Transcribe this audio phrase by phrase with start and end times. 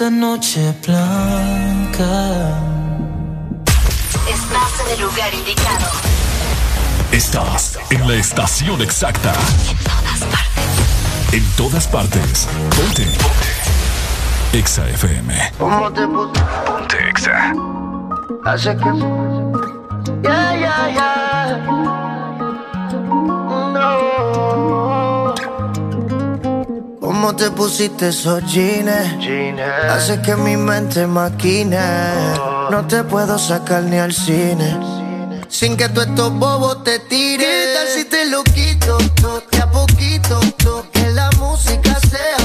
[0.00, 2.08] esta noche blanca.
[4.26, 5.86] Estás en el lugar indicado.
[7.12, 9.34] Estás en la estación exacta.
[9.68, 11.34] En todas partes.
[11.34, 12.48] En todas partes.
[12.74, 13.04] Ponte.
[13.18, 14.58] Ponte.
[14.58, 15.52] Exa FM.
[15.58, 16.08] ¿Cómo te?
[16.08, 17.52] Ponte Exa.
[18.46, 18.84] Hace que.
[20.22, 21.56] Ya, yeah, ya, yeah, ya.
[21.58, 22.09] Yeah.
[27.20, 29.18] cómo te pusiste esos jeans.
[29.20, 29.60] jeans.
[29.90, 31.78] Hace que mi mente maquine.
[32.40, 32.68] Oh.
[32.70, 34.78] No te puedo sacar ni al cine.
[35.50, 37.46] Sin que tú estos bobos te tires.
[37.46, 38.96] ¿Qué tal si te lo quito?
[39.16, 40.40] Tú, de a poquito,
[40.92, 42.39] que la música sea.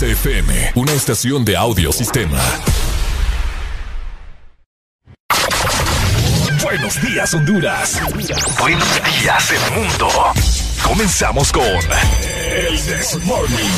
[0.00, 2.40] XFM, una estación de audiosistema.
[6.62, 8.00] Buenos días, Honduras.
[8.58, 10.08] Buenos días, el mundo.
[10.82, 11.64] Comenzamos con.
[11.64, 13.70] El Desmorning.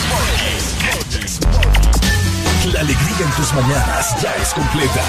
[2.72, 5.02] La alegría en tus mañanas ya es completa.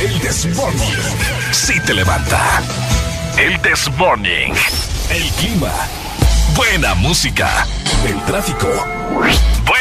[0.00, 0.94] El Desmorning.
[1.50, 2.62] Si sí te levanta.
[3.36, 4.54] El Desmorning.
[5.10, 5.72] El clima.
[6.54, 7.66] Buena música.
[8.06, 8.86] El tráfico.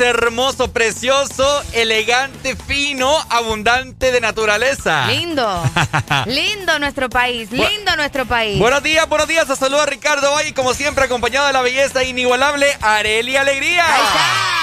[0.00, 5.06] Hermoso, precioso, elegante, fino, abundante de naturaleza.
[5.06, 5.62] Lindo.
[6.26, 8.58] lindo nuestro país, lindo nuestro país.
[8.58, 9.48] Buenos días, buenos días.
[9.48, 13.86] A saluda Ricardo Valle, como siempre, acompañado de la belleza inigualable Areli Alegría.
[13.86, 14.56] Ahí está.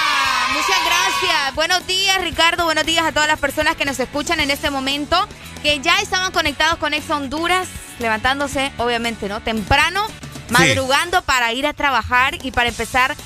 [0.52, 1.54] Muchas gracias.
[1.54, 2.64] Buenos días, Ricardo.
[2.64, 5.26] Buenos días a todas las personas que nos escuchan en este momento,
[5.62, 7.66] que ya estaban conectados con Ex Honduras,
[7.98, 9.40] levantándose, obviamente, ¿no?
[9.40, 10.06] Temprano,
[10.50, 13.16] madrugando para ir a trabajar y para empezar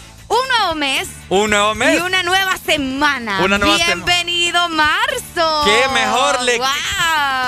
[0.42, 1.08] un nuevo mes.
[1.28, 1.98] Un nuevo mes.
[1.98, 3.40] Y una nueva semana.
[3.42, 5.64] Una nueva Bienvenido marzo.
[5.64, 6.60] Qué mejor le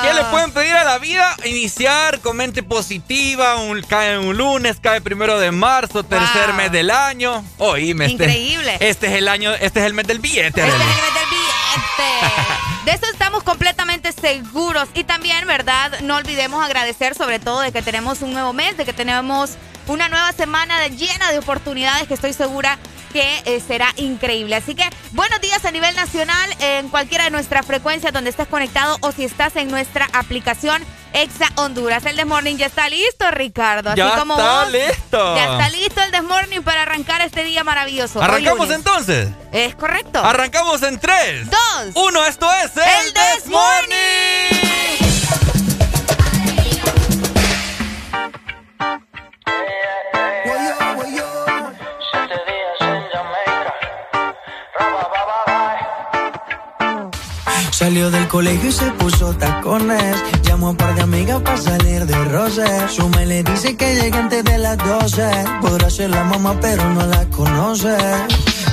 [0.03, 1.37] ¿Qué le pueden pedir a la vida?
[1.45, 6.91] Iniciar con mente positiva, un, cae un lunes, cae primero de marzo, tercer mes del
[6.91, 7.45] año.
[7.59, 8.77] Oíme, este, Increíble.
[8.81, 10.49] Este es el año, este es el mes del billete.
[10.49, 12.61] Este es el mes del billete.
[12.85, 14.89] De eso estamos completamente seguros.
[14.95, 16.01] Y también, ¿verdad?
[16.01, 19.51] No olvidemos agradecer sobre todo de que tenemos un nuevo mes, de que tenemos
[19.91, 22.79] una nueva semana llena de oportunidades que estoy segura
[23.13, 24.55] que eh, será increíble.
[24.55, 28.97] Así que buenos días a nivel nacional en cualquiera de nuestras frecuencias donde estés conectado
[29.01, 32.07] o si estás en nuestra aplicación Exa Honduras.
[32.07, 33.91] El Desmorning ya está listo, Ricardo.
[33.91, 35.37] Así ya como está listo.
[35.37, 38.23] Ya está listo el Desmorning para arrancar este día maravilloso.
[38.23, 39.29] ¿Arrancamos entonces?
[39.51, 40.25] Es correcto.
[40.25, 41.61] Arrancamos en 3, 2,
[41.95, 42.27] 1.
[42.27, 44.71] Esto es El, el Desmorning.
[57.81, 60.15] Salió del colegio y se puso tacones.
[60.43, 62.67] Llamó a un par de amigas para salir de roce.
[62.91, 65.23] Su me le dice que llegue antes de las 12.
[65.62, 67.97] Podrá ser la mamá, pero no la conoce.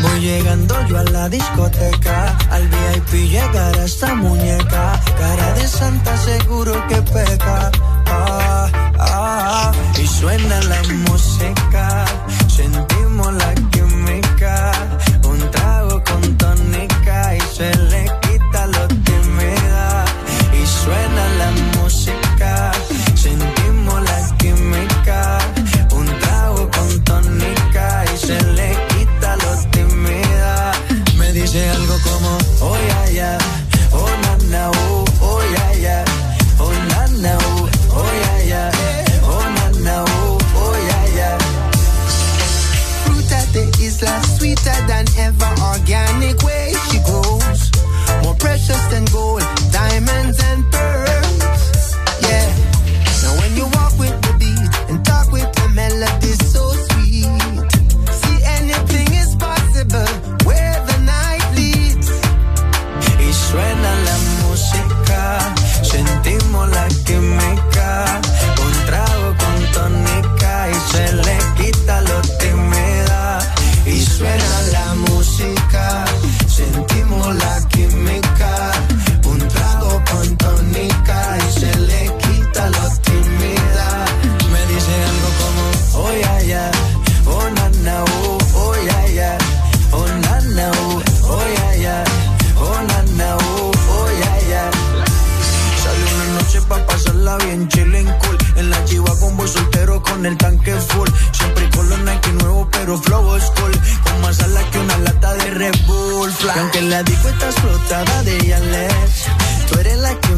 [0.01, 2.37] Voy llegando yo a la discoteca.
[2.51, 5.01] Al VIP llegará esta muñeca.
[5.17, 7.71] Cara de santa, seguro que peca.
[8.07, 8.69] Ah,
[8.99, 9.71] ah,
[10.03, 12.03] y suena la música.
[12.49, 14.71] Sentimos la química.
[15.23, 18.16] Un trago con tónica y se le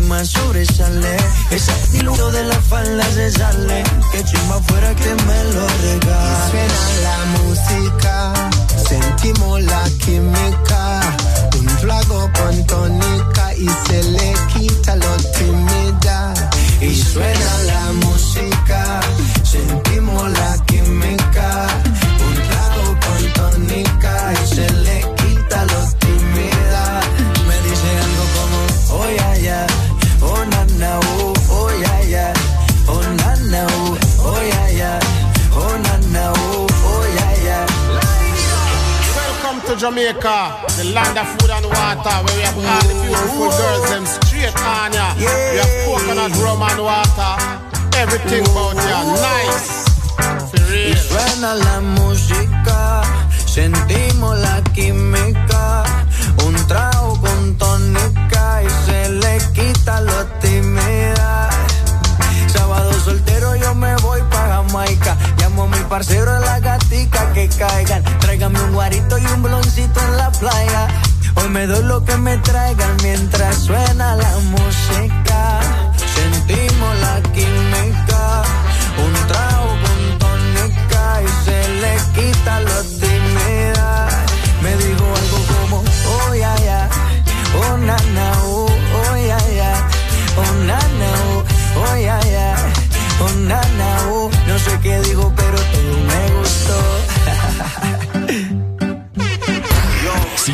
[0.10, 1.16] más sobresale
[1.52, 6.90] Ese diluto de la falda se sale Que chimba fuera que me lo regale Suena
[7.04, 8.50] la música,
[8.90, 11.02] sentimos la química.
[11.60, 16.34] Un trago con tónica y se le quita lo tímida.
[16.82, 18.09] Y suena la música,
[39.90, 44.06] Jamaica, the land of food and water, where we have all the beautiful girls them
[44.06, 45.16] straight on ya.
[45.18, 47.34] We have coconut rum and water,
[47.98, 49.90] everything about ya nice.
[50.52, 50.96] For Y real.
[50.96, 53.02] suena la música,
[53.48, 55.84] sentimos la química.
[56.46, 60.24] Un trago con tónica y se le quita lo
[63.10, 65.18] soltero yo me voy pa' Jamaica.
[65.38, 68.04] Llamo a mi parcero a la gatica que caigan.
[68.20, 70.88] Tráigame un guarito y un bloncito en la playa.
[71.36, 75.60] Hoy me doy lo que me traigan mientras suena la música.
[76.18, 78.24] Sentimos la química.
[79.06, 83.09] Un trago con tónica y se le quita lo tímida.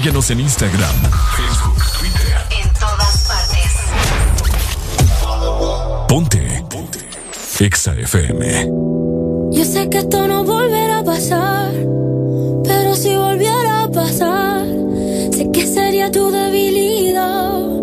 [0.05, 0.95] Síguenos en Instagram,
[1.35, 2.37] Facebook, Twitter.
[2.61, 3.73] En todas partes.
[6.07, 6.63] Ponte.
[6.69, 6.99] Ponte.
[7.59, 8.69] Exa FM.
[9.51, 11.71] Yo sé que esto no volverá a pasar.
[12.63, 14.67] Pero si volviera a pasar,
[15.33, 17.74] sé que sería tu debilidad.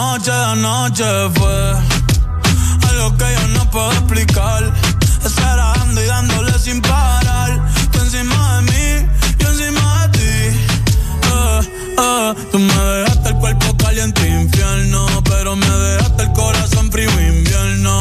[0.00, 1.04] Noche, la noche
[1.34, 1.56] fue
[2.88, 4.62] algo que yo no puedo explicar.
[5.24, 7.50] Esperando y dándole sin parar.
[7.92, 10.32] Tú encima de mí, yo encima de ti.
[11.32, 11.60] Eh,
[12.04, 17.98] eh, tú me dejaste el cuerpo caliente infierno, pero me dejaste el corazón frío invierno.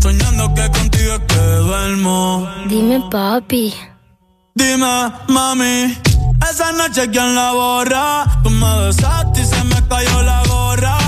[0.00, 2.48] Soñando que contigo es que duermo.
[2.68, 3.74] Dime, papi.
[4.54, 5.98] Dime, mami.
[6.50, 8.24] Esa noche quien la borra.
[8.42, 11.07] Tú me besaste y se me cayó la gorra.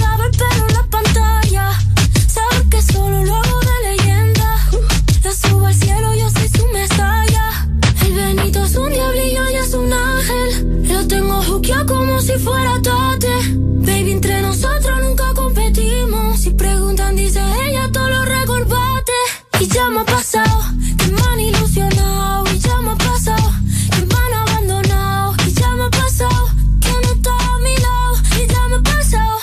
[20.03, 22.43] me ha que me han ilusionado.
[22.53, 23.51] Y ya me ha pasado
[23.91, 25.35] que me han abandonado.
[25.45, 28.13] Y ya me ha pasado que no está a mi lado.
[28.39, 29.37] Y ya me ha pasado.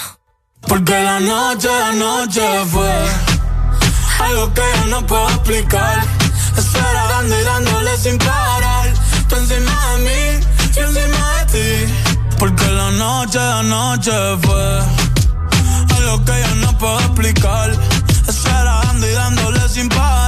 [0.67, 2.93] Porque la noche, la noche fue
[4.21, 6.05] algo que yo no puedo explicar.
[6.57, 8.93] Esperando y dándole sin parar.
[9.29, 11.93] Tú encima de mí, yo encima de ti.
[12.39, 14.13] Porque la noche, la noche
[14.43, 14.81] fue
[15.97, 17.71] algo que yo no puedo explicar.
[18.27, 20.28] Esperando y dándole sin parar.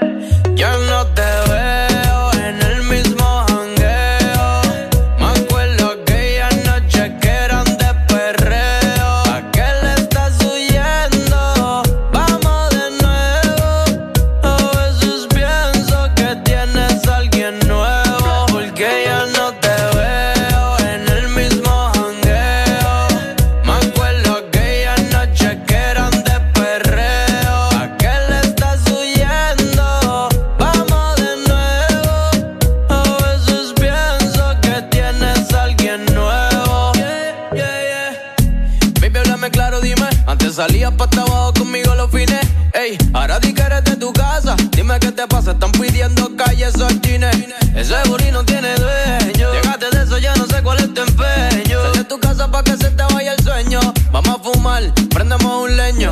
[45.27, 47.35] Pasa, están pidiendo calles sortines.
[47.75, 49.51] Ese booty no tiene dueño.
[49.53, 51.81] Llegaste de eso, ya no sé cuál es tu empeño.
[51.81, 53.79] Sal de tu casa pa' que se te vaya el sueño.
[54.11, 56.11] Vamos a fumar, prendemos un leño.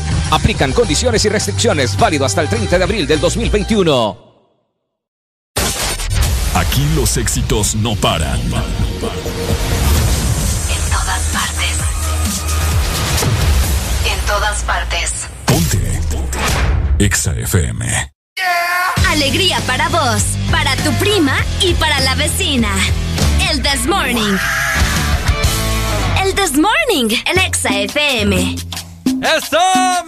[0.31, 4.31] Aplican condiciones y restricciones válido hasta el 30 de abril del 2021.
[6.55, 8.39] Aquí los éxitos no paran.
[8.39, 8.51] En
[10.89, 11.77] todas partes.
[14.05, 15.27] En todas partes.
[16.99, 18.11] Exa FM.
[19.09, 22.69] Alegría para vos, para tu prima y para la vecina.
[23.49, 24.37] El This Morning.
[26.23, 28.55] El This Morning en Exa FM.
[29.21, 29.59] ¡Eso,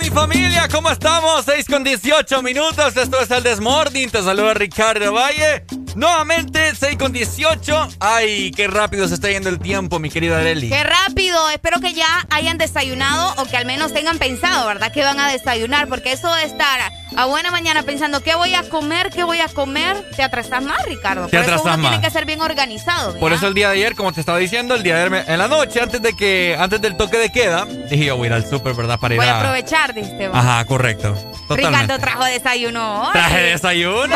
[0.02, 0.68] mi familia!
[0.72, 1.46] ¿Cómo estamos?
[1.46, 2.98] 6 con 18 minutos.
[2.98, 4.10] Esto es el Desmorning.
[4.10, 5.64] Te saluda Ricardo Valle.
[5.96, 7.90] Nuevamente, 6 con 18.
[8.00, 10.68] ¡Ay, qué rápido se está yendo el tiempo, mi querida Areli!
[10.68, 11.48] Qué rápido.
[11.52, 14.92] Espero que ya hayan desayunado o que al menos tengan pensado, ¿verdad?
[14.92, 15.88] Que van a desayunar.
[15.88, 16.80] Porque eso de estar
[17.16, 20.84] a buena mañana pensando qué voy a comer, qué voy a comer, te atrasas más,
[20.88, 21.28] Ricardo.
[21.28, 22.06] Te Por eso atrasas uno tiene más.
[22.06, 23.20] que ser bien organizado.
[23.20, 25.38] Por eso el día de ayer, como te estaba diciendo, el día de ayer en
[25.38, 28.34] la noche, antes de que, antes del toque de queda, dije yo voy a ir
[28.34, 28.98] al súper, ¿verdad?
[29.04, 30.38] Para ir Voy a aprovechar, diste vos.
[30.38, 31.14] Ajá, correcto.
[31.50, 31.56] Totalmente.
[31.82, 33.12] Ricardo trajo desayuno hoy.
[33.12, 34.16] Traje desayuno.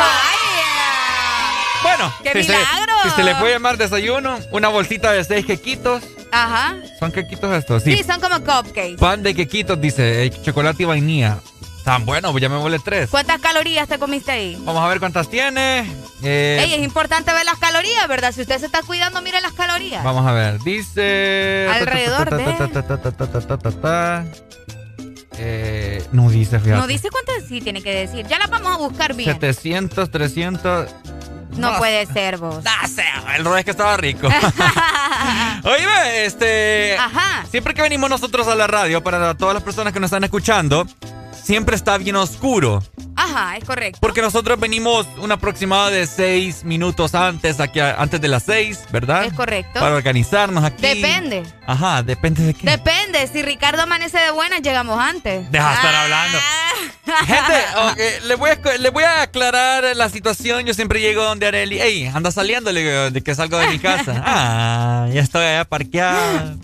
[1.83, 2.93] Bueno, ¡Qué si se, milagro!
[3.03, 6.03] si se le puede llamar desayuno, una bolsita de seis quequitos.
[6.31, 6.77] Ajá.
[6.99, 7.83] ¿Son quequitos estos?
[7.83, 7.97] Sí.
[7.97, 8.03] Sí.
[8.05, 8.95] son como cupcakes.
[8.97, 11.39] Pan de quequitos, dice, eh, chocolate y vainilla.
[11.83, 13.09] Tan bueno, pues ya me vuelve tres.
[13.09, 14.57] ¿Cuántas calorías te comiste ahí?
[14.61, 15.79] Vamos a ver cuántas tiene.
[16.23, 18.31] Eh, Ey, es importante ver las calorías, ¿verdad?
[18.33, 20.01] Si usted se está cuidando, mire las calorías.
[20.03, 20.59] Vamos a ver.
[20.59, 21.67] Dice.
[21.73, 22.43] Alrededor de-
[25.39, 26.79] Eh, no dice, fíjate.
[26.79, 28.25] No dice cuántas sí tiene que decir.
[28.27, 29.31] Ya las vamos a buscar bien.
[29.31, 30.89] 700, 300.
[31.57, 32.63] No puede ser vos.
[33.35, 34.27] El rollo es que estaba rico.
[35.63, 36.95] Oye, este.
[36.97, 37.45] Ajá.
[37.49, 40.87] Siempre que venimos nosotros a la radio, para todas las personas que nos están escuchando,
[41.47, 42.83] siempre está bien oscuro.
[43.15, 43.97] Ajá, es correcto.
[44.01, 49.23] Porque nosotros venimos un aproximado de seis minutos antes, aquí antes de las seis, ¿verdad?
[49.23, 49.79] Es correcto.
[49.79, 50.81] Para organizarnos aquí.
[50.81, 51.43] Depende.
[51.65, 52.69] Ajá, depende de qué.
[52.69, 53.25] Depende.
[53.27, 55.49] Si Ricardo amanece de buena, llegamos antes.
[55.49, 56.37] Deja de estar hablando.
[57.25, 57.65] Gente,
[58.21, 60.65] ok, le, voy a, le voy a aclarar la situación.
[60.65, 61.79] Yo siempre llego donde Areli.
[61.79, 64.23] Ey, anda saliendo le digo, de que salgo de mi casa.
[64.29, 66.57] Ah, ya estoy allá parqueado.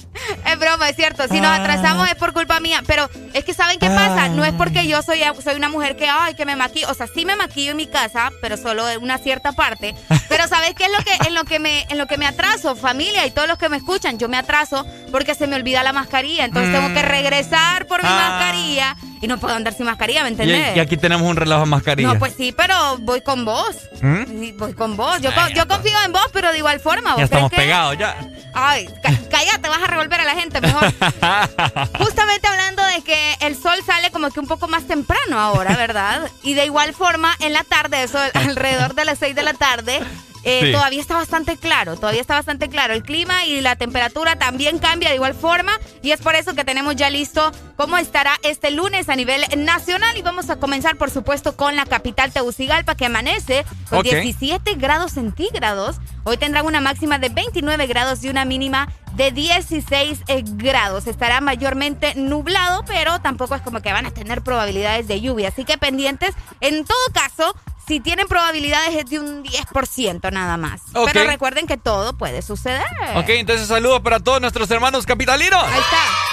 [0.45, 1.23] Es broma, es cierto.
[1.27, 1.55] Si nos Ah.
[1.63, 2.83] atrasamos es por culpa mía.
[2.85, 4.27] Pero es que ¿saben qué pasa?
[4.29, 6.89] No es porque yo soy, soy una mujer que, ay, que me maquillo.
[6.89, 9.95] O sea, sí me maquillo en mi casa, pero solo en una cierta parte.
[10.29, 12.75] Pero ¿sabes qué es lo que, en, lo que me, en lo que me atraso?
[12.75, 15.93] Familia y todos los que me escuchan, yo me atraso porque se me olvida la
[15.93, 16.45] mascarilla.
[16.45, 18.29] Entonces tengo que regresar por mi Ah.
[18.39, 20.75] mascarilla y no puedo andar sin mascarilla, ¿me entendés?
[20.75, 22.11] y aquí tenemos un reloj a mascarilla.
[22.13, 23.75] No, pues sí, pero voy con vos.
[24.01, 24.57] ¿Mm?
[24.57, 25.21] Voy con vos.
[25.21, 27.11] Yo, co- yo confío en vos, pero de igual forma.
[27.11, 28.15] ¿vos Ya estamos que- pegados, ya.
[28.53, 28.87] Ay,
[29.31, 30.83] cállate, vas a revolver a la gente mejor.
[31.97, 36.29] Justamente hablando de que el sol sale como que un poco más temprano ahora, ¿verdad?
[36.43, 40.01] Y de igual forma, en la tarde, eso alrededor de las 6 de la tarde,
[40.43, 40.71] eh, Sí.
[40.71, 42.93] todavía está bastante claro, todavía está bastante claro.
[42.93, 46.63] El clima y la temperatura también cambia de igual forma y es por eso que
[46.65, 51.09] tenemos ya listo cómo estará este lunes a nivel nacional y vamos a comenzar, por
[51.11, 54.05] supuesto, con la capital Tegucigalpa que amanece con Ok.
[54.05, 55.97] 17 grados centígrados.
[56.25, 61.05] Hoy tendrán una máxima de 29 grados y una mínima de 16 eh, grados.
[61.07, 65.49] Estará mayormente nublado, pero tampoco es como que van a tener probabilidades de lluvia.
[65.49, 66.33] Así que pendientes.
[66.61, 67.55] En todo caso,
[67.87, 70.81] si tienen probabilidades es de un 10% nada más.
[70.93, 72.85] Pero recuerden que todo puede suceder.
[73.15, 75.63] Ok, entonces saludos para todos nuestros hermanos capitalinos.
[75.63, 76.32] Ahí está.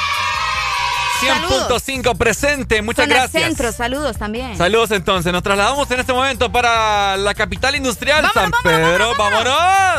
[1.21, 3.43] 100.5 presente, muchas Zona gracias.
[3.45, 4.57] Centro, saludos también.
[4.57, 9.55] Saludos entonces, nos trasladamos en este momento para la capital industrial, San Pedro, vámonos.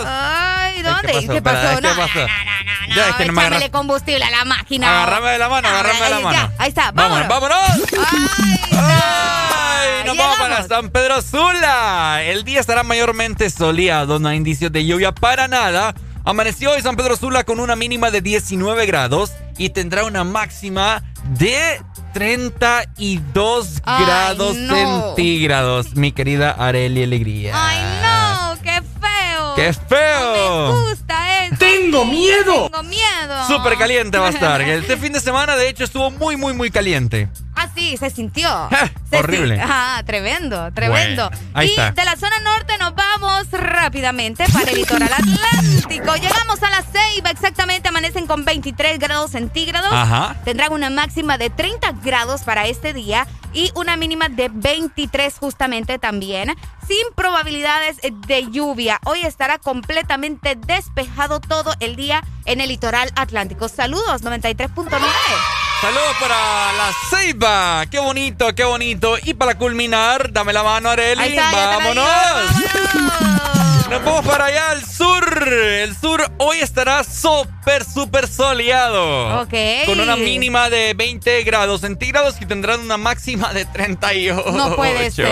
[0.06, 1.28] Ay, ¿dónde?
[1.28, 1.76] ¿Qué pasó?
[1.82, 2.20] ¿qué No, pasó?
[2.20, 5.04] no, Ya, es que no me agarras- combustible a la máquina.
[5.04, 6.38] Agárrame de la mano, agárrame de la mano.
[6.38, 7.58] ya, ahí está, Vámonos, vámonos.
[7.60, 8.08] vámonos.
[8.74, 12.22] Ay, nos vamos para San Pedro Sula.
[12.24, 15.94] El día estará mayormente soleado, no hay indicios de lluvia para nada.
[16.24, 21.04] Amaneció hoy San Pedro Sula con una mínima de 19 grados y tendrá una máxima
[21.38, 21.82] de
[22.14, 24.76] 32 Ay, grados no.
[25.16, 27.54] centígrados, mi querida Areli Alegría.
[27.56, 29.56] Ay, no, qué feo.
[29.56, 30.74] ¡Qué feo!
[30.74, 31.56] Me gusta eso.
[31.58, 32.70] ¡Tengo miedo!
[32.70, 33.48] Tengo miedo.
[33.48, 34.62] Súper caliente va a estar.
[34.72, 37.30] Este fin de semana, de hecho, estuvo muy, muy, muy caliente.
[37.56, 38.70] Ah, sí, se sintió.
[39.10, 39.56] Se Horrible.
[39.58, 41.30] sin- Ah, tremendo, tremendo.
[41.30, 41.92] Bueno, ahí y está.
[41.92, 46.16] de la zona norte nos vamos rápidamente para el litoral atlántico.
[46.16, 49.92] Llegamos a la Ceiba, exactamente amanecen con 23 grados centígrados.
[49.92, 50.38] Ajá.
[50.46, 56.00] Tendrán una máxima de 30 grados para este día y una mínima de 23 justamente
[56.00, 56.56] también,
[56.88, 59.00] sin probabilidades de lluvia.
[59.04, 63.68] Hoy estará completamente despejado todo el día en el litoral atlántico.
[63.68, 65.00] Saludos, 93.9.
[65.82, 66.36] Saludos para
[66.74, 67.86] la Ceiba.
[67.90, 69.18] Qué bonito, qué bonito.
[69.24, 71.22] Y para culminar, dame la mano, Areli.
[71.22, 72.06] Ahí está, ¡Vámonos!
[73.90, 75.44] Nos vamos para allá al sur.
[75.50, 79.42] El sur hoy estará súper, súper soleado.
[79.42, 79.54] Ok.
[79.88, 84.52] Con una mínima de 20 grados centígrados y tendrán una máxima de 38.
[84.52, 85.28] No puede ser.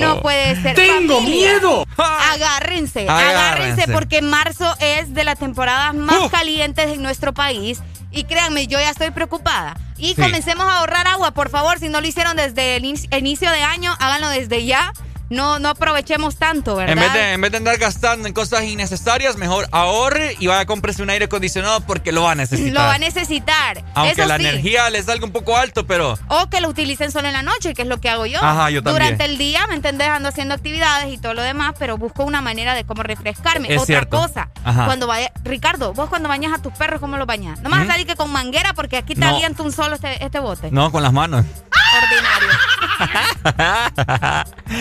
[0.00, 0.76] No puede ser.
[0.76, 1.84] ¡Tengo Familia, miedo!
[1.98, 3.32] Agárrense, Agárrense.
[3.36, 7.80] agárrense porque marzo es de las temporadas más calientes en nuestro país.
[8.14, 9.76] Y créanme, yo ya estoy preocupada.
[9.98, 10.22] Y Sí.
[10.22, 11.78] comencemos a ahorrar agua, por favor.
[11.78, 14.92] Si no lo hicieron desde el inicio- inicio de año, háganlo desde ya.
[15.34, 16.92] No, no aprovechemos tanto, ¿verdad?
[16.96, 20.60] En vez, de, en vez de andar gastando en cosas innecesarias, mejor ahorre y vaya
[20.60, 22.72] a comprarse un aire acondicionado porque lo va a necesitar.
[22.72, 23.84] Lo va a necesitar.
[23.94, 24.46] Aunque Eso la sí.
[24.46, 27.74] energía le salga un poco alto, pero O que lo utilicen solo en la noche,
[27.74, 28.38] que es lo que hago yo.
[28.42, 29.02] Ajá, yo también.
[29.04, 30.08] Durante el día, ¿me entendés?
[30.08, 33.68] Ando haciendo actividades y todo lo demás, pero busco una manera de cómo refrescarme.
[33.68, 34.16] Es Otra cierto.
[34.18, 34.86] cosa, Ajá.
[34.86, 37.60] cuando vaya, Ricardo, vos cuando bañas a tus perros, ¿cómo los bañas?
[37.60, 39.28] No me vas a salir que con manguera porque aquí te No.
[39.34, 40.70] avienta un solo este, este bote.
[40.70, 41.44] no con las manos.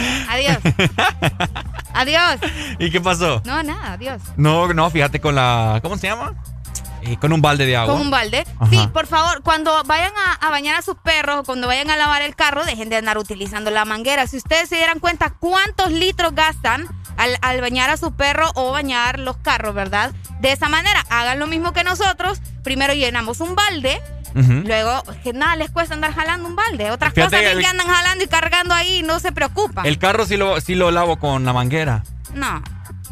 [0.48, 0.74] Adiós.
[1.94, 2.40] Adiós.
[2.80, 3.42] ¿Y qué pasó?
[3.46, 4.22] No, nada, adiós.
[4.36, 5.80] No, no, fíjate con la.
[5.82, 6.34] ¿Cómo se llama?
[7.04, 7.94] Eh, con un balde de agua.
[7.94, 8.46] Con un balde.
[8.60, 8.70] Ajá.
[8.70, 11.98] Sí, por favor, cuando vayan a, a bañar a sus perros o cuando vayan a
[11.98, 14.26] lavar el carro, dejen de andar utilizando la manguera.
[14.26, 18.72] Si ustedes se dieran cuenta cuántos litros gastan al, al bañar a su perro o
[18.72, 20.12] bañar los carros, ¿verdad?
[20.40, 22.42] De esa manera, hagan lo mismo que nosotros.
[22.64, 24.02] Primero llenamos un balde.
[24.36, 26.92] Luego, que nada les cuesta andar jalando un balde.
[26.92, 29.86] Otras Fíjate cosas el- que andan jalando y cargando ahí, no se preocupan.
[29.86, 32.04] El carro sí lo, sí lo lavo con la manguera.
[32.34, 32.64] No.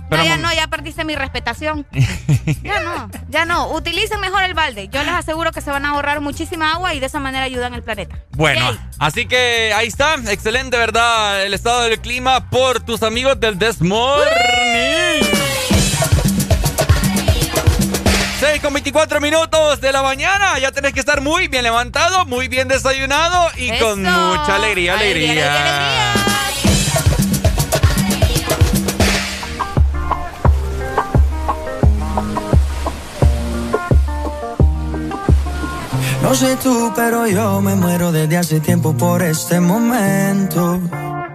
[0.10, 1.88] Pero No, ya no, ya perdiste mi respetación.
[2.64, 3.70] ya no, ya no.
[3.70, 4.90] Utilicen mejor el balde.
[4.90, 7.74] Yo les aseguro que se van a ahorrar muchísima agua y de esa manera ayudan
[7.74, 8.18] al planeta.
[8.32, 10.16] Bueno, así que ahí está.
[10.28, 11.46] Excelente, ¿verdad?
[11.46, 14.22] El estado del clima por tus amigos del Desmorning.
[18.42, 20.58] 6 con 24 minutos de la mañana.
[20.58, 26.16] Ya tenés que estar muy bien levantado, muy bien desayunado y con mucha alegría, alegría.
[36.24, 40.82] No sé tú, pero yo me muero desde hace tiempo por este momento.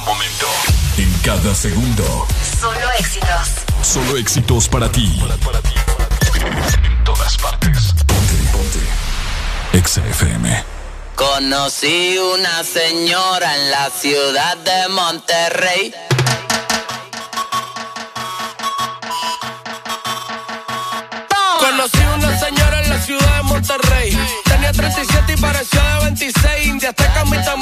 [0.00, 0.46] Momento.
[0.98, 2.26] En cada segundo.
[2.60, 3.48] Solo éxitos.
[3.82, 5.20] Solo éxitos para ti.
[6.44, 7.94] En todas partes.
[8.06, 8.78] Ponte, ponte.
[9.72, 10.64] Exa FM.
[11.14, 15.94] Conocí una señora en la ciudad de Monterrey.
[21.58, 24.18] Conocí una señora en la ciudad de Monterrey.
[24.44, 26.66] Tenía 37 y parecía de 26.
[26.66, 27.56] India hasta camita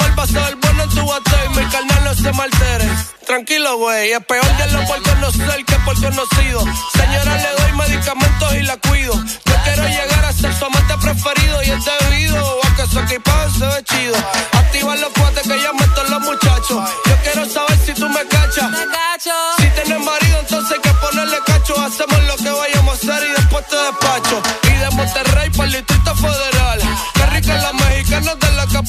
[3.27, 6.61] Tranquilo, güey, es peor de lo por conocer que por conocido.
[6.93, 9.15] Señora, le doy medicamentos y la cuido.
[9.15, 13.51] Yo quiero llegar a ser su amante preferido y es debido a que su equipaje
[13.59, 14.17] se ve chido.
[14.53, 16.91] Activa los cuates que ya meto los muchachos.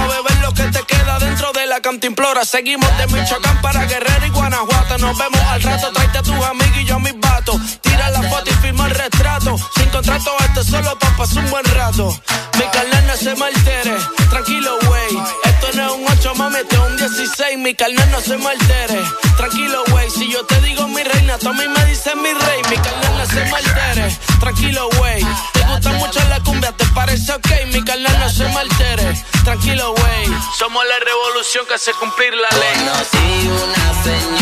[0.00, 2.44] pa' beber lo que te queda dentro de la cantimplora.
[2.44, 4.98] Seguimos de Michoacán para Guerrero y Guanajuato.
[4.98, 7.60] Nos vemos al rato, tráete a tus amigos y yo a mis vatos.
[7.80, 9.56] Tira la foto y firma el retrato.
[9.76, 12.20] Sin contrato, este solo pa' pasar un buen rato.
[12.58, 13.96] Mi carnal no se me altere.
[14.30, 15.12] Tranquilo, güey.
[15.44, 17.58] Esto no es un 8, mami, este es un 16.
[17.58, 19.00] Mi carnal no se me altere.
[19.36, 20.10] Tranquilo, güey.
[20.10, 22.60] Si yo te digo mi reina, tú a mí me dices mi rey.
[22.70, 24.16] Mi carnal no se me altere.
[24.40, 25.22] Tranquilo, güey.
[25.52, 27.48] Te gusta mucho la cumbia, te parece ok.
[27.72, 29.22] Mi carnal no se me altere.
[29.44, 30.26] Tranquilo, güey.
[30.58, 32.74] Somos la revolución que hace cumplir la ley.
[32.78, 34.39] Conocí una señora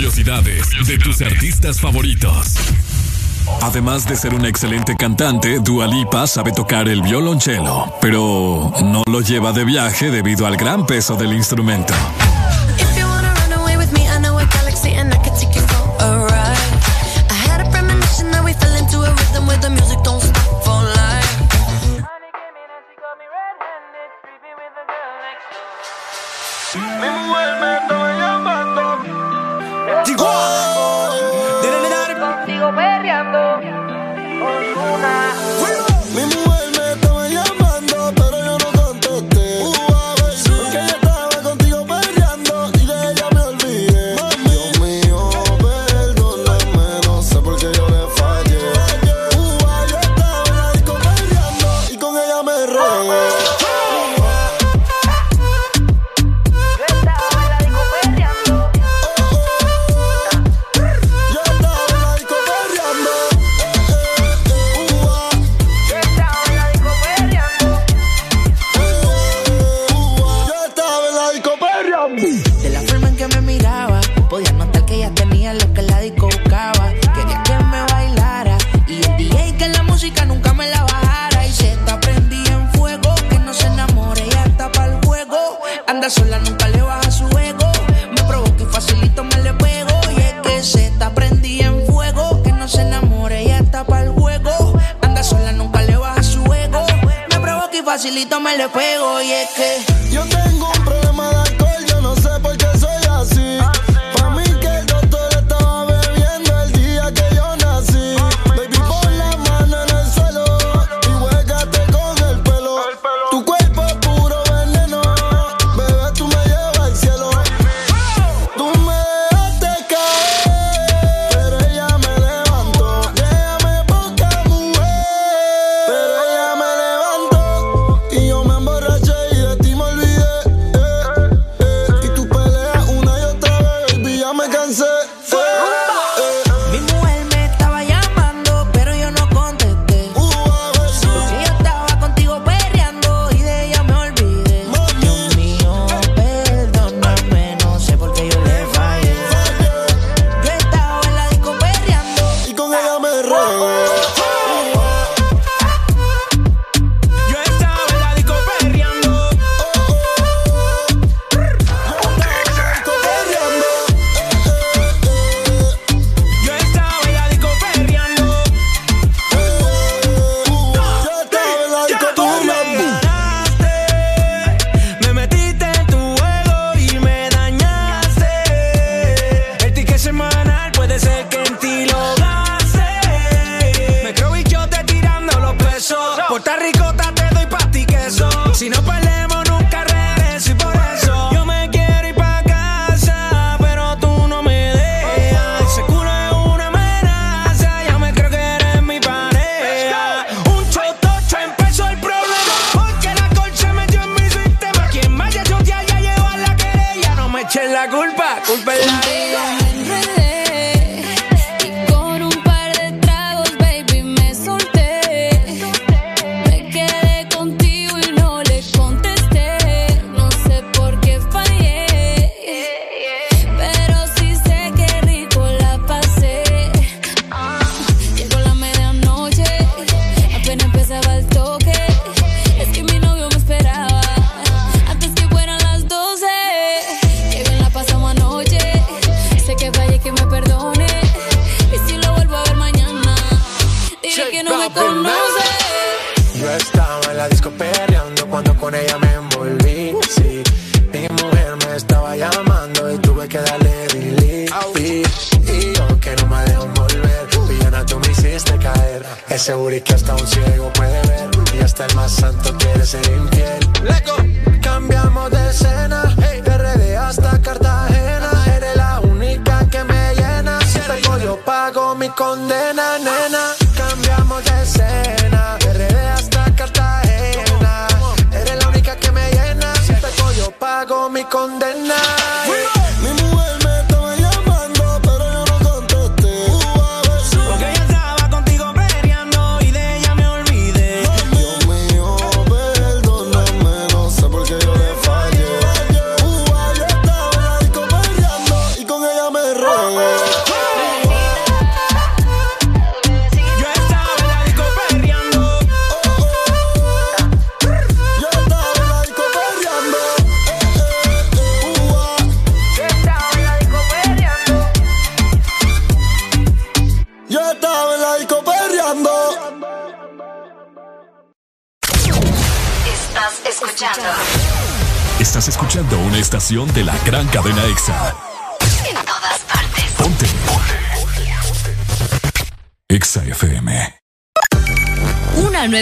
[0.00, 2.54] curiosidades de tus artistas favoritos.
[3.60, 9.20] Además de ser una excelente cantante, Dua Lipa sabe tocar el violonchelo, pero no lo
[9.20, 11.92] lleva de viaje debido al gran peso del instrumento.
[98.02, 100.59] facilito me le pego y es que yo tengo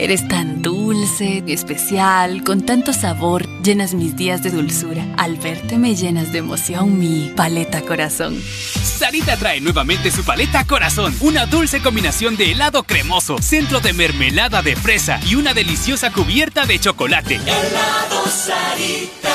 [0.00, 5.04] Eres tan dulce, especial, con tanto sabor, llenas mis días de dulzura.
[5.16, 8.40] Al verte me llenas de emoción mi paleta corazón.
[8.40, 14.62] Sarita trae nuevamente su paleta corazón, una dulce combinación de helado cremoso, centro de mermelada
[14.62, 17.34] de fresa y una deliciosa cubierta de chocolate.
[17.34, 19.34] Helado Sarita.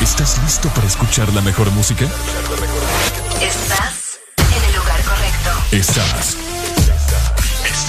[0.00, 2.06] ¿Estás listo para escuchar la mejor música?
[3.42, 5.50] Estás en el lugar correcto.
[5.72, 6.47] Estás.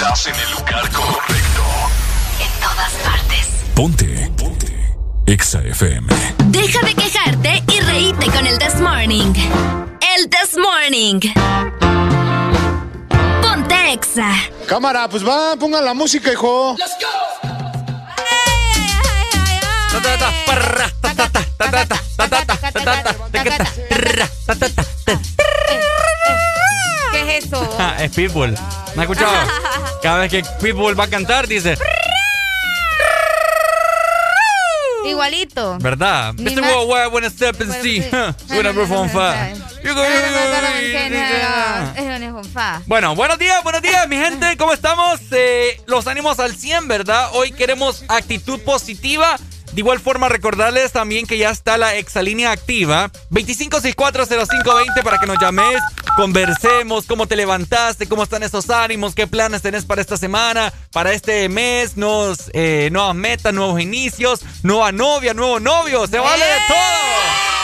[0.01, 1.61] Estás en el lugar correcto.
[2.39, 3.49] En todas partes.
[3.75, 4.31] Ponte.
[4.37, 4.95] Ponte.
[5.25, 6.07] EXA FM.
[6.45, 9.33] Deja de quejarte y reíte con el This Morning.
[10.15, 11.19] El This Morning.
[13.41, 14.31] Ponte Exa.
[14.69, 16.77] Cámara, pues va, pongan la música, hijo.
[16.77, 16.91] ¿Qué es
[27.57, 27.75] eso?
[27.79, 28.51] Ah, es Pitbull.
[28.51, 28.57] ¿Me
[29.03, 29.33] has escuchado?
[30.01, 31.77] Cada vez que Pitbull va a cantar, dice,
[35.05, 35.77] Igualito.
[35.79, 36.33] ¿verdad?
[36.35, 36.61] Ni Mr.
[36.61, 38.01] Worldwide, wanna step and see.
[38.01, 39.55] Fire.
[39.83, 40.03] You go-
[42.85, 44.57] Bueno, buenos días, buenos días, mi gente.
[44.57, 45.19] ¿Cómo estamos?
[45.31, 47.29] Eh, los ánimos al 100, ¿verdad?
[47.33, 49.37] Hoy queremos actitud positiva.
[49.73, 53.11] De igual forma, recordarles también que ya está la exalínea activa.
[53.29, 55.81] 25640520 para que nos llames,
[56.15, 61.13] conversemos, cómo te levantaste, cómo están esos ánimos, qué planes tenés para esta semana, para
[61.13, 66.07] este mes, nuevos, eh, nuevas metas, nuevos inicios, nueva novia, nuevo novio.
[66.07, 67.58] Se vale de todo.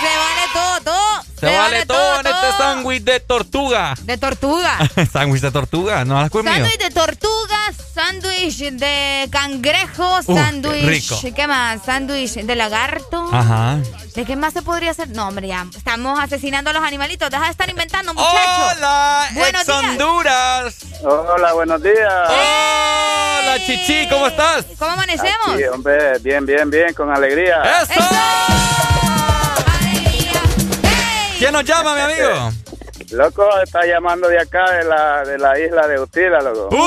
[0.00, 1.22] Se vale todo, todo.
[1.40, 3.94] Se, vale, todo, en este sándwich de tortuga.
[4.02, 4.78] De tortuga.
[5.12, 6.54] sándwich de tortuga, ¿no has comido?
[6.54, 7.58] Sándwich de tortuga,
[7.94, 10.84] sándwich de cangrejo, Uh, qué sándwich.
[11.10, 11.20] rico.
[11.34, 11.82] ¿Qué más?
[11.84, 13.28] Sándwich de lagarto.
[13.32, 13.78] Ajá.
[14.14, 15.08] ¿De qué más se podría hacer?
[15.10, 15.66] No, hombre, ya.
[15.76, 17.30] Estamos asesinando a los animalitos.
[17.30, 18.76] Deja de estar inventando, muchachos.
[18.76, 19.90] Hola, Buenos ex días.
[19.90, 20.74] Honduras.
[21.04, 22.30] Hola, buenos días.
[22.30, 24.64] Hola, Chichi, ¿cómo estás?
[24.78, 25.48] ¿Cómo amanecemos?
[25.54, 27.62] Aquí, hombre, bien, bien, bien, con alegría.
[27.82, 28.00] ¡Eso!
[31.38, 32.50] ¿Quién nos llama, mi amigo?
[33.12, 36.68] Loco, está llamando de acá, de la, de la isla de Utila, loco.
[36.72, 36.80] ¡Uy!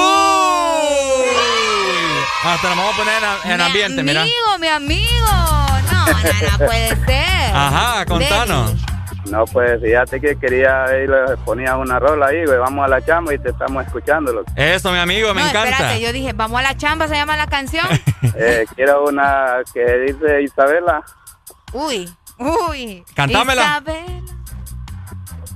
[2.43, 4.21] Hasta nos vamos a poner en, en ambiente, mira.
[4.23, 5.27] Amigo, mi amigo.
[5.91, 6.07] No, no,
[6.51, 7.55] no puede ser.
[7.55, 8.73] Ajá, contanos.
[9.29, 13.05] No, pues fíjate que quería ir, le ponía una rola ahí, güey, vamos a la
[13.05, 14.51] chamba y te estamos escuchando, loco.
[14.55, 15.69] Eso, mi amigo, me no, encanta.
[15.69, 17.87] espérate, yo dije, vamos a la chamba, se llama la canción.
[18.41, 21.01] Eh, quiero una que dice Isabela.
[21.73, 23.03] Uy, uy.
[23.13, 23.63] Cantámela.
[23.63, 24.23] Isabel.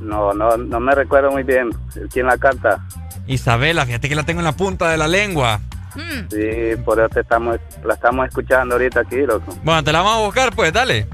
[0.04, 1.70] No, no, no me recuerdo muy bien
[2.12, 2.86] quién la canta.
[3.28, 5.60] Isabela, fíjate que la tengo en la punta de la lengua.
[5.96, 6.30] Mm.
[6.30, 9.56] Sí, por eso te estamos, la estamos escuchando ahorita aquí, loco.
[9.64, 11.08] Bueno, te la vamos a buscar, pues, dale.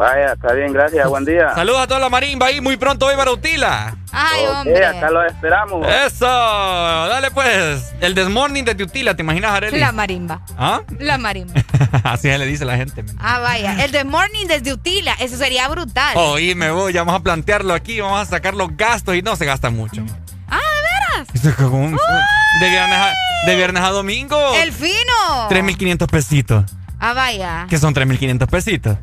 [0.00, 1.54] Vaya, está bien, gracias, buen día.
[1.54, 3.94] Saludos a toda la marimba ahí, muy pronto hoy para Utila.
[4.10, 4.86] Ay, Ok, hombre.
[4.86, 5.86] acá lo esperamos.
[5.86, 7.92] Eso, dale pues.
[8.00, 9.78] El desmorning de Utila, ¿te imaginas, Arely?
[9.78, 10.40] La marimba.
[10.56, 10.80] ¿Ah?
[10.98, 11.52] La marimba.
[12.04, 13.04] Así se le dice a la gente.
[13.18, 13.84] Ah, vaya.
[13.84, 15.12] El de Morning desde Utila.
[15.20, 16.16] Eso sería brutal.
[16.16, 19.44] Oíme, voy, ya vamos a plantearlo aquí, vamos a sacar los gastos y no se
[19.44, 20.02] gasta mucho.
[20.48, 21.28] Ah, ¿de veras?
[21.34, 21.92] Esto es como un-
[22.60, 23.12] de, viernes a,
[23.46, 24.54] de viernes a domingo.
[24.54, 25.48] El fino.
[25.50, 26.64] 3.500 pesitos.
[26.98, 27.66] Ah, vaya.
[27.68, 28.96] ¿Qué son 3.500 pesitos?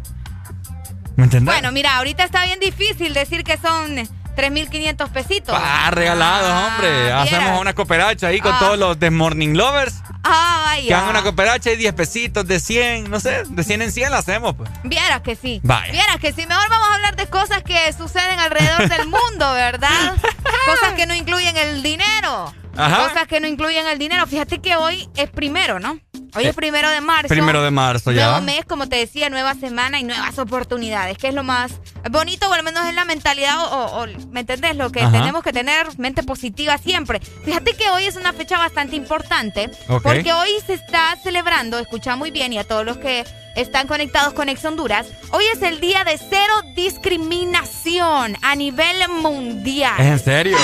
[1.17, 1.53] ¿Me entendés?
[1.53, 3.97] Bueno, mira, ahorita está bien difícil decir que son
[4.37, 5.55] 3.500 pesitos.
[5.59, 7.11] Ah, regalados, hombre.
[7.11, 7.59] Hacemos vieras.
[7.61, 8.59] una cooperacha ahí con Ah.
[8.59, 9.95] todos los de Morning Lovers.
[10.23, 11.09] Ah, Que hagan vaya.
[11.09, 14.53] una cooperacha y 10 pesitos, de 100, no sé, de 100 en 100 la hacemos,
[14.55, 14.69] pues.
[14.83, 15.59] Vieras que sí.
[15.63, 15.91] Vaya.
[15.91, 16.45] Vieras que sí.
[16.45, 20.13] Mejor vamos a hablar de cosas que suceden alrededor del mundo, ¿verdad?
[20.65, 22.53] cosas que no incluyen el dinero.
[22.77, 23.07] Ajá.
[23.07, 24.27] Cosas que no incluyen el dinero.
[24.27, 25.99] Fíjate que hoy es primero, ¿no?
[26.37, 27.27] Hoy Eh, es primero de marzo.
[27.29, 28.27] Primero de marzo ya.
[28.29, 31.71] Nuevo mes, como te decía, nueva semana y nuevas oportunidades, que es lo más
[32.11, 34.75] bonito, o al menos es la mentalidad, o, ¿me entendés?
[34.75, 35.11] Lo que Ajá.
[35.11, 37.19] tenemos que tener, mente positiva siempre.
[37.43, 40.03] Fíjate que hoy es una fecha bastante importante, Ok.
[40.03, 43.25] porque hoy se está celebrando, escucha muy bien, y a todos los que
[43.55, 49.95] están conectados con Ex Honduras, hoy es el día de cero discriminación a nivel mundial.
[49.97, 50.57] ¿Es en serio?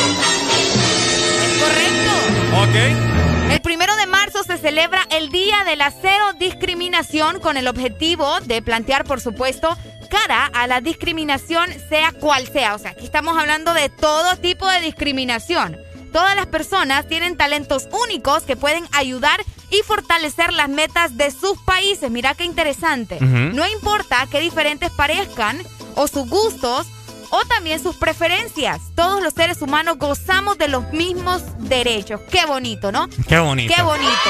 [1.45, 2.11] ¿Es correcto?
[2.61, 3.51] Ok.
[3.51, 8.39] El primero de marzo se celebra el Día de la Cero Discriminación con el objetivo
[8.41, 9.77] de plantear, por supuesto,
[10.09, 12.75] cara a la discriminación, sea cual sea.
[12.75, 15.77] O sea, aquí estamos hablando de todo tipo de discriminación.
[16.11, 21.57] Todas las personas tienen talentos únicos que pueden ayudar y fortalecer las metas de sus
[21.65, 22.11] países.
[22.11, 23.19] Mira qué interesante.
[23.19, 25.61] No importa qué diferentes parezcan
[25.95, 26.85] o sus gustos
[27.33, 28.79] o también sus preferencias.
[28.95, 32.21] Todos los seres humanos gozamos de los mismos derechos.
[32.29, 33.09] Qué bonito, ¿no?
[33.27, 33.73] Qué bonito.
[33.75, 34.29] Qué bonito.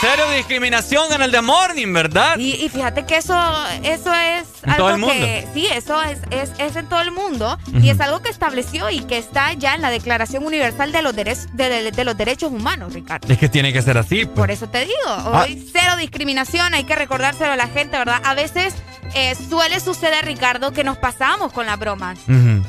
[0.00, 2.38] Cero discriminación en el The Morning, ¿verdad?
[2.38, 3.34] Y, y fíjate que eso,
[3.82, 5.14] eso es En algo todo el mundo.
[5.14, 8.90] que sí, eso es, es, es en todo el mundo y es algo que estableció
[8.90, 12.16] y que está ya en la Declaración Universal de los derechos de, de- de los
[12.16, 13.26] derechos humanos, Ricardo.
[13.32, 14.24] Es que tiene que ser así.
[14.24, 14.36] pues.
[14.36, 15.42] Por eso te digo, Ah.
[15.44, 18.20] hoy cero discriminación, hay que recordárselo a la gente, ¿verdad?
[18.24, 18.74] A veces
[19.14, 22.18] eh, suele suceder, Ricardo, que nos pasamos con las bromas.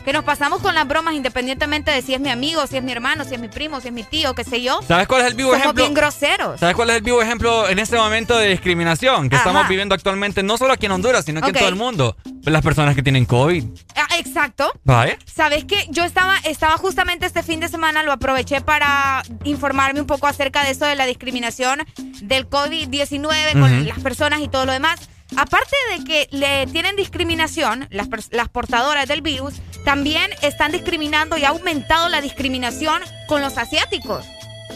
[0.05, 2.91] Que nos pasamos con las bromas independientemente de si es mi amigo, si es mi
[2.93, 4.79] hermano, si es mi primo, si es mi tío, qué sé yo.
[4.87, 5.83] ¿Sabes cuál es el vivo Somos ejemplo?
[5.83, 6.59] bien groseros.
[6.59, 9.45] ¿Sabes cuál es el vivo ejemplo en este momento de discriminación que Ajá.
[9.49, 11.55] estamos viviendo actualmente, no solo aquí en Honduras, sino que Ok.
[11.55, 12.15] en todo el mundo?
[12.43, 13.63] Las personas que tienen COVID.
[13.95, 14.71] Ah, exacto.
[14.83, 15.17] ¿Vale?
[15.25, 15.85] ¿Sabes qué?
[15.89, 20.63] Yo estaba, estaba justamente este fin de semana, lo aproveché para informarme un poco acerca
[20.63, 21.79] de eso de la discriminación
[22.21, 23.87] del COVID-19 con Ujú.
[23.87, 24.99] las personas y todo lo demás.
[25.37, 29.53] Aparte de que le tienen discriminación, las, las portadoras del virus,
[29.85, 34.25] también están discriminando y ha aumentado la discriminación con los asiáticos.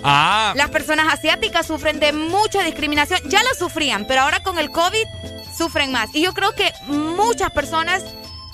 [0.04, 3.20] Ah, Las personas asiáticas sufren de mucha discriminación.
[3.30, 5.06] Ya lo sufrían, pero ahora con el COVID
[5.58, 6.10] sufren más.
[6.14, 8.04] Y yo creo que muchas personas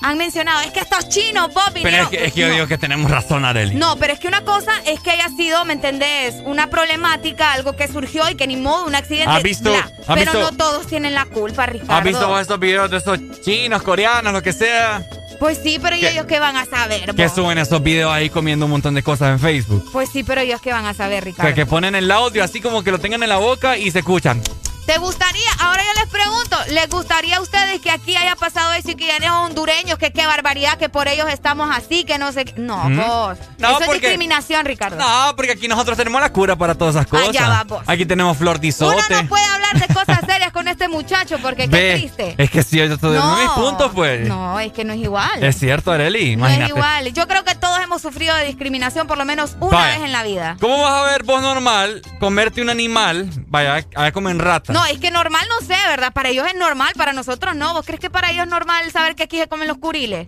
[0.02, 2.06] han mencionado, es que estos chinos, Bob, pero vinieron".
[2.06, 2.54] es que, es que yo No.
[2.54, 3.76] digo que tenemos razón, Arely.
[3.76, 6.36] No, pero es que una cosa es que haya sido, ¿me entendés?
[6.46, 9.30] Una problemática, algo que surgió y que ni modo, un accidente.
[9.30, 9.80] ¿Has visto- bla.
[10.08, 11.94] has pero visto- no todos tienen la culpa, Ricardo.
[11.94, 15.06] ¿Has visto vos estos videos de esos chinos, coreanos, lo que sea?
[15.40, 17.16] Pues sí, pero ¿y ellos qué van a saber?
[17.16, 19.90] Que suben esos videos ahí comiendo un montón de cosas en Facebook.
[19.92, 21.48] Pues sí, pero ellos qué van a saber, O Ricardo.
[21.50, 24.00] sea, que ponen el audio así como que lo tengan en la boca y se
[24.00, 24.42] escuchan.
[24.90, 25.46] ¿Te gustaría?
[25.60, 29.06] Ahora yo les pregunto, ¿les gustaría a ustedes que aquí haya pasado eso y que
[29.06, 32.54] ya no hondureños, que qué barbaridad, que por ellos estamos así, que no sé qué?
[32.58, 32.98] No, ¿Mm?
[32.98, 33.38] vos.
[33.60, 34.98] No, eso es discriminación, Ricardo.
[34.98, 37.30] No, porque aquí nosotros tenemos la cura para todas esas cosas.
[37.30, 37.84] Allá va vos.
[37.86, 39.14] Aquí tenemos flor Uno disote.
[39.14, 42.34] no puede hablar de cosas serias con este muchacho porque qué triste.
[42.40, 43.36] Es que sí, yo estoy No.
[43.36, 44.28] mis puntos, pues.
[44.28, 45.44] No, es que no es igual.
[45.44, 47.14] Es cierto, Areli, No es igual.
[47.14, 49.98] Yo creo que todos hemos sufrido de discriminación por lo menos una Vaya.
[49.98, 50.58] vez en la vida.
[50.60, 53.30] ¿Cómo vas a ver vos normal comerte un animal?
[53.50, 54.74] Vaya, a comen rata.
[54.74, 56.12] No, es que normal no sé, ¿verdad?
[56.14, 57.74] Para ellos es normal, para nosotros no.
[57.74, 60.28] ¿Vos crees que para ellos es normal saber que aquí se comen los curiles?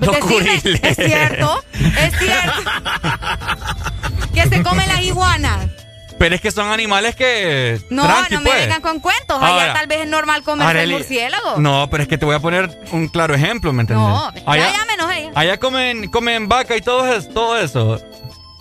[0.00, 0.64] Los curiles.
[0.82, 2.70] Es cierto, es cierto.
[4.34, 5.70] que se comen las iguanas.
[6.18, 7.80] Pero es que son animales que.
[7.90, 8.62] No, tranqui, no me pues.
[8.62, 9.36] vengan con cuentos.
[9.36, 11.58] Allá Ahora, tal vez es normal comer el murciélago.
[11.58, 14.08] No, pero es que te voy a poner un claro ejemplo, ¿me entiendes?
[14.08, 15.30] No, allá, ya, ya menos ella.
[15.34, 18.00] allá comen, comen vaca y todo eso, todo eso.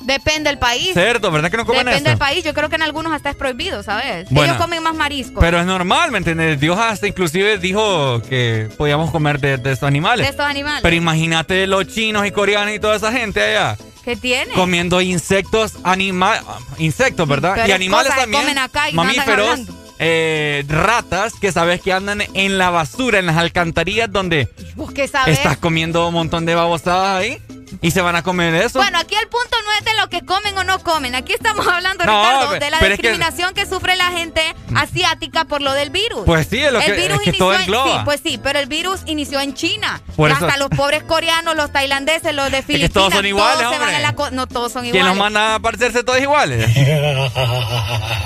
[0.06, 0.94] Depende del país.
[0.94, 2.44] Cerdo, ¿verdad que no comen Depende del país.
[2.44, 4.28] Yo creo que en algunos hasta es prohibido, ¿sabes?
[4.30, 5.40] Bueno, Ellos comen más marisco.
[5.40, 6.60] Pero es normal, ¿me entiendes?
[6.60, 10.26] Dios hasta inclusive dijo que podíamos comer de, de estos animales.
[10.26, 10.82] de estos animales.
[10.84, 14.54] Pero imagínate los chinos y coreanos y toda esa gente allá ¿Qué tiene?
[14.54, 16.36] comiendo insectos, anima
[16.78, 17.54] insectos, ¿verdad?
[17.56, 19.62] Pero y es animales también, comen acá y mamíferos,
[19.98, 25.08] eh, ratas que sabes que andan en la basura, en las alcantarillas donde ¿Vos qué
[25.08, 25.38] sabes?
[25.38, 27.42] estás comiendo un montón de babosadas ahí
[27.82, 28.80] y se van a comer eso.
[28.80, 31.16] Bueno, aquí el punto no es de lo que comen o no comen.
[31.16, 33.66] Aquí estamos hablando, No, Ricardo, de la es que- discriminación que...
[33.66, 36.24] sufre la gente asiática por lo del virus.
[36.26, 37.98] Pues sí, es lo el que- virus es que todo inició en- engloba.
[38.00, 40.02] Sí, pues sí, pero el virus inició en China.
[40.16, 43.58] Por Y eso- hasta los pobres coreanos, los tailandeses, los de Filipinas, todos son iguales,
[43.60, 43.96] todos se van hombre.
[43.98, 45.10] en la co- No todos son ¿Quién iguales.
[45.10, 46.66] los manda a parecerse todos iguales?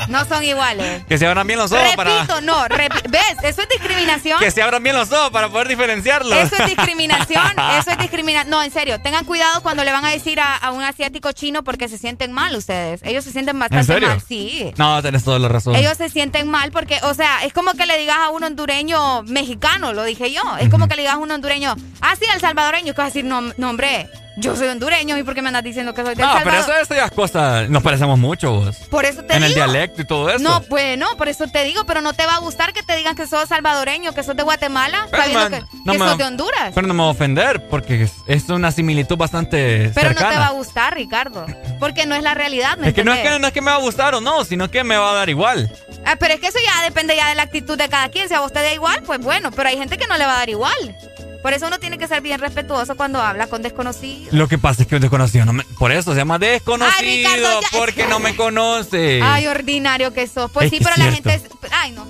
[0.09, 1.03] No son iguales.
[1.07, 2.63] que se abran bien los ojos para Repito, no,
[3.09, 3.21] ¿ves?
[3.43, 4.39] Eso es discriminación.
[4.39, 6.35] que se abran bien los ojos para poder diferenciarlos.
[6.37, 7.43] Eso es discriminación,
[7.79, 8.49] eso es discriminación.
[8.49, 11.63] No, en serio, tengan cuidado cuando le van a decir a, a un asiático chino
[11.63, 13.01] porque se sienten mal ustedes.
[13.03, 14.07] Ellos se sienten bastante ¿En serio?
[14.09, 14.71] mal, sí.
[14.77, 15.75] No, tenés toda la razón.
[15.75, 19.23] Ellos se sienten mal porque, o sea, es como que le digas a un hondureño
[19.23, 20.41] mexicano, lo dije yo.
[20.59, 23.13] Es como que le digas a un hondureño, ah, sí, al salvadoreño, que vas a
[23.13, 24.09] decir, no, no, hombre,
[24.39, 26.75] yo soy hondureño y por qué me andas diciendo que soy del No, pero Salvador.
[26.75, 27.63] eso, eso ya es cosa.
[27.67, 28.75] Nos parecemos mucho vos.
[28.89, 29.65] Por eso te en el digo.
[29.65, 30.39] dialecto y todo eso.
[30.39, 33.15] No, bueno, por eso te digo, pero no te va a gustar que te digan
[33.15, 36.23] que sos salvadoreño, que sos de Guatemala, Pero sabiendo que, no que me- sos de
[36.25, 36.71] Honduras.
[36.73, 40.27] Pero no me va a ofender porque es, es una similitud bastante Pero cercana.
[40.29, 41.45] no te va a gustar, Ricardo.
[41.79, 43.71] Porque no es la realidad, ¿me es que no es que no es que me
[43.71, 45.71] va a gustar o no, sino que me va a dar igual.
[46.05, 48.27] Ah, pero es que eso ya depende ya de la actitud de cada quien.
[48.27, 50.33] Si a vos te da igual, pues bueno, pero hay gente que no le va
[50.35, 50.95] a dar igual.
[51.41, 54.33] Por eso uno tiene que ser bien respetuoso cuando habla con desconocidos.
[54.33, 57.17] Lo que pasa es que un desconocido no me- por eso se llama desconocido Ay,
[57.17, 59.21] Ricardo, ya- porque no me conoce.
[59.23, 60.51] Ay, ordinario que sos.
[60.51, 61.43] Pues Es sí, pero la gente es...
[61.71, 62.07] Ay, no.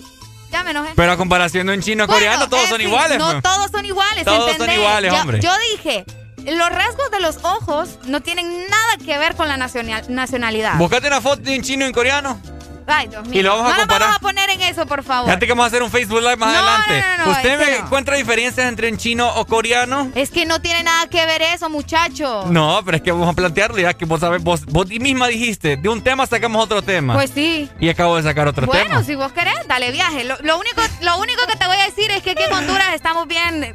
[0.52, 0.90] Ya me enojé.
[0.96, 3.20] Pero a comparación de un chino Bueno, coreano todos en son fin, iguales.
[3.20, 3.44] No pues.
[3.44, 5.40] todos son iguales, Todos son iguales, Yo- hombre.
[5.42, 6.06] Yo dije
[6.46, 10.76] los rasgos de los ojos no tienen nada que ver con la nacional, nacionalidad.
[10.78, 12.42] Búscate una foto de un chino y un coreano.
[12.92, 13.40] Ay, Dios mío.
[13.40, 14.00] Y lo vamos a no comparar.
[14.02, 15.26] nos vamos a poner en eso, por favor.
[15.26, 17.04] Fíjate que vamos a hacer un Facebook Live más No, adelante.
[17.26, 20.12] no, ¿Usted me encuentra diferencias entre un chino o coreano?
[20.16, 22.46] Es que no tiene nada que ver eso, muchacho.
[22.48, 25.78] No, pero es que vamos a plantearlo ya que vos sabés, vos, vos misma dijiste,
[25.78, 27.14] de un tema sacamos otro tema.
[27.14, 27.70] Pues sí.
[27.80, 29.04] Y acabo de sacar otro Bueno, tema.
[29.04, 30.24] si vos querés, dale viaje.
[30.24, 32.94] Lo, lo único, lo único que te voy a decir es que aquí en Honduras
[32.94, 33.74] estamos bien,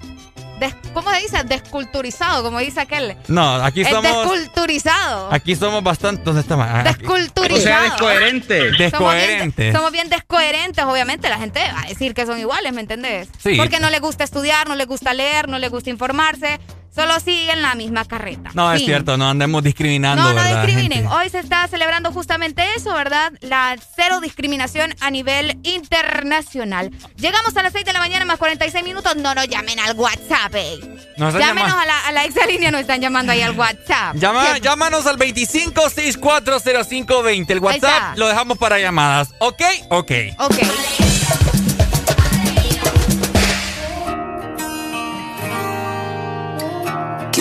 [0.61, 1.43] des- ¿cómo se dice?
[1.45, 3.17] Desculturizado, como dice aquel.
[3.29, 4.05] No, aquí Es somos.
[4.05, 5.29] desculturizado.
[5.33, 6.23] Aquí somos bastante.
[6.25, 6.55] ¿Dónde está?
[6.55, 7.59] Ah, aquí- Desculturizado.
[7.59, 8.59] O sea, descoherente.
[8.59, 9.73] Somos bien, Descoherente.
[9.73, 11.29] somos bien descoherentes, obviamente.
[11.29, 13.29] La gente va a decir que son iguales, ¿me entendés?
[13.43, 13.57] Sí.
[13.57, 16.61] Porque no les gusta estudiar, no les gusta leer, no les gusta informarse.
[16.95, 18.51] Solo siguen la misma carreta.
[18.55, 20.65] No, es cierto, no andemos discriminando, No, no ¿verdad?
[20.65, 20.99] discriminen.
[21.03, 21.13] gente?
[21.17, 23.33] Hoy se está celebrando justamente eso, ¿verdad?
[23.41, 26.93] La cero discriminación a nivel internacional.
[27.17, 29.17] Llegamos a las 6 de la mañana más 46 minutos.
[29.17, 30.79] No nos llamen al WhatsApp, eh.
[31.17, 34.15] Llámenos llama- a la, a la exalínea, nos están llamando ahí al WhatsApp.
[34.17, 37.51] Llama, llámanos al 25640520.
[37.53, 39.31] El WhatsApp lo dejamos para llamadas.
[39.39, 39.63] ¿Ok?
[39.91, 40.13] Ok.
[40.39, 40.55] Ok.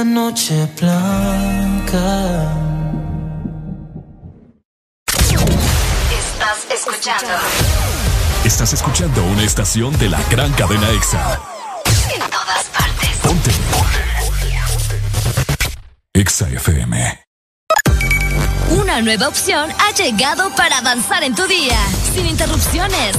[0.00, 1.98] Esta noche blanca.
[6.10, 7.28] Estás escuchando
[8.44, 11.40] Estás escuchando una estación de la gran cadena EXA.
[12.14, 13.10] en todas partes.
[13.22, 13.50] Ponte.
[16.14, 17.24] EXA FM.
[18.70, 21.78] Una nueva opción ha llegado para avanzar en tu día,
[22.14, 23.16] sin interrupciones.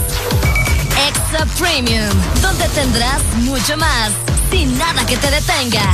[1.08, 2.10] Extra Premium,
[2.42, 4.12] donde tendrás mucho más,
[4.50, 5.94] sin nada que te detenga.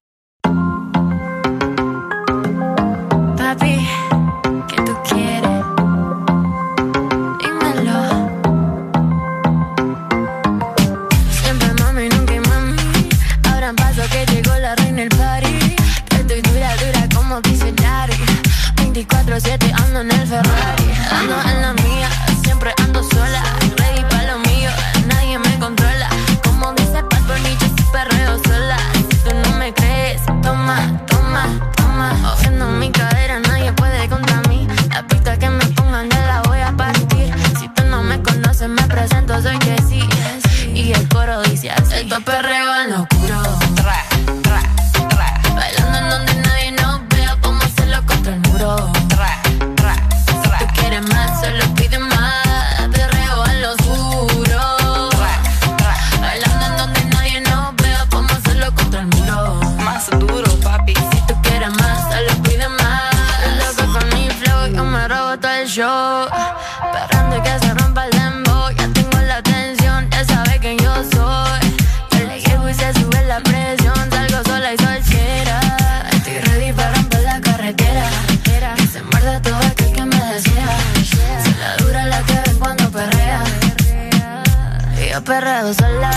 [85.73, 86.10] Sola,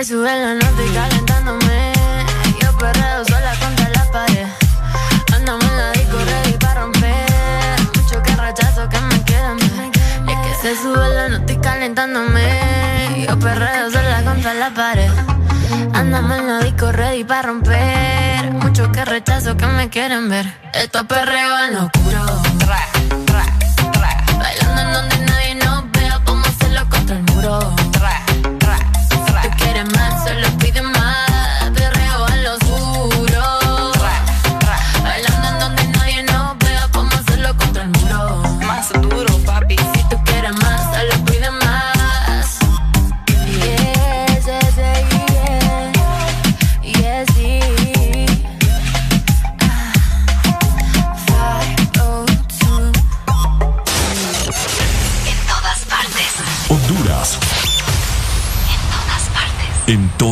[0.00, 1.92] Se sube la nota y calentándome.
[2.62, 4.46] Yo perreo sola contra la pared.
[5.34, 7.80] Andamos en la disco ready para romper.
[7.94, 9.90] Mucho que rechazo que me quedan ver.
[10.26, 13.26] Es que se sube la nota y calentándome.
[13.28, 15.10] Yo perreo sola contra la pared.
[15.92, 18.52] Andamos en la disco ready para romper.
[18.52, 20.46] Mucho que rechazo que me quieren ver.
[20.72, 21.76] Esto es perreo en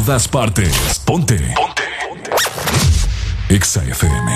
[0.09, 1.03] todas partes.
[1.05, 1.37] Ponte.
[1.55, 2.31] Ponte.
[3.51, 4.33] Exa FM.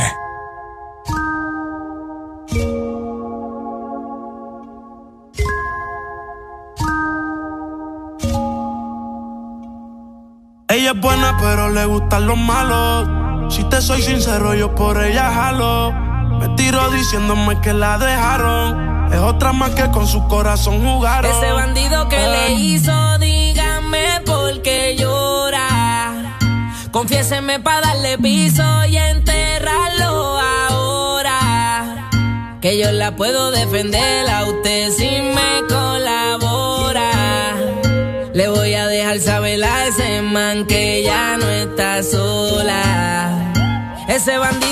[10.69, 13.55] Ella es buena, pero le gustan los malos.
[13.55, 15.91] Si te soy sincero, yo por ella jalo.
[16.39, 19.11] Me tiro diciéndome que la dejaron.
[19.11, 21.31] Es otra más que con su corazón jugaron.
[21.31, 25.02] Ese bandido que le hizo, dígame por qué llora.
[26.93, 32.09] Confiéseme para darle piso y enterrarlo ahora.
[32.61, 37.11] Que yo la puedo defender a usted si me colabora.
[38.35, 43.53] Le voy a dejar saber a ese man que ya no está sola.
[44.07, 44.72] Ese bandido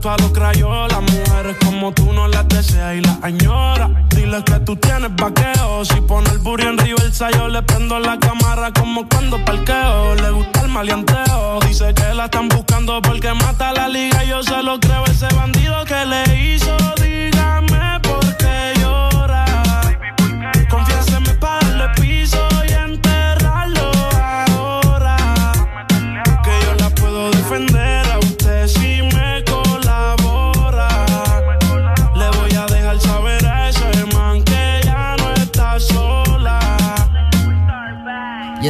[0.00, 1.00] parto a los crayolas.
[1.02, 3.90] Mujeres como tú no las deseas y las añora.
[4.10, 5.84] Dile que tú tienes vaqueo.
[5.84, 10.14] Si pone el burro en río el sayo, le prendo la cámara como cuando parqueo.
[10.16, 11.60] Le gusta el maleanteo.
[11.66, 14.24] Dice que la están buscando porque mata la liga.
[14.24, 16.76] Yo se lo creo, ese bandido que le hizo.
[17.02, 17.69] Dígame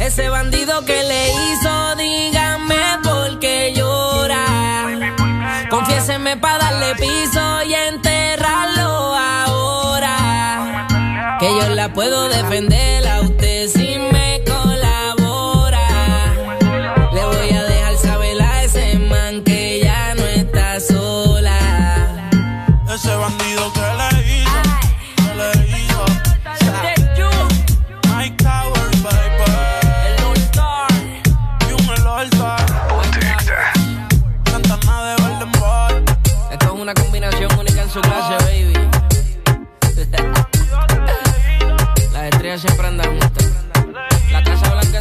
[0.00, 2.74] Ese bandido que le hizo, dígame
[3.04, 4.86] por qué llora.
[5.68, 10.16] Confiéseme para darle piso y enterrarlo ahora.
[11.38, 12.69] Que yo la puedo defender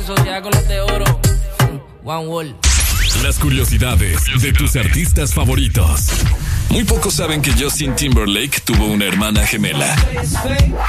[0.10, 1.06] De oro.
[2.04, 2.56] One.
[3.22, 6.08] Las curiosidades de tus artistas favoritos.
[6.70, 9.96] Muy pocos saben que Justin Timberlake tuvo una hermana gemela,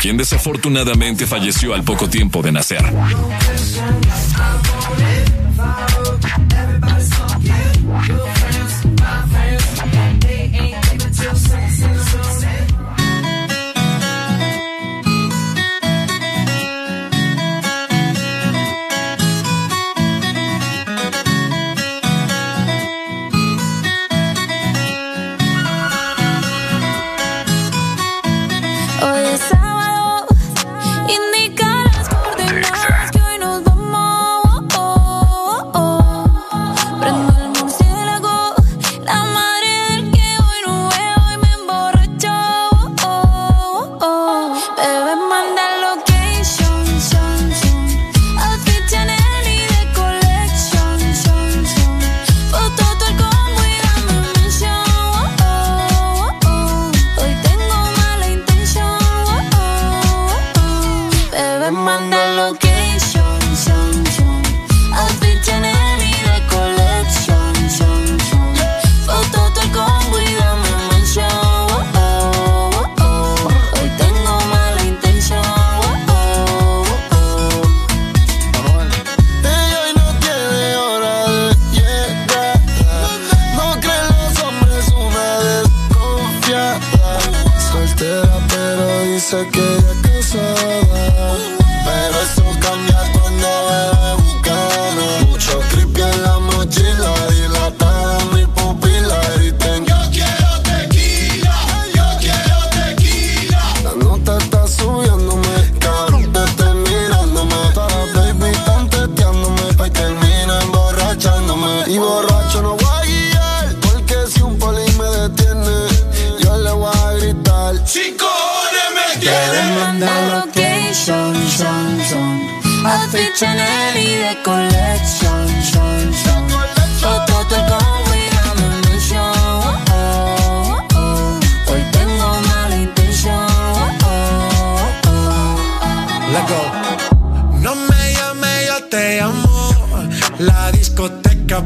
[0.01, 2.83] quien desafortunadamente falleció al poco tiempo de nacer.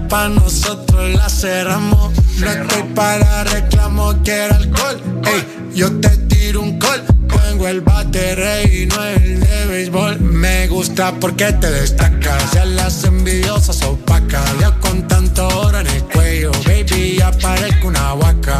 [0.08, 2.12] Pa' nosotros la cerramos.
[2.38, 5.00] No estoy para reclamo, quiero alcohol.
[5.26, 7.04] Ey, yo te tiro un call.
[7.28, 10.20] Tengo el bate rey y no el de béisbol.
[10.20, 12.52] Me gusta porque te destacas.
[12.52, 14.44] Ya las envidiosas opacas.
[14.60, 18.58] Ya con tanto oro en el cuello, baby, ya parezco una huaca.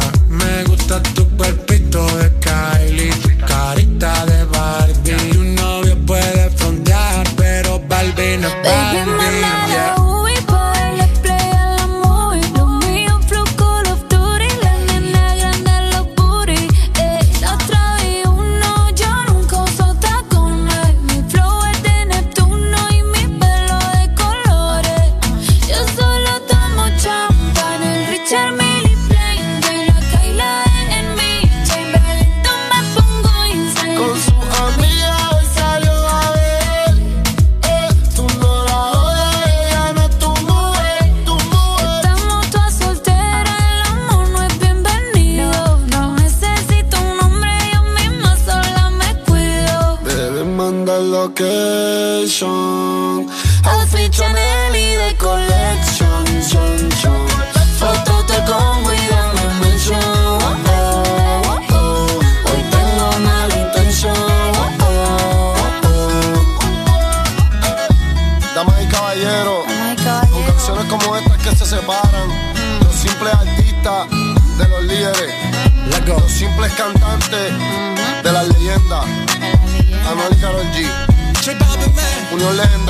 [82.47, 82.84] Unión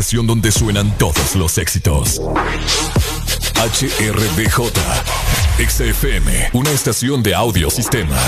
[0.00, 2.20] estación donde suenan todos los éxitos.
[3.54, 4.72] HRBJ,
[5.68, 8.18] XFM, una estación de audio sistema.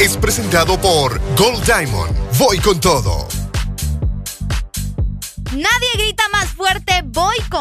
[0.00, 2.12] Este presentado por Gold Diamond.
[2.38, 3.33] Voy con todo.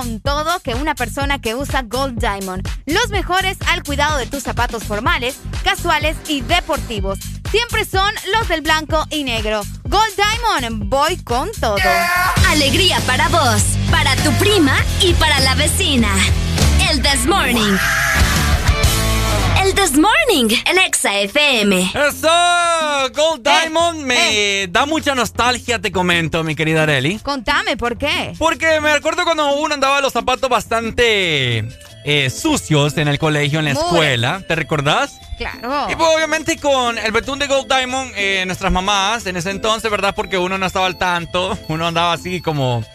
[0.04, 2.68] Con todo que una persona que usa Gold Diamond.
[2.86, 7.20] Los mejores al cuidado de tus zapatos formales, casuales y deportivos.
[7.50, 9.62] Siempre son los del blanco y negro.
[9.84, 11.78] Gold Diamond, voy con todo.
[12.50, 16.10] Alegría para vos, para tu prima y para la vecina.
[16.92, 17.78] El This Morning.
[19.84, 21.92] This Morning, el Exa FM.
[21.94, 22.30] Eso,
[23.14, 27.20] Gold Diamond me da mucha nostalgia, te comento, mi querida Areli.
[27.20, 28.34] Contame, ¿por qué?
[28.40, 31.68] Porque me recuerdo cuando uno andaba los zapatos bastante
[32.06, 33.84] eh, sucios en el colegio, en la Muy.
[33.84, 34.42] escuela.
[34.48, 35.20] ¿Te recordás?
[35.38, 35.88] Claro.
[35.92, 39.92] Y pues obviamente con el betún de Gold Diamond, eh, nuestras mamás en ese entonces,
[39.92, 40.16] ¿verdad?
[40.16, 42.86] Porque uno no estaba al tanto, uno andaba así como,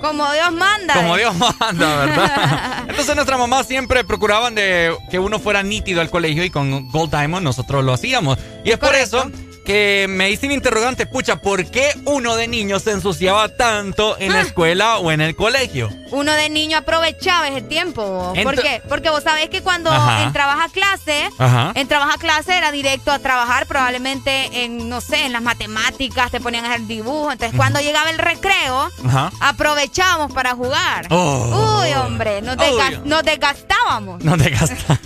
[0.00, 0.94] Como Dios manda.
[0.94, 1.16] como.
[1.16, 2.84] Dios manda, ¿verdad?
[2.88, 7.10] Entonces nuestras mamás siempre procuraban de que uno fuera nítido al colegio y con Gold
[7.10, 8.38] Diamond nosotros lo hacíamos.
[8.64, 9.30] Y es por eso
[9.68, 14.32] que me hice un interrogante, pucha, ¿por qué uno de niños se ensuciaba tanto en
[14.32, 15.90] la escuela o en el colegio?
[16.10, 18.32] Uno de niño aprovechaba ese tiempo.
[18.42, 18.80] ¿Por qué?
[18.88, 20.22] Porque vos sabés que cuando Ajá.
[20.22, 21.72] entrabas a clase, Ajá.
[21.74, 26.40] entrabas a clase era directo a trabajar probablemente en, no sé, en las matemáticas, te
[26.40, 27.30] ponían a hacer dibujo.
[27.30, 29.30] Entonces cuando llegaba el recreo, Ajá.
[29.40, 31.08] aprovechábamos para jugar.
[31.10, 31.82] Oh.
[31.82, 32.56] Uy, hombre, nos,
[33.04, 34.24] nos desgastábamos.
[34.24, 34.98] No te gastas.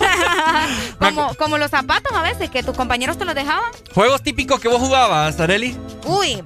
[0.99, 3.69] como, como los zapatos a veces, que tus compañeros te los dejaban.
[3.93, 5.77] ¿Juegos típicos que vos jugabas, Areli?
[6.05, 6.43] Uy,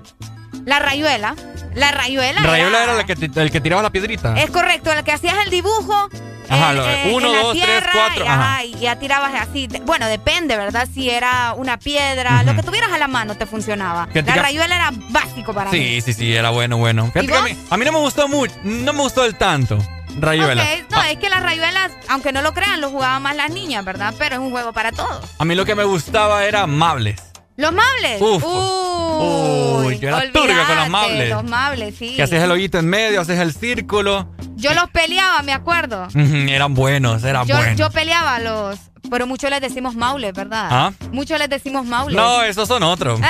[0.66, 1.36] la rayuela.
[1.74, 2.42] La rayuela.
[2.42, 4.40] Rayola era- era el que, ti- el que tiraba la piedrita.
[4.40, 6.10] Es correcto, el que hacías el dibujo.
[6.50, 8.64] Ajá, en- lo en- uno, en dos, tres, tierra, cuatro, Y, ajá.
[8.64, 9.68] y ya tirabas así.
[9.84, 10.88] Bueno, depende, ¿verdad?
[10.92, 14.08] Si era una piedra, lo que tuvieras a la mano te funcionaba.
[14.14, 15.78] La rayuela era básico para mí.
[15.78, 17.08] Sí, sí, sí, era bueno, bueno.
[17.08, 19.36] Fíjate ¿Y que a mí, a mí no me gustó mucho, no me gustó el
[19.36, 19.78] tanto,
[20.20, 20.66] Rayuela.
[20.90, 24.16] No, es que las rayuelas, aunque no lo crean, lo jugaban más las niñas, ¿verdad?
[24.18, 25.24] Pero es un juego para todos.
[25.38, 27.22] A mí lo que me gustaba era Mables.
[27.58, 28.22] ¿Los mables?
[28.22, 28.44] Uf.
[28.46, 31.30] Uy, Uy, yo era turbio con los mables.
[31.30, 32.16] Los mables, sí.
[32.16, 34.32] Que haces el hoyito en medio, haces el círculo.
[34.56, 36.08] Yo los peleaba, me acuerdo.
[36.16, 37.78] Eran buenos, eran Yo, buenos.
[37.78, 38.78] yo peleaba a los.
[39.10, 40.68] Pero muchos les decimos maules, ¿verdad?
[40.70, 40.92] ¿Ah?
[41.12, 42.16] Muchos les decimos maules.
[42.16, 43.20] No, esos son otros.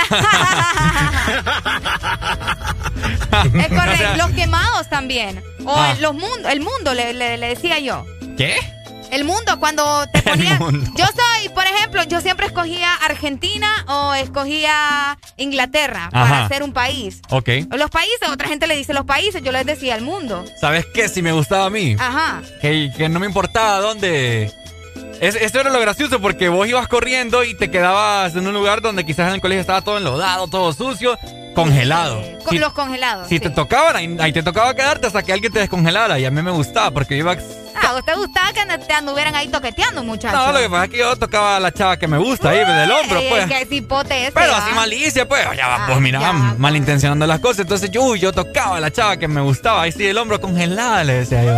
[3.53, 3.75] Es correcto.
[3.93, 5.41] O sea, los quemados también.
[5.65, 5.91] O Ah.
[5.91, 8.05] el, los mundo, el mundo le, le- le decía yo.
[8.37, 8.55] ¿Qué?
[9.11, 10.59] El mundo, cuando te ponía.
[10.59, 17.21] Yo soy, por ejemplo, yo siempre escogía Argentina o escogía Inglaterra para ser un país.
[17.29, 17.49] Ok.
[17.75, 20.43] Los países, otra gente le dice los países, yo les decía el mundo.
[20.59, 21.09] ¿Sabes qué?
[21.09, 21.95] Si me gustaba a mí.
[21.99, 22.41] Ajá.
[22.61, 24.51] Que, que no me importaba dónde.
[25.19, 28.81] Es, esto era lo gracioso porque vos ibas corriendo y te quedabas en un lugar
[28.81, 31.17] donde quizás en el colegio estaba todo enlodado, todo sucio,
[31.61, 32.21] congelado.
[32.43, 33.27] Con Si- los congelados.
[33.27, 33.39] Si sí.
[33.41, 36.19] te tocaban, ahí, ahí te tocaba quedarte hasta que alguien te descongelara.
[36.19, 37.35] Y a mí me gustaba porque yo iba.
[37.75, 40.39] Ah, ¿a usted gustaba que te anduvieran ahí toqueteando, muchachos?
[40.39, 42.59] No, lo que pasa es que yo tocaba a la chava que me gusta ahí,
[42.59, 43.45] del hombro, pues.
[43.47, 44.57] qué cipote ese, Pero ¿va?
[44.59, 45.43] así malicia, pues.
[45.57, 46.33] Ya va, pues Ah, mira, ya.
[46.57, 47.59] malintencionando las cosas.
[47.59, 49.81] Entonces yo, uy, yo tocaba a la chava que me gustaba.
[49.83, 51.57] Ahí sí, el hombro congelada, le decía yo.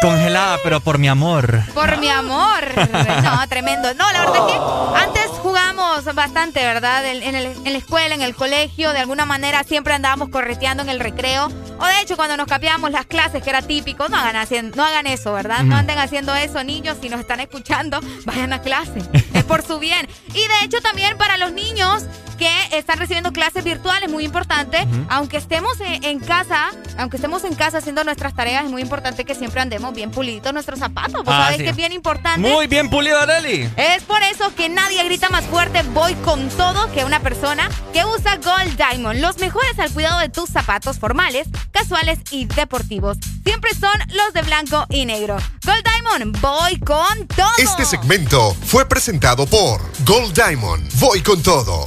[0.00, 1.62] Congelada, pero por mi amor.
[1.74, 2.64] Por mi amor.
[3.22, 3.92] No, tremendo.
[3.94, 7.04] No, la verdad es que antes jugábamos bastante, ¿verdad?
[7.06, 10.82] En, en el- en la escuela, en el colegio, de alguna manera siempre andábamos correteando
[10.82, 11.46] en el recreo.
[11.78, 14.84] O de hecho, cuando nos cambiábamos las clases, que era típico, no hagan, hacien- no
[14.84, 15.62] hagan eso, ¿verdad?
[15.64, 16.96] No anden haciendo eso, niños.
[17.00, 19.02] Si nos están escuchando, vayan a clase.
[19.34, 20.08] Es por su bien.
[20.28, 22.04] Y de hecho, también para los niños
[22.38, 24.86] que están recibiendo clases virtuales, muy importante.
[25.10, 29.24] Aunque estemos en, en casa, aunque estemos en casa haciendo nuestras tareas, es muy importante
[29.26, 31.24] que siempre andemos bien puliditos nuestros zapatos.
[31.24, 31.64] Vos Ah, sabés sí.
[31.64, 32.40] que es bien importante.
[32.40, 33.68] Muy bien pulido, Areli.
[33.76, 38.04] Es por eso que nadie grita más fuerte voy con todo que una persona que
[38.04, 39.20] usa Gold Diamond.
[39.20, 43.18] Los mejores al cuidado de tus zapatos formales, casuales y deportivos.
[43.44, 45.36] Siempre son los de blanco y negro.
[45.64, 47.48] Gold Diamond, voy con todo.
[47.58, 50.88] Este segmento fue presentado por Gold Diamond.
[51.00, 51.86] Voy con todo.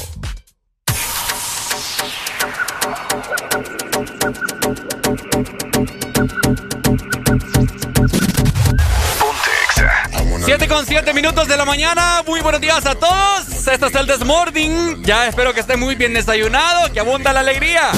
[10.46, 12.22] Siete con siete minutos de la mañana.
[12.28, 13.48] Muy buenos días a todos.
[13.66, 15.02] Este es el Desmorning.
[15.04, 17.92] Ya espero que estén muy bien desayunado, que abunda la alegría.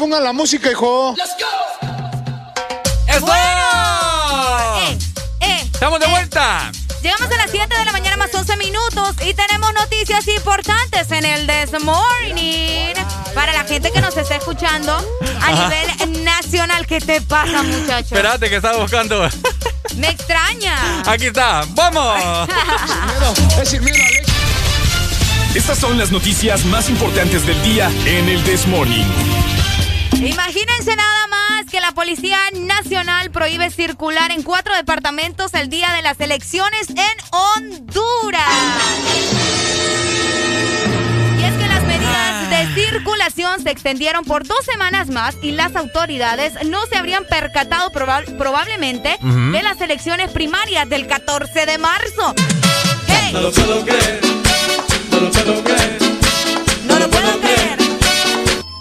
[0.00, 1.14] Pongan la música, hijo.
[3.06, 3.26] ¡Eso!
[4.72, 4.98] Eh,
[5.42, 6.10] eh, ¡Estamos de eh.
[6.10, 6.72] vuelta!
[7.02, 11.26] Llegamos a las 7 de la mañana más 11 minutos y tenemos noticias importantes en
[11.26, 12.94] el This Morning.
[13.34, 14.92] Para la gente que nos está escuchando
[15.38, 15.68] a Ajá.
[15.68, 18.14] nivel nacional, ¿qué te pasa, muchacho?
[18.14, 19.28] Espérate que estaba buscando.
[19.96, 21.02] Me extraña.
[21.06, 21.64] Aquí está.
[21.72, 22.48] ¡Vamos!
[25.54, 29.39] Estas son las noticias más importantes del día en el This Morning.
[30.22, 36.02] Imagínense nada más que la Policía Nacional prohíbe circular en cuatro departamentos el día de
[36.02, 38.44] las elecciones en Honduras.
[41.38, 45.74] Y es que las medidas de circulación se extendieron por dos semanas más y las
[45.74, 49.52] autoridades no se habrían percatado proba- probablemente Ujú.
[49.52, 52.34] de las elecciones primarias del 14 de marzo.
[53.06, 53.30] ¡Hey!
[53.32, 54.20] No lo puedo creer.
[55.10, 55.98] No lo puedo creer.
[56.84, 57.78] No lo puedo creer.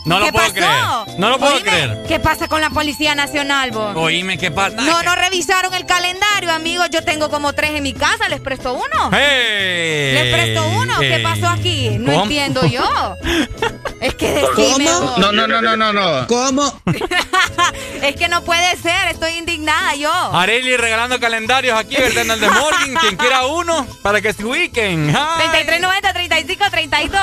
[0.05, 0.55] No lo ¿Qué puedo pasó?
[0.55, 0.98] creer.
[1.19, 2.03] No lo puedo Oíme, creer.
[2.07, 3.93] ¿Qué pasa con la Policía Nacional, vos?
[3.97, 4.77] Oíme, ¿qué pasa?
[4.77, 6.87] No, no revisaron el calendario, amigos.
[6.91, 8.29] Yo tengo como tres en mi casa.
[8.29, 9.09] ¿Les presto uno?
[9.11, 10.13] ¡Hey!
[10.13, 10.97] ¿Les presto uno?
[10.99, 11.89] ¿Qué pasó aquí?
[11.99, 12.23] No ¿Cómo?
[12.23, 12.87] entiendo yo.
[13.99, 15.17] Es que decime vos.
[15.17, 16.25] No, no, no, no, no, no.
[16.27, 16.81] ¿Cómo?
[18.01, 19.09] Es que no puede ser.
[19.11, 20.13] Estoy indignada yo.
[20.33, 22.23] Areli regalando calendarios aquí, ¿verdad?
[22.23, 22.95] En el de Morgan.
[23.01, 25.13] Quien quiera uno, para que se ubiquen.
[25.13, 25.49] ¡Ay!
[25.49, 27.21] 3390 35 32.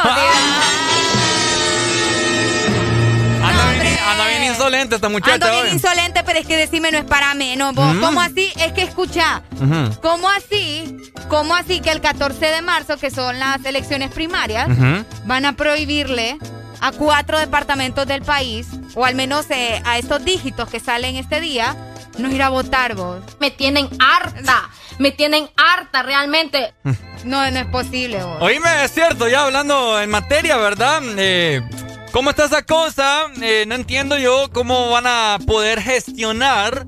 [4.16, 5.70] Anda, bien, anda bien insolente esta muchacha Ando bien hoy.
[5.72, 7.94] insolente, pero es que decime no es para menos, vos.
[7.94, 8.01] Mm.
[8.01, 8.52] ¿Cómo así?
[8.56, 9.43] Es que escucha.
[10.02, 10.97] ¿Cómo así?
[11.28, 14.68] ¿Cómo así que el 14 de marzo, que son las elecciones primarias,
[15.24, 16.38] van a prohibirle
[16.80, 21.40] a cuatro departamentos del país, o al menos eh, a estos dígitos que salen este
[21.40, 21.74] día,
[22.18, 23.20] no ir a votar vos?
[23.40, 24.68] Me tienen harta.
[24.98, 26.72] Me tienen harta realmente.
[27.24, 28.38] No, no es posible vos.
[28.40, 31.02] Oíme, es cierto, ya hablando en materia, ¿verdad?
[31.18, 31.60] Eh,
[32.16, 33.26] ¿Cómo está esa cosa?
[33.43, 36.86] Eh, no entiendo yo cómo van a poder gestionar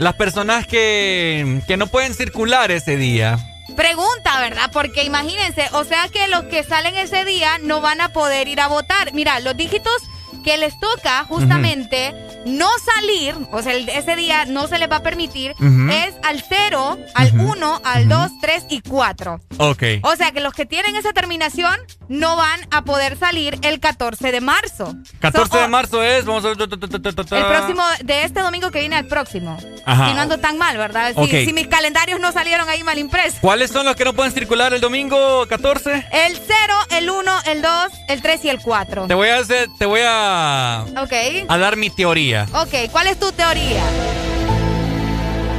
[0.00, 3.38] las personas que, que no pueden circular ese día.
[3.76, 4.68] Pregunta, ¿verdad?
[4.72, 8.60] Porque imagínense, o sea que los que salen ese día no van a poder ir
[8.60, 9.14] a votar.
[9.14, 10.02] Mira, los dígitos
[10.42, 12.12] que les toca justamente
[12.46, 15.90] no salir, o sea, ese día no se les va a permitir, Ujú.
[15.90, 19.40] es al 0, al 1, al 2, 3 y 4.
[19.58, 19.82] Ok.
[20.02, 21.74] O sea que los que tienen esa terminación
[22.08, 24.94] no van a poder salir el 14 de marzo.
[25.20, 26.56] 14 So, de o- marzo es, vamos a ver.
[26.60, 29.56] El próximo, de este domingo que viene al próximo.
[29.86, 30.08] Ajá.
[30.08, 31.12] Si no ando tan mal, ¿verdad?
[31.14, 31.30] Si, Ok.
[31.46, 33.38] si mis calendarios no salieron ahí mal impresos.
[33.40, 36.06] ¿Cuáles son los que no pueden circular el domingo 14?
[36.12, 37.70] El 0, el 1, el 2,
[38.08, 39.06] el 3 y el 4.
[39.06, 41.12] Te voy a hacer, te voy a, Ok.
[41.48, 42.31] a dar mi teoría.
[42.40, 43.82] Ok, ¿cuál es tu teoría?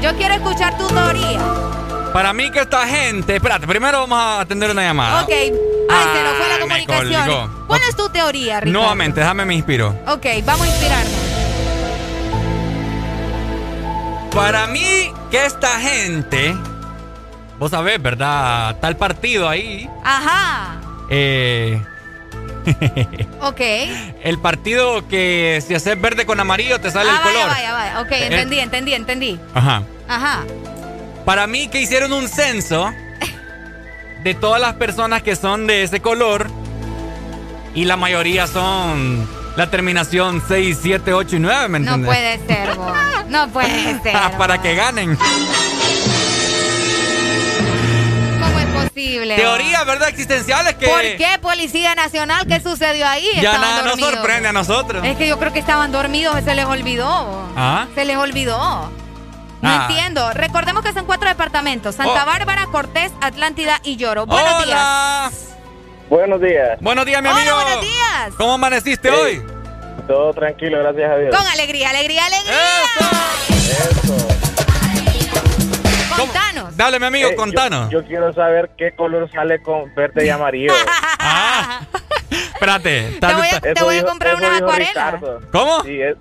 [0.01, 1.39] Yo quiero escuchar tu teoría.
[2.11, 5.23] Para mí que esta gente, espérate, primero vamos a atender una llamada.
[5.23, 5.29] Ok.
[5.31, 7.51] Ay, se nos fue la me comunicación.
[7.67, 8.79] ¿Cuál es tu teoría, Ricardo?
[8.79, 9.89] Nuevamente, déjame me inspiro.
[10.07, 11.13] Ok, vamos a inspirarnos.
[14.33, 16.55] Para mí que esta gente,
[17.59, 18.77] vos sabés, ¿verdad?
[18.81, 19.89] Tal partido ahí.
[20.03, 20.77] Ajá.
[21.09, 21.81] eh,
[23.41, 23.61] Ok.
[24.23, 27.49] el partido que si haces verde con amarillo te sale ah, el vaya, color.
[27.55, 28.01] vaya, vaya.
[28.01, 29.39] Ok, Eh, entendí, entendí, entendí.
[29.53, 29.83] Ajá.
[30.07, 30.43] Ajá.
[31.25, 32.91] Para mí que hicieron un censo
[34.23, 36.49] de todas las personas que son de ese color
[37.75, 42.07] y la mayoría son la terminación 6, 7, 8 y 9, ¿me No entiendes?
[42.07, 42.93] puede ser, vos.
[43.29, 44.13] No puede ser.
[44.37, 45.17] Para que ganen.
[48.93, 49.35] Posible?
[49.35, 50.09] Teorías, ¿verdad?
[50.09, 52.45] Existenciales que ¿Por qué Policía Nacional?
[52.47, 53.27] ¿Qué sucedió ahí?
[53.35, 55.03] ya Estaban nada nos sorprende a nosotros.
[55.05, 57.49] Es que yo creo que estaban dormidos, se les olvidó.
[57.55, 57.87] ¿Ah?
[57.95, 58.57] Se les olvidó.
[59.61, 59.87] No Ah.
[59.89, 60.31] entiendo.
[60.33, 62.25] Recordemos que son cuatro departamentos: Santa Oh.
[62.25, 64.25] Bárbara, Cortés, Atlántida y Lloro.
[64.25, 65.31] Buenos Hola.
[66.09, 66.77] Buenos días.
[66.81, 67.55] Buenos días, mi Hola, amigo.
[67.55, 68.33] buenos días.
[68.37, 69.15] ¿Cómo amaneciste Sí.
[69.15, 69.41] hoy?
[70.07, 71.35] Todo tranquilo, gracias a Dios.
[71.35, 72.53] Con alegría, alegría, alegría.
[76.17, 76.77] Contanos.
[76.77, 77.89] Dale, mi amigo, Eh, contanos.
[77.89, 80.73] Yo, yo quiero saber qué color sale con verde y amarillo.
[81.25, 81.81] Ah.
[82.29, 83.17] Espérate.
[83.19, 84.87] Te voy a, te Eso voy a dijo- comprar unas acuarelas.
[84.89, 85.39] Ricardo.
[85.51, 85.83] ¿Cómo?
[85.83, 86.17] Sí, es-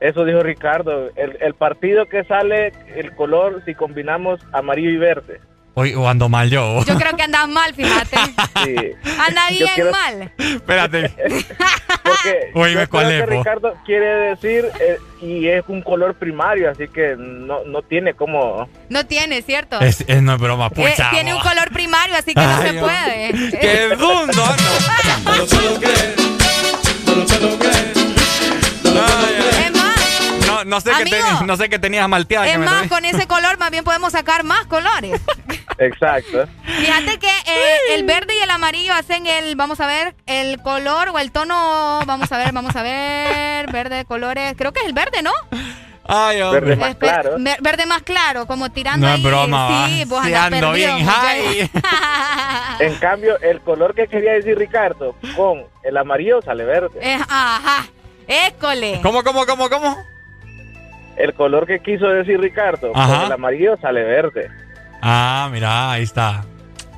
[0.00, 1.10] eso dijo Ricardo.
[1.16, 5.40] El, el partido que sale, el color, si combinamos amarillo y verde.
[5.78, 6.84] Hoy o ando mal yo.
[6.84, 8.16] Yo creo que andas mal, fíjate.
[8.64, 8.74] Sí.
[9.24, 10.32] Anda bien quiero- mal.
[10.36, 11.10] Espérate.
[12.02, 13.36] Porque Oíme, yo ¿cuál creo es, que?
[13.36, 18.68] Ricardo quiere decir, eh, y es un color primario, así que no, no tiene como...
[18.88, 19.78] No tiene, ¿cierto?
[19.80, 21.10] Es, es- no es broma, Eh, pucha.
[21.10, 22.82] tiene un color primario, así que no se Dios.
[22.84, 23.50] puede.
[23.60, 24.32] ¡Qué dundo!
[25.24, 26.14] No lo puedo creer.
[27.06, 27.92] No lo puedo creer.
[28.84, 29.57] Es más,
[30.64, 31.46] No, no, sé qué Amigo.
[31.46, 32.46] no sé qué tenías malteada.
[32.46, 35.20] que Es más, con ese color más bien podemos sacar más colores.
[35.78, 36.46] Exacto.
[36.64, 41.10] Fíjate que eh, el verde y el amarillo hacen el, vamos a ver, el color
[41.10, 44.92] o el tono, vamos a ver, vamos a ver, verde, colores, creo que es el
[44.92, 45.32] verde, ¿no?
[46.10, 46.60] Ay, hombre.
[46.62, 47.36] Verde más claro.
[47.38, 49.24] ver- Verde más claro, como tirando No es ahí.
[49.26, 49.86] broma, va.
[49.88, 51.70] Sí, vos Sí, andás ando perdido, bien high.
[52.80, 56.98] En cambio, el color que quería decir Ricardo con el amarillo sale verde.
[57.02, 57.86] Eh, ajá,
[58.26, 59.00] école.
[59.02, 59.98] ¿Cómo, cómo, cómo, cómo?
[61.18, 63.26] El color que quiso decir Ricardo Ajá.
[63.26, 64.48] el amarillo sale verde.
[65.02, 66.44] Ah, mira, ahí está.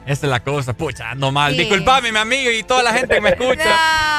[0.06, 1.52] Esa es la cosa, pucha, ando mal.
[1.52, 1.58] Sí.
[1.58, 3.76] Disculpame, mi amigo, y toda la gente que me escucha.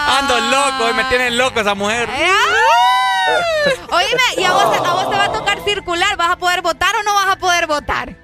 [0.19, 2.07] Ando loco, y me tienen loco esa mujer.
[3.91, 6.17] Oíme, ¿y a vos, a vos te va a tocar circular?
[6.17, 8.15] ¿Vas a poder votar o no vas a poder votar?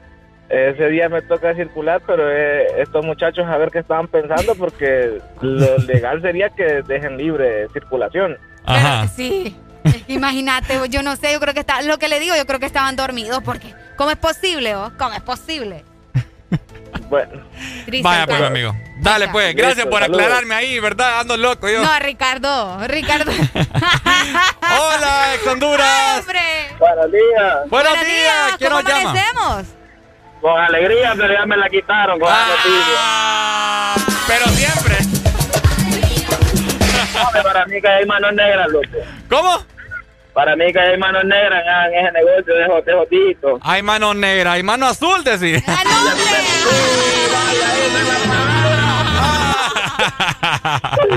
[0.50, 5.20] Ese día me toca circular, pero eh, estos muchachos a ver qué estaban pensando porque
[5.42, 8.38] lo legal sería que dejen libre circulación.
[8.66, 9.08] Ajá.
[9.08, 9.56] Sí.
[10.08, 12.66] Imagínate, yo no sé, yo creo que está, lo que le digo, yo creo que
[12.66, 14.92] estaban dormidos porque ¿cómo es posible, oh?
[14.98, 15.84] ¿Cómo es posible?
[17.10, 17.42] Bueno,
[17.86, 18.76] Triste Vaya, pues, amigo.
[19.00, 20.22] Dale, pues, Listo, gracias por saludos.
[20.22, 21.20] aclararme ahí, ¿verdad?
[21.22, 21.82] Ando loco yo.
[21.84, 23.32] No, Ricardo, Ricardo.
[24.62, 26.20] Hola, ex Honduras.
[26.20, 26.40] ¡Hombre!
[26.80, 27.70] buenos días.
[27.70, 28.56] Buenos días.
[28.58, 29.10] ¿Quién ¿Cómo nos llama?
[29.12, 29.66] amanecemos?
[30.42, 32.96] Con alegría, pero ya me la quitaron con la noticia.
[32.98, 33.96] Ah,
[34.28, 34.96] pero siempre.
[37.34, 38.88] No, para mí que hay manos negras, loco.
[39.30, 39.64] ¿Cómo?
[40.34, 43.60] Para mí que hay manos negras en ese negocio de jote jotito.
[43.64, 45.22] Hay mano negra, hay mano azul.
[45.26, 46.38] ¡Ah, hombre!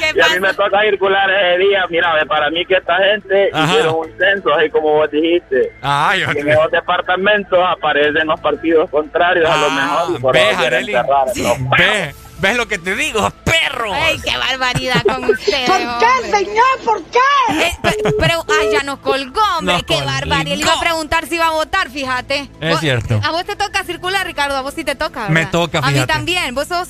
[0.00, 1.84] ¿Qué Y a mí me toca circular ese día.
[1.88, 3.64] Mira, ve, para mí que esta gente Ajá.
[3.66, 5.72] hicieron un censo, así como vos dijiste.
[5.82, 10.16] Ay, Y en esos departamentos aparecen los partidos contrarios a lo mejor.
[10.16, 10.92] Y por ve, eso quieren Arely.
[10.92, 11.70] cerrar, ¿no?
[11.76, 13.92] Ve, ves lo que te digo, perro.
[13.92, 15.68] ¡Ay, qué barbaridad con ustedes!
[15.68, 16.64] ¿Por qué, señor?
[16.84, 17.18] ¿Por qué?
[17.50, 20.06] Eh, pe- pero, ay, ya nos colgó, hombre, Nos qué colgó.
[20.10, 20.56] barbaridad.
[20.56, 22.48] Le iba a preguntar si iba a votar, fíjate.
[22.60, 23.20] Es Vos- cierto.
[23.24, 25.30] A vos te toca circular, Ricardo, a vos sí te toca, ¿verdad?
[25.34, 26.12] Me toca, A mí fíjate.
[26.12, 26.88] también, vos sos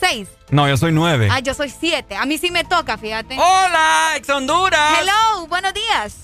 [0.00, 0.28] seis.
[0.50, 1.28] No, yo soy nueve.
[1.30, 2.16] Ah, yo soy siete.
[2.16, 3.36] A mí sí me toca, fíjate.
[3.38, 4.98] Hola, ex Honduras.
[5.00, 6.16] Hello, buenos días.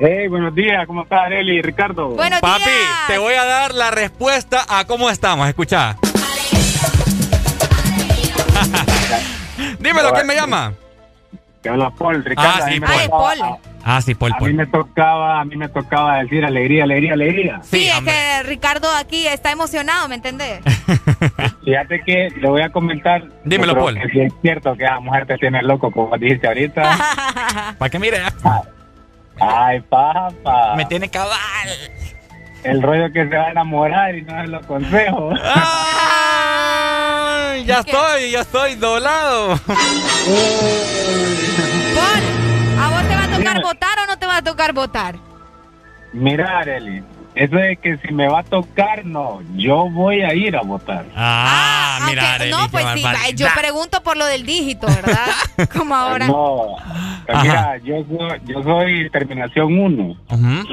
[0.00, 2.10] Hey, buenos días, ¿cómo estás, Areli Ricardo?
[2.10, 3.06] Buenos Papi, días.
[3.08, 5.48] te voy a dar la respuesta a cómo estamos.
[5.48, 5.96] Escucha.
[9.78, 10.72] Dímelo, ¿quién me llama?
[11.62, 12.50] Que habla Paul, Ricardo.
[12.64, 13.38] Ah, sí, me Ah, Paul.
[13.84, 14.54] Ah, sí, Paul, A mí Paul.
[14.54, 17.60] me tocaba, a mí me tocaba decir alegría, alegría, alegría.
[17.64, 20.60] Sí, Sí, es que Ricardo aquí está emocionado, ¿me entendés?
[21.64, 23.24] Fíjate que le voy a comentar.
[23.44, 23.98] Dímelo, Paul.
[24.00, 27.74] que sí es cierto que esa mujer te tiene loco, como dijiste ahorita.
[27.78, 28.18] Para que mire,
[29.40, 30.74] Ay, papá.
[30.76, 31.38] me tiene cabal.
[32.64, 35.30] El rollo que se va a enamorar y no se lo aconsejo.
[36.24, 39.52] Ay, ya estoy, ya estoy doblado.
[39.52, 39.56] ¿a
[42.90, 43.62] vos te va a tocar Dime.
[43.62, 45.14] votar o no te va a tocar votar?
[46.12, 47.02] Mira, Areli,
[47.34, 49.40] eso de que si me va a tocar, no.
[49.54, 51.04] Yo voy a ir a votar.
[51.16, 53.36] Ah, mira, aunque- Arely, no, pues sí, barbaridad.
[53.36, 55.26] yo pregunto por lo del dígito, ¿verdad?
[55.76, 56.26] Como ahora.
[56.26, 56.76] No,
[57.28, 57.42] Ajá.
[57.42, 60.64] mira, yo soy, yo soy terminación 1, Ujú.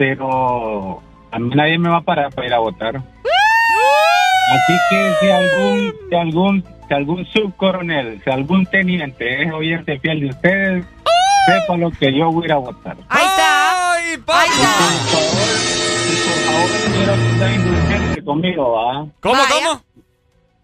[0.00, 2.96] Pero a mí nadie me va a parar para ir a votar.
[2.96, 10.20] Así que si algún, si algún, si algún subcoronel, si algún teniente es oyente fiel
[10.20, 10.84] de ustedes,
[11.44, 12.96] sepa lo que yo voy a ir a votar.
[13.10, 13.92] Ahí está.
[13.92, 14.48] Ay, Ahí papi.
[14.48, 14.72] está.
[16.24, 19.06] Por favor, quiero que sea indulgente conmigo, ¿va?
[19.20, 19.48] ¿Cómo, Vaya.
[19.52, 19.80] cómo?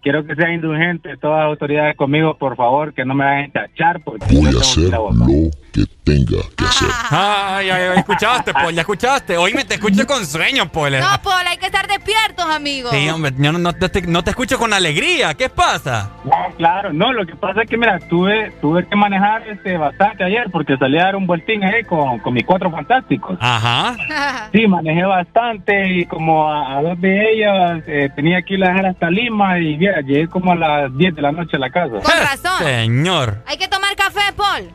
[0.02, 3.52] Quiero que sea indulgente todas las autoridades conmigo, por favor, que no me vayan a
[3.66, 5.18] tachar porque Voy yo a tengo que hacer ir a votar.
[5.28, 6.88] lo que tenga que hacer.
[7.10, 9.36] Ay, ay, ay, escuchaste, Paul, ya escuchaste.
[9.36, 10.98] Hoy me te escucho con sueño, Paul.
[10.98, 12.92] No, Paul, hay que estar despiertos, amigos.
[12.92, 15.34] Sí, hombre, yo no, no te, no te escucho con alegría.
[15.34, 16.12] ¿Qué pasa?
[16.24, 20.24] No, claro, no, lo que pasa es que, mira, tuve, tuve que manejar este bastante
[20.24, 23.36] ayer porque salí a dar un vueltín ahí con, con mis cuatro fantásticos.
[23.40, 23.96] Ajá.
[24.52, 28.68] Sí, manejé bastante y como a, a dos de ellas eh, tenía que ir a
[28.68, 31.96] dejar hasta Lima y llegué como a las 10 de la noche a la casa.
[31.96, 32.64] Con razón.
[32.64, 33.42] Señor.
[33.46, 34.70] Hay que tomar café, Paul.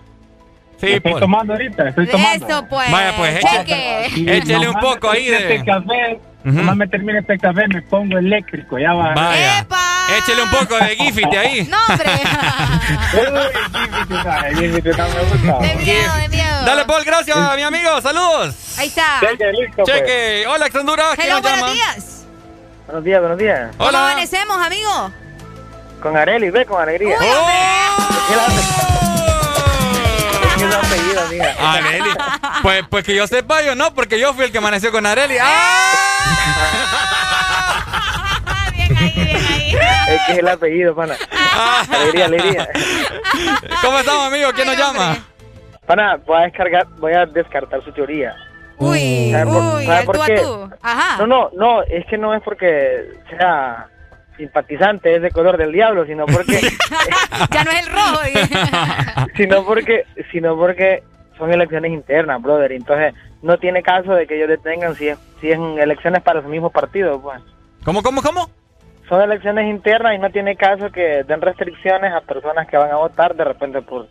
[0.81, 1.19] Sí, estoy Paul.
[1.21, 2.45] tomando ahorita, estoy tomando.
[2.47, 2.91] Eso, pues.
[2.91, 3.39] Vaya, pues.
[4.17, 6.55] Y Échele un poco ahí de- Este café, Ujú.
[6.55, 9.13] nomás me termine este café, me pongo eléctrico, ya va.
[9.13, 9.59] Vaya.
[9.59, 9.77] ¡Epa!
[10.17, 11.67] Échele un poco de Gifite ahí.
[11.69, 12.09] No, hombre.
[13.11, 15.59] Sí, no me gusta.
[15.59, 16.65] de miedo, de miedo.
[16.65, 18.01] Dale, Paul, gracias, mi amigo.
[18.01, 18.55] Saludos.
[18.77, 19.19] Ahí está.
[19.21, 19.97] Cheque, listo, pues.
[19.99, 20.45] Cheque.
[20.47, 21.15] Hola, ex Honduras.
[21.15, 21.57] ¿Quién Hello, nos llama?
[21.61, 22.25] buenos días.
[22.87, 23.75] Buenos días, buenos días.
[23.77, 23.99] ¿Cómo Hola.
[24.11, 25.11] amanecemos, amigo?
[26.01, 27.17] Con Areli, ve con alegría.
[27.19, 27.25] Uy,
[28.27, 28.90] ¿Qué es
[30.72, 31.22] su apellido?
[31.60, 31.68] ¡Oh!
[31.68, 32.10] Areli.
[32.61, 35.38] Pues, pues que yo sepa, yo no, porque yo fui el que amaneció con Areli.
[35.41, 36.91] ¡Ah!
[38.76, 39.76] bien ahí, bien ahí.
[40.15, 41.15] Es que es el apellido, pana.
[41.91, 42.69] Alegría, alegría.
[43.81, 44.52] ¿Cómo estamos, amigo?
[44.53, 45.02] ¿Quién nos hombre.
[45.02, 45.18] llama?
[45.85, 48.35] Pana, voy a descargar, voy a descartar su teoría.
[48.77, 50.35] Uy, ¿Sabe por- uy, sabe el por tú a qué?
[50.38, 50.69] tú.
[50.81, 51.18] Ajá.
[51.18, 53.88] No, no, no, es que no es porque sea
[54.37, 56.59] simpatizante de ese color del diablo, sino porque,
[57.51, 59.27] ya no es el rojo.
[59.35, 61.03] sino porque, sino porque
[61.37, 62.71] son elecciones internas, brother.
[62.71, 66.41] Entonces no tiene caso de que ellos detengan si es, si es en elecciones para
[66.41, 67.41] su mismo partido, pues.
[67.83, 68.49] ¿Cómo, cómo, cómo?
[69.09, 72.95] Son elecciones internas y no tiene caso que den restricciones a personas que van a
[72.95, 74.07] votar de repente por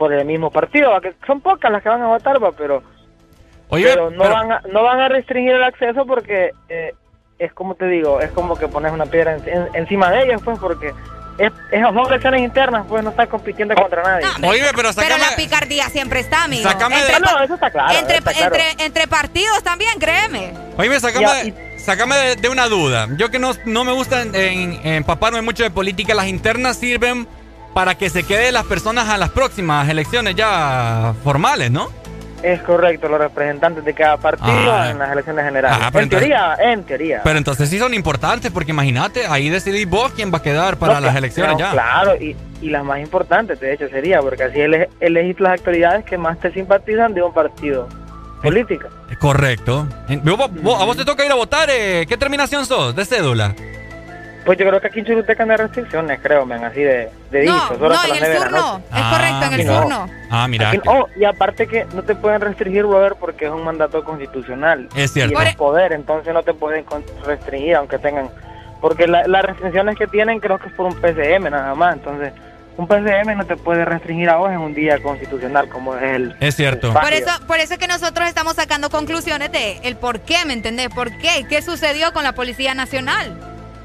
[0.00, 2.52] por el mismo partido, que son pocas las que van a votar, ¿va?
[2.52, 2.82] pero
[3.68, 6.94] Oye, pero no pero- van a, no van a restringir el acceso porque eh,
[7.40, 10.42] es como te digo, es como que pones una piedra en- en- encima de ellos,
[10.44, 10.92] pues, porque
[11.38, 14.26] es, es- son elecciones internas, pues no estás compitiendo contra nadie.
[14.46, 16.68] Oye, pero Pero la picardía siempre está, amigo.
[16.68, 18.54] Sácame de- entre, Ah, no, eso está claro, Entre, está claro.
[18.54, 20.52] entre, entre partidos también, créeme.
[20.76, 23.08] Oye, sácame, Ya, de, sácame de, de una duda.
[23.16, 27.26] Yo que no, no me gusta en- en- empaparme mucho de política, las internas sirven
[27.72, 31.88] para que se queden las personas a las próximas elecciones ya formales, ¿no?
[32.42, 34.90] Es correcto, los representantes de cada partido Ah.
[34.90, 35.78] en las elecciones generales.
[35.82, 37.20] Ah, en teoría, en teoría.
[37.22, 40.94] Pero entonces sí son importantes, porque imagínate, ahí decidís vos quién va a quedar para
[40.94, 41.70] No, las elecciones no, ya.
[41.72, 46.04] Claro, y, y las más importantes, de hecho, sería, porque así ele- elegís las actividades
[46.06, 47.86] que más te simpatizan de un partido
[48.42, 48.88] político.
[49.18, 49.86] Correcto.
[50.22, 51.68] Vos- vos- ¿A vos te toca ir a votar?
[51.70, 53.54] eh, ¿Qué terminación sos de cédula?
[54.44, 57.44] Pues yo creo que aquí en Choluteca no hay restricciones, creo, men, así de, de
[57.44, 58.72] No, dicho, solo no, en las el nueve de sur la no.
[58.72, 58.84] noche.
[58.96, 60.06] Es correcto, en el Aquí sur no.
[60.06, 60.12] no.
[60.30, 60.70] Ah, mira.
[60.70, 64.88] Aquí- oh, y aparte que no te pueden restringir, brother, porque es un mandato constitucional.
[64.96, 65.40] Es cierto.
[65.42, 66.84] Y es poder, entonces no te pueden
[67.26, 68.30] restringir, aunque tengan...
[68.80, 72.32] Porque la- las restricciones que tienen creo que es por un PCM nada más, entonces
[72.78, 76.34] un PCM no te puede restringir a vos en un día constitucional como es el...
[76.40, 76.94] Es cierto.
[76.94, 80.54] Por eso, por eso es que nosotros estamos sacando conclusiones de el por qué, ¿me
[80.54, 80.88] entendés?
[80.88, 81.44] ¿Por qué?
[81.46, 83.38] ¿Qué sucedió con la Policía Nacional?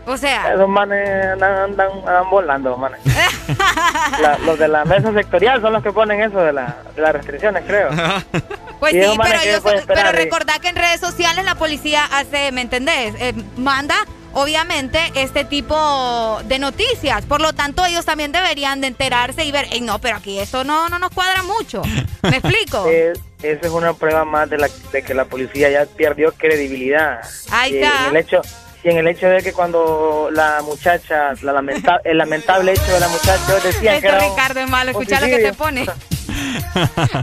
[0.07, 2.99] O sea, Esos manes andan, andan, andan volando, manes.
[4.21, 7.13] La- los de la mesa sectorial son los que ponen eso de, la- de las
[7.13, 7.89] restricciones, creo.
[8.79, 10.11] pues Y sí, manes pero, pueden pero eh.
[10.11, 13.15] recordad que en redes sociales la policía hace, ¿me entendés?
[13.19, 13.95] Eh, manda,
[14.33, 17.25] obviamente, este tipo de noticias.
[17.25, 20.63] Por lo tanto, ellos también deberían de enterarse y ver, "Ey, no, pero aquí esto
[20.63, 21.81] no, no nos cuadra mucho.
[22.21, 22.85] ¿Me explico?
[22.87, 27.21] Es- esa es una prueba más de, la, de que la policía ya perdió credibilidad.
[27.51, 28.03] Ahí Y está.
[28.05, 28.41] En el hecho,
[28.85, 32.99] y en el hecho de que cuando la muchacha, la lamenta- el lamentable hecho de
[32.99, 35.85] la muchacha, ellos decían que era Ricardo es malo, escucha lo que te pone.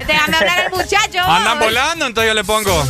[0.07, 1.21] Déjame hablar al muchacho.
[1.21, 2.85] Andan volando, entonces yo le pongo.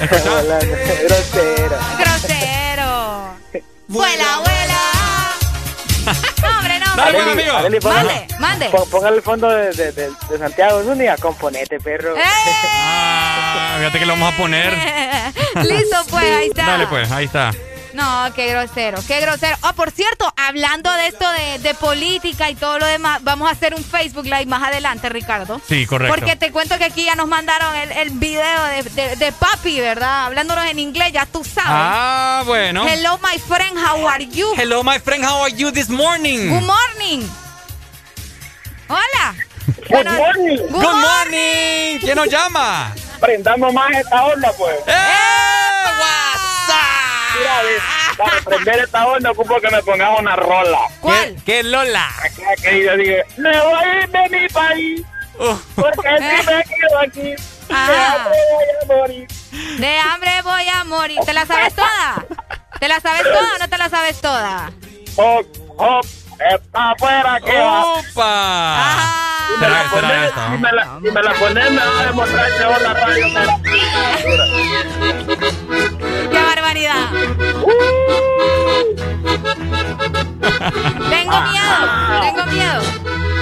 [0.00, 1.78] Grosero.
[1.98, 3.34] Grosero.
[3.88, 4.78] Vuela, vuela.
[6.42, 6.96] No, hombre, no.
[6.96, 7.44] Dale, hombre.
[7.44, 7.90] pues, amigo.
[7.92, 8.70] Mande, mande.
[8.90, 12.14] Póngale el fondo de, de, de- de Santiago Zúñiga, componete, perro.
[12.22, 14.72] Ah, fíjate que lo vamos a poner.
[15.62, 16.66] Listo, pues, ahí está.
[16.66, 17.52] Dale, pues, ahí está.
[17.94, 19.56] No, qué grosero, qué grosero.
[19.62, 23.52] Oh, por cierto, hablando de esto de, de política y todo lo demás, vamos a
[23.52, 25.60] hacer un Facebook Live más adelante, Ricardo.
[25.68, 26.14] Sí, correcto.
[26.14, 29.78] Porque te cuento que aquí ya nos mandaron el, el video de, de- de papi,
[29.80, 30.26] ¿verdad?
[30.26, 31.64] Hablándonos en inglés, ya tú sabes.
[31.68, 32.86] Ah, bueno.
[32.88, 34.52] Hello, my friend, how are you?
[34.56, 36.48] Hello, my friend, how are you this morning?
[36.50, 37.28] Good morning.
[38.88, 39.34] Hola.
[39.88, 40.56] Good morning.
[40.56, 41.98] Good Good morning.
[42.00, 42.92] ¿Quién nos llama?
[43.20, 44.76] Prendamos más esta onda, pues.
[44.86, 44.92] ¡Eh!
[47.38, 47.62] Mira,
[48.16, 50.78] para prender esta onda ocupo que me pongas una rola.
[51.00, 51.34] ¿Cuál?
[51.36, 52.08] ¿Qué, qué Lola?
[52.18, 55.02] Acá que yo diga, me voy a ir de mi país,
[55.38, 57.34] Uh, porque si me quedo aquí,
[57.70, 57.88] Ah.
[57.88, 59.26] de hambre voy a morir.
[59.78, 61.18] De hambre voy a morir.
[61.24, 62.24] ¿Te la sabes toda?
[62.78, 64.70] ¿Te la sabes toda o no te la sabes toda?
[65.16, 65.46] Hop,
[65.78, 66.04] hop,
[66.54, 67.84] está afuera que va.
[67.94, 68.76] ¡Opa!
[69.48, 70.50] Si me la ¿Será, será pones, esta?
[70.52, 73.28] si me la, si me la pones, me va a demostrar que vos la radio
[73.28, 73.58] me la-
[76.30, 76.38] ¡Qué
[76.72, 77.10] barbaridad!
[81.10, 81.76] Tengo miedo,
[82.20, 82.82] tengo miedo,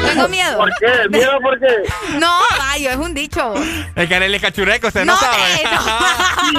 [0.07, 0.57] tengo miedo.
[0.59, 1.09] ¿Por qué?
[1.11, 1.67] ¿Miedo por qué?
[2.19, 3.55] No, gallo, es un dicho.
[3.95, 5.55] El que es cachureco, usted no, No, sabe.
[5.55, 5.81] eh, no.
[6.51, 6.57] Sí,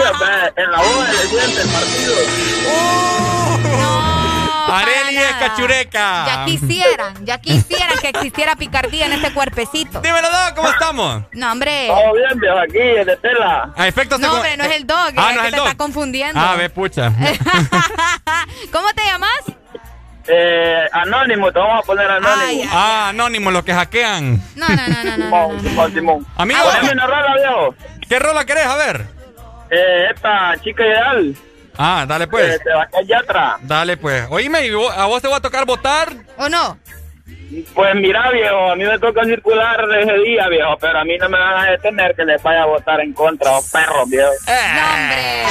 [0.55, 2.13] en la hoja le siente el partido.
[3.63, 4.20] No,
[4.71, 6.25] Areli es cachureca.
[6.25, 10.01] Ya quisieran, ya quisieran que existiera picardía en este cuerpecito.
[10.01, 11.23] Dímelo, Doc, ¿cómo estamos?
[11.33, 11.87] No, hombre.
[11.87, 13.73] Todo bien, viejo, aquí, de tela.
[13.75, 15.57] A efectos No, hombre, no es el dog, Ah, es no que es el te
[15.57, 15.67] dog.
[15.67, 16.39] está confundiendo.
[16.39, 17.11] Ah, ve, pucha.
[18.71, 19.41] ¿Cómo te llamas?
[20.27, 22.41] Eh, anónimo, te vamos a poner anónimo.
[22.47, 22.69] Ay, ay.
[22.71, 24.41] Ah, anónimos, los que hackean.
[24.55, 25.25] No, no, no, no, no.
[25.25, 26.27] Simón, Simón, Simón.
[26.37, 27.75] Amigo, Poneme una rola, viejo.
[28.07, 28.65] ¿qué rola querés?
[28.67, 29.05] A ver.
[29.71, 31.35] Eh, esta chica ideal,
[31.77, 32.59] Ah, dale eh, pues.
[32.63, 33.57] Sebastián Yatra.
[33.61, 34.25] Dale pues.
[34.29, 36.13] Oíme, ¿y vos- ¿a vos te va a tocar votar?
[36.37, 36.77] ¿O no?
[37.73, 41.27] Pues mira, viejo, a mí me toca circular ese día, viejo, pero a mí no
[41.27, 44.29] me van a detener que les vaya a votar en contra, oh perros, viejo.
[44.47, 45.43] No, hombre.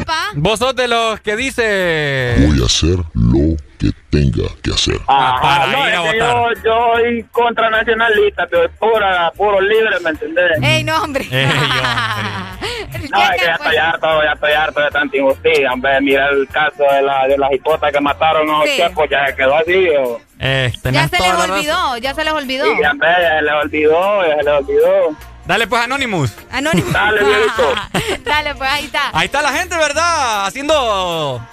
[0.00, 0.30] Epa.
[0.34, 2.34] Vos sos de los que dice...
[2.48, 4.96] Voy a hacer lo que tenga que hacer.
[5.08, 6.54] Ah, para no, ir a es que votar.
[6.54, 10.62] Yo, yo soy contra nacionalista, pero pura, puro libre, ¿me entendés?
[10.62, 11.26] ¡Ey, no, hombre!
[11.30, 11.46] Ey,
[13.10, 16.00] No, es que ya estoy harto, ya estoy harto de tanta injusticia, hombre.
[16.00, 18.70] Mira el caso de la, de la hipota que mataron a Sí.
[18.78, 20.20] José, pues ya se quedó así, o...
[20.38, 22.64] Eh, Ya se les olvidó, ya se les olvidó.
[22.64, 25.16] Sí, hombre, ya se le olvidó, ya se le olvidó.
[25.44, 26.36] Dale pues, Anonymous.
[26.52, 26.90] Anónimo.
[26.92, 27.20] Dale.
[28.24, 29.10] Dale, pues ahí está.
[29.12, 30.46] Ahí está la gente, ¿verdad?
[30.46, 31.44] Haciendo...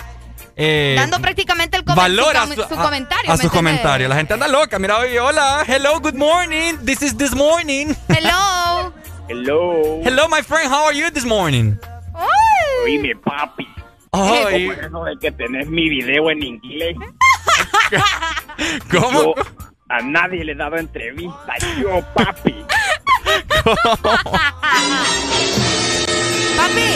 [0.61, 3.31] eh, Dando prácticamente el valor su, a, su, a- comentario.
[3.31, 4.10] a ¿me sus comentarios.
[4.10, 4.77] La gente anda loca.
[4.77, 5.64] Mira, oye, hola.
[5.65, 6.76] Hello, good morning.
[6.86, 7.95] This is this morning.
[8.10, 8.94] Hello.
[9.30, 10.02] Hello.
[10.03, 10.69] Hello, my friend.
[10.72, 11.77] How are you this morning?
[12.86, 13.68] Oíme, papi.
[14.11, 14.68] Ay.
[14.68, 16.98] ¿Cómo es eso de que tenés mi video en inglés?
[18.91, 19.36] ¿Cómo?
[19.36, 19.44] Yo
[19.90, 22.56] a nadie le he dado entrevista, yo, papi.
[26.57, 26.90] Papi,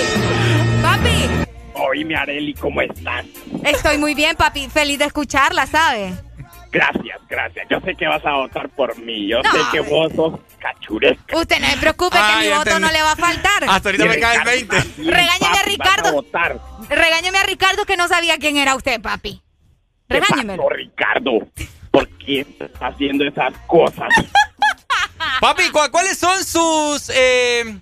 [0.81, 1.42] papi.
[1.75, 3.25] Oíme, Areli, ¿cómo estás?
[3.63, 4.67] Estoy muy bien, papi.
[4.69, 6.13] Feliz de escucharla, ¿sabe?
[6.71, 7.67] Gracias, gracias.
[7.69, 9.27] Yo sé que vas a votar por mí.
[9.27, 11.37] Yo No, sé que vos sos cachuresca.
[11.37, 12.87] Usted no se preocupe Ah, que mi ya voto entendí.
[12.87, 13.63] no le va a faltar.
[13.67, 14.75] Hasta ahorita me cae el 20.
[14.97, 16.13] Regáñeme a Ricardo.
[16.13, 16.59] votar.
[16.89, 19.41] Regáñeme a Ricardo que no sabía quién era usted, papi.
[20.09, 20.63] ¿Qué Regáñemelo.
[20.63, 21.31] pasó, Ricardo?
[21.91, 24.09] ¿Por qué estás haciendo esas cosas?
[25.39, 27.09] Papi, ¿cu- ¿cuáles son sus...
[27.13, 27.77] Eh,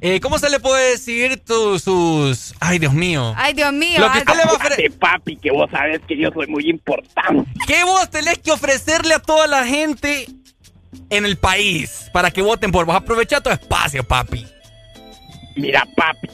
[0.00, 2.54] eh, ¿Cómo se le puede decir tu- sus...
[2.60, 3.34] Ay, Dios mío.
[3.36, 3.98] Ay, Dios mío.
[4.00, 4.92] Lo que usted le va a ofrecer...
[4.98, 7.50] Papi, que vos sabes que yo soy muy importante.
[7.66, 10.26] ¿Qué vos tenés que ofrecerle a toda la gente
[11.10, 12.94] en el país para que voten por vos?
[12.96, 14.46] Aprovecha tu espacio, papi.
[15.56, 16.28] Mira, papi,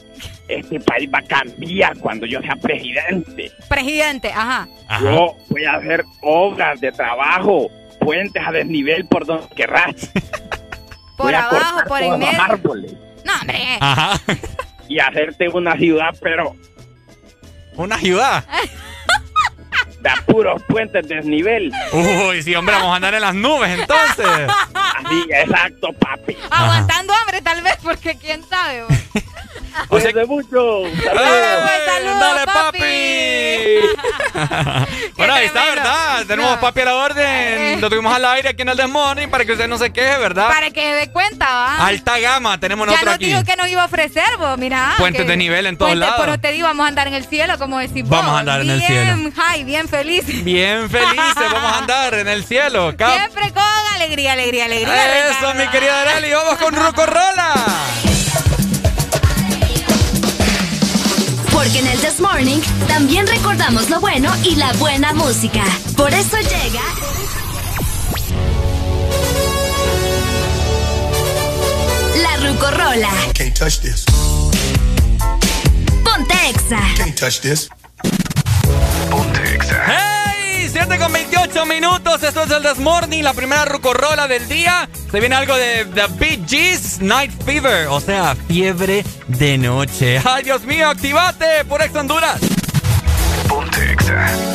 [0.47, 3.51] este país va a cambiar cuando yo sea presidente.
[3.67, 4.67] Presidente, ajá.
[5.01, 7.67] Yo voy a hacer obras de trabajo,
[7.99, 10.11] puentes a desnivel por donde querrás.
[11.17, 12.41] Por Voy abajo, por en medio.
[12.41, 12.93] árboles
[13.25, 13.77] No, hombre.
[13.81, 14.21] Ajá.
[14.87, 16.55] y hacerte una ciudad, pero
[17.75, 18.45] Una ciudad.
[20.01, 21.71] de puros puentes desnivel.
[21.91, 24.27] Uy, sí, hombre, vamos a andar en las nubes entonces.
[24.73, 26.37] Así, exacto, papi.
[26.51, 28.83] Aguantando hambre, tal vez, porque quién sabe.
[29.89, 30.85] O sea, mucho.
[30.87, 31.01] ¡Eh!
[31.85, 32.79] saludos, ¡Dale, papi!
[32.79, 34.35] papi!
[35.17, 35.65] bueno, ahí está.
[35.65, 36.25] ¿verdad?
[36.27, 37.81] Tenemos papi a la orden.
[37.81, 40.47] Lo tuvimos al aire aquí en el Desmorning para que usted no se queje, ¿verdad?
[40.47, 41.85] Para que se dé cuenta, ¿va?
[41.87, 43.25] Alta gama tenemos ya nosotros nos aquí.
[43.27, 44.93] dijo que nos iba a ofrecer, vos, mira.
[44.97, 46.15] Puentes que- de nivel en todos lados.
[46.19, 48.11] Pero te digo, vamos a andar en el cielo, como decís vos.
[48.11, 49.15] Vamos a andar en el cielo.
[49.15, 50.43] Bien high, bien feliz.
[50.43, 52.93] Bien felices, vamos a andar en el cielo.
[52.97, 53.63] Cap- Siempre con
[53.95, 55.29] alegría, alegría, alegría.
[55.29, 55.53] Eso, Ricardo.
[55.63, 56.31] mi querida Arely.
[56.33, 57.53] Vamos con Rucorola.
[61.55, 65.63] Porque en el This Morning también recordamos lo bueno y la buena música.
[65.95, 66.83] Por eso llega.
[72.21, 73.09] La Rucorola.
[73.33, 74.05] Can't touch this.
[76.03, 76.79] Ponte Exa.
[76.97, 77.69] Can't touch this.
[79.87, 80.14] ¡Hey!
[80.77, 82.21] 7 con 28 minutos.
[82.21, 84.89] Esto es el This Morning, la primera Rucorola del día.
[85.09, 90.19] Se viene algo de The Bee Gees Night Fever, o sea, fiebre de noche.
[90.25, 90.89] ¡Ay, Dios mío!
[90.89, 92.41] ¡Activate por Ex Honduras!
[93.47, 94.54] Ponte Exa.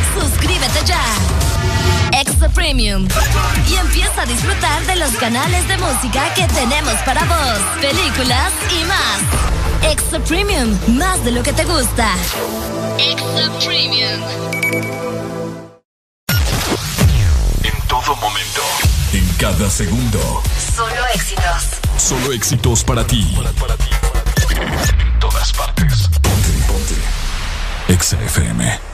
[0.19, 1.01] Suscríbete ya.
[2.13, 3.07] Extra Premium.
[3.69, 8.83] Y empieza a disfrutar de los canales de música que tenemos para vos, películas y
[8.85, 9.91] más.
[9.91, 12.15] Extra Premium, más de lo que te gusta.
[12.97, 14.21] Extra Premium.
[17.63, 18.61] En todo momento.
[19.13, 20.43] En cada segundo.
[20.75, 21.63] Solo éxitos.
[21.97, 23.35] Solo éxitos para ti.
[24.49, 26.09] En todas partes.
[26.21, 26.95] Ponte, ponte.
[27.87, 28.90] Exa FM.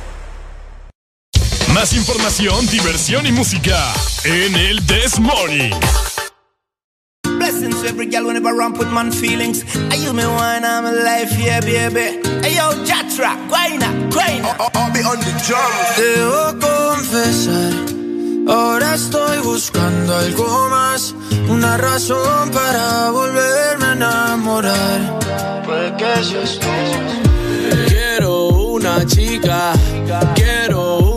[1.78, 3.94] Más información, diversión y música
[4.24, 5.70] en el This Morning.
[7.38, 9.64] Blessings to every girl whenever I ramp with man feelings.
[9.92, 12.20] Are you me wine, I'm alive, yeah, baby.
[12.42, 14.56] Hey yo, Jatra, guayna, guayna.
[14.74, 15.62] I'll be on the drum.
[15.98, 17.74] Debo confesar,
[18.50, 21.14] ahora estoy buscando algo más,
[21.48, 25.20] una razón para volverme a enamorar.
[25.64, 26.68] Puede que seas tú.
[27.88, 29.74] Quiero una chica,
[30.34, 30.67] quiero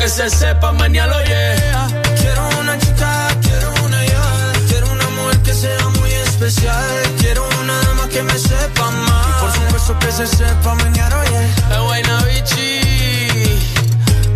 [0.00, 1.86] que se sepa mañana, yeah.
[2.18, 7.78] Quiero una chica, quiero una ya, quiero un amor que sea muy especial, quiero una
[7.82, 9.26] dama que me sepa amar.
[9.28, 11.44] Y por supuesto que se sepa mañana, oye.
[11.70, 12.80] Es Guaynabichi,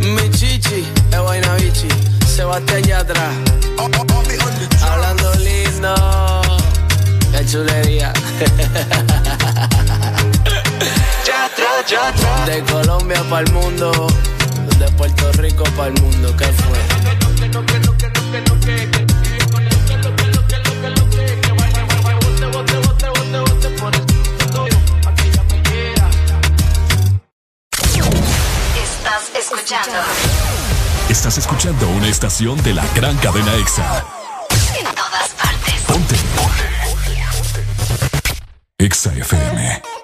[0.00, 1.88] mi chichi, es Guaynabichi,
[2.26, 3.30] Sebastián Yatra.
[4.82, 5.94] Hablando lindo,
[7.32, 8.12] qué chulería.
[12.46, 14.06] De Colombia para el mundo,
[14.78, 16.78] de Puerto Rico para el mundo, ¿qué fue?
[28.76, 29.98] Estás escuchando.
[31.08, 34.04] Estás escuchando una estación de la gran cadena EXA.
[34.78, 35.82] En todas partes.
[35.86, 36.16] Ponte.
[36.36, 36.64] Ponte.
[38.78, 40.03] EXA FM.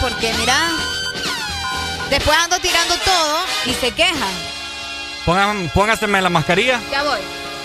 [0.00, 0.54] Porque mira,
[2.10, 4.32] después ando tirando todo y se quejan.
[5.24, 6.80] Pongan, póngaseme la mascarilla.
[6.90, 7.20] Ya voy.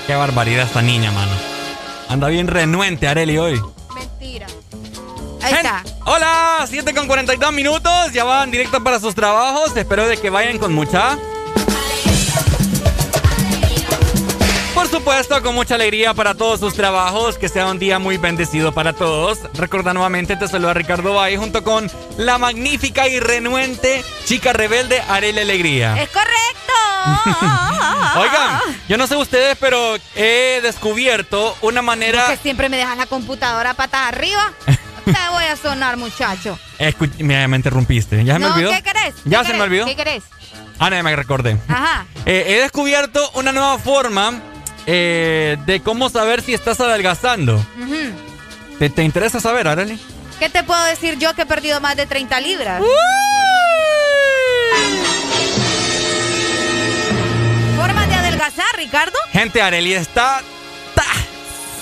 [0.07, 1.31] Qué barbaridad esta niña, mano.
[2.07, 3.61] Anda bien renuente, Areli, hoy.
[3.93, 4.47] Mentira.
[5.41, 5.83] Ahí está.
[6.05, 8.13] Hola, 7 con 42 minutos.
[8.13, 9.75] Ya van directo para sus trabajos.
[9.75, 11.17] Espero de que vayan con mucha.
[14.79, 17.37] Por supuesto, con mucha alegría para todos sus trabajos.
[17.37, 19.39] Que sea un día muy bendecido para todos.
[19.55, 25.41] Recuerda nuevamente, te saluda Ricardo Valle junto con la magnífica y renuente chica rebelde Areli
[25.41, 26.01] Alegría.
[26.01, 26.73] Es correcto.
[28.21, 32.27] Oigan, yo no sé ustedes, pero he descubierto una manera.
[32.27, 34.53] que siempre me dejas la computadora patas arriba.
[35.03, 36.57] Te voy a sonar, muchacho.
[36.79, 38.23] Escu- Mira, me interrumpiste.
[38.23, 38.71] ¿Ya se me olvidó?
[38.71, 39.15] ¿qué querés?
[39.25, 39.85] ¿Ya ¿Qué se me olvidó?
[39.87, 40.23] ¿Qué querés?
[40.79, 41.57] Ah, no, me recordé.
[41.67, 42.05] Ajá.
[42.25, 44.39] Eh, he descubierto una nueva forma
[44.91, 47.63] eh, de cómo saber si estás adelgazando.
[48.79, 49.99] ¿Te, te interesa saber, Arely?
[50.39, 52.81] ¿Qué te puedo decir yo que he perdido más de 30 libras?
[57.77, 59.17] ¿Formas de adelgazar, Ricardo?
[59.31, 60.41] Gente, Arely está.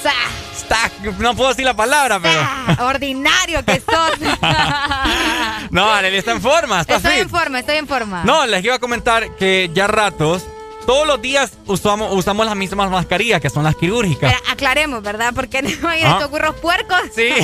[0.04, 0.12] Sa-
[0.56, 0.92] Está.
[1.20, 2.40] No puedo decir la palabra, pero.
[2.76, 4.12] sa- ordinario que sos.
[5.70, 7.22] No, Arely está en forma, está estoy fit.
[7.24, 8.24] en forma, estoy en forma.
[8.24, 10.44] No, les iba a comentar que ya ratos,
[10.88, 14.34] todos los días usamos, usamos las mismas mascarillas, que son las quirúrgicas.
[14.34, 15.34] Pero aclaremos, ¿verdad?
[15.36, 16.14] Porque no hay Ah.
[16.14, 16.98] estos curros puercos.
[17.16, 17.30] Sí.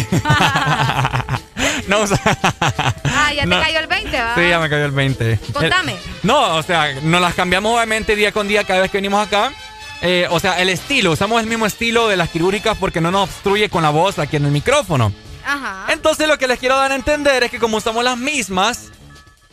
[1.88, 2.20] no usa-
[3.04, 3.58] Ah, ya No.
[3.60, 4.36] te cayó el 20, ¿va?
[4.36, 5.40] Sí, ya me cayó el 20.
[5.54, 5.96] Contame.
[6.24, 9.52] No, o sea, nos las cambiamos obviamente día con día cada vez que venimos acá.
[10.02, 13.30] Eh, o sea, el estilo, usamos el mismo estilo de las quirúrgicas porque no nos
[13.30, 15.14] obstruye con la voz aquí en el micrófono.
[15.46, 15.86] Ajá.
[15.90, 18.92] Entonces lo que les quiero dar a entender es que como usamos las mismas,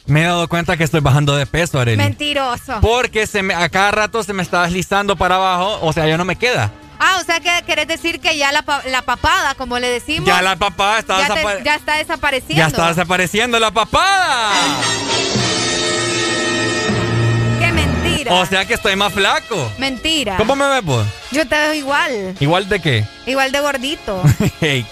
[0.06, 1.96] me he dado cuenta que estoy bajando de peso, Arely.
[1.96, 2.80] Mentiroso.
[2.80, 6.16] Porque se me, a cada rato se me está deslizando para abajo, o sea, ya
[6.16, 6.70] no me queda.
[6.98, 10.26] Ah, o sea que querés decir que ya la, pa- la papada, como le decimos.
[10.26, 12.60] Ya la papada está, ya, te- desapa- ya está desapareciendo.
[12.62, 14.52] ya está desapareciendo la papada.
[17.58, 18.34] Qué mentira.
[18.34, 19.70] O sea que estoy más flaco.
[19.78, 20.36] Mentira.
[20.36, 21.06] ¿Cómo me ves, vos?
[21.30, 22.34] Yo te veo igual.
[22.40, 23.04] ¿Igual de qué?
[23.26, 24.22] Igual de gordito.
[24.60, 24.86] Hey.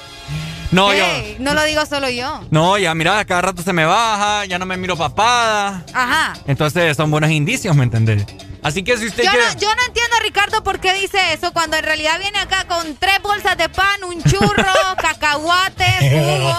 [0.71, 1.05] No, yo.
[1.05, 2.43] Ey, no lo digo solo yo.
[2.51, 5.85] No, ya mira, cada rato se me baja, ya no me miro papada.
[5.95, 6.35] Ajá.
[6.47, 8.27] Entonces son buenos indicios, ¿me entendés?
[8.63, 9.47] Así que si usted Yo quiere.
[9.47, 12.97] no, yo no entiendo, Ricardo, por qué dice eso cuando en realidad viene acá con
[12.97, 14.65] tres bolsas de pan, un churro,
[15.01, 16.55] cacahuates, jugo.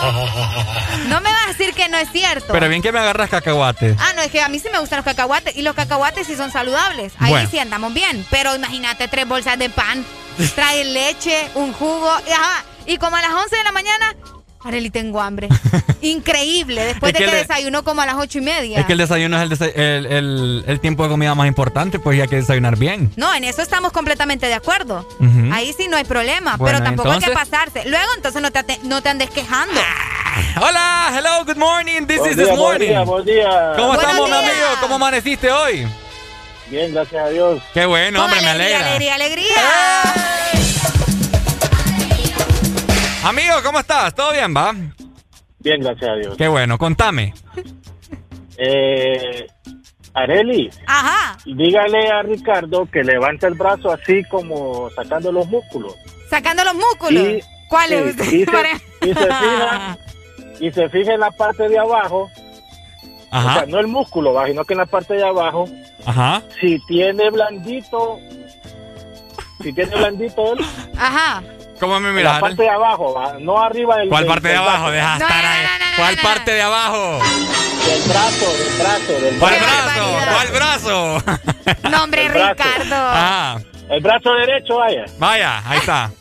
[1.09, 2.53] No me vas a decir que no es cierto.
[2.53, 3.95] Pero bien que me agarras cacahuate.
[3.99, 6.35] Ah, no, es que a mí sí me gustan los cacahuates y los cacahuates sí
[6.35, 7.13] son saludables.
[7.19, 7.49] Ahí Bueno.
[7.49, 8.25] sí andamos bien.
[8.31, 10.05] Pero imagínate tres bolsas de pan,
[10.55, 14.15] trae leche, un jugo, y, ajá, y como a las 11 de la mañana,
[14.63, 15.47] Areli, tengo hambre.
[16.01, 18.79] Increíble, después Es de que le- desayuno como a las ocho y media.
[18.79, 21.99] Es que el desayuno es el, desa- el, el- el tiempo de comida más importante,
[21.99, 23.11] pues ya hay que desayunar bien.
[23.15, 25.07] No, en eso estamos completamente de acuerdo.
[25.53, 27.83] Ahí sí no hay problema, Bueno, pero tampoco hay que pasarse.
[27.85, 29.79] Luego entonces no te, no te andes quejando.
[30.61, 32.87] Hola, hello, good morning, this Buen is día, this buen morning.
[32.87, 33.73] día, buen día.
[33.75, 34.43] ¿Cómo Buenos estamos, mi días.
[34.51, 34.67] amigo?
[34.81, 35.87] ¿Cómo amaneciste hoy?
[36.69, 37.61] Bien, gracias a Dios.
[37.73, 39.15] Qué bueno, hombre, me alegría, alegra.
[39.15, 39.55] alegría, alegría.
[43.23, 44.13] Amigo, ¿cómo estás?
[44.15, 44.73] ¿Todo bien, va?
[45.59, 46.37] Bien, gracias a Dios.
[46.37, 47.33] Qué bueno, contame.
[48.57, 49.47] Eh,
[50.13, 51.37] Areli, Ajá.
[51.45, 55.93] dígale a Ricardo que levante el brazo así como sacando los músculos.
[56.29, 57.23] Sacando los músculos.
[57.23, 58.15] Y- ¿Cuáles?
[58.15, 59.97] sí, y, se, y se fija,
[60.59, 64.47] y se fija en la parte de abajo, o Ajá, sea, no el músculo, va,
[64.47, 65.69] sino que en la parte de abajo,
[66.03, 66.41] ajá.
[66.59, 68.17] si tiene blandito,
[69.61, 70.65] si tiene blandito él,
[70.97, 71.43] Ajá.
[71.79, 72.33] ¿Cómo me miras?
[72.35, 74.91] la parte de abajo, va, no arriba del ¿Cuál del- parte de abajo?
[74.91, 75.63] Deja No, estar ahí.
[75.65, 77.19] no, no, no, ¿Cuál no, parte de abajo?
[77.85, 80.17] Del brazo, del brazo, del ¿Cuál brazo?
[80.33, 81.23] ¿Cuál brazo?
[81.89, 82.49] No, hombre, El brazo.
[82.53, 82.95] Ricardo.
[82.95, 83.57] Ah,
[83.89, 85.05] El brazo derecho, vaya.
[85.17, 86.11] vaya, ahí está.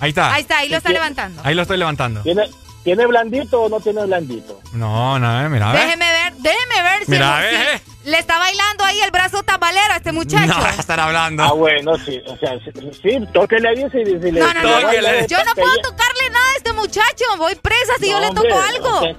[0.00, 0.32] Ahí está.
[0.32, 1.42] Ahí está, ahí lo está levantando.
[1.44, 2.22] Ahí lo estoy levantando.
[2.22, 2.48] ¿Tiene,
[2.84, 4.60] ¿Tiene blandito o no tiene blandito?
[4.72, 5.82] No, no, eh, mira, a ver.
[5.84, 8.10] Déjeme ver, déjeme ver si, Mira, si ve.
[8.10, 10.46] le está bailando ahí el brazo tabalero a este muchacho.
[10.46, 11.42] No, vas a estar hablando.
[11.42, 12.20] Ah, bueno, sí.
[12.26, 12.70] O sea, sí,
[13.02, 14.40] sí tóquele ahí si, si le...
[14.40, 14.80] No, no, no, no.
[14.86, 15.26] Tóquele.
[15.28, 17.24] Yo no puedo tocarle nada a este muchacho.
[17.36, 19.18] Voy presa si yo le toco algo.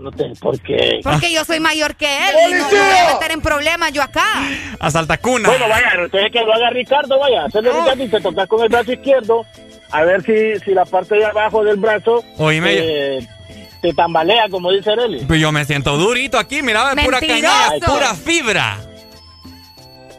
[0.00, 1.00] No te, ¿Por qué?
[1.04, 2.34] Porque yo soy mayor que él.
[2.48, 4.24] y no, no voy a meter en problemas yo acá.
[4.80, 5.48] A saltacuna.
[5.48, 7.44] Bueno, vaya, entonces que lo haga Ricardo, vaya.
[7.44, 9.44] Hacerle Ricardo y te tocas con el brazo izquierdo.
[9.92, 12.70] A ver si, si la parte de abajo del brazo Oíme.
[12.74, 13.28] eh,
[13.82, 15.24] te tambalea, como dice Arely.
[15.24, 17.52] Pues yo me siento durito aquí, mira, es pura caña,
[17.86, 18.78] pura fibra.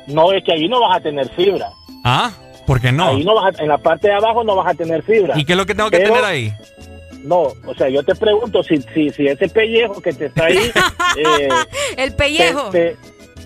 [0.08, 1.70] No, es que ahí no vas a tener fibra.
[2.04, 2.32] ¿Ah?
[2.66, 3.10] ¿Por qué no?
[3.10, 5.38] Ahí no vas a- en la parte de abajo no vas a tener fibra.
[5.38, 6.54] ¿Y qué es lo que tengo que Pero- tener ahí?
[7.24, 10.58] No, o sea, yo te pregunto si, si, si ese pellejo que te está ahí...
[11.18, 11.50] eh,
[11.98, 12.72] El pellejo.
[12.72, 12.98] Te,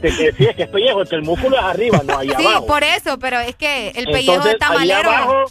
[0.01, 2.29] te, te- sí, es que es pellejo, es que el músculo es arriba, no ahí
[2.29, 2.67] Sí, abajo.
[2.67, 5.09] por eso, pero es que el pellejo Entonces, de ahí tamalero.
[5.11, 5.43] abajo,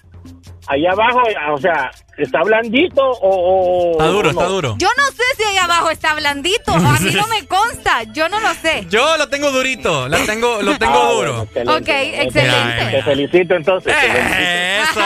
[0.67, 1.23] allá abajo,
[1.53, 3.93] o sea, ¿está blandito o...?
[3.93, 4.41] o- Está duro, o no?
[4.41, 4.75] está duro.
[4.79, 6.73] Yo no sé si ahí abajo está blandito.
[6.73, 8.03] A mí no me consta.
[8.13, 8.87] Yo no lo sé.
[8.91, 11.47] Yo lo tengo durito, la tengo, lo tengo Ah, duro.
[11.53, 12.85] bueno, Ok, excelente.
[12.91, 13.95] Te felicito entonces.
[13.95, 14.35] te felicito.
[14.35, 15.01] Eso.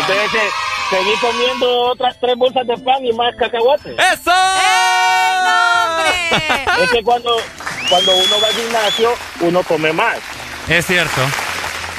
[0.00, 0.50] Entonces, eh,
[0.90, 3.94] seguí comiendo otras tres bolsas de pan y más cacahuates.
[3.98, 4.30] ¡Eso!
[6.82, 7.36] Es que cuando,
[7.88, 9.10] cuando uno va al gimnasio,
[9.40, 10.16] uno come más.
[10.68, 11.20] Es cierto.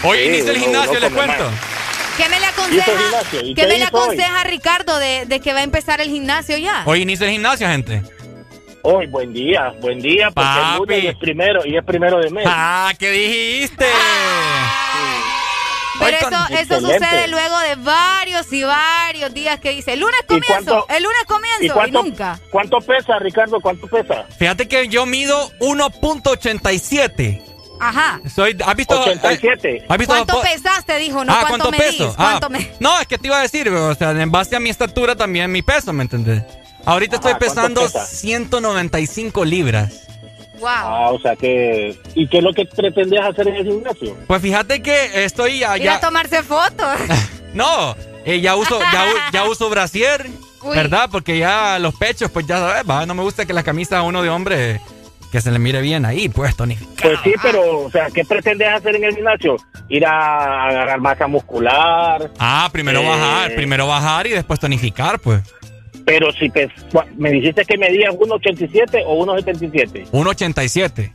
[0.03, 1.43] Hoy Sí, inicia el gimnasio, uno les cuento.
[1.45, 1.74] más.
[2.17, 3.19] ¿Qué me le ¿Hizo aconseja?
[3.55, 6.83] ¿Qué me le aconseja Ricardo de, de que va a empezar el gimnasio ya?
[6.85, 8.01] Hoy inicia el gimnasio, gente.
[8.83, 10.71] Hoy, buen día, buen día, porque Papi.
[10.71, 12.45] el lunes es primero y es primero de mes.
[12.47, 13.85] Ah, ¿qué dijiste?
[15.97, 20.19] Pero Hoy eso, eso sucede luego de varios y varios días que dice, el lunes
[20.23, 20.53] ¿Y comienzo,
[20.85, 22.39] cuánto- el lunes ¿Y comienzo y, cuánto, nunca.
[22.51, 23.59] cuánto pesa, Ricardo?
[23.61, 24.25] ¿Cuánto pesa?
[24.37, 27.41] Fíjate que yo mido 1.87.
[27.79, 28.21] Ajá.
[28.33, 28.99] Soy, ¿Has visto?
[29.01, 29.85] 87.
[29.87, 30.13] ¿Has visto?
[30.13, 30.97] ¿Cuánto pesaste?
[30.97, 31.91] Dijo, no ah, cuánto, ¿cuánto medís.
[31.97, 32.13] peso?
[32.15, 34.59] ¿Cuánto Ah, me- No, es que te iba a decir, o sea, en base a
[34.59, 36.43] mi estatura también mi peso, ¿me entendés?
[36.85, 38.05] Ahorita estoy Ajá, ¿cuánto pesando pesa?
[38.05, 39.93] 195 libras.
[40.59, 40.67] Wow.
[40.69, 41.99] Ah, o sea que...
[42.13, 44.15] ¿Y qué es lo que pretendías hacer en el gimnasio?
[44.27, 45.99] Pues fíjate que estoy Ir a allá.
[45.99, 46.95] tomarse fotos.
[47.53, 47.95] No,
[48.25, 50.27] eh, ya uso, ya, ya uso brasier,
[50.61, 50.75] Uy.
[50.75, 51.07] ¿verdad?
[51.09, 54.03] Porque ya los pechos, pues ya sabes, va, no me gusta que la camisa a
[54.03, 54.81] uno de hombre
[55.35, 56.77] que se le mire bien ahí, pues, Tony.
[57.01, 59.57] Pues sí, pero, o sea, ¿qué pretendes hacer en el gimnasio?
[59.89, 62.31] Ir a agarrar masa muscular.
[62.39, 63.05] Ah, primero Eh.
[63.09, 65.41] bajar, primero bajar y después tonificar, pues.
[66.05, 66.71] Pero si pes-
[67.17, 70.05] me dijiste que medías 1,87 o 1,77.
[70.11, 71.11] 1.87.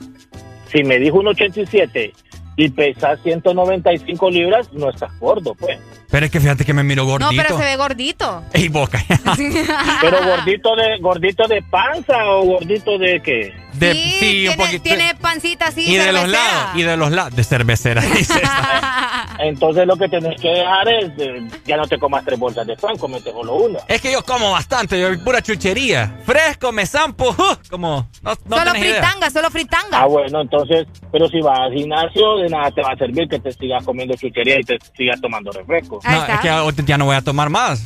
[0.70, 2.12] Si me dijo 1,87
[2.56, 5.78] y pesas 195 libras, no estás gordo, pues.
[6.10, 7.30] Pero es que fíjate que me miro No, gordito.
[7.36, 8.42] pero se ve gordito.
[8.52, 9.02] Ey, boca.
[10.00, 13.54] Pero gordito de gordito de panza o gordito de qué?
[13.74, 14.82] De, sí, sí, un tiene, poquito.
[14.82, 15.82] tiene pancita así.
[15.88, 18.42] y de los lados, y de los lados, de cervecera, dice.
[19.38, 22.76] Entonces lo que tenés que dejar es eh, ya no te comas tres bolsas de
[22.76, 23.78] pan, comete solo una.
[23.86, 26.18] es que yo como bastante, yo pura chuchería.
[26.26, 27.56] Fresco, me zampo, ¡uh!
[27.70, 28.94] como, no, no solo idea.
[29.00, 30.00] fritanga, solo fritanga.
[30.02, 33.38] Ah, bueno, entonces, pero si vas al gimnasio, de nada te va a servir que
[33.38, 36.00] te sigas comiendo chuchería y te sigas tomando refresco.
[36.04, 37.84] No, es que ya no voy a tomar más.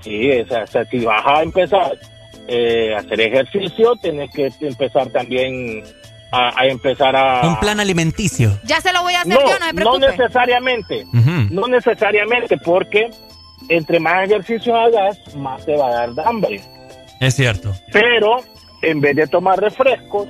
[0.00, 1.92] Sí, o sea, o sea, si vas a empezar
[2.46, 5.82] eh, a hacer ejercicio, tenés que empezar también
[6.30, 7.46] a, a empezar a...
[7.48, 8.58] Un plan alimenticio.
[8.64, 11.06] Ya se lo voy a hacer No, yo, no se no necesariamente,
[11.50, 13.08] no necesariamente, porque
[13.70, 16.60] entre más ejercicio hagas, más te va a dar hambre.
[17.20, 17.72] Es cierto.
[17.92, 18.36] Pero
[18.82, 20.28] en vez de tomar refrescos,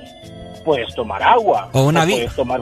[0.63, 1.69] puedes tomar agua.
[1.73, 2.61] O una vi- puedes tomar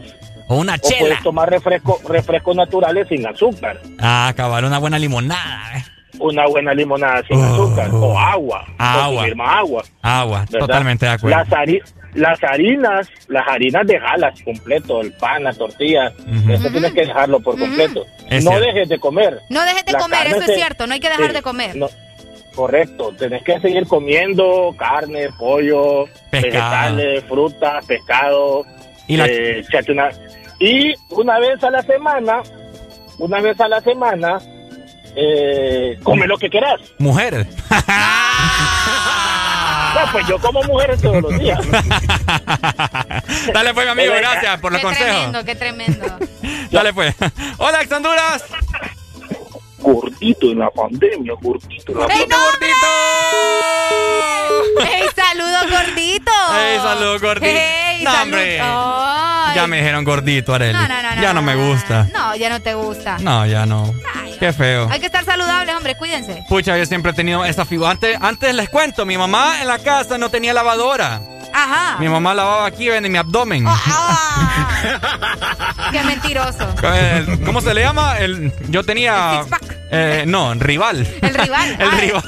[0.53, 0.99] O una o chela.
[0.99, 3.79] puedes tomar refresco, refrescos naturales sin azúcar.
[3.99, 5.77] Ah, acabar una buena limonada.
[5.77, 5.83] eh.
[6.19, 7.43] Una buena limonada sin Oh.
[7.53, 7.89] azúcar.
[7.91, 8.65] O agua.
[8.77, 9.25] Agua.
[9.35, 9.83] Más agua.
[10.01, 10.59] Agua, ¿verdad?
[10.59, 11.37] totalmente de acuerdo.
[11.37, 11.81] Las, hari-
[12.13, 16.53] las harinas, las harinas dejalas completo, el pan, la tortilla, Ujú.
[16.53, 18.05] eso tienes que dejarlo por completo.
[18.29, 18.67] Es no cierto.
[18.67, 19.39] dejes de comer.
[19.49, 21.41] No dejes de La comer, eso es se- cierto, no hay que dejar sí, de
[21.41, 21.75] comer.
[21.75, 21.89] no,
[22.55, 26.95] correcto, tenés que seguir comiendo carne, pollo, Pescado.
[26.95, 28.63] vegetales, frutas, pescado.
[29.07, 30.09] Y la- eh, échate una,
[30.63, 32.41] y una vez a la semana,
[33.17, 34.39] una vez a la semana,
[35.13, 36.79] eh, come lo que quieras.
[36.99, 37.47] Mujeres.
[39.93, 41.59] No, pues yo como mujeres todos los días.
[43.53, 45.13] Dale pues, mi amigo, gracias por los qué consejos.
[45.13, 46.05] tremendo, qué tremendo.
[46.71, 47.15] Dale pues.
[47.59, 48.43] Hola, Honduras.
[49.83, 52.87] Gordito en la pandemia, gordito en la ¡Ey, no, gordito!
[54.81, 56.31] ¡Ey, saludos, gordito!
[56.57, 57.45] ¡Ey, saludos, gordito!
[57.59, 58.59] ¡Ey, No, salud- hombre.
[58.61, 59.55] Ay.
[59.55, 60.73] Ya me dijeron gordito, Areli.
[60.73, 62.07] No, no, no, ya no, no, me gusta.
[62.13, 63.17] No, ya no te gusta.
[63.19, 63.93] No, ya no.
[64.39, 64.87] Qué feo.
[64.89, 66.43] Hay que estar saludables, hombre, cuídense.
[66.49, 67.91] Pucha, yo siempre he tenido esa figura.
[67.91, 71.21] Antes, antes les cuento, mi mamá en la casa no tenía lavadora.
[71.53, 71.97] Ajá.
[71.99, 73.65] Mi mamá lavaba aquí en mi abdomen.
[75.91, 76.67] Qué mentiroso.
[76.83, 78.17] Eh, ¿Cómo se le llama?
[78.17, 79.45] El, yo tenía.
[79.91, 81.07] eh, no, rival.
[81.21, 81.75] El rival.
[81.79, 81.99] El Ay.
[82.01, 82.23] rival.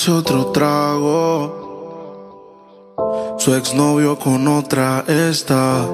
[0.00, 1.58] Tomándose otro trago.
[3.38, 5.86] Su exnovio con otra está.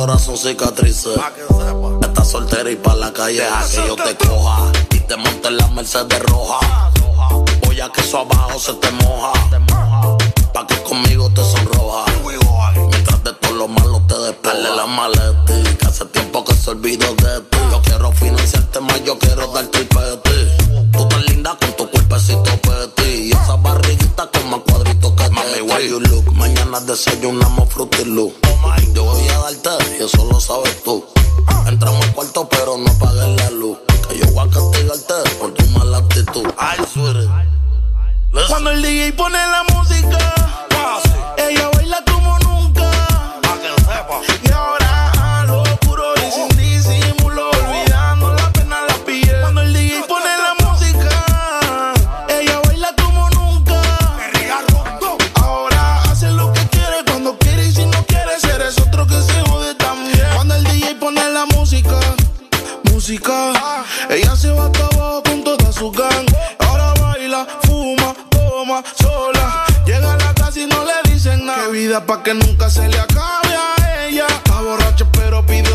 [0.00, 1.18] Ahora son cicatrices.
[2.00, 4.72] Estás soltera y pa' la calle a que yo te coja.
[4.92, 6.90] Y te monte en la Mercedes roja.
[7.66, 9.32] Voy a que eso abajo se te moja.
[10.54, 12.04] Pa' que conmigo te sonroja.
[12.88, 15.52] Mientras de todo lo malo te despegue la maleta.
[15.78, 17.58] Que hace tiempo que se olvidó de ti.
[17.70, 20.92] Yo quiero financiarte más, yo quiero darte el peti.
[20.92, 23.28] Tú tan linda con tu cuerpecito peti.
[23.28, 26.32] Y esa barriguita con más cuadritos que Mami, where you look.
[26.32, 28.34] Mañana desayunamos fruity look.
[29.50, 31.04] Darte y eso lo sabes tú.
[31.66, 33.78] Entramos al cuarto pero no apagues la luz.
[34.08, 36.46] Que yo voy a castigarte por tu mala actitud.
[36.56, 37.28] Ay, sweetie.
[38.48, 39.64] Cuando el DJ pone la
[64.40, 66.26] se va hasta abajo con toda su gang.
[66.60, 69.66] Ahora baila, fuma, toma, sola.
[69.84, 71.66] Llega a la casa y no le dicen nada.
[71.66, 74.26] Qué vida pa' que nunca se le acabe a ella.
[74.26, 75.69] Está borracha pero pide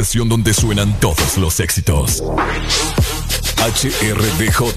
[0.00, 2.22] estación donde suenan todos los éxitos.
[3.56, 4.72] HRDJ,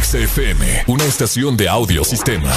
[0.00, 2.48] XFM, una estación de audio sistema.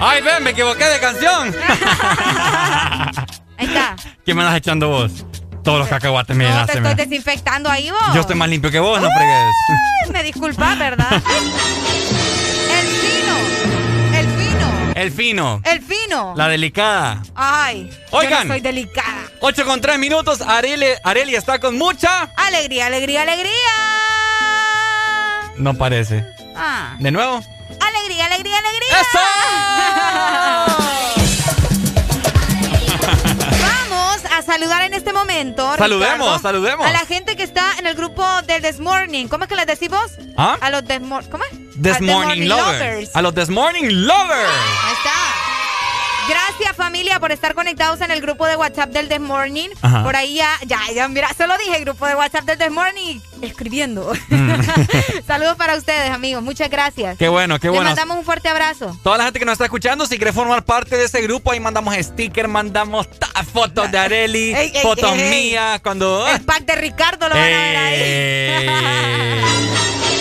[0.00, 1.54] Ay, ven, me equivoqué de canción.
[3.58, 3.96] Ahí está.
[4.24, 5.24] ¿Quién me andas echando vos?
[5.66, 6.90] Todos los cacahuates, miren, No, te haceme.
[6.90, 8.00] estoy desinfectando ahí vos.
[8.14, 10.12] Yo estoy más limpio que vos, no fregues.
[10.12, 11.08] Me disculpas, ¿verdad?
[11.12, 13.36] El fino.
[14.14, 14.92] El fino.
[14.94, 15.60] El fino.
[15.64, 16.34] El fino.
[16.36, 17.20] La delicada.
[17.34, 17.90] Ay.
[18.12, 18.30] Oigan.
[18.42, 19.24] Yo no soy delicada.
[19.40, 20.40] 8 con 3 minutos.
[20.40, 22.30] Areli, Areli está con mucha.
[22.36, 23.52] Alegría, alegría, alegría.
[25.56, 26.24] No parece.
[26.56, 26.94] Ah.
[27.00, 27.42] ¿De nuevo?
[27.80, 28.88] Alegría, alegría, alegría.
[28.92, 29.95] Vamos
[34.58, 35.76] saludar en este momento.
[35.76, 36.86] Saludemos, Ricardo, saludemos.
[36.86, 39.28] A la gente que está en el grupo del This Morning.
[39.28, 40.12] ¿Cómo es que les decimos?
[40.36, 40.56] ¿Ah?
[40.60, 41.28] A los This Morning.
[41.30, 41.50] ¿Cómo es?
[41.82, 43.14] This A The Morning Lovers.
[43.14, 44.48] A los This Morning Lovers.
[44.84, 45.35] Ahí está.
[46.28, 49.68] Gracias familia por estar conectados en el grupo de WhatsApp del This Morning.
[49.82, 50.02] Ajá.
[50.02, 54.12] Por ahí ya, ya, ya, mira, solo dije grupo de WhatsApp del This Morning escribiendo.
[55.26, 56.42] Saludos para ustedes, amigos.
[56.42, 57.14] Muchas gracias.
[57.14, 57.18] Mm.
[57.18, 57.90] Qué bueno, qué Les bueno.
[57.90, 58.96] mandamos un fuerte abrazo.
[59.02, 61.60] Toda la gente que nos está escuchando, si quiere formar parte de ese grupo, ahí
[61.60, 63.08] mandamos sticker, mandamos
[63.52, 65.30] fotos de Areli, Ey, ey, fotos ey.
[65.30, 66.26] mías, cuando...
[66.28, 68.66] El pack de Ricardo lo van a ver ahí.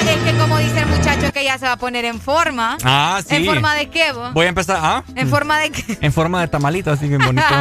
[0.00, 2.76] Es que como dice el muchacho que ya se va a poner en forma.
[2.84, 3.36] Ah, sí.
[3.36, 4.32] ¿En forma de qué, vos?
[4.32, 5.04] Voy a empezar, ¿ah?
[5.14, 5.98] ¿En forma de qué?
[6.00, 7.46] En forma de tamalito, así bien bonito.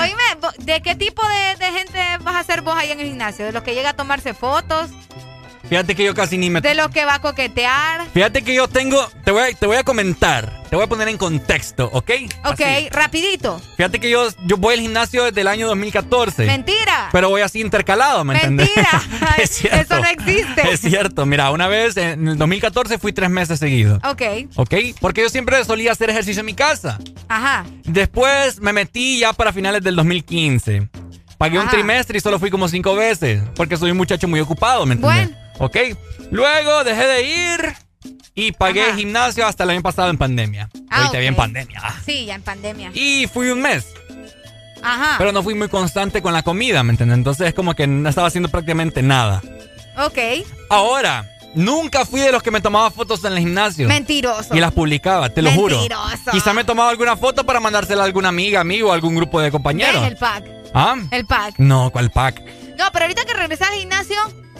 [0.00, 0.22] Oíme,
[0.58, 3.44] ¿de qué tipo de, de gente vas a ser vos ahí en el gimnasio?
[3.44, 4.90] ¿De los que llega a tomarse fotos?
[5.68, 6.60] Fíjate que yo casi ni me...
[6.62, 8.06] ¿De los que va a coquetear?
[8.14, 9.06] Fíjate que yo tengo...
[9.24, 10.62] Te voy, a, te voy a comentar.
[10.70, 12.10] Te voy a poner en contexto, ¿ok?
[12.44, 12.88] Ok, Así.
[12.90, 13.60] rapidito.
[13.76, 16.46] Fíjate que yo, yo voy al gimnasio desde el año 2014.
[16.46, 17.08] Mentira.
[17.12, 18.70] Pero voy así intercalado, ¿me entendés?
[18.76, 19.02] Mentira.
[19.38, 19.94] es cierto.
[19.94, 20.72] Eso no existe.
[20.72, 21.26] Es cierto.
[21.26, 24.00] Mira, una vez en el 2014 fui tres meses seguidos.
[24.04, 24.22] Ok,
[24.56, 24.74] ¿Ok?
[25.00, 26.98] Porque yo siempre solía hacer ejercicio en mi casa.
[27.28, 27.64] ajá.
[27.84, 30.88] Después me metí ya para finales del 2015.
[31.38, 33.42] Pagué un trimestre y solo fui como cinco veces.
[33.54, 35.37] Porque soy un muchacho muy ocupado, ¿me entiendes?
[35.58, 35.76] ¿Ok?
[36.30, 37.74] Luego dejé de ir
[38.34, 40.68] y pagué gimnasio hasta el año pasado en pandemia.
[40.90, 41.38] Ah, Ahorita bien ok.
[41.38, 41.82] pandemia.
[42.04, 42.90] Sí, ya en pandemia.
[42.94, 43.86] Y fui un mes.
[44.82, 45.16] Ajá.
[45.18, 47.18] Pero no fui muy constante con la comida, ¿me entiendes?
[47.18, 49.42] Entonces es como que no estaba haciendo prácticamente nada.
[49.96, 50.18] Ok.
[50.70, 53.88] Ahora, nunca fui de los que me tomaba fotos en el gimnasio.
[53.88, 54.54] Mentiroso.
[54.54, 55.76] Y las publicaba, te lo juro.
[55.76, 56.30] Mentiroso.
[56.30, 59.50] Quizá me tomaba alguna foto para mandársela a alguna amiga, amigo, a algún grupo de
[59.50, 60.00] compañeros.
[60.02, 60.44] Ven el pack.
[60.74, 60.96] ¿Ah?
[61.10, 61.54] El pack.
[61.58, 62.40] No, ¿cuál pack?
[62.78, 64.16] No, pero ahorita que regresas al gimnasio,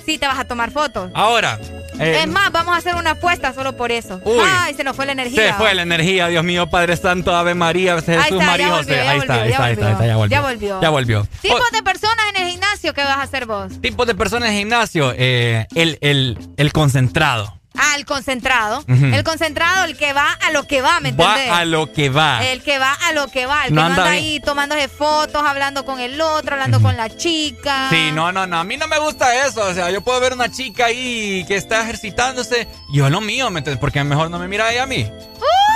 [0.08, 1.10] sí te vas a tomar fotos.
[1.14, 1.58] Ahora.
[2.00, 4.20] eh, es más, vamos a hacer una apuesta solo por eso.
[4.24, 4.38] Uy.
[4.42, 5.48] Ay, se nos fue la energía.
[5.48, 9.00] se fue la energía, Dios mío, Padre Santo, Ave María, Jesús, está, María, José.
[9.00, 10.30] ahí, está, ahí está, ahí está, ahí está, ya volvió.
[10.36, 10.80] Ya volvió.
[10.80, 11.26] Ya volvió.
[11.42, 13.80] Tipos Oh, de personas en el gimnasio, ¿qué vas a hacer vos?
[13.82, 17.57] tipos de personas en el gimnasio, eh, el, el, el concentrado.
[17.78, 18.84] Ah, el concentrado.
[18.88, 21.50] El concentrado, el que va a lo que va, ¿me entendés?
[21.50, 22.44] Va a lo que va.
[22.44, 25.42] El que va a lo que va, el No que anda anda ahí tomándose fotos,
[25.44, 27.88] hablando con el otro, hablando con la chica.
[27.90, 28.58] Sí, no, no, no.
[28.58, 29.64] A mí no me gusta eso.
[29.64, 32.68] O sea, yo puedo ver una chica ahí que está ejercitándose.
[32.92, 33.80] Yo lo mío, ¿me entiendes?
[33.80, 35.10] Porque mejor no me mira ella a mí.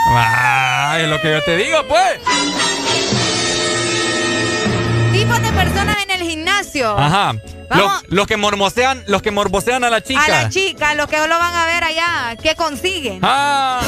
[0.08, 3.31] Ah, es lo que yo te digo, pues.
[5.23, 6.99] Tipos de personas en el gimnasio.
[6.99, 7.35] Ajá.
[7.70, 10.24] Los, los que morbosean, los que morbosean a la chica.
[10.24, 13.20] A la chica, los que lo van a ver allá, ¿qué consiguen?
[13.23, 13.81] Ah,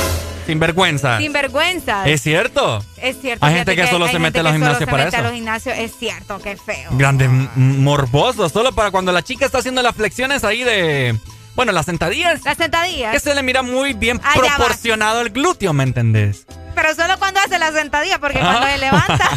[0.46, 1.18] sin vergüenza.
[1.18, 2.06] Sin vergüenza.
[2.06, 2.84] ¿Es cierto?
[2.98, 3.44] Es cierto.
[3.44, 5.26] Hay gente que solo se mete a los gimnasios para mete a eso.
[5.26, 6.90] los gimnasios, es cierto, qué feo.
[6.92, 8.52] Grandes morbosos.
[8.52, 11.18] Solo para cuando la chica está haciendo las flexiones ahí de.
[11.56, 12.44] Bueno, las sentadillas.
[12.44, 13.12] Las sentadillas.
[13.12, 16.46] Que se le mira muy bien proporcionado el glúteo, ¿me entendés?
[16.74, 19.30] Pero solo cuando hace la sentadilla, porque cuando se levanta.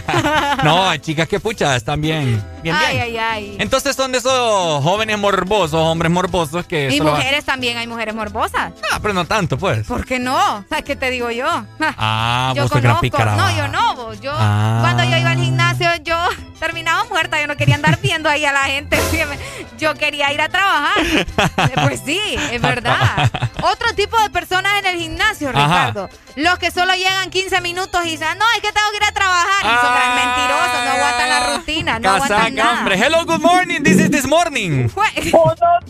[0.63, 2.43] No, hay chicas que pucha, están bien.
[2.63, 3.03] Bien, ay, bien.
[3.03, 3.55] ay, ay.
[3.59, 8.73] Entonces son de esos jóvenes morbosos, hombres morbosos que Y mujeres también, hay mujeres morbosas.
[8.91, 9.85] Ah, pero no tanto, pues.
[9.87, 10.65] ¿Por qué no?
[10.67, 11.47] ¿Sabes qué te digo yo?
[11.79, 13.23] Ah, yo vos conozco.
[13.23, 14.19] No, yo no, vos.
[14.19, 14.79] Yo, Ah.
[14.81, 16.17] cuando yo iba al gimnasio, yo
[16.59, 17.39] terminaba muerta.
[17.39, 18.97] Yo no quería andar viendo ahí a la gente.
[19.77, 20.95] Yo quería ir a trabajar.
[21.83, 22.19] Pues sí,
[22.51, 23.31] es verdad.
[23.61, 25.59] Otro tipo de personas en el gimnasio, Ajá.
[25.89, 26.09] Ricardo.
[26.35, 29.11] Los que solo llegan 15 minutos y dicen, no, es que tengo que ir a
[29.11, 29.61] trabajar.
[29.65, 32.79] Y son gran mentirosos, no aguantan la rutina, no aguantan nada.
[32.79, 32.95] hombre.
[32.97, 33.81] Hello, good morning.
[33.83, 34.89] This is this morning.
[34.95, 35.31] Buenos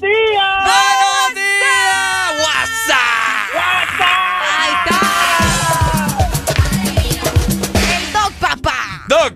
[0.02, 0.64] días.
[0.66, 2.34] Buenos días.
[2.40, 3.56] WhatsApp.
[4.60, 5.00] Ahí está.
[7.98, 9.04] El Doc Papá.
[9.08, 9.34] Doc,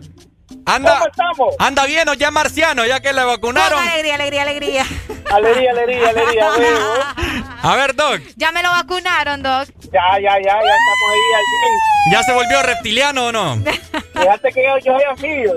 [0.65, 0.93] anda.
[0.93, 1.55] ¿Cómo estamos?
[1.59, 3.79] Anda bien o ya marciano, ya que le vacunaron.
[3.79, 4.85] Con alegría, alegría, alegría.
[5.31, 6.09] Alegría, alegría,
[6.55, 7.15] alegría.
[7.63, 9.67] A ver, Doc, Ya me lo vacunaron, Doc.
[9.91, 13.53] Ya, ya, ya, ya estamos ahí al ¿ya se volvió reptiliano o no?
[13.63, 13.81] 100.
[14.13, 15.53] Fíjate que yo, yo soy anfibio.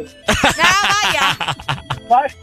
[0.63, 1.37] Ah, vaya.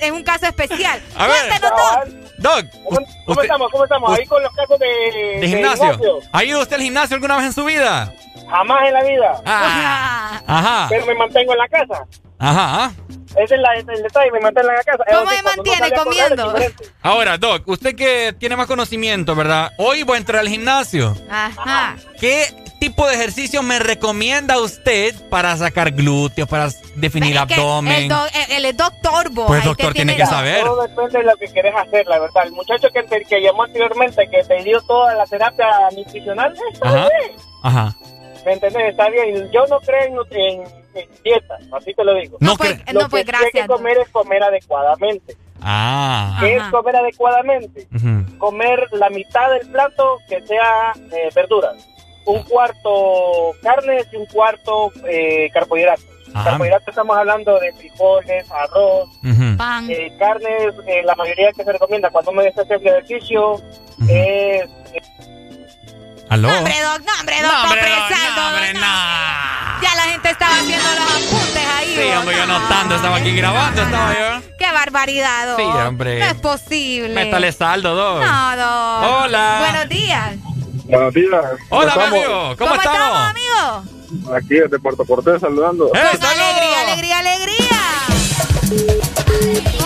[0.00, 1.00] Es un caso especial.
[1.16, 1.48] A ver.
[1.48, 2.08] Cuéntanos, Doc.
[2.38, 3.70] Doc, ¿Cómo, cómo usted- estamos?
[3.70, 4.18] ¿Cómo estamos?
[4.18, 6.20] Ahí con los casos de, de gimnasio.
[6.32, 8.12] ¿Ha ido usted al gimnasio alguna vez en su vida?
[8.48, 9.42] Jamás en la vida.
[9.46, 10.40] Ah.
[10.46, 10.86] Ajá.
[10.88, 12.04] Pero me mantengo en la casa.
[12.40, 12.92] Ajá.
[13.36, 15.04] Ese es la, el detalle, me mantengo en la casa.
[15.08, 15.78] ¿Cómo uno mantiene?
[15.90, 16.54] correr Comiendo.
[17.02, 19.72] Ahora, Doc, usted que tiene más conocimiento, ¿verdad?
[19.76, 21.16] Hoy voy a entrar al gimnasio.
[21.30, 21.96] Ajá.
[22.20, 22.46] ¿Qué
[22.80, 28.02] tipo de ejercicio me recomienda usted para sacar glúteos, para definir Es que abdomen?
[28.04, 29.46] El, doc- el- el doctor, vos.
[29.48, 30.64] Pues, doctor, tiene tiene- que saber.
[30.64, 32.44] Todo depende de lo que querés hacer, la verdad.
[32.44, 35.66] El muchacho que, te, que llamó anteriormente, que te dio toda la terapia
[35.96, 37.08] nutricional, está Ajá.
[37.18, 37.36] bien.
[37.64, 37.96] Ajá.
[38.48, 38.90] ¿Me entendés?
[38.92, 39.50] Está bien.
[39.52, 40.62] Yo no creo en, nu- en,
[40.94, 42.38] en dieta, así te lo digo.
[42.40, 45.36] No, pues, cre- Lo no, pues que hay que comer es comer adecuadamente.
[45.60, 46.38] Ah.
[46.40, 47.86] ¿Qué es comer adecuadamente?
[48.38, 51.74] Comer la mitad del plato que sea eh, verduras.
[52.24, 56.04] Un cuarto carnes y un cuarto eh, carbohidratos.
[56.34, 56.50] Ajá.
[56.52, 59.56] Carbohidratos estamos hablando de frijoles, arroz, Ujú.
[59.58, 59.90] Pan.
[59.90, 63.56] eh, carnes, eh, la mayoría que se recomienda cuando uno está haciendo ejercicio
[64.08, 64.68] es
[66.30, 66.48] ¿Aló?
[66.48, 68.80] No, hombre, Doc, no, hombre, Doc, No, hombre, está Doc, apresando, no, hombre, no.
[68.80, 69.82] no.
[69.82, 71.94] Ya la gente estaba haciendo los apuntes ahí.
[71.94, 72.56] Sí, hombre, yo no.
[72.56, 74.42] anotando, estaba aquí grabando, estaba yo.
[74.58, 75.58] Qué barbaridad, Doc.
[75.58, 76.18] Sí, hombre.
[76.18, 77.14] No es posible.
[77.14, 78.22] Métale saldo, Doc.
[78.24, 79.22] No, Doc.
[79.22, 79.56] Hola.
[79.60, 80.36] Buenos días.
[80.84, 81.44] Buenos días.
[81.70, 82.56] Hola, amigo.
[82.58, 83.18] ¿Cómo, estamos?
[83.18, 84.34] amigo?
[84.34, 85.90] Aquí desde Puerto Cortés saludando.
[85.94, 87.78] ¡Eh, alegría, alegría, alegría.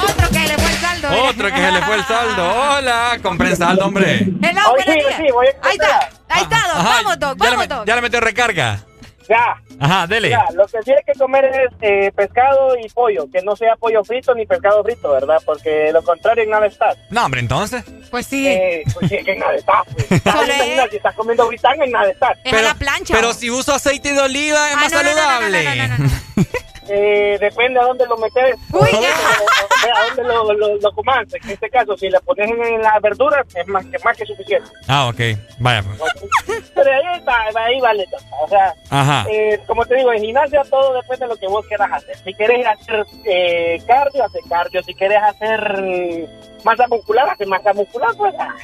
[0.03, 1.09] Otro que le fue el saldo.
[1.25, 2.55] otro que se le fue el saldo.
[2.77, 4.29] Hola, compren saldo, hombre.
[4.43, 5.21] Hello, días.
[5.63, 6.77] Ahí está, ahí está, Doc.
[6.77, 7.87] Ajá, Vamos, Doc, ya, le, vamos, Doc.
[7.87, 8.81] ya le metió recarga.
[9.29, 9.57] Ya.
[9.79, 10.31] Ajá, dele.
[10.31, 13.77] Ya, lo que sí hay que comer es eh, pescado y pollo, que no sea
[13.77, 15.41] pollo frito ni pescado frito, ¿verdad?
[15.47, 16.95] Porque lo contrario en nada está.
[17.09, 17.85] No, hombre, entonces.
[18.11, 18.47] Pues sí.
[18.49, 19.85] Eh, pues sí, que en nada está.
[19.85, 20.09] Pues.
[20.23, 22.35] Gimnasio, estás comiendo fritanga en nada está.
[22.45, 22.69] Pero,
[23.09, 25.91] pero si uso aceite de oliva es Ah, más no, no, no, no, saludable.
[26.95, 28.55] Eh, depende a dónde lo metes.
[28.71, 31.25] o a dónde lo, lo, lo comas.
[31.33, 34.71] En este caso, si le pones en las verduras, es más que, más que suficiente.
[34.89, 35.21] Ah, ok.
[35.59, 35.83] Vaya.
[35.83, 36.63] pues.
[36.75, 38.05] Pero ahí está, ahí vale.
[38.43, 39.25] O sea, Ajá.
[39.31, 42.15] eh, como te digo, en gimnasia todo depende de lo que vos quieras hacer.
[42.19, 44.83] Si quieres hacer eh, cardio, hace cardio.
[44.83, 46.29] Si quieres hacer
[46.63, 48.11] masa muscular, hace masa muscular.
[48.19, 48.55] Pues ah,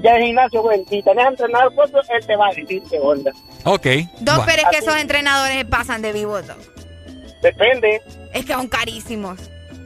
[0.00, 3.32] ya en gimnasio, bueno, si tenés entrenador propio, él te va a decir qué onda.
[3.64, 3.86] Ok.
[4.28, 4.44] Va.
[4.46, 6.58] pero es que esos entrenadores pasan de vivos, Doc.
[7.44, 8.02] Depende.
[8.32, 9.38] Es que son carísimos.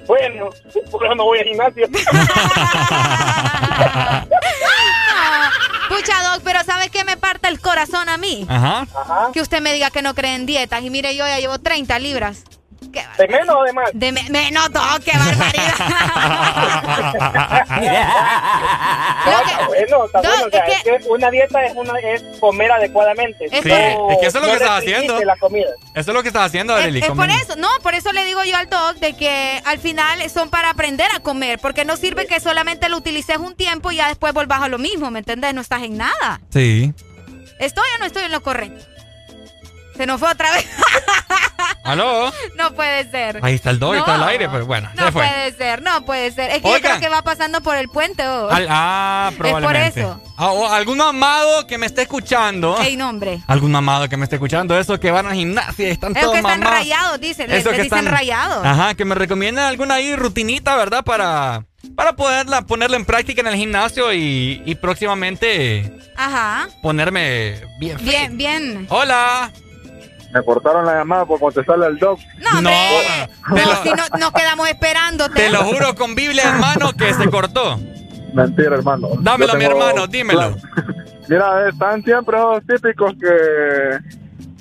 [0.07, 0.51] Bueno,
[0.93, 1.89] por eso no voy al gimnasio.
[5.89, 8.47] Pucha, Doc, pero ¿sabes qué me parte el corazón a mí?
[8.49, 8.87] Ajá.
[9.33, 10.83] Que usted me diga que no cree en dietas.
[10.83, 12.45] Y mire, yo ya llevo 30 libras.
[12.81, 13.91] ¿De menos o de más?
[13.93, 15.75] De me- menos, Doc, qué barbaridad.
[19.27, 20.45] No, está bueno, está bueno.
[20.47, 23.49] O sea, es que una dieta es, una, es comer adecuadamente.
[23.49, 25.21] Sí, No- es que eso es lo no que estás haciendo.
[25.25, 25.67] la comida.
[25.95, 27.01] Eso es lo que estás haciendo, Arely.
[27.01, 30.29] Es por eso, no, por eso le digo yo al Doc de que al final
[30.31, 33.97] son para aprender a comer, porque no sirve que solamente lo utilices un tiempo y
[33.97, 35.53] ya después volvás a lo mismo, ¿me entendés?
[35.55, 36.41] No estás en nada.
[36.53, 36.93] Sí.
[37.59, 38.85] ¿Estoy o no estoy en lo correcto?
[39.97, 40.67] Se nos fue otra vez.
[41.89, 42.33] ¿Aló?
[42.57, 43.41] no puede ser.
[43.43, 44.27] Ahí está el do, ahí está el No.
[44.27, 45.27] aire, pero bueno, No se fue.
[45.27, 46.51] puede ser, no puede ser.
[46.51, 48.27] Es que yo creo que va pasando por el puente.
[48.27, 48.49] oh.
[48.51, 50.01] Al- ah, probablemente.
[50.01, 50.21] eso.
[50.37, 52.79] Ah, o algún mamado que me esté escuchando.
[52.81, 53.41] Ey, no, hombre.
[53.47, 56.35] Algún mamado que me esté escuchando, esos que van al gimnasio y están Esos todos
[56.35, 56.79] que están mamados.
[56.79, 57.51] rayados, dicen.
[57.51, 58.65] Esos que dicen están- rayados.
[58.65, 61.05] Ajá, que me recomienden alguna ahí rutinita, ¿verdad?
[61.05, 61.65] Para,
[61.97, 66.69] para poderla ponerla en práctica en el gimnasio y, y próximamente Ajá.
[66.83, 67.99] ponerme bien.
[68.03, 68.87] Bien, bien.
[68.91, 69.51] Hola.
[70.39, 72.21] Me cortaron la llamada por contestarle al doc.
[72.41, 72.71] No, No,
[73.51, 75.35] No, lo- si no, nos quedamos esperándote.
[75.35, 77.81] Te lo juro con Biblia en mano que se cortó.
[78.33, 79.09] Mentira, hermano.
[79.19, 80.55] Dámelo, mi hermano, dímelo.
[81.29, 83.99] Mira, están siempre los típicos que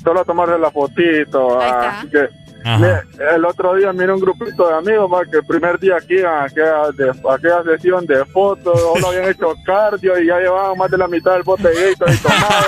[0.03, 1.61] solo tomarse la fotito.
[1.61, 2.11] Ahí ah, está.
[2.11, 6.19] que- el otro día miré un grupito de amigos va, que el primer día aquí
[6.21, 10.77] a aquella, de- a aquella sesión de fotos, solo habían hecho cardio y ya llevaban
[10.77, 12.65] más de la mitad del bote de Gatorade tomado.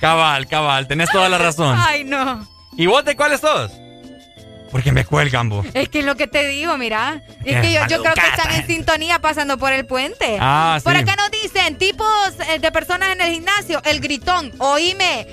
[0.00, 1.76] Cabal, cabal, tenés toda la razón.
[1.78, 2.46] Ay, no.
[2.76, 3.72] ¿Y vos de cuáles sos?
[4.70, 5.66] Porque me cuelgan, vos.
[5.72, 7.22] Es que es lo que te digo, mira.
[7.44, 10.36] Es Qué que yo, yo creo que están en sintonía pasando por el puente.
[10.40, 10.98] Ah, Por sí.
[11.00, 12.06] acá nos dicen, tipos
[12.50, 15.26] eh, de personas en el gimnasio, el gritón, oíme.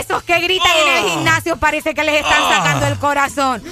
[0.00, 3.62] Esos que gritan en el gimnasio parece que les están sacando el corazón.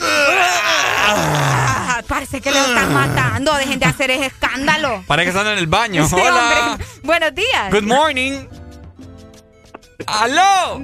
[1.08, 3.54] Ah, parece que les están matando.
[3.54, 5.04] Dejen de hacer ese escándalo.
[5.06, 6.06] Parece que están en el baño.
[6.06, 6.68] Sí, Hola.
[6.70, 6.86] hombre.
[7.02, 7.70] Buenos días.
[7.70, 8.46] Good morning.
[10.06, 10.82] ¡Aló!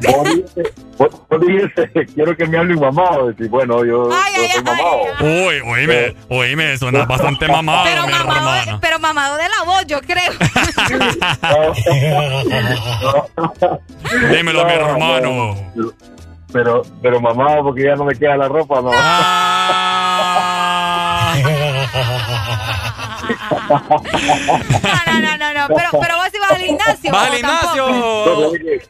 [2.14, 3.32] Quiero que me hablen mamado.
[3.50, 5.02] Bueno, yo, yo soy mamado.
[5.20, 8.78] Uy, oíme, oíme, suena bastante mamado, Pero mi mamado, hermano.
[8.80, 10.32] pero mamado de la voz, yo creo.
[14.30, 15.56] Dímelo, mi hermano.
[16.52, 18.90] Pero, pero mamado porque ya no me queda la ropa, ¿no?
[23.62, 25.74] No, no, no, no.
[25.74, 27.12] Pero, pero vos ibas al gimnasio.
[27.12, 27.86] ¿Vas al ¿o gimnasio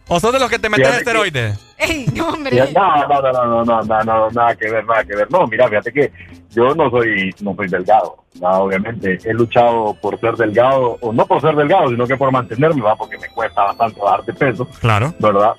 [0.09, 1.59] o, sos de los que te metes esteroides?
[1.79, 2.57] Ey, no, hombre.
[2.73, 5.31] No, no, no, no, no, no, no, nada que ver, nada que ver.
[5.31, 6.13] No, mira, fíjate que
[6.51, 8.17] yo no soy, no soy delgado.
[8.41, 12.31] No, obviamente he luchado por ser delgado, o no por ser delgado, sino que por
[12.33, 15.13] mantenerme, va, porque me cuesta bastante bajar de peso, Claro.
[15.19, 15.53] ¿verdad?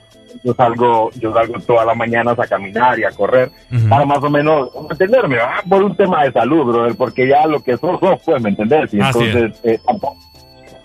[0.43, 3.51] Yo salgo, yo salgo todas las mañanas a caminar y a correr
[3.89, 5.37] para más o menos mantenerme.
[5.69, 8.93] Por un tema de salud, brother, porque ya lo que sos, sos, pues, ¿me entendés?
[8.93, 8.99] Y
[9.33, 10.17] entonces, eh, tampoco-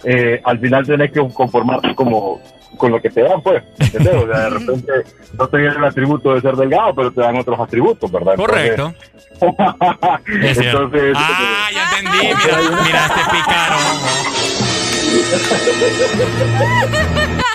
[0.05, 2.41] eh, al final tenés que conformarte como
[2.77, 4.15] con lo que te dan, pues, ¿me ¿entendés?
[4.15, 4.93] O sea, de repente
[5.37, 8.35] no te viene el atributo de ser delgado, pero te dan otros atributos, ¿verdad?
[8.39, 8.95] Entonces- Correcto.
[10.43, 10.83] Es cierto.
[10.85, 12.27] Entonces, Ah, ya entendí.
[12.27, 13.77] Mira, mira este pícaro.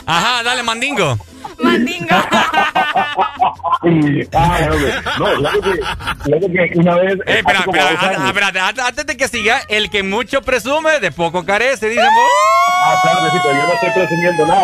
[0.06, 1.18] Ajá, dale, mandingo.
[1.62, 2.08] Mandingo.
[3.84, 4.94] Ay, hombre.
[5.20, 5.80] No, claro que,
[6.24, 7.14] claro que una vez.
[7.26, 11.12] Eh, espera, espera, ah, ah, espérate, antes- de que siga, el que mucho presume, de
[11.12, 12.32] poco carece, dicen vos.
[12.86, 14.62] Ah, claro, sí, pero yo no estoy presumiendo nada.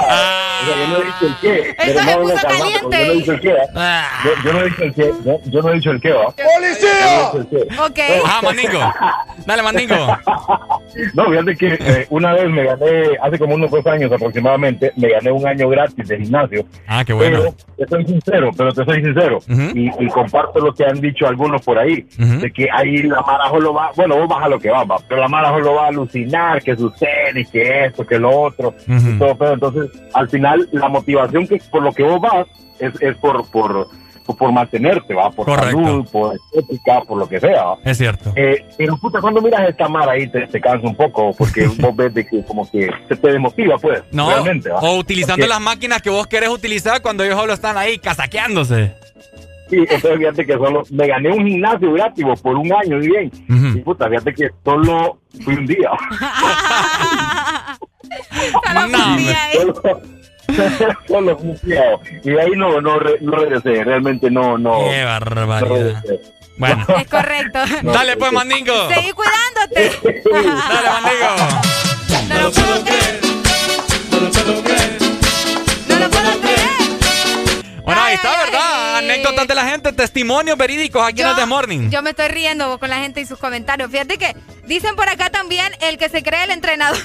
[0.62, 1.76] O sea, yo no he dicho el qué.
[1.78, 3.56] pero no puso calmado, Yo no he dicho el qué.
[3.76, 4.08] ¿ah?
[4.24, 5.14] Yo, yo no he dicho el qué.
[5.26, 6.26] Yo, yo no he dicho el qué, ¿va?
[6.32, 7.32] ¡Policía!
[7.34, 7.68] No qué.
[8.20, 8.26] Ok.
[8.26, 8.94] Ajá, mandingo.
[9.46, 10.18] Dale, mandingo.
[11.14, 15.10] No, fíjate que eh, una vez me gané, hace como unos dos años aproximadamente, me
[15.10, 16.66] gané un año gratis de gimnasio.
[16.88, 17.56] Ah, qué bueno.
[17.78, 19.40] Pero te soy sincero, pero te soy sincero.
[19.74, 23.52] y, y comparto lo que han dicho algunos por ahí, de que ahí la Mara
[23.60, 25.86] lo va, bueno, vos vas a lo que vas, va, pero la Mara lo va
[25.86, 30.68] a alucinar, que sucede, que esto, que lo otro, y todo, pero entonces, al final,
[30.72, 32.48] la motivación que por lo que vos vas
[32.80, 33.88] es, es por, por,
[34.30, 35.84] por, por mantenerte, va, por Correcto.
[35.84, 37.78] salud, por estética, por lo que sea, ¿va?
[37.84, 38.32] Es cierto.
[38.36, 41.96] Eh, pero puta, cuando miras esta Mara ahí te, te cansa un poco porque vos
[41.96, 44.04] ves de que como que se te desmotiva, pues.
[44.12, 44.80] No, realmente, ¿va?
[44.80, 48.94] o utilizando Porque- las máquinas que vos querés utilizar cuando ellos solo están ahí casaqueándose.
[49.70, 53.32] Sí, entonces fíjate que solo me gané un gimnasio gratis por un año y bien.
[53.76, 55.92] Y puta, fíjate que solo fui un día.
[59.54, 60.02] Solo, solo
[61.10, 61.84] un día.
[62.24, 64.80] Y de ahí no, no, re- no regresé, realmente no, no.
[64.90, 66.04] Qué barbaridad.
[66.08, 66.18] no.
[66.58, 66.86] Bueno.
[67.00, 67.60] Es correcto.
[67.84, 68.74] Dale pues, Mandingo.
[68.90, 69.92] Seguí cuidándote.
[70.32, 71.36] Dale, Mandingo.
[72.28, 73.20] No lo puedo creer.
[74.12, 75.00] No lo puedo creer.
[77.84, 78.98] Bueno, ahí está, ¿verdad?
[78.98, 81.90] Anécdotas de la gente, testimonios verídicos aquí en el The Morning.
[81.90, 83.90] Yo me estoy riendo con la gente y sus comentarios.
[83.90, 87.00] Fíjate que dicen por acá también el que se cree el entrenador.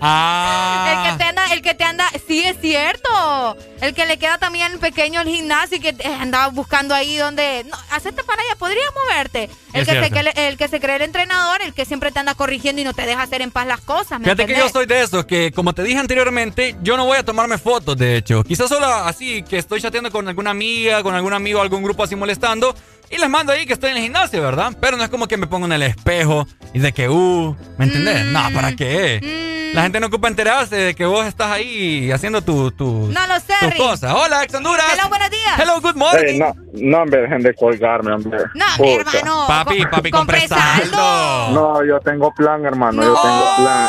[0.00, 1.04] Ah.
[1.04, 3.56] El que te anda, el que te anda, sí es cierto.
[3.80, 7.64] El que le queda también pequeño el gimnasio y que eh, andaba buscando ahí donde,
[7.64, 9.50] no, hacete para allá, podrías moverte.
[9.72, 12.34] El Es que, se, el que se cree el entrenador, el que siempre te anda
[12.34, 14.18] corrigiendo y no te deja hacer en paz las cosas.
[14.18, 17.18] ¿me Fíjate que yo soy de esos, que como te dije anteriormente, yo no voy
[17.18, 18.42] a tomarme fotos, de hecho.
[18.44, 22.16] Quizás solo así, que estoy chateando con alguna amiga, con algún amigo, algún grupo así
[22.16, 22.74] molestando,
[23.10, 24.72] y les mando ahí que estoy en el gimnasio, ¿verdad?
[24.80, 27.84] Pero no es como que me pongo en el espejo y de que, uh, ¿me
[27.86, 28.24] entendés?
[28.26, 28.32] Mm.
[28.32, 29.70] No, ¿para qué?
[29.74, 33.34] La gente no ocupa enterarse de que vos estás ahí haciendo tu, tu, No lo
[33.40, 33.76] sé, tus Rick.
[33.78, 34.12] cosas.
[34.14, 34.86] Hola, ex Honduras.
[34.94, 35.58] Hello, buenos días.
[35.58, 36.38] Hello, good morning.
[36.38, 38.38] No, no, hombre, dejen de colgarme, hombre.
[38.54, 39.18] No, Puta.
[39.18, 39.44] hermano.
[39.46, 41.50] Papi, papi, con compre saldo.
[41.52, 43.88] No, yo tengo plan, hermano, yo tengo plan.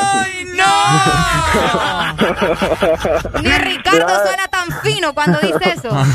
[3.44, 5.90] Ni Ricardo suena tan fino cuando dice eso.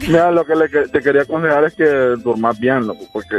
[0.00, 3.36] Mira, lo que le te quería aconsejar es que durmas bien, loco, porque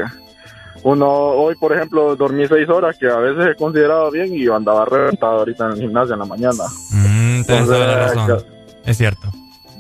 [0.83, 4.55] uno, hoy, por ejemplo, dormí seis horas, que a veces he considerado bien, y yo
[4.55, 6.63] andaba reventado ahorita en el gimnasio en la mañana.
[6.91, 8.45] Mm, tenés toda la Entonces.
[8.85, 9.31] Es cierto.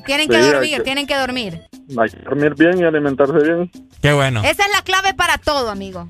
[0.05, 1.61] Tienen que Sí, dormir, que- tienen que dormir.
[1.97, 3.71] Hay que dormir bien y alimentarse bien.
[4.01, 4.41] Qué bueno.
[4.41, 6.07] Esa es la clave para todo, amigo.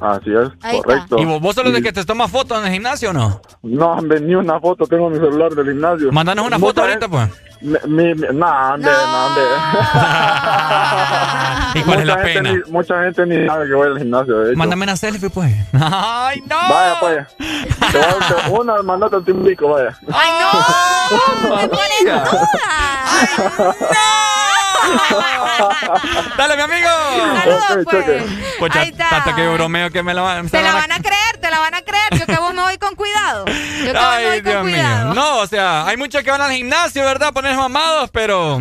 [0.00, 0.82] Así es, Ahí está.
[0.82, 1.16] correcto.
[1.18, 3.40] ¿Y vos, vos sos de que te tomas fotos en el gimnasio o no?
[3.62, 6.12] No, hombre, ni una foto tengo en mi celular del gimnasio.
[6.12, 7.28] Mándanos una foto ahorita, pues.
[7.62, 9.42] Mi, mi, mi- no, no, hombre.
[11.74, 12.52] ¿Y cuál es la Mucha gente pena?
[12.52, 14.58] ni- mucha gente ni sabe que voy al gimnasio, de hecho.
[14.58, 15.52] Mándame una selfie, pues.
[15.72, 16.56] ¡Ay, no!
[16.56, 17.26] Vaya, pues.
[17.92, 18.08] Te voy
[18.44, 19.96] a- una, mandate un timbico, vaya.
[20.12, 21.56] ¡Ay, no!
[21.56, 22.30] ¡Me ponen duda!
[26.36, 26.88] Dale, mi amigo.
[27.42, 28.22] Saludos, pues.
[28.58, 29.08] Pucha, Ahí está.
[29.08, 31.74] tanto que bromeo que me la van Te la van a creer, te la van
[31.74, 32.18] a creer.
[32.18, 33.44] Yo que vos me voy con cuidado.
[33.46, 35.14] Yo que vos me voy Ay, con cuidado.
[35.14, 37.32] No, o sea, hay muchos que van al gimnasio, ¿verdad?
[37.32, 38.56] Poner mamados, pero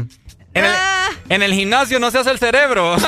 [0.54, 1.10] en el, Ah.
[1.30, 2.96] en el gimnasio no se hace el cerebro.
[2.98, 3.08] No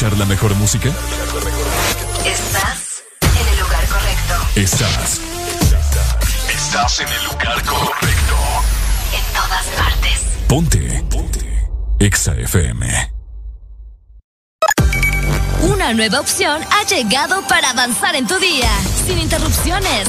[0.00, 0.88] escuchar la mejor música?
[2.24, 4.34] Estás en el lugar correcto.
[4.56, 5.20] Estás.
[6.48, 8.34] Estás en el lugar correcto.
[9.12, 10.20] En todas partes.
[10.48, 11.04] Ponte.
[11.10, 11.68] Ponte.
[11.98, 13.12] Exa FM.
[15.64, 18.70] Una nueva opción ha llegado para avanzar en tu día,
[19.06, 20.08] sin interrupciones.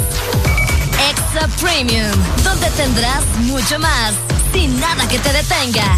[1.10, 2.12] Extra Premium,
[2.46, 4.14] donde tendrás mucho más,
[4.54, 5.98] sin nada que te detenga.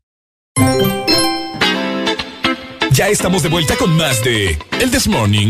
[2.91, 5.49] Ya estamos de vuelta con más de El This Morning.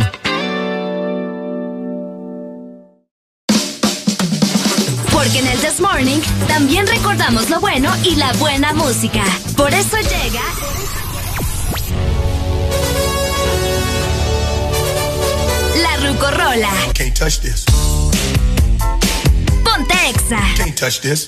[5.11, 9.23] Porque en el This Morning también recordamos lo bueno y la buena música.
[9.57, 10.41] Por eso llega.
[15.81, 16.71] La Rucorola.
[16.93, 17.65] Can't touch this.
[19.63, 20.39] Ponte Exa.
[20.57, 21.27] Can't touch this.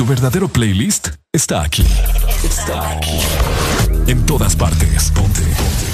[0.00, 1.86] Tu verdadero playlist está aquí.
[2.42, 3.20] Está aquí.
[4.06, 5.10] En todas partes.
[5.10, 5.42] Ponte.
[5.42, 5.86] Ponte.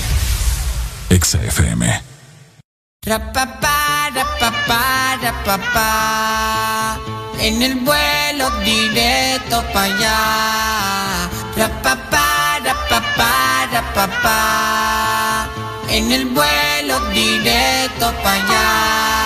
[1.11, 2.03] Exa FM.
[7.41, 11.29] En el vuelo directo para allá.
[15.89, 19.26] En el vuelo directo para allá.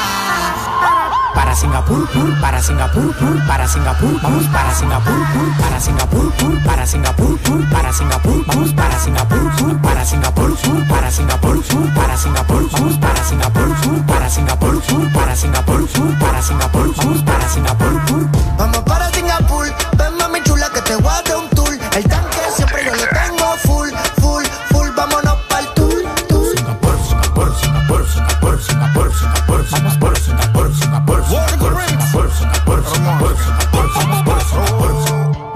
[1.35, 6.63] Para Singapur, pur, para Singapur, pur, para Singapur, vamos para Singapur, pur, para Singapur, pur,
[6.65, 11.95] para Singapur, pur, para Singapur, vamos para Singapur, pur, para Singapur, pur, para Singapur, pur,
[11.95, 17.23] para Singapur, vamos para Singapur, pur, para Singapur, pur, para Singapur, pur, para Singapur, vamos
[17.23, 18.29] para Singapur, pur.
[18.59, 21.79] Vamos para Singapur, ven mami chula que te voy a dar un tour.
[21.97, 26.57] El tanque siempre yo lo tengo full, full, full, vámonos pa'l tour, tour.
[26.57, 30.20] Singapur, Singapur, Singapur, Singapur, Singapur, Singapur, Singapur,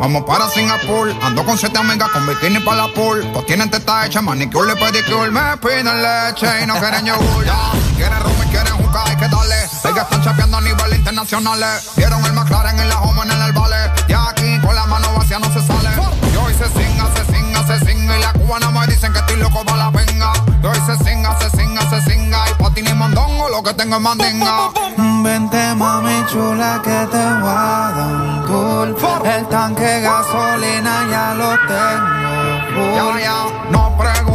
[0.05, 3.27] Vamos para Singapur, ando con siete amigas con bikini para la pool.
[3.33, 5.31] Pues tienen teta hecha, manicure y pedicure.
[5.31, 7.43] Me piden leche y no quieren yogur.
[7.43, 9.57] Ya, quieren rum y quieren juca, hay que darle.
[9.57, 11.59] Ellas están chapeando a nivel internacional.
[11.97, 13.77] Vieron el McLaren en la home en el vale.
[14.07, 15.89] Y aquí con la mano vacía no se sale.
[16.31, 18.19] Y hoy se singa, se singa, se singa.
[18.19, 20.44] Y la cubana me dicen que estoy loco para la venga.
[20.65, 22.39] Y hoy se singa, se singa, se singa.
[22.51, 24.71] Y patín y mondongo lo que tengo es mandinga.
[25.23, 29.27] Vente mami chula que te voy a dar un tour.
[29.27, 32.97] El tanque gasolina ya lo tengo.
[32.97, 34.34] Ya, ya, no preguntes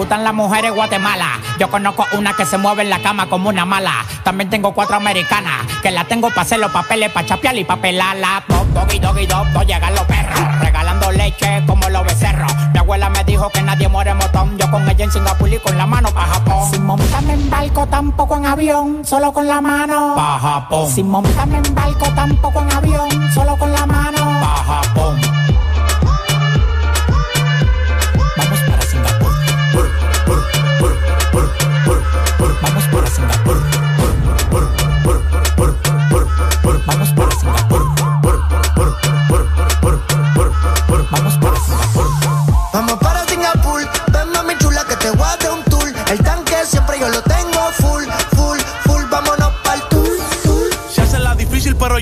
[0.00, 1.38] gustan las mujeres Guatemala.
[1.58, 4.06] Yo conozco una que se mueve en la cama como una mala.
[4.24, 7.82] También tengo cuatro americanas que la tengo para hacer los papeles, para chapear y para
[7.82, 8.42] pelarla.
[8.48, 10.58] Dog, doggy, doggy, dog, dog, llegan los perros.
[10.60, 12.50] Regalando leche como los becerros.
[12.72, 14.56] Mi abuela me dijo que nadie muere motón.
[14.56, 16.70] Yo con ella en Singapur y con la mano para Japón.
[16.70, 20.14] Sin montarme en barco, tampoco en avión, solo con la mano.
[20.16, 20.90] Pa' Japón.
[20.90, 24.16] Sin montarme en barco, tampoco en avión, solo con la mano.
[24.40, 25.39] Pa' Japón.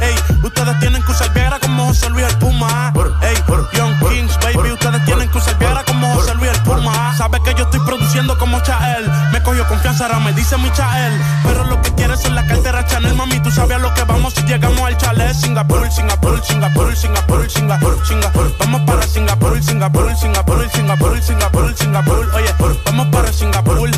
[0.00, 2.92] Ey, ustedes tienen que usar Viagra como José Luis el Puma.
[3.22, 3.36] Ey,
[3.72, 7.14] Young Kings, baby, ustedes tienen que usar Viagra como José Luis el Puma.
[7.16, 9.10] Sabe que yo estoy produciendo como Chael.
[9.32, 11.12] Me cogió confianza, ahora me dice mi Chael.
[11.44, 13.40] Pero lo que quieres es la cartera Chanel, mami.
[13.40, 15.34] Tú sabes a lo que vamos si llegamos al chalet.
[15.34, 18.54] Singapur, Singapur, Singapur, Singapur, Singapur, Singapur.
[18.58, 22.30] Vamos para Singapur, Singapur, Singapur, Singapur, Singapur, Singapur.
[22.34, 23.90] Oye, vamos para Singapur.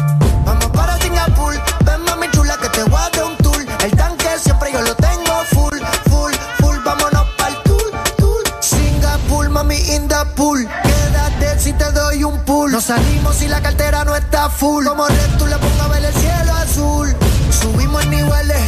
[0.44, 1.54] Vamos para Singapur,
[12.76, 14.84] Nos salimos si la cartera no está full.
[14.84, 17.16] Como red, tú le pongo a ver el cielo azul.
[17.50, 18.60] Subimos en niveles.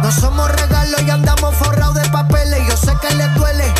[0.00, 2.58] No somos regalos y andamos forrados de papeles.
[2.66, 3.70] Yo sé que les duele.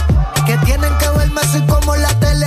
[0.45, 2.47] Que tienen que verme así como la tele.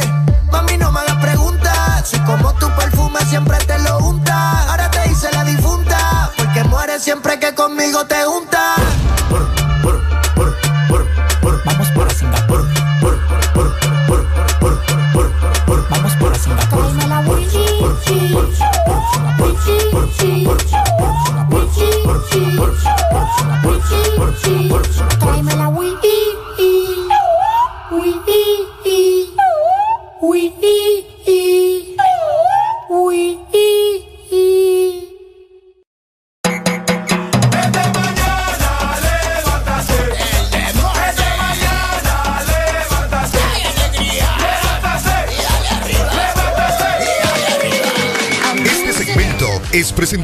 [0.51, 2.07] Mami, no me hagas preguntas.
[2.07, 4.69] Soy como tu perfume, siempre te lo unta.
[4.69, 6.31] Ahora te hice la difunta.
[6.37, 8.77] Porque mueres siempre que conmigo te juntas.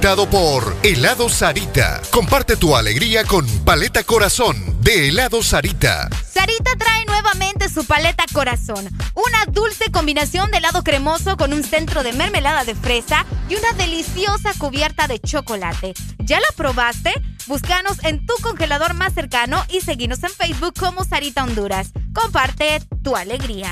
[0.10, 2.02] Presentado por Helado Sarita.
[2.10, 6.10] Comparte tu alegría con Paleta Corazón de Helado Sarita.
[6.34, 12.02] Sarita trae nuevamente su paleta corazón, una dulce combinación de helado cremoso con un centro
[12.02, 15.94] de mermelada de fresa y una deliciosa cubierta de chocolate.
[16.18, 17.14] ¿Ya la probaste?
[17.46, 21.90] Búscanos en tu congelador más cercano y seguinos en Facebook como Sarita Honduras.
[22.14, 23.70] Comparte tu alegría.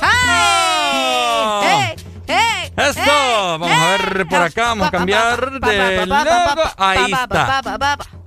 [0.00, 1.62] ¡Ay!
[1.62, 1.93] ¡Hey!
[2.76, 2.94] ¡Hey!
[3.06, 6.62] vamos a ver por acá, vamos a cambiar de logo.
[6.76, 7.62] Ahí está.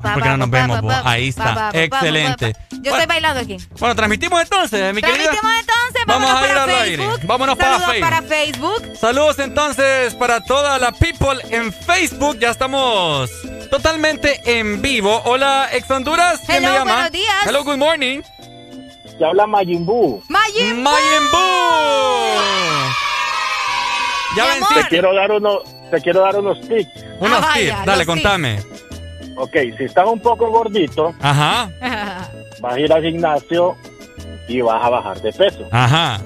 [0.01, 0.81] ¿Por qué no nos vemos?
[0.81, 0.93] vos?
[1.03, 2.55] Ahí está, excelente.
[2.81, 3.57] Yo estoy bailando aquí.
[3.79, 5.31] Bueno, transmitimos entonces, mi querida.
[5.31, 7.03] Transmitimos entonces, Vamos a ir para al Facebook.
[7.11, 7.27] aire.
[7.27, 8.09] Vámonos para Saludos Facebook.
[8.09, 8.83] para Facebook.
[8.99, 12.37] Saludos entonces para toda la people en Facebook.
[12.39, 13.29] Ya estamos
[13.69, 15.21] totalmente en vivo.
[15.25, 16.39] Hola, ex Honduras.
[16.45, 16.93] ¿Quién Hello, me llama?
[16.93, 17.45] buenos días.
[17.45, 18.21] Hello, good morning.
[19.17, 20.21] Se habla Mayimbu.
[20.29, 20.81] Mayimbu.
[20.83, 21.37] Mayimbu.
[24.37, 24.65] Ya Mi vencí.
[24.73, 24.83] amor.
[24.83, 25.57] Te quiero dar unos,
[25.91, 27.05] te quiero dar unos tips.
[27.19, 27.85] Unos Ah, tips.
[27.85, 28.59] Dale, contame.
[29.37, 31.69] Ok, si estás un poco gordito, Ajá,
[32.61, 33.75] vas a ir al gimnasio
[34.47, 36.19] y vas a bajar de peso, ajá.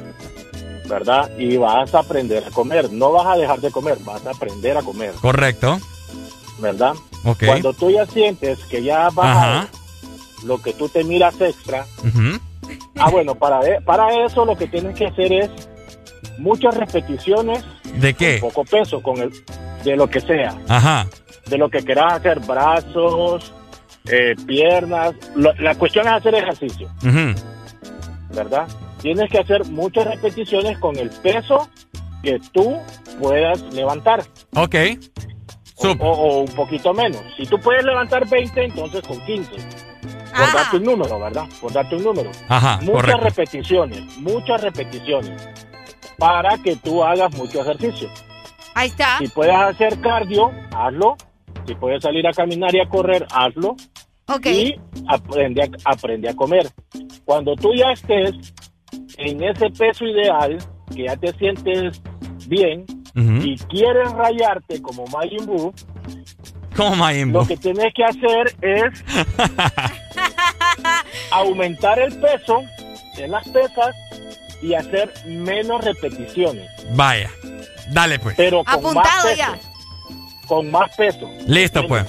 [0.87, 1.29] ¿verdad?
[1.37, 2.91] Y vas a aprender a comer.
[2.91, 5.79] No vas a dejar de comer, vas a aprender a comer, Correcto.
[6.59, 6.93] ¿verdad?
[7.25, 7.43] Ok.
[7.45, 9.67] Cuando tú ya sientes que ya has bajado Ajá.
[10.45, 11.85] lo que tú te miras extra,
[12.97, 15.49] ah, bueno, para, para eso lo que tienes que hacer es
[16.37, 17.63] muchas repeticiones
[17.95, 18.37] ¿De qué?
[18.41, 19.31] poco peso con el
[19.83, 21.07] de lo que sea Ajá.
[21.47, 23.51] de lo que quieras hacer brazos
[24.11, 27.35] eh, piernas Lo- la cuestión es hacer ejercicio Ujú.
[28.33, 28.67] verdad
[29.01, 31.69] tienes que hacer muchas repeticiones con el peso
[32.23, 32.77] que tú
[33.19, 34.23] puedas levantar
[34.55, 34.75] Ok.
[35.77, 40.41] o, o- o un poquito menos si tú puedes levantar 20 entonces con 15 por
[40.43, 40.57] Ajá.
[40.57, 43.21] darte un número verdad por darte un número Ajá, muchas correcto.
[43.23, 45.41] repeticiones muchas repeticiones
[46.21, 48.07] para que tú hagas mucho ejercicio
[48.75, 49.17] Ahí está.
[49.17, 51.17] Si puedes hacer cardio, hazlo.
[51.67, 53.75] Si puedes salir a caminar y a correr, hazlo.
[54.27, 54.45] Ok.
[54.45, 56.69] Y aprende a, aprende a comer.
[57.25, 58.53] Cuando tú ya estés
[59.17, 60.57] en ese peso ideal,
[60.95, 62.01] que ya te sientes
[62.47, 65.73] bien y quieres rayarte como Majin Buu,
[66.75, 67.39] ¿Cómo Mayimbo?
[67.39, 69.03] lo que tienes que hacer es
[71.31, 72.61] aumentar el peso
[73.17, 73.93] en las pesas
[74.61, 77.29] y hacer menos repeticiones, Vaya.
[77.89, 78.35] Dale, pues.
[78.37, 79.37] pero con más Apuntado peso.
[79.37, 79.59] ya.
[80.47, 81.29] Con más peso.
[81.47, 82.05] Listo, pues.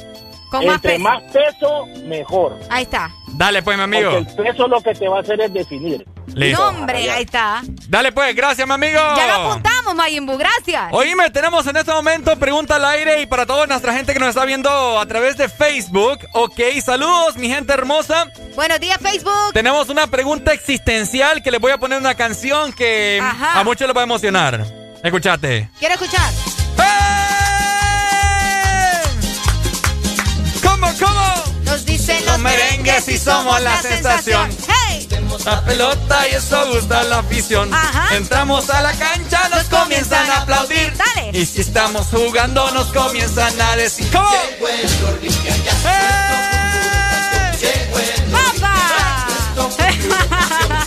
[0.50, 1.02] Con más Entre peso.
[1.02, 2.58] más peso, mejor.
[2.70, 3.10] Ahí está.
[3.34, 4.10] Dale, pues, mi amigo.
[4.12, 6.06] Porque el peso lo que te va a hacer es definir.
[6.34, 6.72] Listo.
[6.72, 7.62] Nombre, ahí está.
[7.88, 8.34] Dale, pues.
[8.34, 8.98] Gracias, mi amigo.
[9.16, 10.36] Ya lo apuntamos, Mayimbu.
[10.38, 10.88] Gracias.
[10.92, 14.30] Oíme, tenemos en este momento pregunta al aire y para toda nuestra gente que nos
[14.30, 16.18] está viendo a través de Facebook.
[16.32, 18.30] Ok, saludos, mi gente hermosa.
[18.54, 19.52] Buenos días, Facebook.
[19.52, 23.60] Tenemos una pregunta existencial que les voy a poner una canción que Ajá.
[23.60, 24.64] a muchos les va a emocionar.
[25.02, 25.68] Escuchate.
[25.78, 26.30] Quiero escuchar.
[30.62, 31.42] ¿Cómo, cómo?
[31.64, 34.50] Nos dicen Los merengues y somos la sensación.
[35.38, 35.44] ¡Hey!
[35.44, 37.72] La pelota y eso gusta la afición.
[37.72, 38.16] Ajá.
[38.16, 40.92] Entramos a la cancha, nos, comienzan a aplaudir.
[40.96, 41.30] Dale.
[41.32, 44.10] Y si estamos jugando, nos comienzan a decir.
[44.10, 44.28] ¿Cómo?
[44.30, 44.56] ¿Qué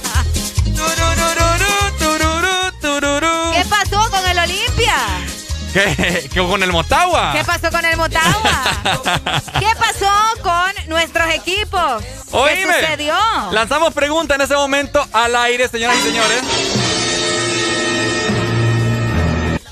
[5.75, 6.29] ¿Qué?
[6.31, 7.33] ¿Qué con el Motagua?
[7.33, 8.61] ¿Qué pasó con el Motagua?
[9.59, 10.09] ¿Qué pasó
[10.41, 12.01] con nuestros equipos?
[12.31, 12.79] ¿Qué Oíme.
[12.79, 13.13] sucedió?
[13.51, 16.41] Lanzamos pregunta en ese momento al aire, señoras y señores.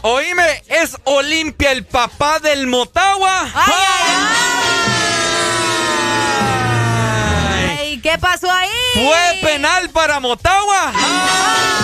[0.01, 3.47] Oíme, ¿es Olimpia el papá del Motagua?
[7.69, 8.69] Ay, ¿Qué pasó ahí?
[8.95, 10.91] ¿Fue penal para Motagua?
[10.93, 11.82] ¡Ay,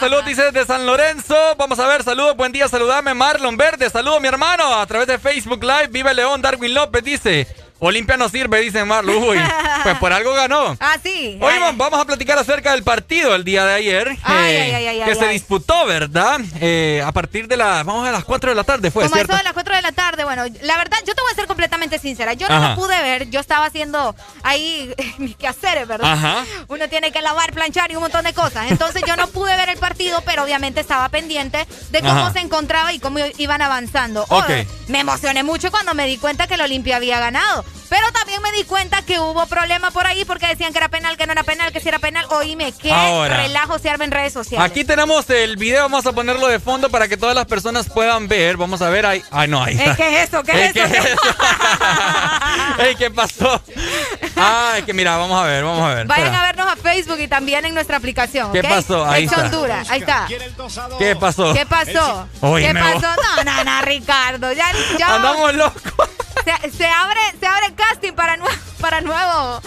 [0.00, 1.36] Saludos, dice desde San Lorenzo.
[1.58, 3.90] Vamos a ver, saludos, buen día, saludame, Marlon Verde.
[3.90, 5.88] Saludos, mi hermano, a través de Facebook Live.
[5.88, 6.40] ¡Viva León!
[6.40, 7.46] Darwin López dice.
[7.80, 9.16] Olimpia no sirve, dice Marlon.
[9.22, 9.38] Uy,
[9.82, 10.76] pues por algo ganó.
[10.80, 11.38] Ah, sí.
[11.40, 14.08] Hoy va- vamos a platicar acerca del partido el día de ayer.
[14.22, 16.40] Ay, eh, ay, ay, ay, que se disputó, ¿verdad?
[16.60, 17.84] Eh, a partir de las.
[17.84, 19.32] Vamos a las 4 de la tarde, fue, Como ¿cierto?
[19.32, 21.46] eso de las 4 de la tarde, bueno, la verdad, yo te voy a ser
[21.46, 22.34] completamente sincera.
[22.34, 26.12] Yo no lo pude ver, yo estaba haciendo ahí mis quehaceres, ¿verdad?
[26.12, 26.44] Ajá.
[26.68, 28.70] Uno tiene que lavar, planchar y un montón de cosas.
[28.70, 32.32] Entonces yo no pude ver el partido, pero obviamente estaba pendiente de cómo Ajá.
[32.32, 34.24] se encontraba y cómo iban avanzando.
[34.28, 34.44] Ok.
[34.50, 37.64] Oh, me emocioné mucho cuando me di cuenta que el Olimpia había ganado.
[37.88, 41.16] Pero también me di cuenta que hubo problema por ahí porque decían que era penal,
[41.16, 42.24] que no era penal, que si era penal.
[42.30, 43.38] Oíme, qué Ahora.
[43.38, 44.70] relajo se arma en redes sociales.
[44.70, 48.28] Aquí tenemos el video, vamos a ponerlo de fondo para que todas las personas puedan
[48.28, 48.56] ver.
[48.56, 49.24] Vamos a ver ahí.
[49.32, 49.96] Ay, no, ahí Eh, está.
[49.96, 50.42] ¿Qué es eso?
[50.44, 50.94] ¿Qué es ¿qué eso?
[50.94, 51.20] es eso?
[52.78, 53.60] Ey, ¿qué pasó?
[54.36, 56.06] Ah, es que mira, vamos a ver, vamos a ver.
[56.06, 56.42] Vayan espera.
[56.44, 58.52] a vernos a Facebook y también en nuestra aplicación.
[58.52, 58.68] ¿Qué ¿ok?
[58.68, 59.04] pasó?
[59.04, 59.40] Ahí está.
[59.46, 60.28] Honduras, ahí está.
[60.98, 61.52] ¿Qué pasó?
[61.54, 62.28] ¿Qué pasó?
[62.40, 63.08] Oye, ¿Qué pasó?
[63.36, 64.52] No, no, no, Ricardo.
[64.52, 65.82] Ya, ya Andamos locos.
[66.44, 69.60] Se, se abre, se abre casting para, nue- para nuevo,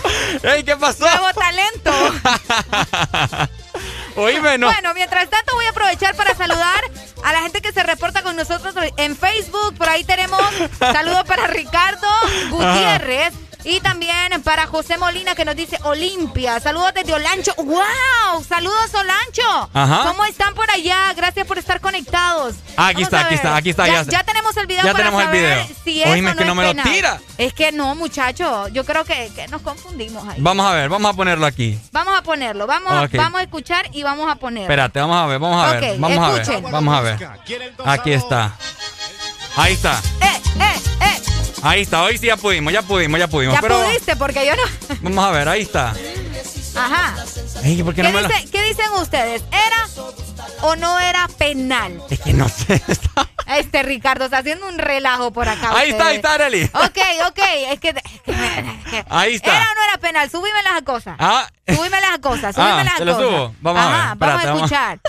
[0.43, 1.05] Ey, ¿qué pasó?
[1.09, 1.91] nuevo talento.
[4.15, 4.67] Oíme, no.
[4.67, 6.83] Bueno, mientras tanto voy a aprovechar para saludar
[7.23, 9.75] a la gente que se reporta con nosotros en Facebook.
[9.77, 10.39] Por ahí tenemos
[10.79, 12.07] saludos para Ricardo
[12.51, 13.33] Gutiérrez.
[13.65, 16.59] Y también para José Molina que nos dice Olimpia.
[16.59, 17.53] Saludos desde Olancho.
[17.55, 18.43] ¡Wow!
[18.47, 19.69] Saludos Olancho.
[19.73, 20.03] Ajá.
[20.05, 21.13] ¿Cómo están por allá?
[21.15, 22.55] Gracias por estar conectados.
[22.75, 24.11] Ah, aquí Vamos está, aquí está, aquí está, Ya, ya.
[24.11, 25.67] ya tenemos el video Ya para tenemos el video.
[25.85, 27.21] si eso Oíme, no que no es me lo tira.
[27.37, 28.67] Es que no, muchacho.
[28.67, 30.37] Yo creo que, que nos confundimos ahí.
[30.41, 31.79] Vamos a ver, vamos a ponerlo aquí.
[31.93, 32.67] Vamos a ponerlo.
[32.67, 34.63] Vamos, a- vamos a escuchar y vamos a ponerlo.
[34.63, 35.97] Espérate, vamos a ver, vamos a ver.
[35.99, 37.29] Vamos a ver, vamos a ver.
[37.85, 38.57] Aquí está.
[39.55, 40.01] Ahí está.
[40.19, 41.21] Eh, eh, eh.
[41.63, 43.55] Ahí está, hoy sí ya pudimos, ya pudimos, ya pudimos.
[43.55, 44.95] Ya pero pudiste, porque yo no.
[45.01, 45.93] vamos a ver, ahí está.
[46.75, 47.15] Ajá.
[47.63, 49.43] Ey, ¿por qué ¿Qué, no me lo- dice- qué dicen ustedes?
[49.51, 49.87] ¿Era
[50.63, 52.01] o no era penal?
[52.09, 52.81] Es que no sé.
[53.45, 55.71] Este Ricardo está haciendo un relajo por acá.
[55.77, 56.63] Ahí está, ahí está, Arely.
[56.73, 57.39] Ok, ok.
[57.71, 59.51] Es que, es Ahí está.
[59.57, 60.29] ¿Era o no era penal?
[60.31, 61.15] Súbime las cosas.
[61.19, 63.29] Ah, Súbime las cosas, súbime Ah, las ¿te lo cosas.
[63.29, 63.55] subo?
[63.61, 64.99] Vamos a ver, Ajá, espérate, vamos a vamos.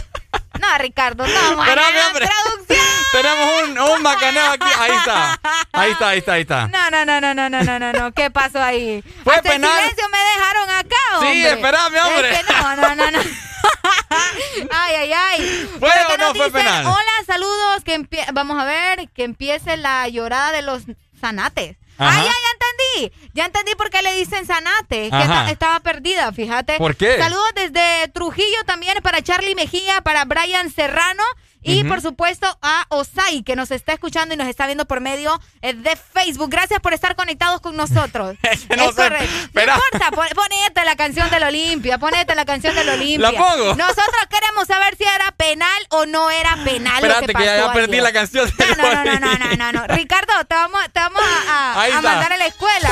[0.61, 2.27] No, Ricardo, no, la hombre.
[2.27, 2.87] traducción.
[3.13, 4.67] tenemos un, un macaneo aquí.
[4.79, 5.41] Ahí está.
[5.73, 6.69] Ahí está, ahí está, ahí está.
[6.69, 8.13] No, no, no, no, no, no, no, no, no.
[8.13, 9.03] ¿Qué pasó ahí?
[9.25, 9.79] Fue Hasta el penal.
[9.81, 11.51] silencio me dejaron acá, Sí, hombre.
[11.53, 12.33] espérame, hombre.
[12.33, 13.19] Es que no, no, no, no.
[14.71, 15.71] ay, ay, ay.
[15.79, 16.87] ¿Fue o no fue penal?
[16.87, 17.83] Hola, saludos.
[17.85, 20.83] Que Vamos a ver, que empiece la llorada de los
[21.21, 21.77] zanates.
[21.99, 22.21] Ajá.
[22.21, 23.31] Ay, ya, ya entendí.
[23.35, 25.11] Ya entendí por qué le dicen zanate.
[25.11, 26.77] Que esta- estaba perdida, fíjate.
[26.79, 27.19] ¿Por qué?
[27.19, 31.23] Saludos desde Trujillo también para Charlie Mejía, para Brian Serrano.
[31.65, 35.41] Y por supuesto a Osai, que nos está escuchando y nos está viendo por medio
[35.63, 36.51] eh, de Facebook.
[36.51, 38.37] Gracias por estar conectados con nosotros.
[38.77, 39.35] no es correcto.
[39.55, 43.33] No importa, pon- ponete la canción del Olimpia, ponete la canción del Olimpia.
[43.33, 43.75] ¿La pongo?
[43.77, 47.45] Nosotros queremos saber si era penal o no era penal lo Espérate que que pasó
[47.45, 48.53] ya, ya perdí la canción.
[48.77, 49.87] No, no, no, no, no, no, no.
[49.95, 52.91] Ricardo, te vamos, te vamos a, mandar a la escuela.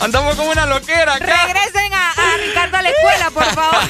[0.00, 1.44] Andamos como una loquera acá.
[1.46, 3.80] Regresen a, a Ricardo a la escuela, por favor.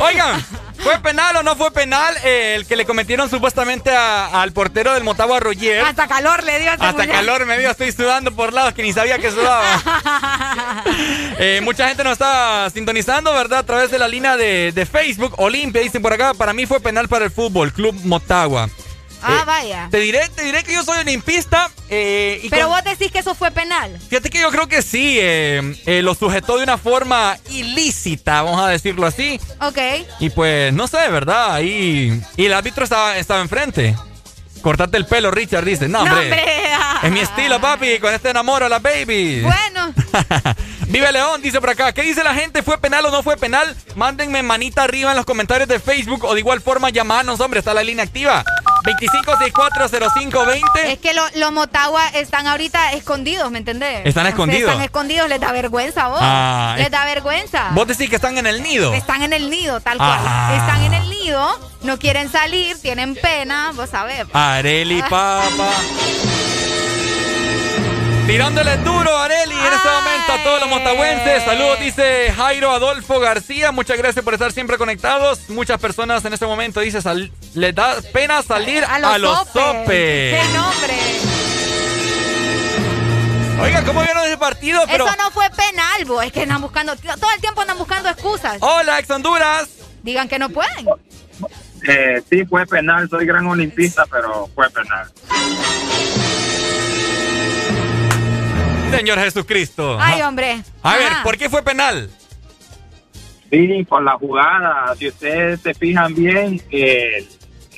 [0.00, 0.44] Oigan,
[0.82, 4.92] ¿fue penal o no fue penal eh, el que le cometieron supuestamente a- al portero
[4.94, 5.84] del Motagua Roger?
[5.84, 7.10] Hasta calor le dio Hasta muchacho.
[7.12, 9.64] calor me dio, estoy sudando por lados que ni sabía que sudaba.
[11.38, 13.60] Eh, mucha gente nos está sintonizando, ¿verdad?
[13.60, 15.34] A través de la línea de, de Facebook.
[15.38, 18.68] Olimpia, dicen por acá, para mí fue penal para el fútbol, Club Motagua.
[19.22, 19.88] Ah, Eh, vaya.
[19.90, 21.70] Te diré, te diré que yo soy olimpista.
[21.88, 23.98] eh, y Pero con- vos decís que eso fue penal.
[24.08, 28.60] Fíjate que yo creo que sí, eh, eh, lo sujetó de una forma ilícita, vamos
[28.62, 29.40] a decirlo así.
[29.60, 29.78] Ok.
[30.20, 31.60] Y pues, no sé, ¿verdad?
[31.60, 33.94] Y, y el árbitro estaba, estaba enfrente.
[34.62, 35.88] Cortate el pelo, Richard, dice.
[35.88, 36.40] No, No, hombre.
[37.02, 37.98] Es mi estilo, papi.
[37.98, 39.40] Con este enamoro a la baby.
[39.40, 39.92] Bueno.
[40.86, 41.92] Vive León, dice por acá.
[41.92, 42.62] ¿Qué dice la gente?
[42.62, 43.74] ¿Fue penal o no fue penal?
[43.96, 47.58] Mándenme manita arriba en los comentarios de Facebook o de igual forma llamarnos, hombre.
[47.58, 48.44] Está la línea activa.
[48.82, 50.60] 25640520.
[50.92, 54.02] Es que lo- los Motagua están ahorita escondidos, ¿me entendés?
[54.04, 54.70] Están escondidos.
[54.70, 56.18] están escondidos, les da vergüenza a vos.
[56.20, 57.68] Ah, les es- da vergüenza.
[57.72, 58.92] Vos decís que están en el nido.
[58.94, 60.18] Están en el nido, tal cual.
[60.22, 60.54] Ah.
[60.56, 64.26] Están en el nido, no quieren salir, tienen pena, vos sabés.
[64.32, 65.70] Areli, papa.
[68.26, 71.42] Tirándole duro, Areli, en este momento a todos los montagüenses.
[71.44, 73.72] Saludos, dice Jairo Adolfo García.
[73.72, 75.50] Muchas gracias por estar siempre conectados.
[75.50, 77.00] Muchas personas en este momento, dice,
[77.54, 79.86] les da pena salir a los, sopes.
[79.88, 80.94] ¡Qué nombre!
[83.60, 84.82] Oiga, ¿cómo vieron ese partido?
[84.86, 85.06] Pero...
[85.06, 86.24] Eso no fue penal, vos.
[86.24, 88.56] Es que andan buscando, todo el tiempo andan buscando excusas.
[88.60, 89.68] Hola, ex Honduras.
[90.02, 90.86] Digan que no pueden.
[91.88, 93.08] Eh, sí, fue penal.
[93.10, 95.12] Soy gran olimpista, pero fue penal.
[98.96, 99.96] Señor Jesucristo.
[100.00, 100.62] Ay, hombre.
[100.82, 101.12] A ver.
[101.22, 102.10] ¿por qué fue penal?
[103.50, 104.94] Sí, por la jugada.
[104.98, 107.28] Si ustedes se fijan bien, el,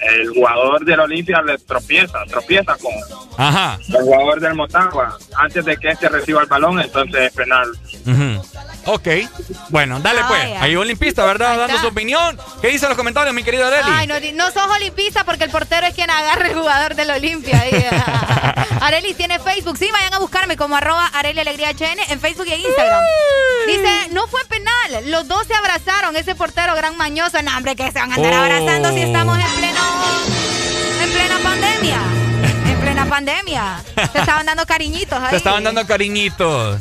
[0.00, 2.92] el jugador del Olimpia le tropieza, tropieza con
[3.36, 3.78] Ajá.
[3.88, 7.68] el jugador del Motagua antes de que este reciba el balón, entonces es penal.
[8.06, 8.42] Ujú.
[8.86, 9.08] Ok.
[9.70, 10.62] Bueno, dale Ah, pues.
[10.62, 11.52] Hay olimpista, ¿verdad?
[11.52, 12.38] Ahí Dando su opinión.
[12.60, 13.90] ¿Qué dice en los comentarios, mi querida Areli?
[13.92, 17.60] Ay, no, no sos olimpista porque el portero es quien agarra el jugador del Olimpia.
[17.60, 17.72] ahí.
[18.80, 19.76] Areli tiene Facebook.
[19.78, 23.02] Sí, vayan a buscarme como arroba Areli Alegría HN en Facebook y en Instagram.
[23.66, 25.10] Dice, no fue penal.
[25.10, 26.16] Los dos se abrazaron.
[26.16, 27.40] Ese portero gran mañoso.
[27.42, 28.36] No, hombre, que se van a andar Oh.
[28.36, 29.80] abrazando si estamos en pleno...
[31.02, 31.98] En plena pandemia.
[33.14, 33.80] Pandemia.
[34.12, 35.30] Se estaban dando cariñitos ahí.
[35.30, 36.80] Se estaban dando cariñitos.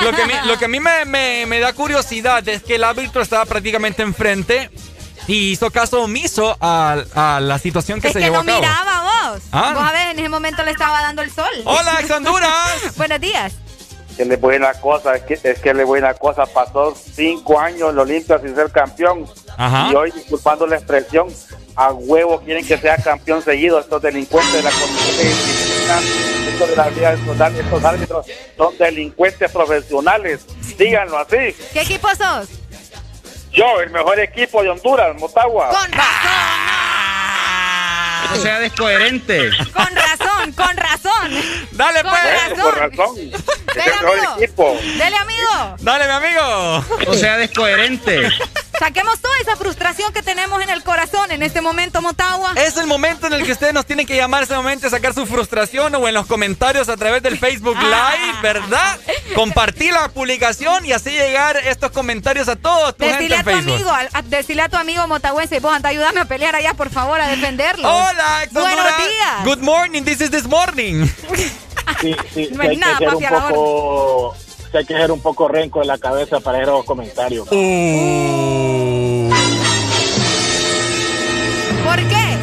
[0.00, 2.76] Lo que, a mí- lo que a mí me, me- me da curiosidad es que
[2.76, 4.70] el árbitro estaba prácticamente enfrente
[5.26, 8.44] y hizo caso omiso a, a la situación que es se que llevó no a
[8.46, 8.60] cabo.
[8.60, 9.42] miraba vos.
[9.52, 9.72] Ah.
[9.74, 11.50] Vos a ver, en ese momento le estaba dando el sol.
[11.64, 12.72] Hola, ex Honduras.
[12.96, 13.52] Buenos días.
[14.16, 16.46] Que le voy a una cosa, es que, es que le voy a una cosa,
[16.46, 19.26] pasó cinco años en Olimpia sin ser campeón
[19.56, 19.88] Ajá.
[19.90, 21.28] y hoy, disculpando la expresión,
[21.76, 26.00] a huevo quieren que sea campeón seguido estos delincuentes de la Comisión de Disciplina,
[26.48, 28.26] estos de la Liga Nacional, estos árbitros
[28.56, 30.46] son delincuentes profesionales,
[30.78, 31.54] díganlo así.
[31.72, 32.48] ¿Qué equipo sos?
[33.52, 35.68] Yo, el mejor equipo de Honduras, Motagua.
[35.68, 35.90] Con
[38.32, 39.50] O sea, descoherente.
[39.72, 41.30] Con razón, con razón.
[41.72, 42.10] Dale, con
[42.62, 42.90] por razón.
[42.90, 43.16] razón.
[43.18, 44.76] Es Dele, amigo.
[44.98, 45.76] Dele, amigo.
[45.80, 46.84] Dale, mi amigo.
[47.08, 48.28] O sea, descoherente.
[48.78, 52.52] Saquemos toda esa frustración que tenemos en el corazón en este momento, Motagua.
[52.56, 55.26] Es el momento en el que ustedes nos tienen que llamar ese momento, sacar su
[55.26, 58.98] frustración o en los comentarios a través del Facebook Live, ¿verdad?
[59.34, 63.44] Compartir la publicación y así llegar estos comentarios a todos tu gente Decile a en
[63.44, 63.72] tu Facebook.
[63.74, 66.90] amigo, a- a- decile a tu amigo motagüense, vos anda, ayúdame a pelear allá, por
[66.90, 67.88] favor, a defenderlo.
[67.88, 68.98] Hola, ex Buenos Honduras.
[68.98, 69.44] días.
[69.44, 71.06] Good morning, this is this morning.
[72.00, 74.36] Sí, sí, No hay nada, que ser papi, un a la poco,
[74.74, 77.46] sí hay que ser un poco renco en la cabeza para esos comentarios.
[77.48, 77.56] ¿Por
[82.08, 82.38] qué?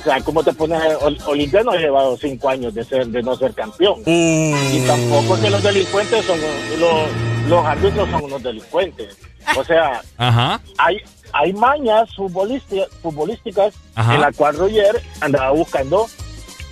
[0.00, 0.80] O sea, ¿cómo te pones?
[1.00, 4.02] Ol- Olimpia no ha llevado cinco años de ser, de no ser campeón.
[4.04, 6.40] Y tampoco que los delincuentes son
[6.80, 7.08] los,
[7.48, 9.16] los árbitros son unos delincuentes.
[9.56, 10.60] O sea, Ajá.
[10.78, 10.96] hay
[11.34, 14.14] hay mañas futbolísticas, futbolísticas Ajá.
[14.16, 16.06] en la cual Roger andaba buscando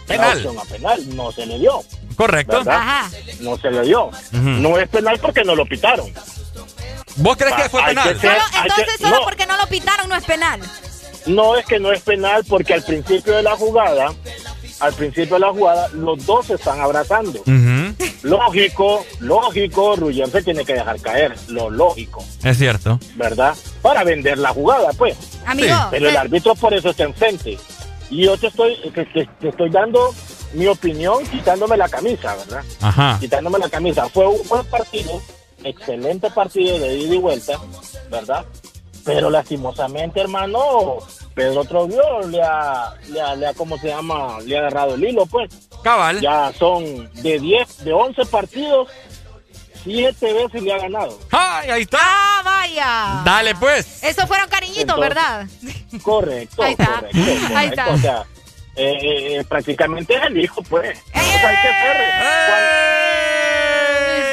[0.07, 0.29] Penal.
[0.29, 1.81] la opción a penal, no se le dio.
[2.21, 2.59] Correcto.
[2.59, 3.07] ¿verdad?
[3.41, 4.11] No se le dio.
[4.33, 6.13] No es penal porque no lo pitaron.
[7.17, 8.09] ¿Vos crees que fue Hay penal?
[8.15, 10.61] que ser- Solo- hay entonces, que- solo no, porque no lo pitaron no es penal.
[11.27, 14.13] no es que no es penal porque al principio de la jugada,
[14.81, 17.43] al principio de la jugada, los dos se están abrazando.
[18.23, 22.99] Lógico, lógico, Ruyer se tiene que dejar caer, lo lógico, Es cierto.
[23.17, 23.55] ¿verdad?
[23.83, 25.17] Para vender la jugada, pues.
[25.47, 27.59] Amigo, Pero el eh, árbitro por eso está enfrente.
[28.11, 30.13] Y yo te estoy, te, te- te estoy dando
[30.55, 32.65] mi opinión quitándome la camisa, ¿verdad?
[32.81, 33.17] Ajá.
[33.21, 34.09] Quitándome la camisa.
[34.09, 35.21] Fue un buen partido,
[35.63, 37.59] excelente partido de ida y vuelta,
[38.11, 38.45] ¿verdad?
[39.05, 40.99] Pero lastimosamente, hermano,
[41.35, 44.39] Pedro Trovio le ha, le ha, le ha, ¿cómo se llama?
[44.45, 45.51] Le ha agarrado el hilo, pues.
[45.83, 46.21] Cabal.
[46.21, 48.89] Ya son de 10, de 11 partidos,
[49.85, 51.19] 7 veces le ha ganado.
[51.31, 51.99] ¡Ay, ahí está!
[52.01, 53.23] ¡Ah, vaya!
[53.25, 54.03] Dale, pues.
[54.03, 55.47] Esos fueron cariñitos, Entonces, ¿verdad?
[56.03, 56.87] Correcto, Ahí está.
[56.87, 57.57] correcto, correcto.
[57.57, 57.89] Ahí está.
[57.91, 58.25] O sea,
[58.77, 60.99] eh, eh, prácticamente es el hijo, pues.
[60.99, 62.11] O sea, hay que ser.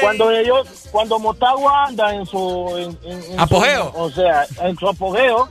[0.00, 2.76] cuando ellos, cuando Motagua anda en su.
[2.76, 3.92] en- en- en su- Apogeo.
[3.96, 5.48] o sea, en su apogeo,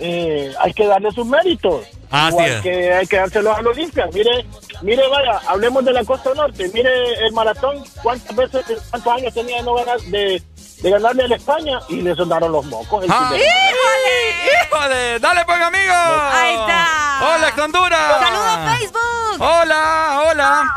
[0.00, 1.84] eh, hay que darle sus méritos.
[2.10, 2.60] Así Igual es.
[2.62, 4.06] que hay que dárselos a los Olimpia.
[4.12, 4.44] Mire,
[4.82, 6.68] mire, vaya, hablemos de la costa norte.
[6.74, 10.42] Mire el maratón, cuántas veces, cuántos años tenía de no ganar, de,
[10.82, 13.04] de ganarle a la España y le sonaron los mocos.
[13.04, 13.30] el Ah.
[13.30, 13.36] semana.
[13.36, 15.18] ¡Híjole!
[15.20, 15.92] ¡Dale, pues, amigo!
[15.94, 16.86] Ahí está.
[17.22, 18.20] ¡Hola, Honduras!
[18.20, 19.40] ¡Saludos, Facebook!
[19.40, 20.74] ¡Hola, hola!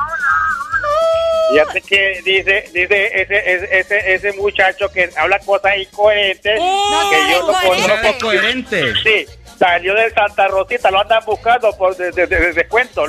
[1.52, 6.60] Fíjate que dice, dice ese, ese, ese, ese muchacho que habla cosas incoherentes.
[6.60, 7.68] No que yo incoherente.
[7.84, 8.02] conozco.
[8.08, 8.94] Descoherente.
[9.04, 9.26] Sí,
[9.60, 13.04] salió del Santa Rosita, lo andan buscando por de, de- de- de descuento.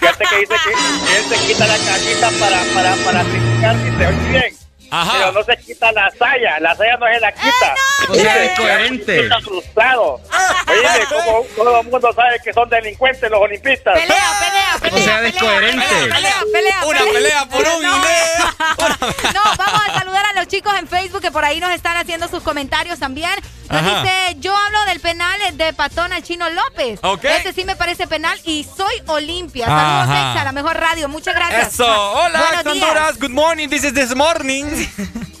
[0.00, 4.06] Fíjate que dice que él se quita la cajita para, para, para criticar si se
[4.06, 4.54] oye bien.
[5.00, 5.12] Ajá.
[5.18, 7.74] Pero no se quita la saya, la saya no se la quita.
[8.08, 9.20] O sea, Dice, descoherente.
[9.24, 10.20] Está frustrado.
[10.68, 13.94] Oye, como todo el mundo sabe que son delincuentes los olimpistas.
[13.94, 14.94] Pelea, pelea, pelea.
[14.94, 15.86] O sea, pelea, descoherente.
[16.14, 18.04] Pelea, pelea, Una pelea por un No.
[19.34, 22.28] No, vamos a saludar a los chicos en Facebook que por ahí nos están haciendo
[22.28, 23.32] sus comentarios también.
[23.70, 24.02] Nos Ajá.
[24.02, 27.00] dice, yo hablo del penal de Patón al Chino López.
[27.02, 27.24] Ok.
[27.24, 29.66] Ese sí me parece penal y soy Olimpia.
[29.66, 30.16] Saludos.
[30.34, 31.08] Exa, la mejor radio.
[31.08, 31.74] Muchas gracias.
[31.74, 31.84] Eso.
[31.86, 32.84] Hola, Buenos ex días.
[32.84, 33.18] Honduras.
[33.18, 33.68] Good morning.
[33.68, 34.83] This is this morning.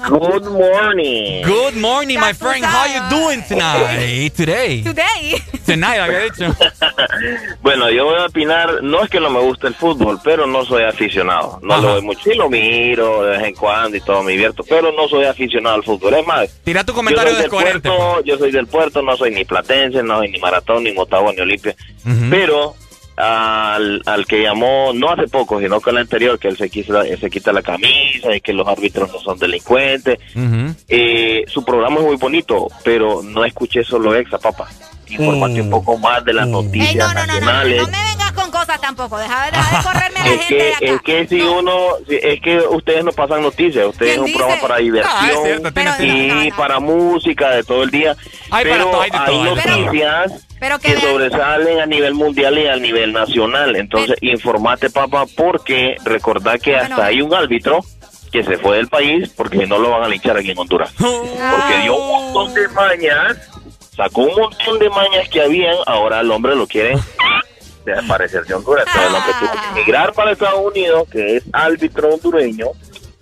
[0.08, 1.42] Good morning.
[1.44, 2.64] Good morning, my friend.
[2.64, 4.30] How you doing tonight?
[4.34, 4.82] Today.
[4.82, 5.42] Today.
[5.66, 6.54] Tonight, había dicho.
[7.62, 10.64] Bueno, yo voy a opinar, no es que no me guste el fútbol, pero no
[10.66, 11.58] soy aficionado.
[11.62, 11.82] No Ajá.
[11.82, 14.92] lo veo mucho, sí lo miro de vez en cuando y todo, me divierto, pero
[14.92, 16.14] no soy aficionado al fútbol.
[16.14, 17.88] Es más, Tira tu yo comentario soy, del descoherente.
[17.88, 17.98] pues.
[17.98, 21.32] puerto, yo soy del puerto, no soy ni platense, no soy ni maratón, ni motagua,
[21.32, 21.74] ni olimpia,
[22.30, 22.74] pero
[23.16, 27.02] al, al que llamó, no hace poco, sino con el anterior, que él se, quita,
[27.02, 30.18] él se quita la camisa y que los árbitros no son delincuentes,
[30.88, 34.68] eh, su programa es muy bonito, pero no escuché solo Exa, papá.
[35.06, 37.82] Informate un poco más de las noticias Ey, no, no, no, no, no, nacionales.
[37.82, 39.16] no me vengas con cosas tampoco.
[39.18, 40.94] Deja, deja de correrme a la Es gente de que, acá.
[40.96, 41.72] es que si uno,
[42.08, 44.38] es que ustedes no pasan noticias, ustedes es ¿Quién un dice?
[44.38, 45.68] programa para diversión cierto,
[46.02, 46.56] y no, no, no.
[46.56, 48.16] para música de todo el día.
[48.50, 49.44] Hay para pero todo, hay de todo, hay
[49.84, 53.76] noticias Pero que sobresalen a nivel mundial y a nivel nacional.
[53.76, 57.08] Entonces, informate, papá, porque recordad que hasta Bueno.
[57.10, 57.80] hay un árbitro
[58.32, 60.90] que se fue del país porque no lo van a linchar aquí en Honduras.
[60.96, 63.36] Porque dio un montón de mañas,
[63.94, 66.96] sacó un montón de mañas que habían, ahora el hombre lo quiere
[67.84, 68.86] desaparecer de Honduras.
[68.86, 72.68] Entonces el hombre tuvo que emigrar para Estados Unidos, que es árbitro hondureño,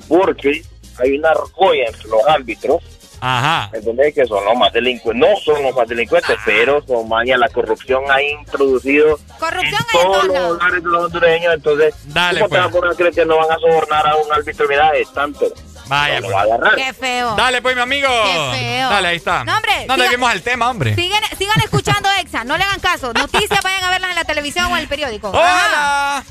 [0.07, 0.62] porque
[1.01, 2.83] hay una argolla entre los árbitros.
[3.25, 3.70] Ajá.
[3.73, 4.12] ¿Entendés?
[4.12, 5.28] Que son los más delincuentes.
[5.28, 7.39] No son los más delincuentes, pero son maña.
[7.39, 11.55] La corrupción ha introducido Corrupción en todos los hogares de los hondureños.
[11.55, 12.60] Entonces, Dale, ¿cómo te pues.
[12.62, 14.67] vas a poner a creer que no van a sobornar a un árbitro?
[14.68, 15.47] Mira, es tanto.
[15.86, 16.75] Vaya, No lo va a agarrar.
[16.75, 17.36] Qué feo.
[17.36, 18.09] Dale, pues, mi amigo.
[18.09, 18.91] Qué feo.
[18.91, 19.44] Dale, ahí está.
[19.44, 20.94] No, hombre, No el tema, hombre.
[20.97, 23.12] Sigan, sigan escuchando Exa, no le hagan caso.
[23.12, 25.31] Noticias vayan a verlas en la televisión o en el periódico.
[25.31, 26.25] ¡Hola!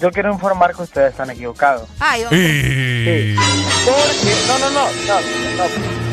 [0.00, 1.88] Yo quiero informar que ustedes están equivocados.
[2.00, 2.24] Ay.
[2.30, 3.36] Sí.
[3.84, 5.20] Porque, no, no, no, no,
[5.56, 5.64] no.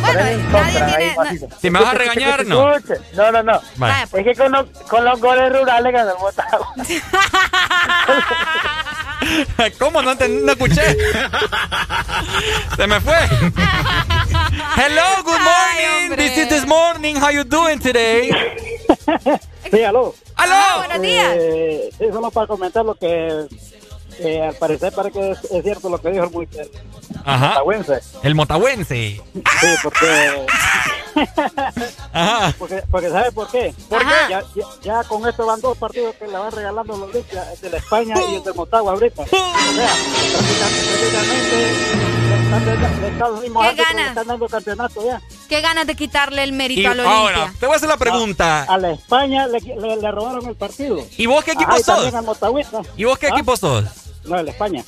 [0.04, 1.48] Bueno, Ponen nadie contra tiene- ahí, pasito.
[1.62, 2.74] Si me vas a regañar, no.
[3.16, 3.62] No, no, no.
[3.78, 4.04] Vale.
[4.04, 6.74] Es que con los, con los goles rurales Motagua.
[9.80, 10.02] ¿Cómo?
[10.02, 10.82] No, enten- no escuché.
[12.76, 13.16] Se me fue.
[14.76, 16.18] Hello, good morning.
[16.18, 17.16] This is this morning.
[17.16, 18.32] How you doing today?
[19.74, 20.14] Sí, aló.
[20.36, 20.54] ¡Aló!
[20.56, 21.36] Ah, buenos días.
[21.36, 23.48] Eh, sí, solo para comentar lo que
[24.20, 26.70] eh, al parecer parece que es, es cierto lo que dijo el el
[27.26, 27.48] Ajá.
[27.50, 28.00] motahuense.
[28.24, 29.22] El motahuense.
[29.34, 30.46] Sí, porque,
[32.14, 32.54] Ajá.
[32.58, 33.74] porque, porque ¿sabe por qué?
[33.90, 34.06] ¿Por qué?
[34.30, 37.60] Ya, ya, ya con esto van dos partidos que le van regalando los Olimpia, el
[37.62, 39.22] de la España y el de Motagua ahorita.
[39.24, 39.90] O sea,
[40.34, 41.72] prácticamente,
[42.44, 42.66] están,
[44.28, 45.22] dando- los ya.
[45.50, 47.18] Qué ganas de quitarle el mérito Y al Olimpia.
[47.20, 48.64] ahora, te voy a hacer la pregunta.
[48.64, 50.98] A la España le, le, le robaron el partido.
[51.18, 52.14] ¿Y vos qué equipo Ah, sos?
[52.14, 52.82] al Motagüita.
[52.98, 53.32] ¿Y vos qué ¿Ah?
[53.34, 53.86] equipo sos?
[54.26, 54.84] No, el España.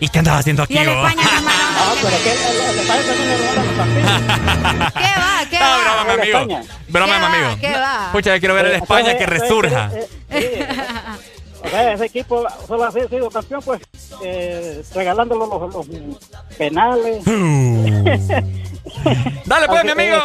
[0.00, 0.96] ¿Y qué andas haciendo aquí, Y el vos?
[0.96, 1.58] España, hermano.
[1.80, 2.38] Ah, pero es que el,
[2.70, 4.92] el España también le robaron los partidos.
[4.94, 5.50] ¿Qué va?
[5.50, 5.78] ¿Qué No, va?
[5.82, 6.38] broma, mi amigo.
[6.38, 6.62] España.
[6.88, 7.26] Broma, ¿Qué mi va?
[7.48, 7.60] amigo.
[7.60, 8.08] ¿Qué va?
[8.12, 9.90] Pucha, yo quiero ver el Eh, España que resurja.
[11.62, 11.66] Eh, eh, sí.
[11.66, 13.80] O sea, ese equipo solo ha sido campeón, pues,
[14.22, 15.86] eh, regalándole los, los
[16.56, 17.24] penales.
[19.44, 20.16] Dale, pues, mi amigo.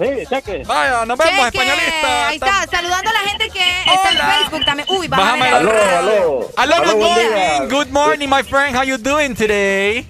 [0.00, 0.62] eh, Sí, cheque.
[0.66, 1.58] Vaya, nos vemos, Cheque.
[1.58, 2.28] españolista.
[2.28, 3.60] Ahí está, saludando a la gente que
[3.94, 4.88] está en Facebook también.
[4.90, 6.50] Uy, Bájame Aló, aló.
[6.56, 7.28] Aló, good morning.
[7.34, 7.58] día.
[7.68, 8.76] Good morning, my friend.
[8.76, 10.06] How you doing today?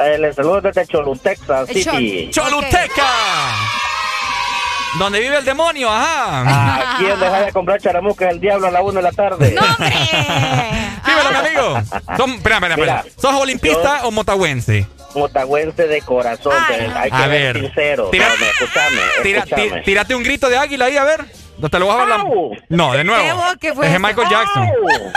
[0.00, 0.86] Eh, les saludo desde El
[1.66, 2.30] City.
[2.30, 3.06] Choluteca.
[4.98, 6.44] Donde vive el demonio, ajá.
[6.46, 9.52] Ah, Aquí en dejar de comprar charamuscas el diablo a la 1 de la tarde.
[9.54, 9.88] ¡No, hombre!
[11.06, 11.80] Dímelo, mi amigo.
[12.16, 13.04] Son, espera, espera, espera.
[13.16, 14.86] ¿Sos olimpista o motahuense?
[15.14, 16.98] Motagüense de corazón, Ay, no.
[16.98, 17.60] hay que A ser ver.
[17.60, 18.10] sincero.
[18.10, 19.82] Tira- No, escúchame, Tira- escúchame.
[19.82, 21.24] tírate un grito de águila ahí, a ver.
[21.58, 22.20] No te lo voy a hablar.
[22.68, 23.42] No, de ¿Qué nuevo.
[23.60, 24.00] ¿Qué fue Es eso?
[24.00, 24.62] Michael Jackson.
[24.64, 25.12] ¡Au!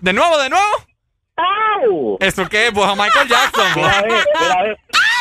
[0.00, 0.66] ¿De nuevo, de nuevo?
[1.36, 2.16] ¡Au!
[2.20, 2.72] ¿Eso qué es?
[2.72, 3.66] Vos a Michael Jackson.
[3.74, 4.78] Mira, a ver, mira, a ver.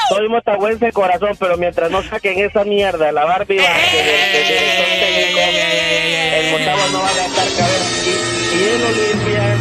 [0.10, 6.88] Soy motagüense de corazón, pero mientras no saquen esa mierda, la Barbie técnico, el Motagua
[6.92, 8.04] no va a gastar cabeza.
[8.06, 9.56] Y, y el Olimpia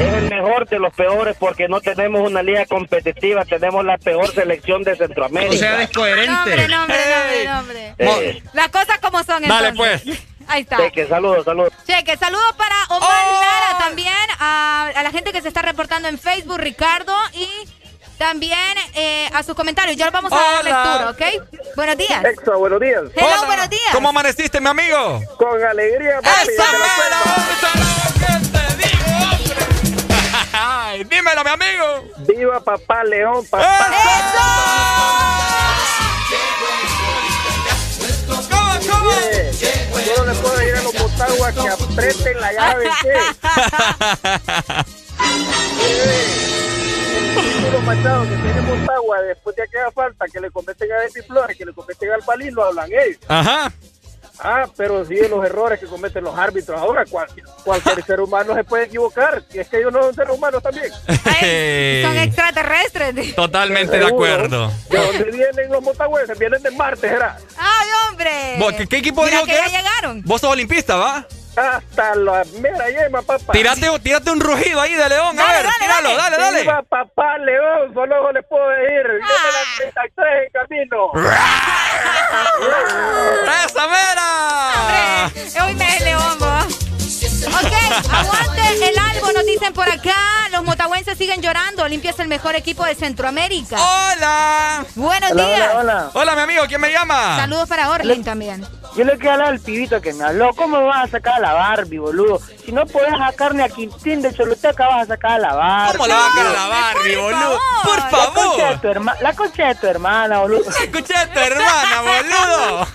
[0.00, 4.32] es el mejor de los peores porque no tenemos una liga competitiva, tenemos la peor
[4.32, 5.54] selección de Centroamérica.
[5.54, 6.30] O sea, hombre, descoherente.
[6.32, 7.94] no, hombre, no, hombre, no, hombre.
[7.98, 10.02] Eh, Las cosas como son, Dale, entonces.
[10.04, 10.18] pues.
[10.48, 10.76] Ahí está.
[10.78, 11.72] Cheque, saludos, saludos.
[11.86, 13.40] Cheque, saludos para Omar Oh.
[13.40, 17.46] Lara también, a, a la gente que se está reportando en Facebook, Ricardo, y
[18.18, 18.58] también
[18.94, 19.96] eh, a sus comentarios.
[19.96, 21.22] Ya los vamos a dar lectura, ¿ok?
[21.76, 22.24] Buenos días.
[22.24, 23.02] Exa, buenos días.
[23.14, 23.46] Hello, Hola.
[23.46, 23.88] buenos días.
[23.92, 25.20] ¿Cómo amaneciste, mi amigo?
[25.38, 26.50] Con alegría, papi.
[26.50, 27.16] ¡Eso, mero!
[27.52, 27.68] ¡Eso
[28.18, 28.26] que
[28.58, 29.60] te digo, hombre!
[30.52, 32.04] Ay, dímelo, mi amigo.
[32.28, 33.86] Viva papá León, papá.
[38.50, 39.10] ¿Cómo, cómo?
[39.12, 39.50] Eh,
[40.06, 43.14] Yo no le puedo decir a los motaguas que aprieten la llave, ¿qué?
[47.34, 51.22] Título machado que tiene Motagua después de que haga falta que le competen a Epi
[51.22, 53.18] Flores, que le competen al Palín, lo hablan ellos.
[53.28, 53.72] Ajá.
[54.44, 56.80] Ah, pero sí los errores que cometen los árbitros.
[56.80, 59.42] Ahora, cualquier, cualquier ser humano se puede equivocar.
[59.52, 60.90] Y es que ellos no son seres humanos también.
[60.90, 63.34] Son extraterrestres.
[63.36, 64.72] Totalmente de acuerdo.
[64.90, 66.36] ¿De dónde vienen los motagüeses?
[66.38, 67.36] Vienen de Marte, ¿será?
[67.56, 68.56] ¡Ay, hombre!
[68.58, 69.72] ¿Vos ¿Qué, qué equipo Mira dijo que que ya es?
[69.72, 70.22] llegaron.
[70.24, 71.26] Vos sos olimpista, ¿va?
[71.54, 73.52] Hasta la mera yema, papá.
[73.52, 75.38] Tírate, tírate un rugido ahí de león.
[75.38, 76.60] A Dale, ver, dale, tíralo, dale, dale.
[76.62, 79.06] Viva papá León, solo les puedo decir.
[79.06, 81.10] Viene la 33 en camino.
[83.66, 84.30] ¡Esa mera!
[84.80, 86.78] Hombre, hoy me es león, vos.
[87.46, 90.14] Ok, aguante el albo, nos dicen por acá.
[90.50, 91.82] Los motahuenses siguen llorando.
[91.82, 93.76] Olimpia es el mejor equipo de Centroamérica.
[93.80, 94.84] ¡Hola!
[94.94, 95.70] Buenos Hola, días.
[95.74, 96.10] hola, hola.
[96.14, 97.36] Hola, mi amigo, ¿quién me llama?
[97.38, 98.66] Saludos para Orlin también.
[98.94, 100.52] Yo le quiero hablar al pibito que me habló.
[100.54, 102.38] ¿Cómo vas a sacar a la Barbie, boludo?
[102.62, 105.96] Si no podés sacar ni a Quintín de Choluteca, vas a sacar a la Barbie.
[105.96, 107.40] ¿Cómo la va a sacar a la Barbie, por boludo?
[107.40, 107.82] favor.
[107.84, 108.80] Por La concha de favor.
[108.82, 110.70] tu, herma- la concha de tu hermana, boludo.
[110.82, 112.86] Escuché a tu hermana, boludo.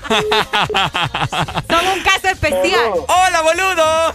[1.67, 2.91] Son un caso especial.
[3.07, 4.13] Hola, boludo.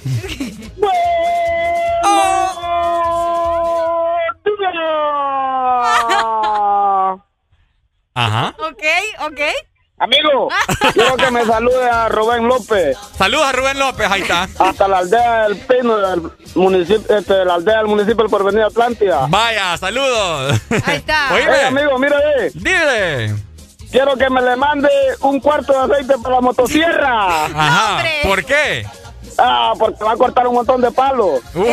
[8.15, 8.55] Ajá.
[8.59, 8.83] Ok,
[9.27, 9.41] ok.
[9.99, 10.49] Amigo,
[10.95, 12.99] quiero que me salude a Rubén López.
[13.17, 14.49] Saludos a Rubén López, ahí está.
[14.59, 16.23] Hasta la aldea del Pino, del
[16.57, 19.27] municipio, este, la aldea del municipio del Porvenir Atlántida.
[19.29, 20.61] Vaya, saludos.
[20.85, 21.29] Ahí está.
[21.35, 21.53] Oíme.
[21.55, 22.17] Hey, amigo, mire.
[22.53, 23.35] Dile.
[23.93, 24.89] Quiero que me le mande
[25.21, 27.45] un cuarto de aceite para la motosierra.
[27.45, 28.03] Ajá.
[28.25, 28.85] ¿Por qué?
[29.39, 31.41] Ah, porque va a cortar un montón de palos.
[31.55, 31.65] Uh.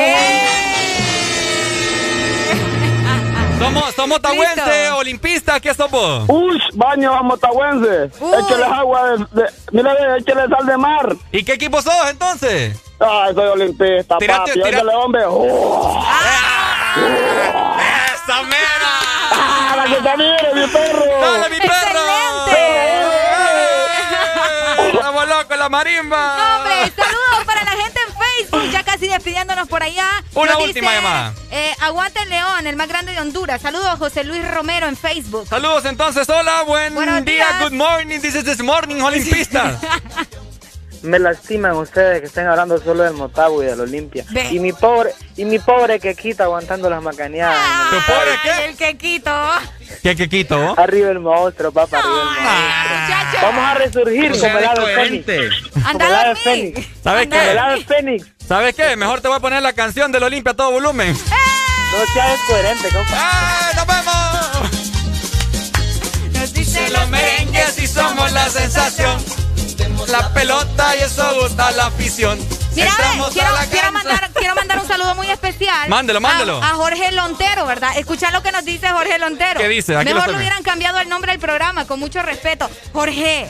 [3.60, 6.24] Somos, somos tahuenses, olimpistas, ¿qué somos?
[6.30, 8.06] Ush, baño a motahuense.
[8.06, 11.14] Échale agua de, de- mire, ve, échale sal de mar.
[11.34, 12.82] ¿Y qué equipo sos entonces?
[13.02, 14.70] Ah, soy olimpista, Tírate, papi.
[14.70, 15.24] Échale, hombre.
[15.28, 16.02] Oh.
[16.96, 18.94] ¡Esa mera!
[19.32, 21.04] ¡Ah, la que mire, mi perro!
[21.22, 22.00] ¡Dale, mi perro!
[24.94, 26.56] ¡Estamos locos, la marimba!
[26.58, 27.46] Hombre, saludos
[28.72, 30.08] ya casi despidiéndonos por allá.
[30.34, 31.34] Una Nos última dice, llamada.
[31.52, 33.62] Eh, Aguante el León, el más grande de Honduras.
[33.62, 35.48] Saludos a José Luis Romero en Facebook.
[35.48, 37.60] Saludos entonces, hola, buen Buenos día, días.
[37.62, 39.80] good morning, this is this morning, olimpistas.
[41.02, 44.26] Me lastiman ustedes que estén hablando solo del Motagua y del Olimpia.
[44.32, 44.50] Ve.
[44.52, 47.58] Y mi pobre, y mi pobre Quequita aguantando las macaneadas.
[47.90, 49.32] ¿Tu pobre Ay, el quequito.
[50.04, 50.76] ¿Qué, qué quito?
[50.78, 53.42] Arriba el monstruo, papá, arriba el monstruo.
[53.42, 55.26] Vamos a resurgir como el ave fénix.
[55.74, 56.88] Como Anda el ave fénix.
[57.04, 57.60] ¿Sabes Como el qué?
[57.60, 58.26] ave fénix.
[58.48, 58.96] ¿Sabes qué?
[58.98, 61.14] Mejor te voy a poner la canción del Olimpia a todo volumen.
[61.14, 63.14] No seas descoherente, compa.
[63.14, 64.72] ¡Ay, nos vemos!
[66.40, 69.18] Nos dice los merengues y somos la sensación.
[70.08, 72.40] La pelota y eso gusta la afición.
[72.74, 72.92] Mira,
[73.34, 75.90] quiero, a mandar, quiero mandar un saludo muy especial.
[75.90, 76.64] Mándelo, mándelo.
[76.64, 77.98] A, a Jorge Lontero, ¿verdad?
[77.98, 79.60] Escucha lo que nos dice Jorge Lontero.
[79.60, 79.96] ¿Qué dice?
[79.96, 82.70] Aquí Mejor le hubieran cambiado el nombre del programa, con mucho respeto.
[82.94, 83.50] Jorge.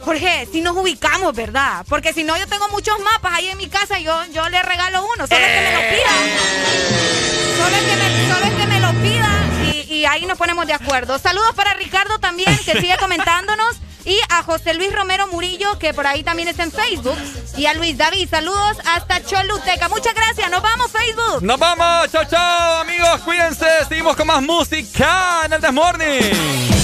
[0.00, 1.84] Jorge, si nos ubicamos, ¿verdad?
[1.88, 4.62] Porque si no, yo tengo muchos mapas ahí en mi casa y yo, yo le
[4.62, 5.26] regalo uno.
[5.26, 6.14] Solo es que me lo pida.
[7.56, 9.28] Solo es que me, solo que me lo pida
[9.72, 11.18] y, y ahí nos ponemos de acuerdo.
[11.18, 13.76] Saludos para Ricardo también, que sigue comentándonos.
[14.04, 17.16] Y a José Luis Romero Murillo, que por ahí también está en Facebook.
[17.56, 19.88] Y a Luis David, saludos hasta Choluteca.
[19.88, 21.42] Muchas gracias, nos vamos Facebook.
[21.42, 23.66] Nos vamos, chao, chao, amigos, cuídense.
[23.88, 26.83] Seguimos con más música en el Desmorning.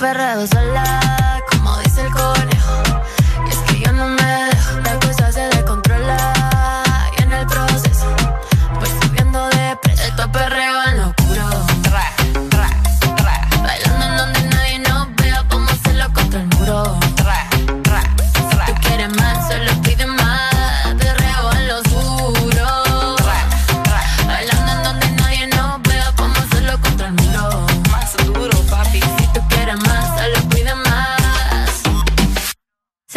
[0.00, 2.82] Perreo sola, como dice el conejo.
[3.46, 4.19] Y es que yo no me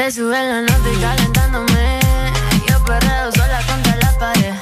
[0.04, 2.00] Se sube la nota y calentándome.
[2.68, 4.54] Yo perreo sola contra la pared.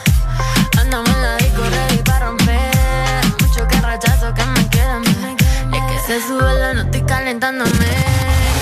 [0.79, 3.25] Andamos en la disco ready para romper.
[3.41, 5.35] Mucho que rechazo que me quedan ver.
[5.73, 7.71] Y es que se sube la nota y calentándome.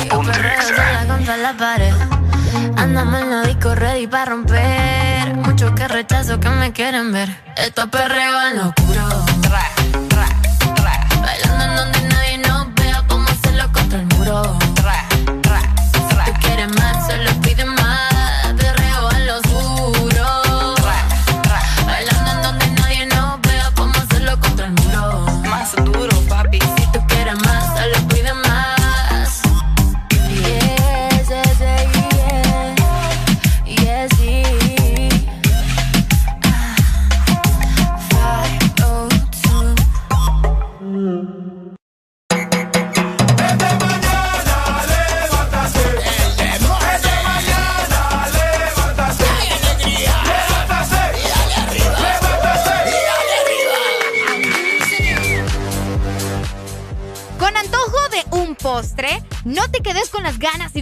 [0.10, 1.94] Yo perreo sola contra la pared.
[2.78, 5.36] Andamos en la disco ready para romper.
[5.36, 7.28] Mucho que rechazo que me quieren ver.
[7.58, 9.29] Esto es perreo en lo oscuro.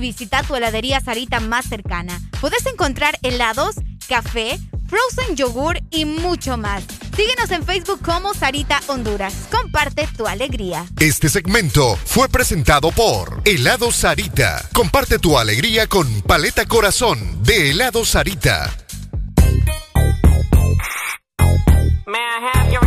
[0.08, 2.22] Visita tu heladería Sarita más cercana.
[2.40, 3.76] Puedes encontrar helados,
[4.08, 6.86] café, frozen yogur y mucho más.
[7.14, 9.34] Síguenos en Facebook como Sarita Honduras.
[9.52, 10.86] Comparte tu alegría.
[11.02, 14.64] Este segmento fue presentado por Helado Sarita.
[14.74, 18.74] Comparte tu alegría con Paleta Corazón de Helado Sarita.
[22.06, 22.87] May I have your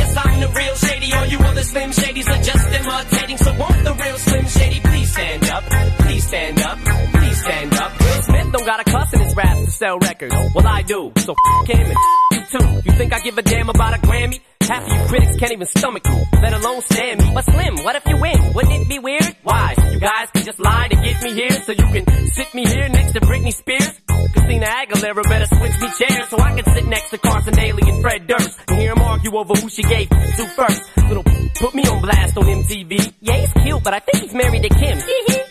[0.61, 1.13] real Shady.
[1.13, 3.37] All you other Slim Shadys are just imitating.
[3.37, 5.63] So won't the real Slim Shady please stand up?
[5.99, 6.77] Please stand up,
[7.13, 7.99] please stand up.
[7.99, 10.35] Will Smith don't got a cuss in his raps to sell records.
[10.55, 11.11] Well, I do.
[11.17, 11.97] So f him and
[12.31, 12.81] you too.
[12.85, 14.39] You think I give a damn about a Grammy?
[14.71, 17.31] Half of you critics can't even stomach me, let alone stand me.
[17.33, 18.53] But Slim, what if you win?
[18.53, 19.35] Wouldn't it be weird?
[19.43, 19.75] Why?
[19.91, 22.87] You guys can just lie to get me here so you can sit me here
[22.87, 23.99] next to Britney Spears?
[24.31, 28.01] Christina Aguilera better switch me chairs so I can sit next to Carson Daly and
[28.01, 30.81] Fred Durst and hear them argue over who she gave to first.
[31.09, 31.23] Little
[31.59, 33.13] put me on blast on MTV.
[33.19, 34.99] Yeah, he's cute, but I think he's married to Kim.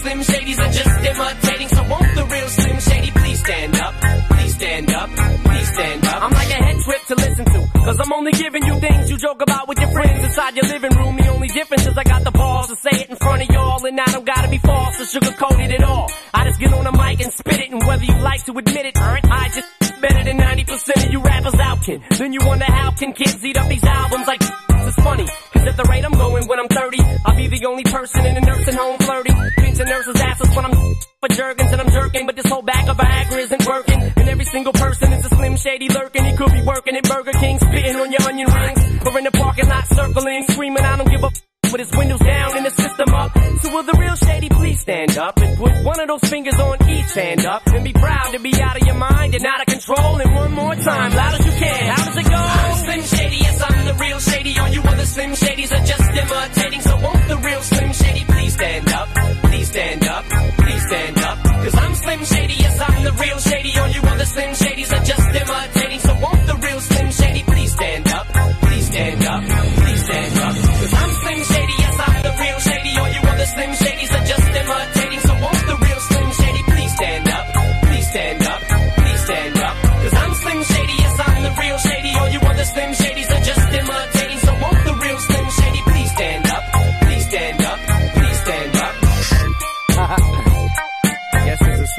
[0.00, 1.68] Slim Shadys are just imitating.
[1.68, 3.94] So won't the real Slim Shady please stand up?
[4.30, 6.22] Please stand up, please stand up.
[6.22, 7.60] I'm like a head trip to listen to.
[7.84, 10.96] Cause I'm only giving you things you joke about with your friends inside your living
[10.96, 11.16] room.
[11.16, 13.84] The only difference is I got the balls to say it in front of y'all.
[13.84, 16.10] And I don't gotta be false or sugarcoated at all.
[16.32, 17.70] I just get on a mic and spit it.
[17.70, 21.54] And whether you like to admit it, I just better than 90% of you rappers
[21.60, 22.02] out can.
[22.16, 24.50] Then you wonder how can kids eat up these albums like this?
[24.90, 25.26] it's funny.
[25.60, 28.34] Cause at the rate I'm going when I'm 30, I'll be the only person in
[28.34, 29.36] a nursing home flirting.
[29.58, 32.24] Pinching nurses' asses when I'm for jerkins and I'm jerking.
[32.24, 34.00] But this whole bag of Viagra isn't working.
[34.00, 36.24] And every single person is a slim shady lurking.
[36.24, 38.80] He could be working at Burger King, spitting on your onion rings.
[39.04, 42.20] Or in the parking lot circling, screaming, I don't give a f- with his windows
[42.20, 43.36] down and the system up.
[43.60, 46.88] So will the real shady please stand up and put one of those fingers on
[46.88, 49.66] each hand up and be proud to be out of your mind and out of
[49.66, 50.16] control.
[50.16, 51.84] And one more time, loud as you can.
[51.84, 52.36] How does it go?
[52.36, 54.58] I'm Slim Shady, yes I'm the real shady.
[54.58, 54.82] All you
[55.22, 55.59] other Slim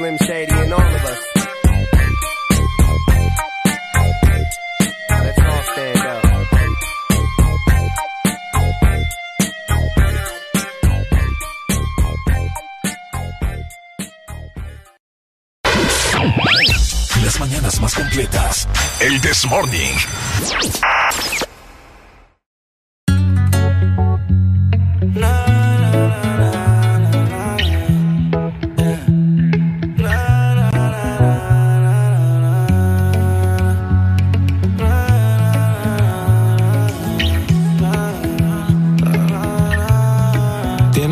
[0.02, 1.18] Shady in all of us.
[17.22, 18.68] Las mañanas más completas.
[18.98, 19.92] El This Morning.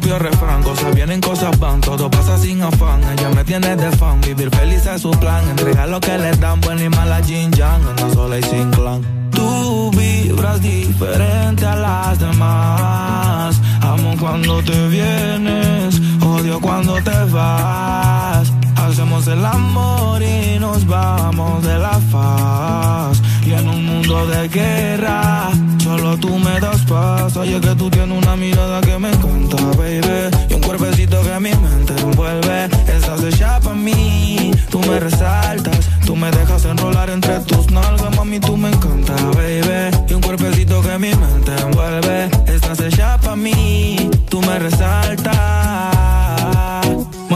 [0.00, 1.80] Propio refrán, cosas vienen, cosas van.
[1.80, 3.00] Todo pasa sin afán.
[3.12, 4.20] Ella me tiene de fan.
[4.20, 5.42] Vivir feliz es su plan.
[5.48, 7.82] Entregar lo que le dan, buena y mala Jin Yang.
[8.12, 9.00] Sola y sin clan.
[9.30, 13.58] Tú vibras diferente a las demás.
[13.80, 18.52] Amo cuando te vienes, odio cuando te vas.
[18.76, 23.22] Hacemos el amor y nos vamos de la faz.
[23.46, 27.36] Y en un mundo de guerra, solo tú me das paz.
[27.36, 30.36] Oye, que tú tienes una mirada que me encanta, baby.
[30.50, 32.64] Y un cuerpecito que mi mente envuelve.
[32.88, 35.78] Estás hecha pa' mí, tú me resaltas.
[36.04, 39.96] Tú me dejas enrolar entre tus nalgas, mami, tú me encanta, baby.
[40.08, 42.28] Y un cuerpecito que mi mente envuelve.
[42.46, 46.15] Estás hecha pa' mí, tú me resaltas.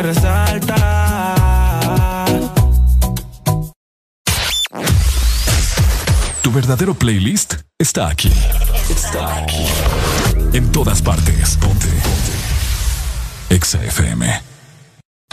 [0.00, 0.80] me resaltas.
[6.42, 8.32] Tu verdadero playlist está aquí.
[8.88, 9.66] Está aquí.
[10.52, 11.56] En todas partes.
[11.56, 11.86] Ponte.
[11.86, 13.54] Ponte.
[13.54, 14.42] Exa FM.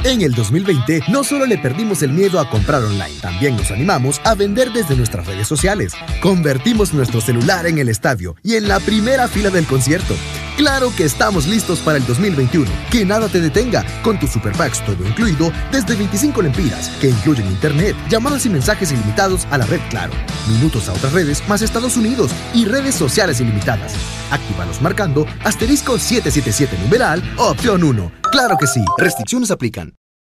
[0.03, 4.21] En el 2020 no solo le perdimos el miedo a comprar online, también nos animamos
[4.23, 5.93] a vender desde nuestras redes sociales.
[6.21, 10.15] Convertimos nuestro celular en el estadio y en la primera fila del concierto.
[10.57, 12.67] Claro que estamos listos para el 2021.
[12.89, 17.45] Que nada te detenga con tus super packs todo incluido desde 25 lempiras, que incluyen
[17.45, 20.13] internet, llamadas y mensajes ilimitados a la red Claro,
[20.49, 23.93] minutos a otras redes más Estados Unidos y redes sociales ilimitadas.
[24.31, 28.11] Actívalos marcando asterisco 777 numeral opción 1.
[28.31, 29.93] Claro que sí, restricciones aplican.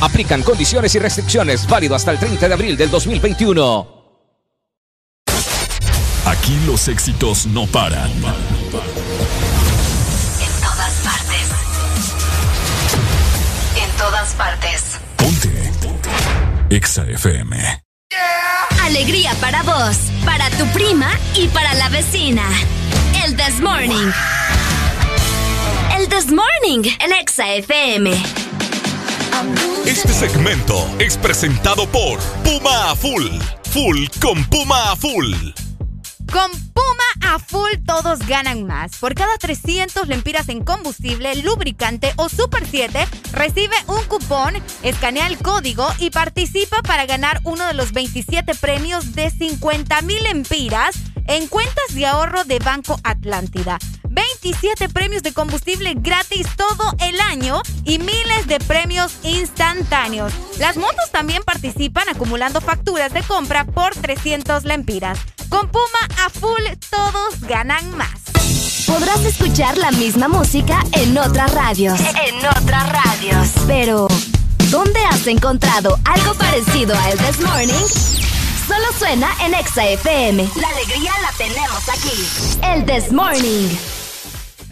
[0.00, 3.94] Aplican condiciones y restricciones válido hasta el 30 de abril del 2021.
[6.26, 8.10] Aquí los éxitos no paran.
[8.10, 8.20] En
[10.60, 11.50] todas partes.
[13.76, 14.82] En todas partes.
[15.16, 15.72] Ponte.
[16.70, 17.82] Exa FM.
[18.82, 22.42] Alegría para vos, para tu prima y para la vecina.
[23.24, 24.10] El This Morning.
[25.98, 28.53] El This Morning en Exa FM.
[29.86, 33.26] Este segmento es presentado por Puma a Full.
[33.70, 35.34] Full con Puma a Full.
[36.32, 38.96] Con Puma a full todos ganan más.
[38.96, 45.38] Por cada 300 lempiras en combustible, lubricante o Super 7, recibe un cupón, escanea el
[45.38, 50.96] código y participa para ganar uno de los 27 premios de 50 mil lempiras
[51.26, 53.78] en cuentas de ahorro de Banco Atlántida.
[54.14, 60.32] 27 premios de combustible gratis todo el año y miles de premios instantáneos.
[60.58, 65.18] Las motos también participan acumulando facturas de compra por 300 lempiras.
[65.48, 65.84] Con Puma
[66.24, 68.20] a full todos ganan más.
[68.86, 71.98] Podrás escuchar la misma música en otras radios.
[72.00, 73.48] En otras radios.
[73.66, 74.08] Pero,
[74.70, 77.86] ¿dónde has encontrado algo parecido a El This Morning?
[78.68, 80.48] Solo suena en Exa FM.
[80.56, 82.60] La alegría la tenemos aquí.
[82.62, 84.03] El This Morning.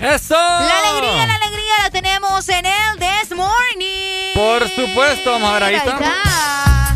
[0.03, 0.35] ¡Eso!
[0.35, 4.35] La alegría, la alegría la tenemos en el This Morning.
[4.35, 6.95] Por supuesto, vamos a ver, ahí Mira, está.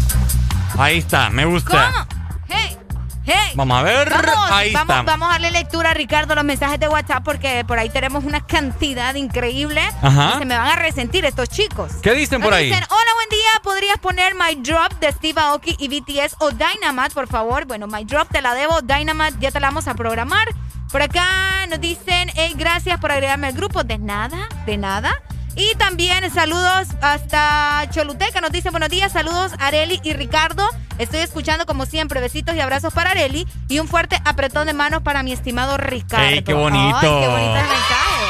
[0.82, 1.92] Ahí está, me gusta.
[1.92, 2.06] ¿Cómo?
[2.48, 2.76] Hey,
[3.24, 3.52] hey.
[3.54, 5.02] Vamos a ver, Vamos, ahí vamos, está.
[5.04, 8.44] vamos a darle lectura a Ricardo los mensajes de WhatsApp porque por ahí tenemos una
[8.44, 9.82] cantidad increíble.
[10.02, 10.32] Ajá.
[10.34, 11.92] Y se me van a resentir estos chicos.
[12.02, 12.66] ¿Qué dicen por ahí?
[12.66, 13.50] Dicen, hola, buen día.
[13.62, 17.66] ¿Podrías poner My Drop de Steve Aoki y BTS o Dynamite, por favor?
[17.66, 18.82] Bueno, My Drop te la debo.
[18.82, 20.48] Dynamite ya te la vamos a programar.
[20.90, 23.84] Por acá nos dicen, hey, gracias por agregarme al grupo.
[23.84, 25.20] De nada, de nada.
[25.56, 28.40] Y también saludos hasta Choluteca.
[28.40, 30.66] Nos dicen buenos días, saludos Areli y Ricardo.
[30.98, 32.20] Estoy escuchando como siempre.
[32.20, 33.46] Besitos y abrazos para Areli.
[33.68, 36.44] Y un fuerte apretón de manos para mi estimado Ricardo.
[36.44, 36.96] Qué bonito.
[36.96, 38.26] Ay, qué bonito el mensaje.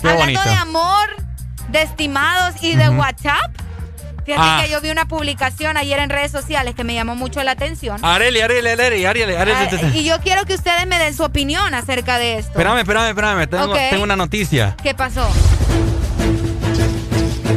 [0.00, 0.42] Qué Hablando bonito.
[0.42, 1.08] de amor,
[1.68, 3.50] de estimados y de WhatsApp.
[4.24, 4.60] Fíjate Ah.
[4.64, 7.98] que yo vi una publicación ayer en redes sociales que me llamó mucho la atención.
[8.02, 9.56] Areli, Areli, Areli, Areli, Areli.
[9.82, 12.50] Ah, y yo quiero que ustedes me den su opinión acerca de esto.
[12.52, 13.46] Espérame, espérame, espérame.
[13.48, 13.78] Tengo, Ok.
[13.90, 14.76] tengo una noticia.
[14.82, 15.28] ¿Qué pasó?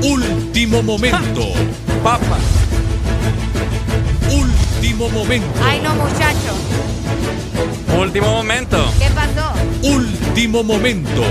[0.04, 1.42] Último momento.
[2.04, 2.38] Papa.
[4.32, 5.48] Último momento.
[5.64, 6.54] Ay, no, muchacho.
[7.98, 8.94] Último momento.
[9.00, 9.54] ¿Qué pasó?
[9.84, 11.24] Último momento.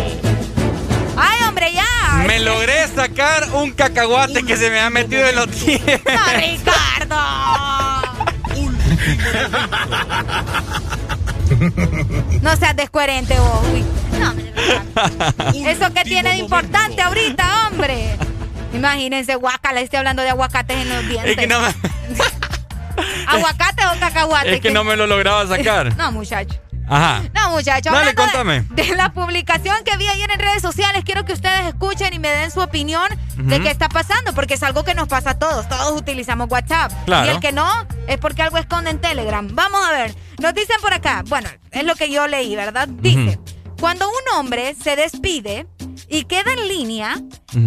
[1.16, 1.85] Ay, hombre, ya.
[2.26, 6.00] Me logré sacar un cacahuate que se me ha metido en los dientes.
[6.06, 7.16] No, Ricardo.
[12.42, 13.60] No seas descoherente vos.
[13.72, 13.84] Uy.
[14.18, 14.34] No.
[15.68, 18.16] ¿Eso qué tiene de importante ahorita, hombre?
[18.72, 21.30] Imagínense, guacala, estoy hablando de aguacates en los dientes.
[21.32, 21.68] Es que no me,
[23.26, 24.54] ¿Aguacate o cacahuate?
[24.54, 25.96] es que no me lo lograba sacar.
[25.96, 26.56] No, muchacho.
[26.88, 27.22] Ajá.
[27.34, 27.92] No, muchachos.
[27.92, 28.60] Dale, de- contame.
[28.70, 32.28] De, la publicación que vi ayer en redes sociales, quiero que ustedes escuchen y me
[32.28, 33.06] den su opinión
[33.36, 35.68] de qué está pasando, porque es algo que nos pasa a todos.
[35.68, 36.92] Todos utilizamos WhatsApp.
[37.04, 37.26] Claro.
[37.26, 37.68] Y el que no,
[38.06, 39.48] es porque algo esconde en Telegram.
[39.52, 40.14] Vamos a ver.
[40.38, 42.88] Nos dicen por acá, bueno, es lo que yo leí, ¿verdad?
[42.88, 43.38] Dice,
[43.80, 45.66] cuando un hombre se despide,
[46.08, 47.16] y queda en línea,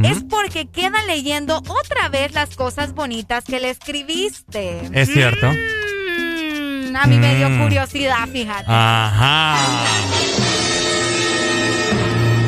[0.03, 4.81] es porque queda leyendo otra vez las cosas bonitas que le escribiste.
[4.93, 5.51] Es cierto.
[5.51, 5.55] Mm,
[6.95, 7.61] a mí me dio Mm.
[7.63, 8.65] curiosidad, fíjate.
[8.67, 9.55] Ajá.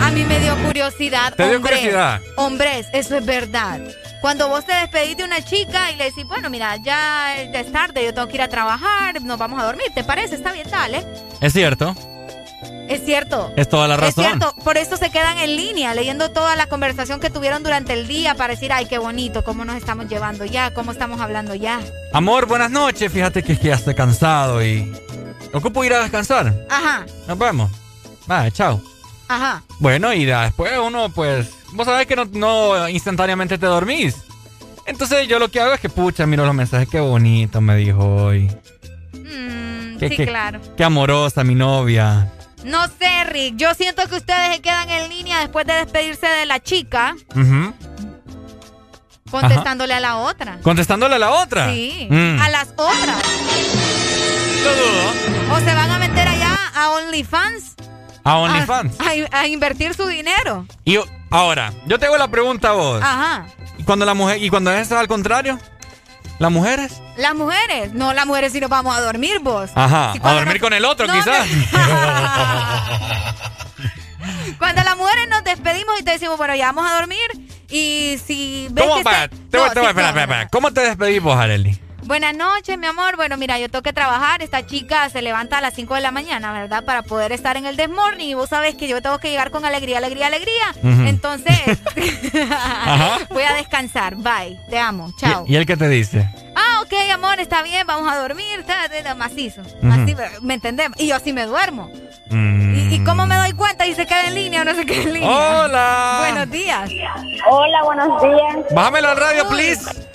[0.02, 1.34] A mí me dio curiosidad.
[1.36, 1.78] ¿Te dio hombres.
[1.80, 2.22] curiosidad?
[2.38, 3.80] Hombres, eso es verdad.
[4.22, 8.04] Cuando vos te despedís de una chica y le decís, bueno, mira, ya es tarde,
[8.04, 10.36] yo tengo que ir a trabajar, nos vamos a dormir, ¿te parece?
[10.36, 11.04] Está bien, dale.
[11.40, 11.96] Es cierto.
[12.92, 13.52] Es cierto.
[13.56, 14.26] Es toda la Es razón.
[14.26, 18.08] cierto, por eso se quedan en línea, leyendo toda la conversación que tuvieron durante el
[18.08, 21.80] día para decir, ay, qué bonito, cómo nos estamos llevando ya, cómo estamos hablando ya.
[22.14, 23.12] Amor, buenas noches.
[23.12, 24.92] Fíjate que es que ya estoy cansado y.
[25.54, 26.54] Ocupo ir a descansar.
[26.70, 27.72] Ajá, Nos vemos.
[28.28, 28.82] Vale, chao.
[29.28, 29.64] ajá.
[29.80, 31.50] Bueno, y después uno, pues.
[31.74, 34.16] Vos sabés que no, no instantáneamente te dormís.
[34.86, 36.90] Entonces yo lo que hago es que, pucha, miro los mensajes.
[36.90, 38.50] Qué bonito me dijo hoy.
[39.14, 40.60] Mm, Qué, sí, qué- claro.
[40.76, 42.30] Qué amorosa mi novia.
[42.64, 46.46] No sé, Rick, yo siento que ustedes se quedan en línea después de despedirse de
[46.46, 47.16] la chica,
[49.30, 50.60] contestándole a la otra.
[50.62, 51.70] Contestándole a la otra.
[51.72, 52.40] Sí, Mm.
[52.42, 53.22] a las otras.
[54.64, 55.56] Lo dudo.
[55.56, 57.76] O se van a meter allá a OnlyFans.
[58.24, 58.96] A OnlyFans.
[59.00, 60.66] A, a invertir su dinero.
[60.86, 61.00] Y
[61.32, 63.02] ahora, yo te hago la pregunta a vos.
[63.02, 63.46] Ajá.
[63.78, 65.58] ¿Y cuando la mujer, y cuando es al contrario?
[66.42, 67.02] ¿Las mujeres?
[67.18, 67.94] Las mujeres.
[67.94, 69.70] No, las mujeres si nos vamos a dormir vos.
[69.76, 70.14] Ajá.
[70.14, 71.48] Si a dormir nos- con el otro, No, quizás.
[74.58, 77.20] Cuando las mujeres nos despedimos y te decimos, bueno, ya vamos a dormir.
[77.70, 79.28] Y si ves ¿Cómo, que va?
[79.28, 80.48] Te voy- No, te voy- sí, espera, no, espera, no, espera.
[80.50, 81.80] ¿Cómo te despedís vos, Arely?
[82.04, 83.16] Buenas noches, mi amor.
[83.16, 84.42] Bueno, mira, yo tengo que trabajar.
[84.42, 86.84] Esta chica se levanta a las 5 de la mañana, ¿verdad?
[86.84, 88.30] Para poder estar en el desmorning.
[88.30, 90.74] Y vos sabés que yo tengo que llegar con alegría, alegría, alegría.
[90.84, 91.58] Entonces,
[93.30, 94.16] voy a descansar.
[94.16, 94.60] Bye.
[94.70, 95.14] Te amo.
[95.18, 95.46] Chao.
[95.48, 96.28] ¿Y, y él qué te dice?
[96.56, 97.86] Ah, ok, amor, está bien.
[97.88, 98.66] Vamos a dormir.
[99.16, 99.62] Macizo.
[99.62, 99.92] Ujú.
[99.92, 101.00] Así, ¿me entendemos?
[101.00, 101.90] Y yo así me duermo.
[102.30, 102.76] Mm.
[102.92, 105.04] ¿Y, y cómo me doy cuenta y se queda en línea o no se queda
[105.04, 105.30] en línea?
[105.30, 106.18] Hola.
[106.20, 106.90] Buenos días.
[107.50, 108.66] Hola, buenos días.
[108.74, 110.11] Bájamelo al radio, please.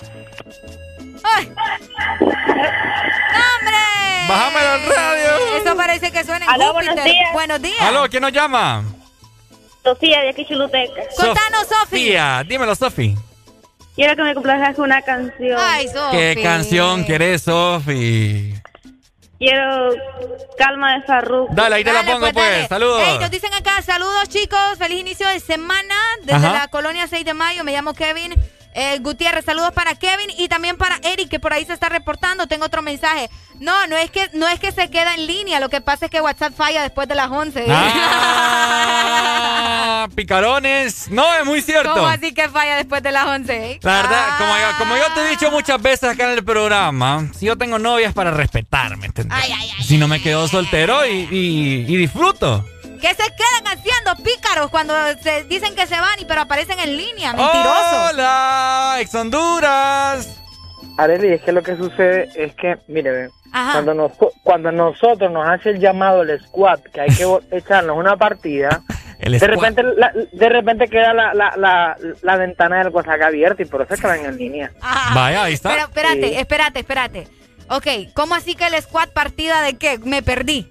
[1.35, 1.51] ¡Ay!
[2.19, 3.77] ¡Hombre!
[4.29, 5.57] Bájamelo al radio.
[5.63, 6.93] Eso parece que suena en Aló, Júpiter.
[6.95, 7.33] buenos días.
[7.33, 7.81] Buenos días.
[7.81, 8.83] Aló, ¿quién nos llama?
[9.83, 11.01] Sofía, de aquí Chuluteca.
[11.15, 11.79] Contanos, Sofi.
[11.81, 13.15] Sofía, dímelo, Sofi.
[13.95, 15.57] Quiero que me complazcas con una canción.
[15.59, 16.17] Ay, Sofi.
[16.17, 18.53] ¿Qué canción querés, Sofi?
[19.39, 19.91] Quiero
[20.57, 21.53] Calma de Farruko.
[21.53, 22.35] Dale, ahí te la Dale, pongo, pues.
[22.35, 22.67] dale.
[22.67, 23.01] Saludos.
[23.07, 26.53] Ey, nos dicen acá, saludos chicos, feliz inicio de semana desde Ajá.
[26.53, 27.63] la colonia 6 de mayo.
[27.63, 28.33] Me llamo Kevin
[28.77, 29.43] eh, Gutiérrez.
[29.43, 32.47] Saludos para Kevin y también para Eric, que por ahí se está reportando.
[32.47, 33.29] Tengo otro mensaje.
[33.59, 35.59] No, no es que no es que se queda en línea.
[35.59, 37.65] Lo que pasa es que WhatsApp falla después de las 11.
[38.79, 41.09] Ah, picarones.
[41.09, 41.91] No, es muy cierto.
[41.93, 43.79] ¿Cómo así que falla después de las 11?
[43.81, 47.27] La verdad, como, yo, como yo te he dicho muchas veces acá en el programa,
[47.37, 49.37] si yo tengo novia es para respetarme, ¿entendés?
[49.41, 52.63] Ay, ay, ay, si no me quedo soltero y, y- y disfruto.
[53.01, 56.97] ¿Qué se quedan haciendo pícaros cuando se dicen que se van y pero aparecen en
[56.97, 57.33] línea?
[57.33, 58.11] Mentirosos.
[58.13, 60.37] Hola, ex Honduras.
[60.97, 63.73] Arely, es que lo que sucede es que, mire, ve, Ajá.
[63.73, 64.11] cuando, nos,
[64.43, 68.81] cuando nosotros nos hace el llamado el squad, que hay que echarnos una partida,
[69.19, 69.51] El de squad.
[69.51, 73.83] repente, la- de repente queda la, la, la, la ventana del WhatsApp abierta y por
[73.83, 74.71] eso quedan en línea.
[74.81, 75.13] Ajá.
[75.13, 75.69] Vaya, ahí está.
[75.69, 76.33] Pero espérate, Sí.
[76.35, 77.27] espérate, espérate.
[77.69, 79.99] Ok, ¿cómo así que el squad partida de qué?
[79.99, 80.67] Me perdí.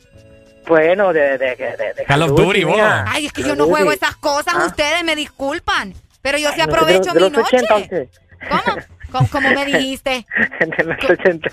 [0.66, 2.78] Bueno, de, de, de, de, Call of Duty, vos.
[2.80, 4.04] Ay, es que Call yo no juego Duty.
[4.04, 4.66] esas cosas, Ah.
[4.66, 5.94] ustedes me disculpan.
[6.22, 7.56] Pero yo sí Ay, aprovecho de, mi los- de los noche.
[7.58, 8.08] 80, usted.
[8.50, 8.76] ¿Cómo?
[9.12, 10.26] ¿Cómo, cómo me dijiste?
[10.60, 11.48] de los 80.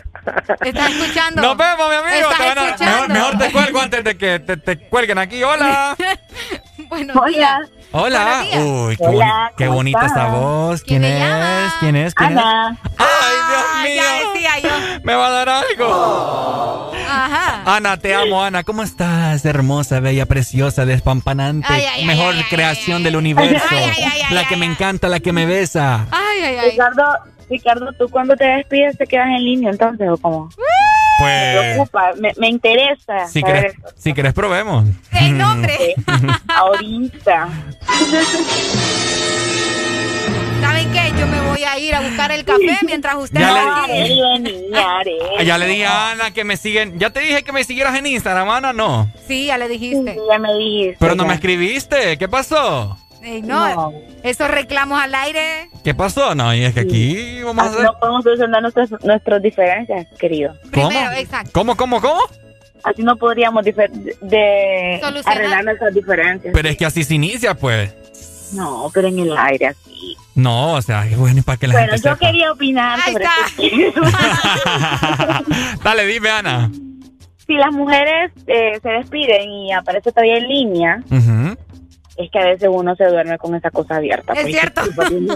[0.66, 1.42] ¿Estás escuchando?
[1.44, 2.32] Nos vemos, mi amigo.
[2.32, 3.14] ¿Estás Te van a- escuchando?
[3.14, 5.44] mejor, mejor te cuelgo antes de que te, te cuelguen aquí.
[5.44, 5.96] Hola.
[6.90, 7.28] Buenos Hola.
[7.28, 7.70] días.
[7.96, 8.44] Hola.
[8.58, 10.12] Uy, qué, Hola, boni- qué ¿cómo bonita estás?
[10.24, 10.82] esa voz.
[10.82, 11.20] ¿Quién ¿Quién, me es?
[11.30, 11.74] llama?
[11.80, 12.16] ¿Quién es?
[12.16, 12.80] ¿Quién Ana.
[12.84, 12.92] es?
[12.98, 13.96] Ay, Dios Ah, mío.
[13.96, 14.60] ya decía
[14.98, 15.00] yo.
[15.04, 16.92] Me va a dar algo.
[17.08, 17.62] Ajá.
[17.76, 18.64] Ana, te amo, Ana.
[18.64, 19.46] ¿Cómo estás?
[19.46, 21.68] Hermosa, bella, preciosa, despampanante.
[21.70, 23.64] Ay, ay, ay, Mejor ay, ay, creación ay, del universo.
[23.70, 24.72] Ay, ay, ay, ay, la que ay, me ay.
[24.72, 26.08] encanta, la que me besa.
[26.10, 26.72] Ay, ay, ay.
[26.72, 27.04] Ricardo,
[27.48, 30.50] Ricardo, ¿tú cuando te despides te quedas en línea entonces o cómo?
[31.20, 34.86] Pues, preocupa, me, me interesa si querés, si querés, probemos.
[35.12, 35.96] El nombre.
[36.48, 37.50] Ahorita.
[40.62, 41.12] ¿Saben qué?
[41.20, 43.46] Yo me voy a ir a buscar el café mientras ustedes...
[43.46, 45.46] Ya le- Arely.
[45.46, 46.98] Ya le dije a Ana que me siguen.
[47.00, 49.12] Ya te dije que me siguieras en Instagram, Ana, no.
[49.28, 50.14] Sí, ya le dijiste.
[50.14, 50.98] Sí, ya me dijiste.
[51.00, 52.18] Pero no me escribiste.
[52.18, 52.98] ¿Qué pasó?
[53.24, 53.94] Ey, no, No.
[54.24, 55.70] esos reclamos al aire.
[55.84, 56.36] ¿Qué pasó?
[56.36, 57.86] No, y es que aquí vamos a Así hacer.
[57.86, 60.54] no podemos solucionar nuestras, nuestras diferencias, querido.
[60.74, 60.90] ¿Cómo?
[60.90, 61.52] Primero, exacto.
[61.54, 62.20] ¿Cómo, cómo, cómo?
[62.84, 66.54] Así no podríamos de arreglar nuestras diferencias.
[66.54, 67.94] Pero es que así se inicia, pues.
[68.54, 70.18] No, pero en el aire así.
[70.36, 72.26] No, o sea, es bueno y para que la Bueno, gente yo sepa.
[72.28, 73.36] quería opinar Ahí sobre está.
[73.58, 74.02] esto.
[75.84, 76.70] Dale, dime, Ana.
[77.48, 81.56] si las mujeres eh, se despiden y aparece todavía en línea, Ujú.
[82.18, 84.34] Es que a veces uno se duerme con esa cosa abierta.
[84.34, 84.82] Es pues, cierto.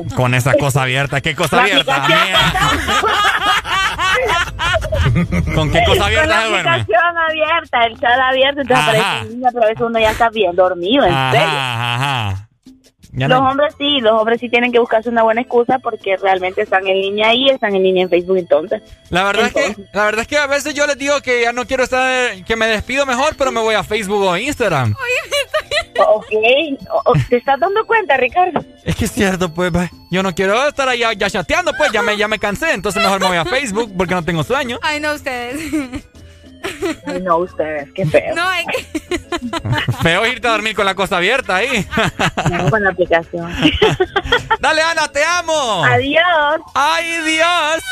[0.16, 1.22] Con esa cosa abierta.
[1.22, 2.08] ¿Qué cosa La abierta?
[5.56, 6.70] ¿Con qué cosa Con abierta la se duerme?
[6.70, 9.00] aplicación abierta, el chat abierto, entonces Ajá.
[9.00, 11.48] aparece un niño, pero a veces uno ya está bien dormido, en serio.
[11.48, 12.44] Ajá,
[13.14, 16.62] los no- hombres sí, los hombres sí tienen que buscarse una buena excusa porque realmente
[16.62, 18.84] están en línea ahí, están en línea en Facebook entonces.
[19.10, 21.52] La verdad, es que, la verdad es que a veces yo les digo que ya
[21.52, 24.94] no quiero estar, que me despido mejor, pero me voy a Facebook o Instagram.
[26.00, 26.32] Ok,
[27.06, 28.64] o- ¿te estás dando cuenta, Ricardo?
[28.84, 32.02] Es que es cierto, pues, pues, yo no quiero estar allá ya chateando, pues, ya
[32.02, 34.80] me, ya me cansé, entonces mejor me voy a Facebook porque no tengo sueño.
[34.82, 35.60] Ay, no ustedes.
[37.06, 38.36] Ay, no, ustedes, qué feo.
[38.36, 39.18] No, es que...
[40.02, 41.88] Feo irte a dormir con la cosa abierta ahí.
[42.52, 43.54] No, con la aplicación.
[44.60, 45.84] Dale, Ana, te amo.
[45.86, 46.62] Adiós.
[46.74, 47.84] Ay, Dios.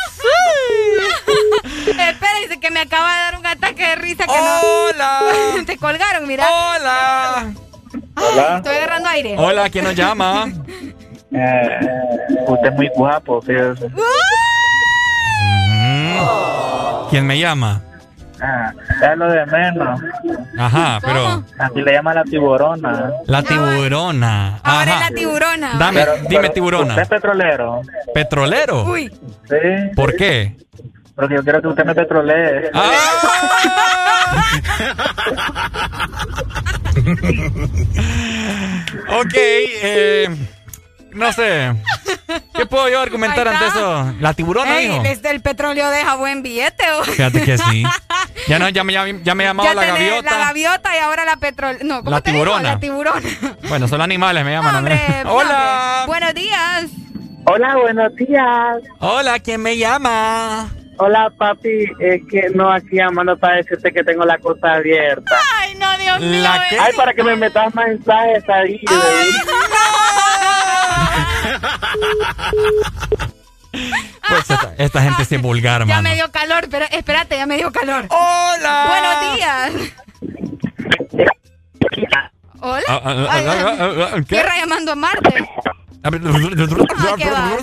[1.88, 5.22] Espérense que me acaba de dar un ataque de risa que Hola.
[5.58, 5.66] no...
[5.66, 6.46] Te colgaron, mira.
[6.50, 7.54] Hola.
[8.16, 8.58] Hola.
[8.58, 9.36] Estoy agarrando aire.
[9.38, 10.48] Hola, ¿quién nos llama?
[11.38, 11.80] Eh,
[12.48, 13.90] usted es muy guapo, fíjese.
[13.90, 14.00] Mm.
[17.10, 17.82] ¿Quién me llama?
[18.42, 20.00] Ah, es lo de menos.
[20.58, 23.12] Ajá, pero Así le llama la tiburona.
[23.26, 24.60] la tiburona.
[24.64, 25.06] Ahora Ajá.
[25.06, 25.72] es la tiburona.
[25.78, 26.88] Dame, Pero- dime pero tiburona.
[26.90, 27.82] ¿Usted es petrolero?
[28.14, 28.84] ¿Petrolero?
[28.86, 29.12] Uy.
[29.50, 29.58] Sí.
[29.94, 30.56] ¿Por qué?
[31.16, 32.72] Porque yo quiero que usted me petrolee.
[39.08, 40.28] Ok, eh,
[41.12, 41.74] no sé.
[42.56, 44.14] ¿Qué puedo yo argumentar ante eso?
[44.20, 46.84] ¿La tiburona, Ey, desde el petróleo deja buen billete.
[46.92, 47.04] ¿o?
[47.04, 47.84] Fíjate que sí.
[48.48, 50.32] Ya no, ya me, ya, ya me he llamado Ya la gaviota.
[50.32, 51.80] La gaviota y ahora la petróleo.
[51.84, 52.44] No, ¿cómo La te digo?
[52.44, 52.74] tiburona.
[52.74, 53.22] La tiburona.
[53.70, 54.86] Bueno, son animales, me llaman.
[55.26, 55.26] Hola.
[55.26, 56.06] hombre.
[56.08, 56.86] Buenos días.
[57.46, 58.78] Hola, buenos días.
[59.00, 60.70] Hola, ¿quién me llama?
[60.98, 61.86] Hola, papi.
[62.00, 65.36] Es que no, aquí llamando para decirte que tengo la cosa abierta.
[65.60, 66.50] Ay, no, Dios mío.
[66.80, 68.80] Ay, para que me metas mensajes ahí.
[74.28, 76.02] Pues esta, esta gente sí es vulgar, Ya mano.
[76.04, 78.06] me dio calor, pero espérate, ya me dio calor.
[78.10, 78.86] Hola.
[78.88, 79.72] Buenos días.
[82.62, 82.84] Hola.
[82.88, 84.22] Ah, ah, ah.
[84.28, 85.48] Tierra llamando a Marte.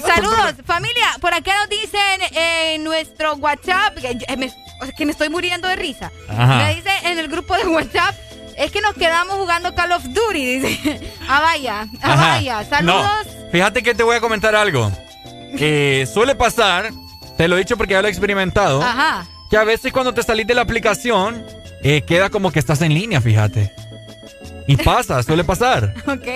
[0.03, 1.07] Saludos, familia.
[1.21, 4.53] Por acá nos dicen en nuestro WhatsApp, que, eh, me,
[4.97, 6.11] que me estoy muriendo de risa.
[6.29, 6.57] Ajá.
[6.57, 8.17] Me dice en el grupo de WhatsApp,
[8.57, 11.13] es que nos quedamos jugando Call of Duty, dice.
[11.29, 12.65] Ah, vaya, ah, vaya.
[12.65, 13.27] Saludos.
[13.27, 14.91] No, fíjate que te voy a comentar algo.
[15.57, 16.91] Que suele pasar,
[17.37, 19.27] te lo he dicho porque ya lo he experimentado, Ajá.
[19.51, 21.47] que a veces cuando te salís de la aplicación,
[21.85, 23.73] eh, queda como que estás en línea, fíjate.
[24.67, 25.95] Y pasa, suele pasar.
[26.07, 26.27] Ok.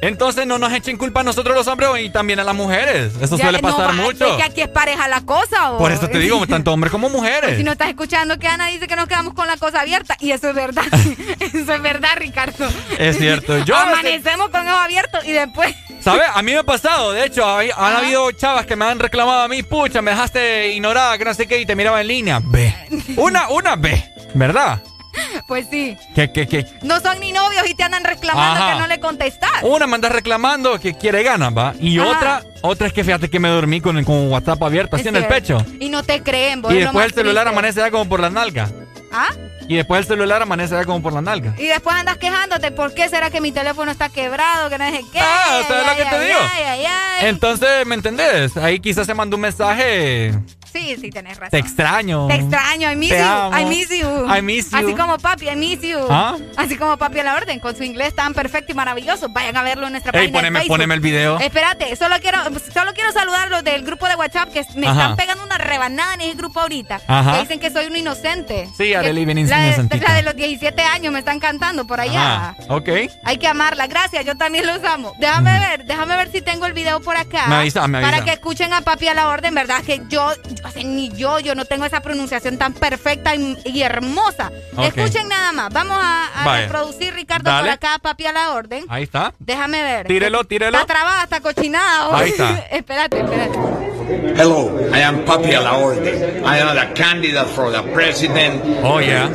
[0.00, 3.12] Entonces no nos echen culpa a nosotros los hombres y también a las mujeres.
[3.20, 4.26] Eso Ya, suele pasar mucho.
[4.26, 5.72] Es que aquí es pareja la cosa.
[5.72, 5.78] ¿o?
[5.78, 7.56] Por eso te digo, tanto hombres como mujeres.
[7.56, 10.16] Si no estás escuchando que Ana dice que nos quedamos con la cosa abierta.
[10.20, 10.84] Y eso es verdad.
[11.40, 12.68] eso es verdad, Ricardo.
[12.98, 13.58] Es cierto.
[13.64, 15.74] Yo Amanecemos con ojos abiertos y después.
[16.00, 16.26] ¿Sabes?
[16.34, 17.12] A mí me ha pasado.
[17.12, 20.72] De hecho, hay- han habido chavas que me han reclamado a mí, pucha, me dejaste
[20.74, 22.40] ignorada, que no sé qué, y te miraba en línea.
[22.42, 22.74] Ve.
[23.16, 24.04] Una, una ve.
[24.34, 24.82] ¿Verdad?
[25.46, 25.96] Pues sí.
[26.14, 26.66] Que, que, que.
[26.82, 28.72] No son ni novios y te andan reclamando Ajá.
[28.74, 29.50] que no le contestas.
[29.62, 31.74] Una me anda reclamando que quiere ganas, ¿va?
[31.80, 32.08] Y Ajá.
[32.10, 35.26] otra, otra es que fíjate que me dormí con, con WhatsApp abierto, así en el
[35.26, 35.64] pecho.
[35.80, 37.58] Y no te creen, vos Y después el celular triste.
[37.58, 38.68] amanece ya como por la nalga.
[39.12, 39.28] ¿Ah?
[39.68, 41.54] Y después el celular amanece ya como por la nalga.
[41.58, 44.68] Y después andas quejándote, ¿por qué será que mi teléfono está quebrado?
[44.70, 45.20] Que no sé qué.
[45.20, 46.38] Ah, ¿sabes lo Ay, que te ay, digo?
[46.40, 47.26] ay, ay, ay.
[47.28, 48.56] Entonces, ¿me entendés?
[48.56, 50.32] Ahí quizás se mandó un mensaje.
[50.72, 51.50] Sí, sí, tenés razón.
[51.50, 52.26] Te extraño.
[52.28, 53.58] Te extraño, I miss Te you, amo.
[53.58, 54.34] I miss you.
[54.36, 54.76] I miss you.
[54.78, 55.98] Así como papi, I miss you.
[56.08, 56.36] ¿Ah?
[56.56, 59.28] Así como papi a la orden, con su inglés tan perfecto y maravilloso.
[59.28, 60.74] Vayan a verlo en nuestra Ey, página de poneme, Facebook.
[60.74, 61.38] poneme el video.
[61.40, 62.38] Espérate, solo quiero,
[62.72, 65.00] solo quiero saludar los del grupo de WhatsApp que me Ajá.
[65.02, 67.00] están pegando una rebanada en ese grupo ahorita.
[67.06, 67.32] Ajá.
[67.34, 68.68] Que dicen que soy un inocente.
[68.76, 70.08] Sí, Arely, bien la, de, inocentita.
[70.08, 72.34] la de los 17 años me están cantando por allá.
[72.36, 72.88] Ajá, ok.
[73.24, 75.12] Hay que amarla, gracias, yo también los amo.
[75.18, 77.46] Déjame ver, déjame ver si tengo el video por acá.
[77.48, 78.10] Me avisa, me avisa.
[78.10, 79.82] Para que escuchen a papi a la orden, ¿verdad?
[79.82, 80.32] Que yo-
[80.64, 84.50] o sea, ni yo, yo no tengo esa pronunciación tan perfecta y, y hermosa.
[84.82, 85.72] Escuchen nada más.
[85.72, 87.62] Vamos a, a reproducir, Ricardo, Dale.
[87.62, 88.84] por acá, papi a la orden.
[88.88, 89.32] Ahí está.
[89.38, 90.06] Déjame ver.
[90.06, 90.78] Tírelo, tírelo.
[90.78, 92.16] Está trabada, está cochinada.
[92.16, 92.58] Ahí está.
[92.70, 93.58] espérate, espérate.
[94.36, 96.42] Hello, I am Papi Alaorde.
[96.44, 98.62] I am the candidate for the president.
[98.84, 99.28] Oh, yeah.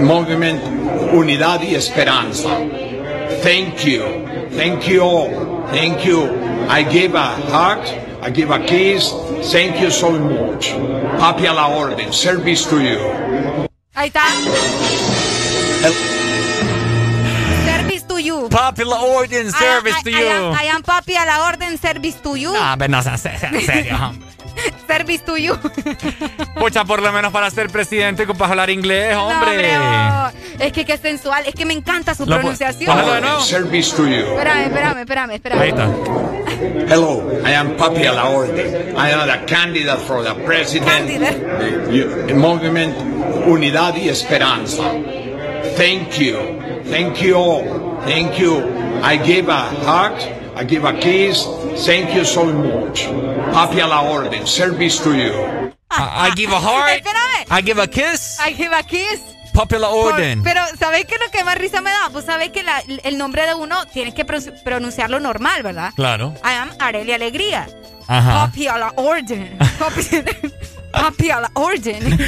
[0.00, 0.62] Movement
[1.12, 2.48] Unidad y Esperanza.
[3.42, 4.02] Thank you.
[4.56, 5.66] Thank you all.
[5.72, 6.28] Thank you.
[6.68, 8.09] I give a hug.
[8.22, 9.12] I give a kiss.
[9.52, 10.68] Thank you so much.
[11.18, 12.12] Papi a la orden.
[12.12, 12.98] service to you.
[13.94, 14.24] Ahí está.
[17.64, 18.48] Service to you.
[18.48, 20.58] Popular Order Service I, to I- I am, you.
[20.60, 22.52] I am papi a la orden, service to you.
[22.52, 24.26] No, pero no seas en serio, hombre.
[24.86, 25.54] service to you.
[26.58, 29.72] Pucha, por lo menos para ser presidente ocupas hablar inglés, hombre.
[29.74, 32.96] No, oh, es que qué sensual, es que me encanta su Lo pu- pronunciación.
[32.96, 33.40] nuevo.
[33.40, 34.16] Service to you.
[34.26, 35.60] Espérame, espérame, espérame, espérame.
[35.62, 35.88] Ahí está.
[36.88, 38.94] Hello, I am Papi Alaorde.
[38.96, 41.08] I am the candidate for the president.
[41.90, 42.94] You- Movement
[43.46, 44.82] Unidad y Esperanza.
[45.76, 46.36] Thank you.
[46.90, 48.00] Thank you all.
[48.06, 48.62] Thank you.
[49.02, 50.12] I give a hug.
[50.56, 51.46] I give a kiss.
[51.76, 53.06] Thank you so much.
[53.52, 54.46] Papi Alaorde.
[54.46, 55.32] Service to you.
[55.90, 56.90] I, I give a heart.
[56.90, 57.46] Espérame.
[57.50, 58.38] I give a kiss.
[58.40, 59.20] I give a kiss.
[59.52, 60.42] Popular Por- Orden.
[60.44, 62.08] pero, ¿sabéis qué es lo que más risa me da?
[62.12, 65.92] Pues sabéis que la- el nombre de uno tienes que pro- pronunciarlo normal, ¿verdad?
[65.96, 66.34] Claro.
[66.44, 67.66] I am Arelia Alegría.
[68.06, 68.46] Ajá.
[68.46, 69.58] Papi a la orden.
[70.92, 72.18] A la orden.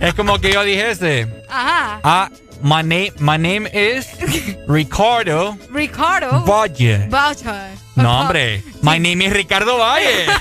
[0.00, 1.26] Es como que yo dijese.
[1.48, 2.00] Ajá.
[2.04, 2.30] Ah,
[2.62, 4.06] my name, my name is
[4.68, 6.40] Ricardo Ricardo.
[6.44, 7.08] Valle.
[7.08, 7.76] Valle.
[7.96, 8.62] No, hombre.
[8.82, 10.26] My name is Ricardo Valle.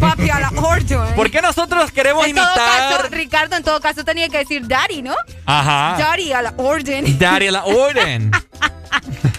[0.00, 1.14] Papi a la orden.
[1.16, 2.96] ¿Por qué nosotros queremos En todo imitar?
[2.98, 5.14] caso, Ricardo, en todo caso tenía que decir daddy, ¿no?
[5.46, 5.96] Ajá.
[5.98, 7.18] Daddy a la orden.
[7.18, 8.30] Daddy a la orden.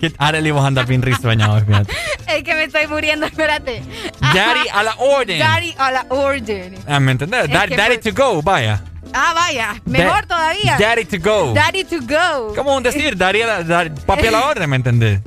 [0.00, 1.92] Que Arely vos andas bien risueñado, fíjate.
[2.26, 3.82] Es que me estoy muriendo, espérate.
[4.20, 5.38] Daddy a la orden.
[5.38, 6.74] Daddy a la orden.
[6.88, 7.48] Ah, ¿Me entendés?
[7.48, 8.82] Que daddy to go, vaya.
[9.12, 9.80] Ah, vaya.
[9.84, 10.76] Mejor Da- todavía.
[10.78, 11.54] Daddy to go.
[11.54, 12.52] Daddy to go.
[12.54, 13.16] ¿Cómo decir?
[13.16, 15.20] Daddy a la, papi a la orden, ¿me entendés?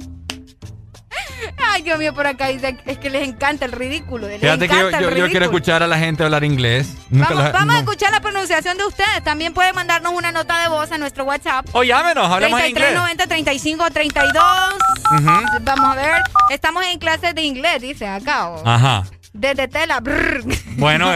[1.58, 4.27] Ay, Dios mío, por acá dice es que les encanta el ridículo.
[4.27, 4.76] Les Fíjate que
[5.18, 6.95] yo, quiero escuchar a la gente hablar inglés.
[7.09, 9.24] Nunca Vamos, a escuchar la pronunciación de ustedes.
[9.24, 11.68] También pueden mandarnos una nota de voz a nuestro WhatsApp.
[11.74, 12.95] O llámenos, hablemos en inglés.
[12.95, 14.43] 90 35 32.
[15.11, 15.61] Ujú.
[15.61, 16.22] Vamos a ver.
[16.50, 18.50] Estamos en clases de inglés, dice acá.
[18.66, 19.03] Ajá.
[19.34, 20.00] Desde tela.
[20.00, 20.43] brr.
[20.77, 21.11] Bueno,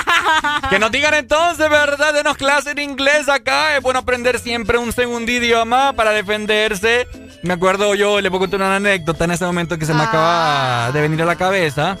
[0.70, 2.14] que nos digan entonces, ¿verdad?
[2.14, 3.76] Denos clases de inglés acá.
[3.76, 7.08] Es bueno aprender siempre un segundo idioma para defenderse.
[7.42, 10.92] Me acuerdo yo, le puedo contar una anécdota en ese momento que se me acaba
[10.92, 11.96] de venir a la cabeza.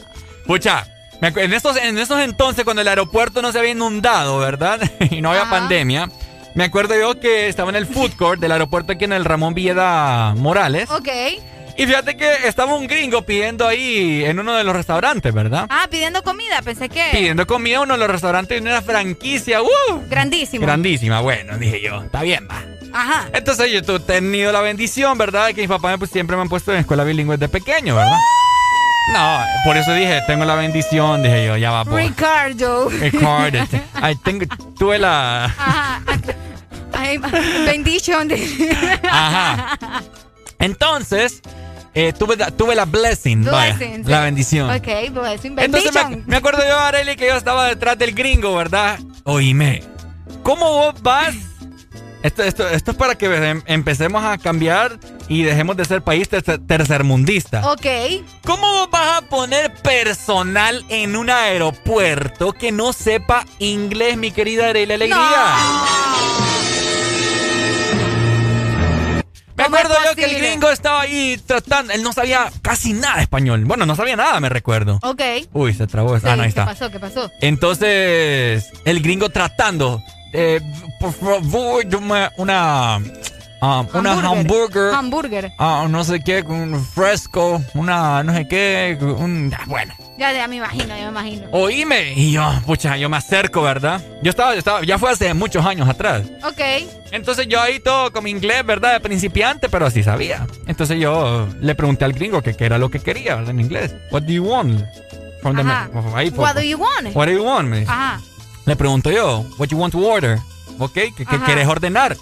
[0.46, 0.86] Pucha,
[1.22, 4.80] en esos, en esos entonces cuando el aeropuerto no se había inundado, ¿verdad?
[5.10, 6.08] y no había pandemia.
[6.54, 9.54] Me acuerdo yo que estaba en el food court del aeropuerto aquí en el Ramón
[9.54, 10.90] Villeda Morales.
[10.90, 11.08] ok.
[11.76, 15.66] Y fíjate que estaba un gringo pidiendo ahí en uno de los restaurantes, ¿verdad?
[15.70, 16.60] Ah, pidiendo comida.
[16.62, 17.04] Pensé que.
[17.10, 19.68] pidiendo comida a uno de los restaurantes de una franquicia, ¡uh!
[20.08, 20.66] Grandísimo.
[20.66, 22.62] Grandísima, bueno, dije yo, está bien, va.
[22.92, 23.28] Ajá.
[23.32, 25.46] Entonces yo he tenido la bendición, ¿verdad?
[25.46, 28.18] De que mis papás pues, siempre me han puesto en escuela bilingüe de pequeño, ¿verdad?
[29.12, 31.94] No, por eso dije, tengo la bendición, dije yo, ya va, por.
[31.94, 32.88] Ricardo.
[32.90, 33.58] Ricardo.
[33.94, 34.44] Ay, tengo,
[34.78, 35.46] tuve la...
[35.46, 36.00] Ajá.
[36.92, 37.18] Ay,
[37.66, 38.98] bendición de.
[39.10, 39.78] Ajá.
[40.58, 41.40] Entonces,
[41.94, 44.70] eh, tuve, la- tuve la blessing, vaya, la bendición.
[44.70, 45.58] Ok, blessing.
[45.58, 46.24] Entonces me, Bendición.
[46.26, 48.98] me acuerdo yo, Arely, que yo estaba detrás del gringo, ¿verdad?
[49.24, 49.82] Oíme,
[50.42, 51.34] ¿cómo vos vas?
[52.22, 56.28] Esto, esto, esto es para que em- empecemos a cambiar y dejemos de ser país
[56.30, 57.72] tercer- tercermundista.
[57.72, 57.86] Ok.
[58.44, 64.92] ¿Cómo vas a poner personal en un aeropuerto que no sepa inglés, mi querida Arely
[64.92, 65.20] Alegría?
[69.56, 72.94] Me ¿Cómo es acuerdo yo que el gringo estaba ahí tratando, él no sabía casi
[72.94, 73.64] nada de español.
[73.66, 74.98] Bueno, no sabía nada, me recuerdo.
[75.02, 75.20] Ok.
[75.52, 76.18] Uy, se trabó.
[76.18, 76.64] Sí, ah, no, ahí ¿Qué está.
[76.66, 76.90] pasó?
[76.90, 77.30] ¿Qué pasó?
[77.42, 80.02] Entonces, el gringo tratando.
[80.32, 80.60] Eh,
[80.98, 83.00] por favor, dame una.
[83.60, 84.94] ah, una hamburger.
[84.94, 85.52] Hamburger.
[85.58, 89.94] ah, no sé qué, un fresco, una no sé qué, un, bueno.
[90.18, 91.46] Ya, ya me imagino, ya me imagino.
[91.52, 94.02] Oíme, y yo, pucha, yo me acerco, ¿verdad?
[94.22, 96.24] Yo estaba, yo estaba, ya fue hace muchos años atrás.
[96.44, 96.60] Ok.
[97.10, 98.92] Entonces yo ahí todo con mi inglés, ¿verdad?
[98.92, 100.46] De principiante, pero así sabía.
[100.66, 103.50] Entonces yo le pregunté al gringo que qué era lo que quería, ¿verdad?
[103.52, 103.94] En inglés.
[104.10, 104.82] What do you want?
[105.40, 105.88] From the Ajá.
[105.94, 107.16] me- ahí, What do you want?
[107.16, 107.66] What do you want?
[107.68, 107.90] Me dice.
[107.90, 108.20] Ajá.
[108.70, 110.38] Le pregunto yo, what you want to order?
[110.78, 110.92] ¿Ok?
[110.92, 111.12] ¿Qué,
[111.44, 112.16] quieres ordenar?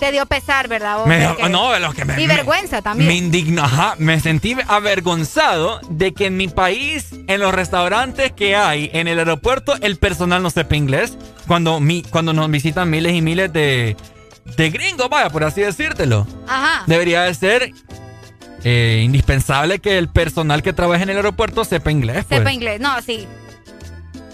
[0.00, 0.98] Te dio pesar, ¿verdad?
[0.98, 1.06] vos?
[1.06, 3.06] Me no, lo que me- Y me- vergüenza también.
[3.06, 8.56] Me indigna, ajá, me sentí avergonzado de que en mi país, en los restaurantes que
[8.56, 11.16] hay, en el aeropuerto, el personal no sepa inglés.
[11.46, 13.96] Cuando, mi, cuando nos visitan miles y miles de,
[14.56, 16.26] de gringos, vaya, por así decírtelo.
[16.48, 16.82] Ajá.
[16.88, 17.70] Debería de ser
[18.64, 22.24] eh, indispensable que el personal que trabaje en el aeropuerto sepa inglés.
[22.28, 22.40] pues.
[22.40, 22.80] Sepa inglés.
[22.80, 23.28] No, sí.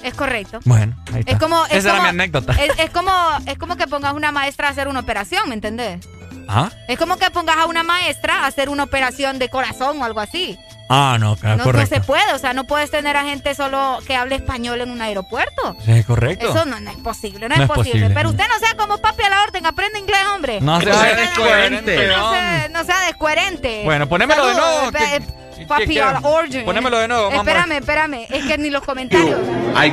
[0.02, 0.60] Es correcto.
[0.64, 1.32] Bueno, ahí está.
[1.32, 1.64] Es como.
[1.66, 2.52] Es Esa como, era mi anécdota.
[2.52, 3.12] Es, es como,
[3.46, 6.06] es como que pongas una maestra a hacer una operación, ¿me entendés?
[6.48, 6.70] ¿Ah?
[6.88, 10.20] Es como que pongas a una maestra a hacer una operación de corazón o algo
[10.20, 10.58] así.
[10.90, 11.94] Ah, no, claro, No, no correcto.
[11.96, 15.02] se puede, o sea, no puedes tener a gente solo que hable español en un
[15.02, 15.76] aeropuerto.
[15.84, 16.48] Sí, es correcto.
[16.48, 17.90] Eso no, no es posible, no, No es es posible.
[18.00, 18.14] posible.
[18.14, 20.62] Pero usted no sea como papi a la orden, aprende inglés, hombre.
[20.62, 23.82] No sea descoherente, No sea, no sea descoherente.
[23.84, 25.20] Bueno, ponémelo de nuevo, que- eh,
[25.66, 26.64] Papi, al orden.
[26.64, 27.42] Ponémelo de nuevo, mamá.
[27.42, 28.26] Espérame, espérame.
[28.30, 29.40] Es que ni los comentarios.
[29.74, 29.90] I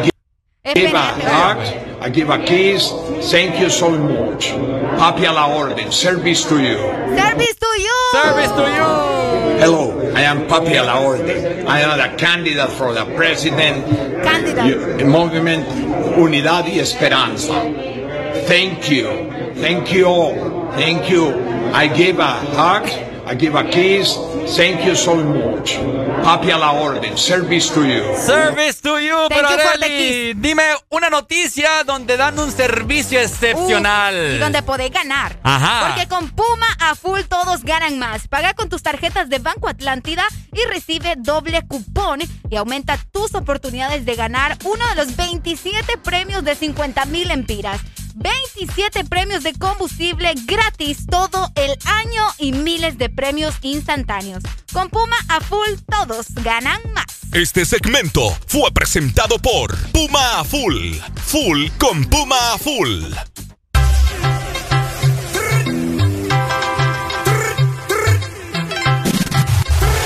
[0.73, 1.57] give, a hug.
[2.01, 2.91] I give a kiss.
[3.31, 4.49] Thank you so much.
[4.97, 5.91] Papi a la orden.
[5.91, 6.77] Service to you.
[7.17, 7.95] Service to you.
[8.11, 9.59] Service to you.
[9.59, 11.67] Hello, I am Papi a la orden.
[11.67, 13.85] I am the candidate for the president.
[14.23, 15.01] Candidate.
[15.01, 15.65] Eh, Movement
[16.17, 17.53] Unidad y Esperanza.
[18.47, 19.07] Thank you.
[19.55, 20.71] Thank you all.
[20.73, 21.33] Thank you.
[21.73, 22.89] I give a hug.
[23.25, 24.15] I give a kiss.
[24.47, 25.79] Thank you so much.
[26.23, 27.17] Happy a la orden.
[27.17, 28.15] Service to you.
[28.15, 34.35] Service to you, pero you dime una noticia donde dan un servicio excepcional.
[34.35, 35.37] Y donde podés ganar.
[35.43, 35.87] Ajá.
[35.87, 38.27] Porque con Puma a full todos ganan más.
[38.27, 44.05] Paga con tus tarjetas de Banco Atlántida y recibe doble cupón y aumenta tus oportunidades
[44.05, 47.81] de ganar uno de los 27 premios de 50 mil empiras.
[48.15, 54.41] 27 premios de combustible gratis todo el año y miles de premios instantáneos.
[54.71, 57.05] Con Puma a full todos ganan más.
[57.33, 60.95] Este segmento fue presentado por Puma a full.
[61.25, 63.03] Full con Puma a full.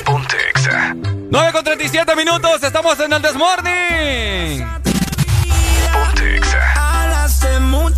[0.04, 0.96] Pontexa.
[1.30, 4.79] 9 con 37 minutos, estamos en el Desmorning.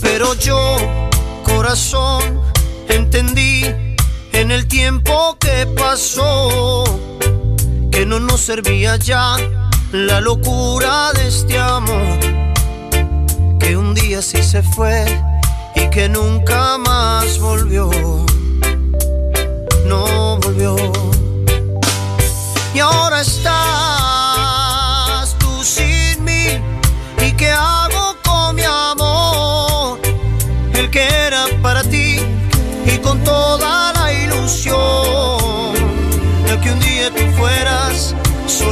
[0.00, 0.76] Pero yo,
[1.44, 2.40] corazón,
[2.88, 3.64] entendí
[4.32, 6.84] en el tiempo que pasó
[7.90, 9.36] que no nos servía ya
[9.92, 12.18] la locura de este amor.
[13.58, 15.04] Que un día sí se fue
[15.74, 17.90] y que nunca más volvió.
[19.86, 20.76] No volvió.
[22.74, 24.17] Y ahora está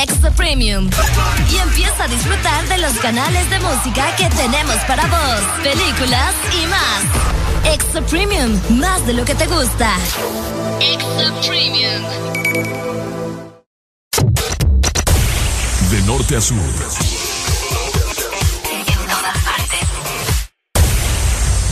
[0.00, 0.88] Extra Premium.
[1.50, 6.66] Y empieza a disfrutar de los canales de música que tenemos para vos, películas y
[6.66, 7.74] más.
[7.74, 9.96] Extra Premium, más de lo que te gusta.
[10.80, 12.02] Extra Premium.
[15.90, 16.58] De norte a sur.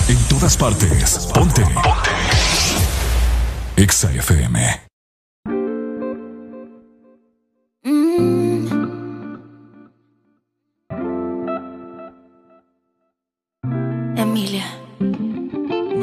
[0.09, 1.29] En todas partes.
[1.33, 1.63] Ponte.
[1.63, 2.11] Ponte.
[3.77, 4.86] Exa FM.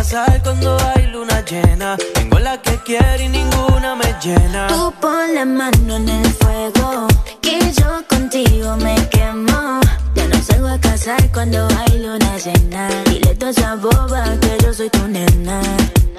[0.00, 1.94] casar cuando hay luna llena.
[2.14, 4.66] Tengo la que quiero y ninguna me llena.
[4.68, 7.06] Tú pon la mano en el fuego,
[7.42, 9.80] que yo contigo me quemo.
[10.14, 12.88] Ya no salgo a casar cuando hay luna llena.
[13.04, 15.60] Dile a esa boba que yo soy tu nena.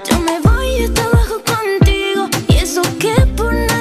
[0.07, 3.80] Yo me voy hasta abajo contigo, y eso que por nadie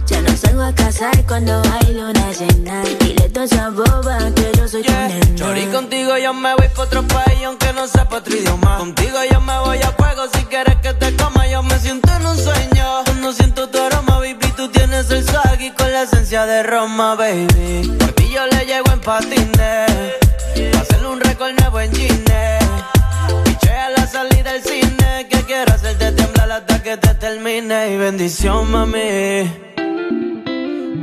[0.51, 2.83] Salgo a casar cuando hay luna llena.
[2.99, 5.35] Dile a toda esa boba que yo soy tu nena.
[5.35, 8.77] Chori, contigo yo me voy pa' otro país aunque no sepa otro idioma.
[8.79, 11.47] Contigo yo me voy a fuego si quieres que te coma.
[11.47, 13.03] Yo me siento en un sueño.
[13.21, 14.51] No siento tu aroma, baby.
[14.57, 17.95] Tú tienes el swag y con la esencia de Roma, baby.
[17.97, 20.17] Por ti yo le llego en patines.
[20.73, 22.59] Pa' hacerle un récord nuevo en Gine.
[23.45, 25.27] Piché a la salida del cine.
[25.29, 27.93] Que quiero hacerte temblar hasta que te termine.
[27.93, 29.70] Y bendición, mami.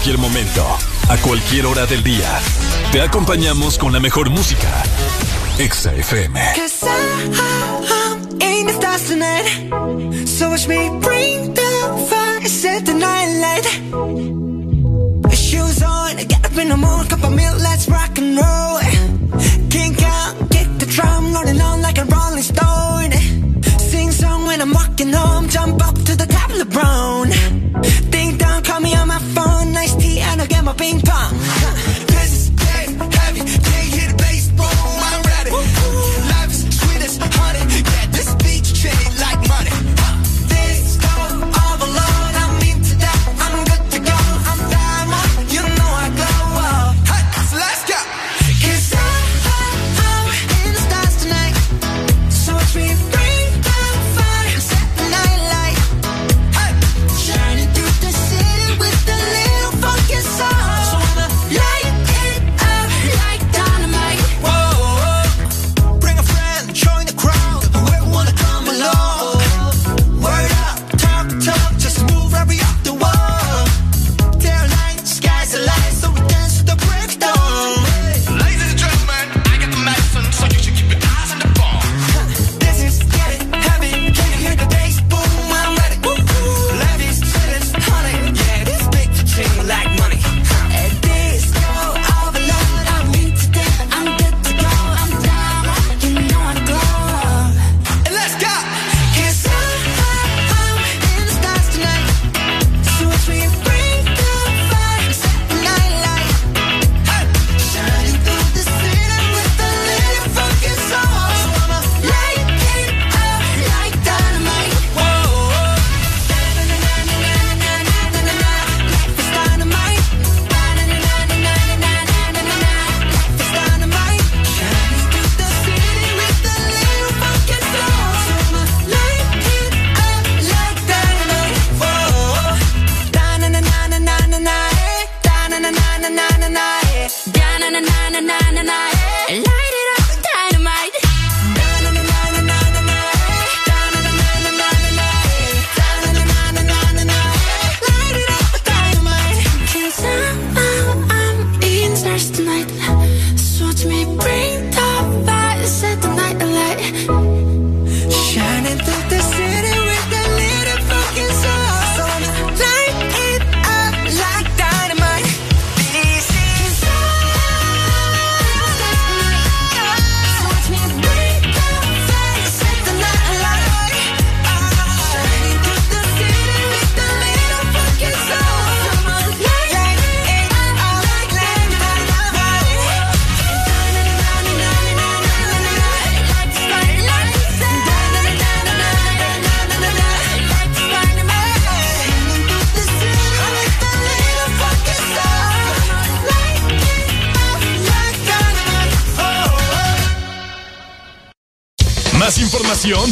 [0.00, 0.64] Cualquier momento,
[1.10, 2.40] a cualquier hora del día,
[2.90, 4.82] te acompañamos con la mejor música.
[5.58, 6.40] Exa FM.
[24.72, 26.80] Walking home, jump up to the top of the.
[30.50, 31.89] Get my ping pong.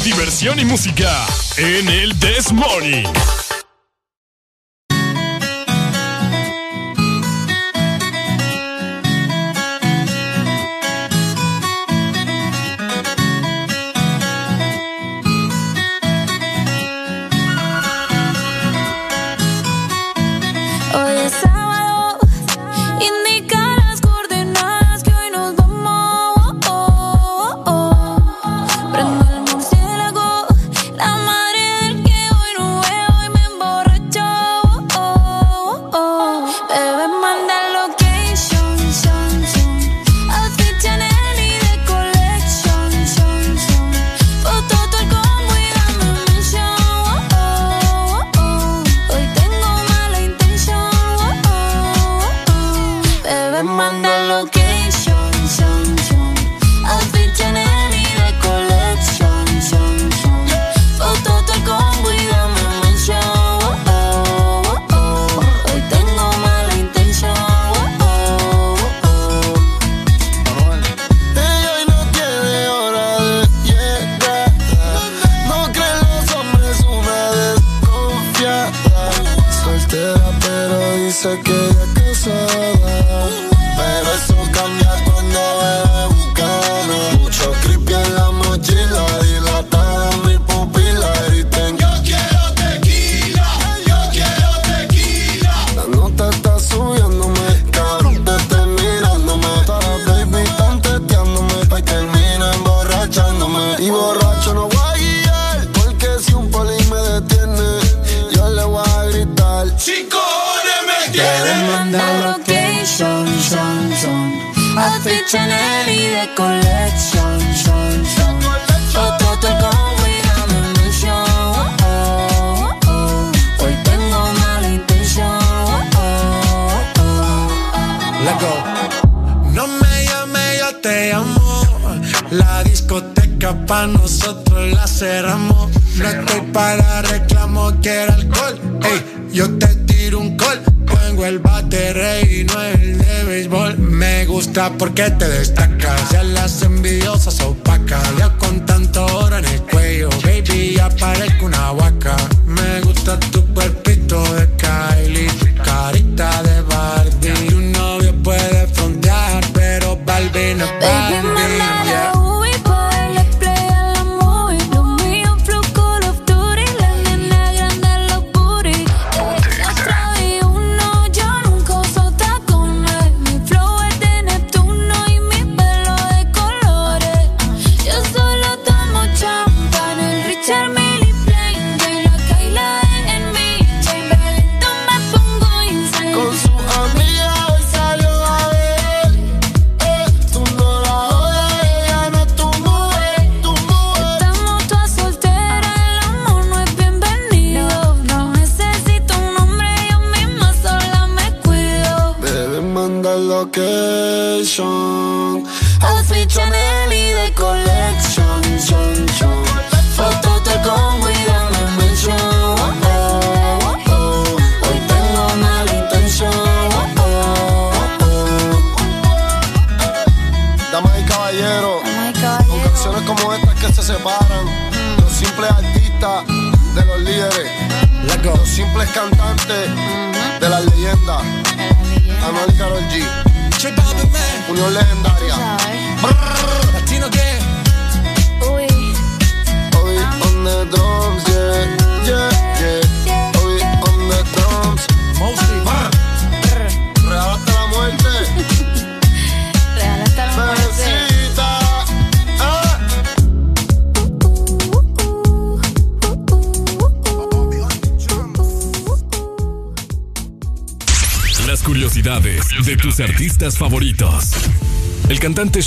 [0.00, 1.26] diversión y música
[1.58, 3.04] en el This Morning.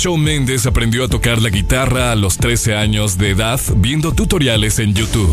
[0.02, 4.80] Show Méndez aprendió a tocar la guitarra a los 13 años de edad viendo tutoriales
[4.80, 5.32] en YouTube.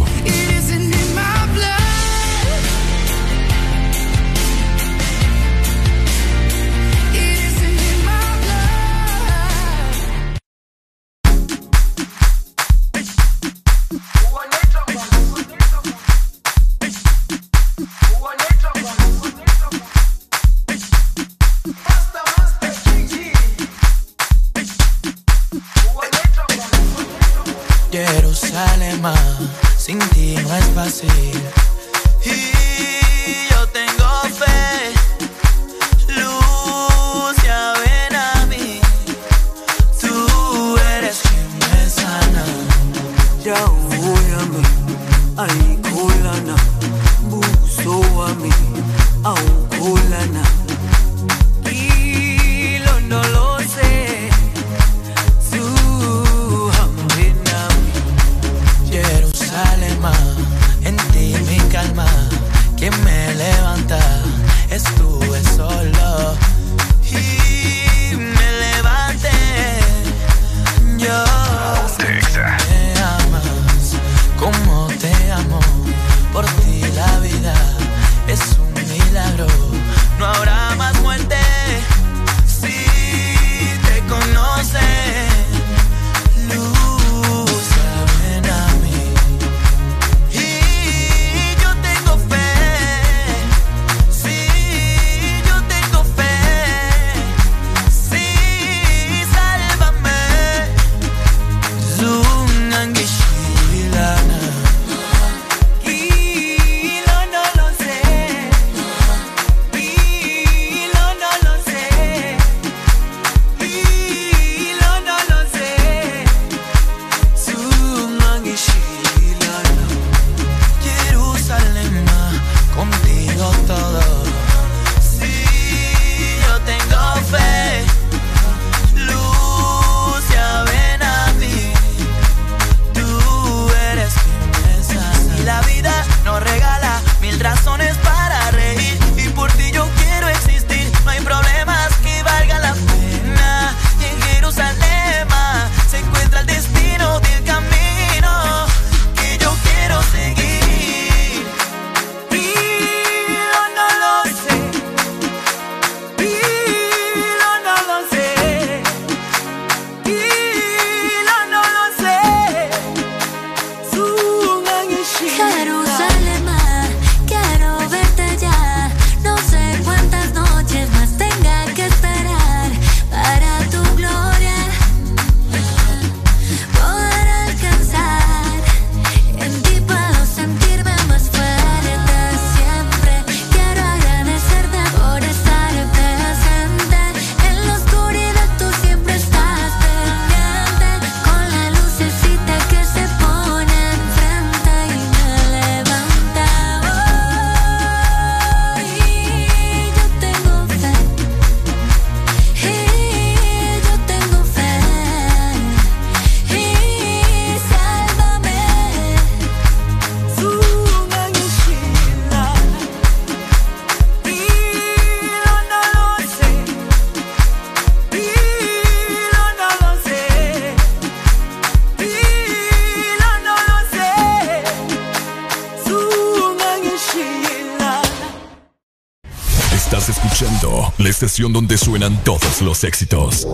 [231.39, 233.47] Estación donde suenan todos los éxitos.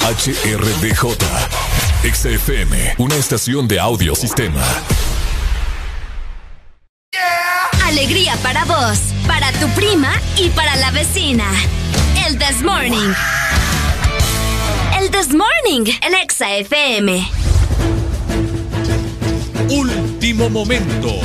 [0.00, 1.16] HRDJ,
[2.02, 4.60] XFM, una estación de audio sistema.
[7.84, 11.44] Alegría para vos, para tu prima y para la vecina.
[12.26, 13.12] El This Morning.
[15.00, 17.24] El This Morning, el Exa FM.
[19.70, 21.20] Último momento.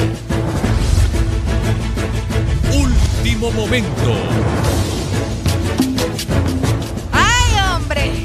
[2.72, 4.83] Último momento.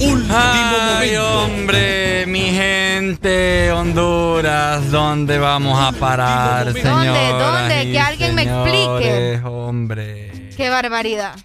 [0.07, 0.35] Hombre!
[0.37, 6.83] Ay, hombre, mi gente, Honduras, ¿dónde vamos a parar, ¿Dónde?
[6.83, 7.85] señoras ¿Dónde?
[7.85, 9.41] y Que alguien me explique.
[9.45, 10.51] hombre.
[10.57, 11.37] ¡Qué barbaridad!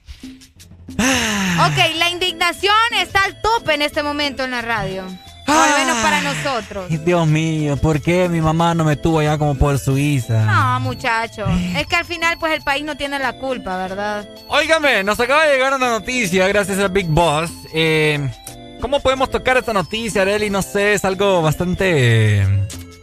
[0.89, 5.03] Ok, la indignación está al tope en este momento en la radio.
[5.45, 6.85] O al menos para nosotros.
[7.03, 10.45] Dios mío, ¿por qué mi mamá no me tuvo allá como por Suiza?
[10.45, 11.45] No, muchacho.
[11.75, 14.27] Es que al final, pues el país no tiene la culpa, ¿verdad?
[14.47, 17.51] Óigame, nos acaba de llegar una noticia gracias a Big Boss.
[17.73, 18.25] Eh,
[18.83, 20.49] ¿Cómo podemos tocar esta noticia, Areli?
[20.49, 22.45] No sé, es algo bastante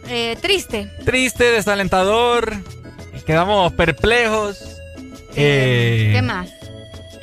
[0.07, 0.91] eh, triste.
[1.03, 2.53] triste, desalentador.
[3.25, 4.59] Quedamos perplejos.
[5.35, 6.51] Eh, ¿Qué más?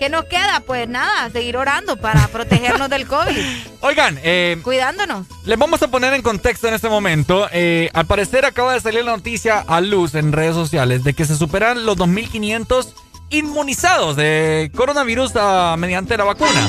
[0.00, 0.60] ¿Qué nos queda?
[0.66, 3.38] Pues nada, seguir orando para protegernos del COVID.
[3.80, 5.28] Oigan, eh, Cuidándonos.
[5.44, 7.48] Les vamos a poner en contexto en este momento.
[7.52, 11.24] Eh, al parecer acaba de salir la noticia a luz en redes sociales de que
[11.26, 12.92] se superan los 2.500
[13.30, 16.68] inmunizados de coronavirus ah, mediante la vacuna.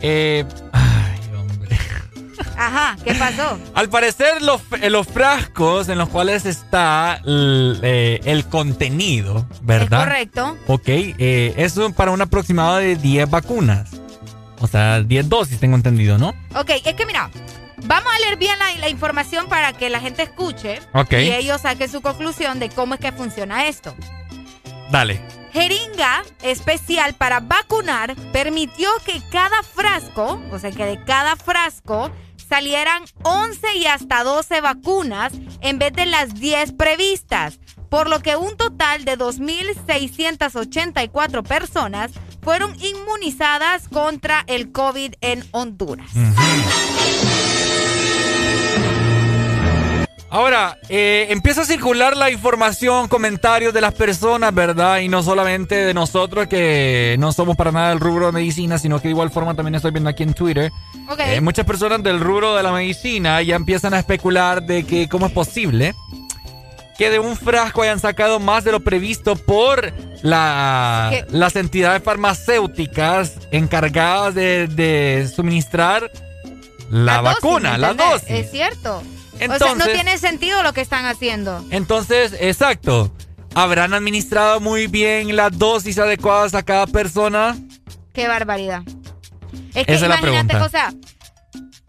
[0.00, 1.78] Eh, ay, hombre.
[2.56, 3.58] Ajá, ¿qué pasó?
[3.74, 10.00] Al parecer, los, eh, los frascos en los cuales está eh, el contenido, ¿verdad?
[10.00, 10.58] Es correcto.
[10.66, 13.90] Ok, eh, eso para un aproximado de 10 vacunas.
[14.60, 16.28] O sea, 10 dosis, tengo entendido, ¿no?
[16.54, 17.30] Ok, es que mira,
[17.84, 20.80] vamos a leer bien la, la información para que la gente escuche
[21.10, 23.94] y ellos saquen su conclusión de cómo es que funciona esto.
[24.90, 25.20] Dale.
[25.54, 32.10] Jeringa especial para vacunar permitió que cada frasco, o sea que de cada frasco,
[32.48, 38.34] salieran 11 y hasta 12 vacunas en vez de las 10 previstas, por lo que
[38.34, 42.10] un total de 2.684 personas
[42.42, 46.10] fueron inmunizadas contra el COVID en Honduras.
[50.34, 54.98] Ahora, eh, empieza a circular la información, comentarios de las personas, ¿verdad?
[54.98, 58.98] Y no solamente de nosotros que no somos para nada del rubro de medicina, sino
[58.98, 60.72] que de igual forma también estoy viendo aquí en Twitter.
[61.08, 61.20] Ok.
[61.20, 65.26] eh, muchas personas del rubro de la medicina ya empiezan a especular de que cómo
[65.26, 65.94] es posible
[66.98, 71.26] que de un frasco hayan sacado más de lo previsto por la, ¿Qué?
[71.30, 76.10] las entidades farmacéuticas encargadas de, de suministrar
[76.90, 78.20] la, dosis, vacuna, ¿me la entendés?
[78.22, 78.30] dosis.
[78.30, 79.00] Es cierto.
[79.34, 81.64] O sea, no Entonces- tiene sentido lo que están haciendo.
[81.70, 83.12] Entonces, exacto.
[83.54, 87.56] ¿Habrán administrado muy bien las dosis adecuadas a cada persona?
[88.12, 88.82] Qué barbaridad.
[89.74, 90.92] Es que Esa es la imagínate, o sea,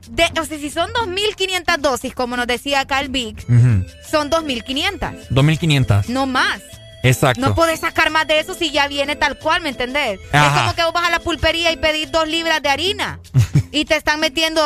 [0.09, 3.85] de- o sea, si son 2.500 dosis, como nos decía acá el Big, Ujú.
[4.09, 6.09] son 2.500, 2500.
[6.09, 6.61] no más.
[7.06, 7.42] Exacto.
[7.42, 10.19] No podés sacar más de eso si ya viene tal cual, ¿me entendés?
[10.32, 13.19] Es como que vos vas a la pulpería y pedís dos libras de harina
[13.72, 14.61] y te están metiendo,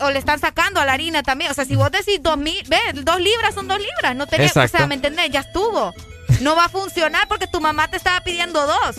[0.00, 1.50] o le están sacando a la harina también.
[1.50, 4.56] O sea, si vos decís dos mil, ve, dos libras son dos libras, no tenés,
[4.56, 5.30] o sea, ¿me entendés?
[5.30, 5.92] Ya estuvo.
[6.40, 8.96] No va a funcionar porque tu mamá te estaba pidiendo dos.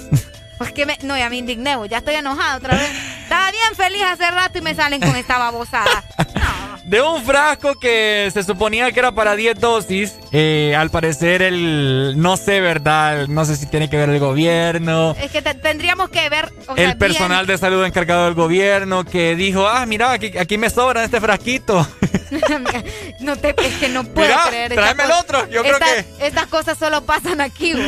[0.58, 2.90] Pues que me, no, ya me indigné, ya estoy enojada otra vez.
[3.24, 6.04] Estaba bien feliz hace rato y me salen con esta babosada.
[6.86, 12.14] De un frasco que se suponía que era para 10 dosis, eh, al parecer el,
[12.18, 13.28] no sé, ¿verdad?
[13.28, 16.76] No sé si tiene que ver el gobierno, Es que te- tendríamos que ver, o
[16.76, 20.70] sea, el personal de salud encargado del gobierno que dijo, ah, mira, aquí, aquí me
[20.70, 21.88] sobra este frasquito.
[23.20, 24.74] no te, es que no puedo Mira, creer.
[24.76, 27.84] tráeme el otro, yo creo Estas- Estas cosas solo pasan aquí, vos.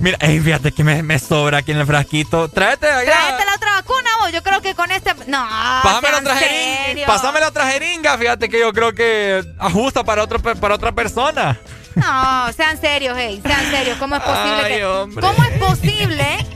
[0.00, 2.48] Mira, ey, fíjate que me, me sobra aquí en el frasquito.
[2.48, 3.04] Tráete allá.
[3.12, 4.09] Tráete la otra vacuna.
[4.32, 5.14] Yo creo que con este.
[5.26, 5.46] No,
[5.82, 7.06] Pásame la otra jeringa.
[7.06, 8.18] Pásame la otra jeringa.
[8.18, 11.58] Fíjate que yo creo que ajusta para, otro, para otra persona.
[11.96, 13.98] No, sean serios, hey, sean serios.
[13.98, 14.84] ¿Cómo es posible Ay, que.?
[14.86, 15.26] hombre.
[15.26, 16.46] ¿Cómo es posible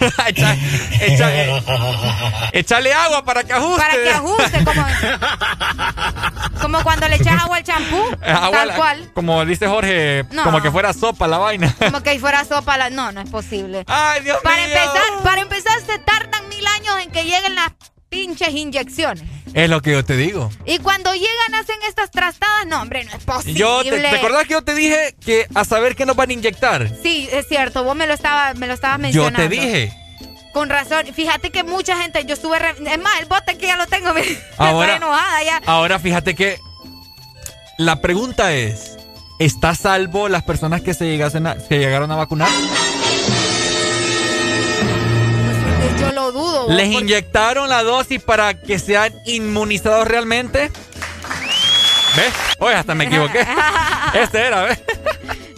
[0.26, 0.56] Echa-
[1.00, 1.30] echa-
[2.52, 3.80] échale agua para que ajuste.
[3.80, 4.64] para que ajuste?
[4.64, 4.86] Como,
[6.60, 8.10] como cuando le echas agua al champú.
[8.20, 9.10] Tal la- cual.
[9.14, 10.44] Como dice Jorge, No.
[10.44, 11.74] como que fuera sopa la vaina.
[11.78, 12.76] Como que fuera sopa.
[12.78, 12.90] La...
[12.90, 13.84] No, no es posible.
[13.86, 14.66] Ay, Dios para mío.
[14.66, 17.70] Empezar, para empezar, se tardan mil años en que lleguen las
[18.14, 19.24] pinches inyecciones.
[19.54, 20.50] Es lo que yo te digo.
[20.66, 22.66] Y cuando llegan, hacen estas trastadas.
[22.66, 23.58] No, hombre, no es posible.
[23.58, 26.32] Yo te, ¿te acordás que yo te dije que a saber qué nos van a
[26.32, 26.90] inyectar?
[27.02, 27.84] Sí, es cierto.
[27.84, 29.38] Vos me lo, estaba, me lo estabas Yo mencionando.
[29.40, 29.92] te dije.
[30.52, 31.06] Con razón.
[31.14, 32.58] Fíjate que mucha gente, yo estuve...
[32.58, 34.22] re- Es más, el bote que ya lo tengo, me,
[34.58, 35.60] Ahora- enojada ya.
[35.66, 36.58] Ahora fíjate que
[37.78, 38.96] la pregunta es,
[39.40, 42.48] ¿está a salvo las personas que se llegasen a- que llegaron a vacunar?
[45.98, 46.66] Yo lo dudo.
[46.68, 50.70] ¿Les porque- inyectaron la dosis para que sean inmunizados realmente?
[52.16, 52.32] ¿Ves?
[52.58, 53.46] Oye, hasta me equivoqué.
[54.14, 54.80] Este era, ¿ves?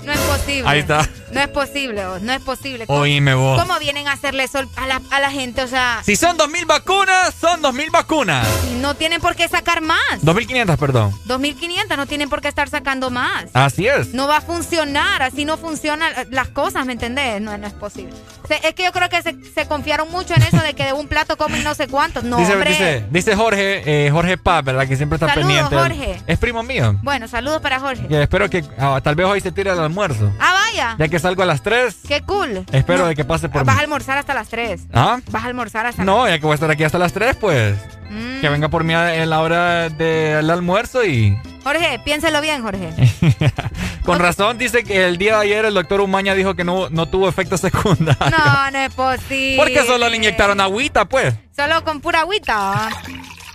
[0.02, 0.62] No es posible.
[0.66, 1.06] Ahí está.
[1.32, 2.86] No es posible, vos, no es posible.
[2.86, 3.60] ¿Cómo, Oíme vos.
[3.60, 5.62] ¿Cómo vienen a hacerle eso a la, a la gente?
[5.62, 8.46] O sea, Si son 2.000 vacunas, son 2.000 vacunas.
[8.80, 9.98] no tienen por qué sacar más.
[10.22, 11.12] 2.500, perdón.
[11.26, 13.46] 2.500 no tienen por qué estar sacando más.
[13.54, 14.14] Así es.
[14.14, 17.40] No va a funcionar, así no funcionan las cosas, ¿me entendés?
[17.40, 18.14] No, no es posible.
[18.62, 21.08] Es que yo creo que se, se confiaron mucho en eso de que de un
[21.08, 22.22] plato comen no sé cuántos.
[22.22, 22.70] No, dice, hombre.
[22.70, 24.86] dice, dice Jorge, eh, Jorge Paz, ¿verdad?
[24.86, 25.76] Que siempre está Saludos, pendiente.
[25.76, 26.22] Jorge.
[26.28, 26.96] Es primo mío.
[27.02, 28.06] Bueno, saludos para Jorge.
[28.22, 30.30] Espero que ah, tal vez hoy se tire el almuerzo.
[30.38, 30.94] Ah, vaya.
[30.98, 32.64] Ya que salgo a las 3, Qué cool.
[32.72, 33.80] espero No, de que pase por Vas mí.
[33.80, 34.82] a almorzar hasta las 3.
[34.92, 35.18] ¿Ah?
[35.30, 37.76] Vas a almorzar hasta No, ya que voy a estar aquí hasta las 3, pues.
[38.10, 38.40] Mm.
[38.40, 41.36] Que venga por mí a- en la hora del almuerzo y...
[41.64, 42.90] Jorge, piénselo bien, Jorge.
[44.04, 47.06] Con razón dice que el día de ayer el doctor Umaña dijo que no, no
[47.06, 48.30] tuvo efectos secundarios.
[48.30, 49.56] No, no es posible.
[49.58, 51.34] Porque solo le inyectaron agüita, pues.
[51.56, 52.88] Solo con pura agüita.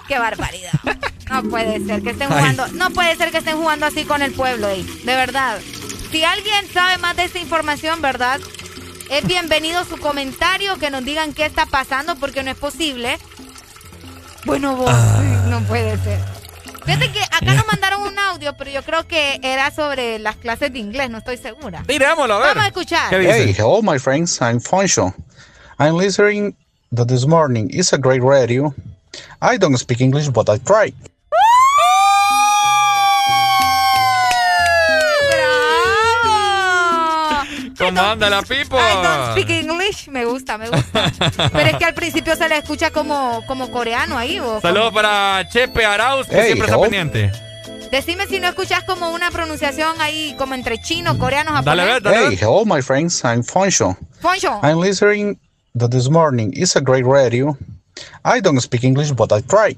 [0.07, 0.71] Qué barbaridad.
[1.31, 2.39] No puede ser que estén Ay.
[2.39, 2.67] jugando.
[2.73, 4.83] No puede ser que estén jugando así con el pueblo, ey.
[5.05, 5.59] De verdad.
[6.11, 8.39] Si alguien sabe más de esta información, ¿verdad?
[9.09, 13.17] Es bienvenido su comentario, que nos digan qué está pasando, porque no es posible.
[14.45, 15.45] Bueno, vos, Ah.
[15.47, 16.19] no puede ser.
[16.85, 20.73] Fíjate que acá nos mandaron un audio, pero yo creo que era sobre las clases
[20.73, 21.83] de inglés, no estoy segura.
[21.87, 22.47] Dirémoslo, a ver.
[22.49, 23.13] Vamos a escuchar.
[23.13, 24.39] Hey, hello, my friends.
[24.41, 25.13] I'm Foncho.
[25.79, 26.55] I'm listening
[26.93, 28.73] that this morning is a great radio.
[29.41, 30.93] I don't speak English, but I try.
[37.85, 38.77] ¿Cómo anda la Pipo?
[38.77, 40.07] I don't speak English.
[40.09, 41.11] Me gusta, me gusta.
[41.51, 44.39] Pero es que al principio se le escucha como, como coreano ahí.
[44.39, 44.59] ¿o?
[44.61, 46.83] Saludos para Chepe Arauz, que Hey, siempre está hello.
[46.83, 47.31] pendiente.
[47.91, 51.85] Decime si no escuchas como una pronunciación ahí como entre chino, coreano, Dale, japonés.
[51.85, 53.21] ver, dale, Hey, hello, my friends.
[53.25, 53.97] I'm Foncho.
[54.21, 54.59] Foncho.
[54.63, 55.37] I'm listening
[55.77, 56.51] to this morning.
[56.55, 57.57] It's a great radio.
[58.23, 59.75] I don't speak English, but I try.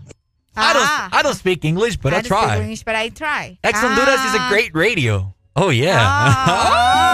[0.56, 2.58] I don't, I don't speak English, but I, I don't speak try.
[2.62, 3.58] English, but I try.
[3.64, 4.50] Ex Honduras is a Ah.
[4.50, 5.34] great radio.
[5.56, 5.98] Oh, yeah.
[6.00, 7.10] Ah.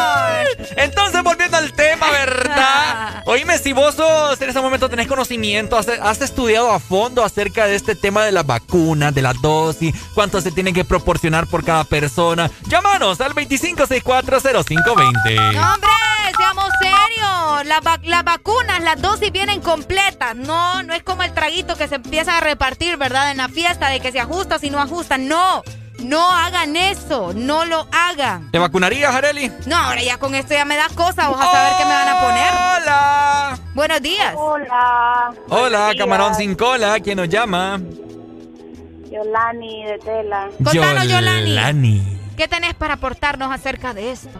[0.76, 3.24] Entonces, volviendo al tema, ¿verdad?
[3.26, 7.66] Oíme, si vos sos, en ese momento tenés conocimiento, has, has estudiado a fondo acerca
[7.66, 11.64] de este tema de las vacunas, de la dosis, cuánto se tiene que proporcionar por
[11.64, 15.54] cada persona, llámanos al 25640520.
[15.54, 15.90] No, hombre,
[16.38, 17.66] seamos serios.
[17.66, 20.36] Las, las vacunas, las dosis vienen completas.
[20.36, 23.32] No, no es como el traguito que se empieza a repartir, ¿verdad?
[23.32, 25.18] En la fiesta de que se ajusta si no ajusta.
[25.18, 25.64] No,
[26.04, 27.34] no hagan eso.
[27.34, 28.50] No lo hagan.
[28.52, 29.52] ¿Te vacunarías, Areli?
[29.66, 31.30] No, ahora ya con esto ya me da cosa.
[31.30, 32.54] Vos a saber qué me van a poner.
[32.84, 33.60] Hola.
[33.74, 34.34] Buenos días.
[34.38, 35.34] Hola.
[35.50, 37.80] Hola, camarón sin cola, ¿quién nos llama?
[39.12, 40.50] Yolani de Tela.
[40.64, 41.50] Contanos, Yolani.
[41.56, 42.20] Yolani.
[42.38, 44.40] ¿Qué tenés para aportarnos acerca de esto?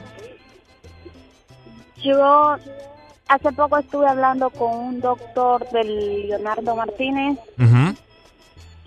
[1.98, 2.56] Yo
[3.28, 7.96] hace poco estuve hablando con un doctor del Leonardo Martínez Ujú.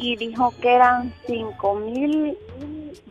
[0.03, 2.37] Y dijo que eran cinco mil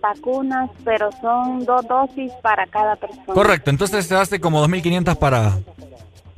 [0.02, 3.34] vacunas, pero son dos dosis para cada persona.
[3.34, 5.60] Correcto, entonces se hace como 2.500 para...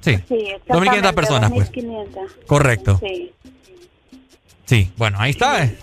[0.02, 1.72] Sí, Sí, 2.500 personas, pues.
[1.72, 2.46] 2.500.
[2.46, 3.00] Correcto.
[3.02, 3.34] Sí.
[4.66, 5.64] Sí, bueno, ahí está.
[5.64, 5.78] eh.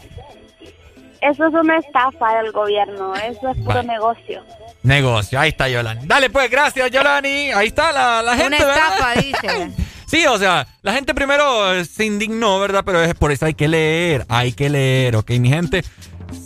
[1.23, 3.89] Eso es una estafa del gobierno, eso es puro Vale.
[3.89, 4.43] negocio.
[4.83, 6.07] Negocio, ahí está Yolani.
[6.07, 7.51] Dale pues, gracias Yolani.
[7.53, 8.89] Ahí está la, la gente, Una ¿verdad?
[8.95, 9.71] estafa, dice.
[10.11, 12.83] Sí, o sea, la gente primero eh, se indignó, ¿verdad?
[12.85, 15.31] Pero es por eso hay que leer, hay que leer, ¿ok?
[15.33, 15.85] Mi gente,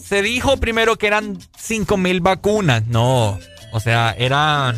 [0.07, 2.86] se dijo primero que eran 5 mil vacunas.
[2.86, 3.39] No,
[3.73, 4.76] o sea, eran...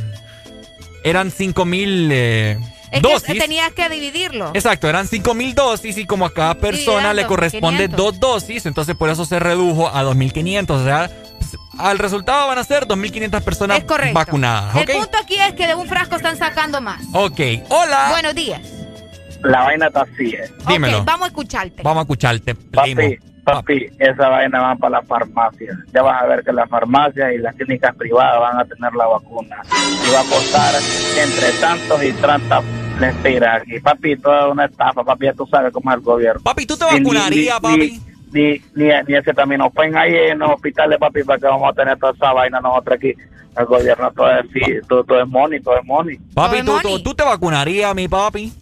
[1.03, 2.59] Eran 5 mil eh,
[2.93, 3.35] Es dosis.
[3.35, 4.51] que tenías que dividirlo.
[4.55, 7.97] Exacto, eran 5 mil dosis y como a cada persona le corresponde 500.
[7.97, 10.71] dos dosis, entonces por eso se redujo a 2.500.
[10.71, 11.11] O sea,
[11.79, 13.83] al resultado van a ser 2.500 personas
[14.13, 14.75] vacunadas.
[14.77, 17.03] El punto aquí es que de un frasco están sacando más.
[17.13, 18.09] Ok, hola.
[18.11, 18.76] Buenos días.
[19.47, 20.51] La vaina está así, eh.
[20.67, 21.05] Dímelo.
[21.05, 21.83] Vamos a escucharte.
[21.83, 22.55] Vamos a escucharte.
[22.55, 25.77] Papi, papi, esa vaina va para las farmacias.
[25.95, 29.07] Ya vas a ver que las farmacias y las clínicas privadas van a tener la
[29.07, 29.57] vacuna.
[30.07, 30.75] Y va a costar
[31.17, 32.65] entre tantos y tantas
[32.99, 33.79] mentiras aquí.
[33.79, 35.05] Papi, toda una estafa.
[35.05, 36.43] Papi, ya tú sabes cómo es el gobierno.
[36.43, 38.03] Papi, ¿tú te vacunarías, papi?
[38.33, 41.97] Ni, ni, ni ese también ahí en los hospitales, papi, para que vamos a tener
[41.99, 43.15] toda esa vaina nosotros aquí.
[43.57, 46.19] El gobierno todo es, sí, todo, todo es money, todo es money.
[46.35, 48.53] Papi, ¿tú, tú, tú te vacunarías, mi papi?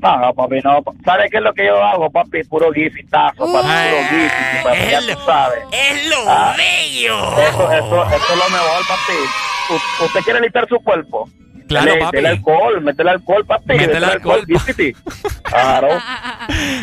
[0.00, 0.80] No, papi, no.
[1.04, 2.44] ¿Sabes qué es lo que yo hago, papi?
[2.44, 5.58] Puro gifitazo, papi, puro gifitazo, papi, ya tú sabes.
[5.72, 7.18] Es lo Ah, bello.
[7.40, 9.18] Eso, eso, eso es lo mejor, papi.
[9.70, 11.28] U- ¿Usted quiere limpiar su cuerpo?
[11.66, 12.16] Claro, Métele- papi.
[12.16, 13.74] Métele alcohol, métele alcohol, papi.
[13.76, 14.92] Métele alcohol, gífiti.
[15.42, 15.88] Claro.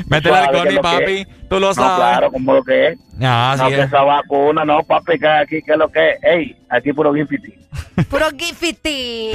[0.10, 1.26] Métele alcohol, mi lo papi.
[1.50, 1.96] Tú lo No, sabes.
[1.98, 2.98] claro, como lo que es.
[3.22, 3.88] Ah, no, sí que es.
[3.88, 6.18] esa vacuna, no, papi, que aquí, que es lo que es.
[6.24, 7.54] Ey, aquí puro gifiti.
[8.10, 9.32] Puro gifiti.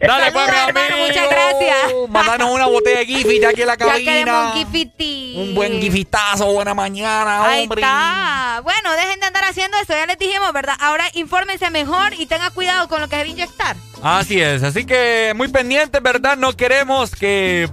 [0.00, 1.76] Dale, pues, mi muchas gracias.
[2.08, 5.02] Mandanos una botella de Gifit aquí en la Ya queremos cabina.
[5.36, 7.80] Un buen gifitazo, buena mañana, Ahí hombre.
[7.80, 8.60] está.
[8.62, 10.74] Bueno, dejen de andar haciendo eso, ya les dijimos, ¿verdad?
[10.80, 13.76] Ahora infórmense mejor y tengan cuidado con lo que se va a inyectar.
[14.02, 16.36] Así es, así que muy pendientes, ¿verdad?
[16.36, 17.70] No queremos que,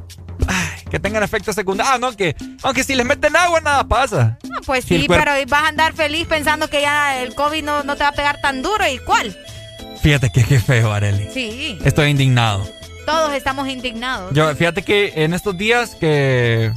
[0.89, 1.95] que tengan efectos secundarios.
[1.95, 4.37] Ah, no, que aunque si les meten agua nada pasa.
[4.43, 7.83] No, pues Si sí, pero vas a andar feliz pensando que ya el COVID no,
[7.83, 8.87] no te va a pegar tan duro.
[8.87, 9.37] ¿Y cuál?
[10.03, 11.27] Fíjate que qué feo, Areli.
[11.33, 12.67] Sí, Estoy indignado.
[13.05, 14.33] todos estamos indignados.
[14.33, 16.71] Yo, fíjate que en estos días que,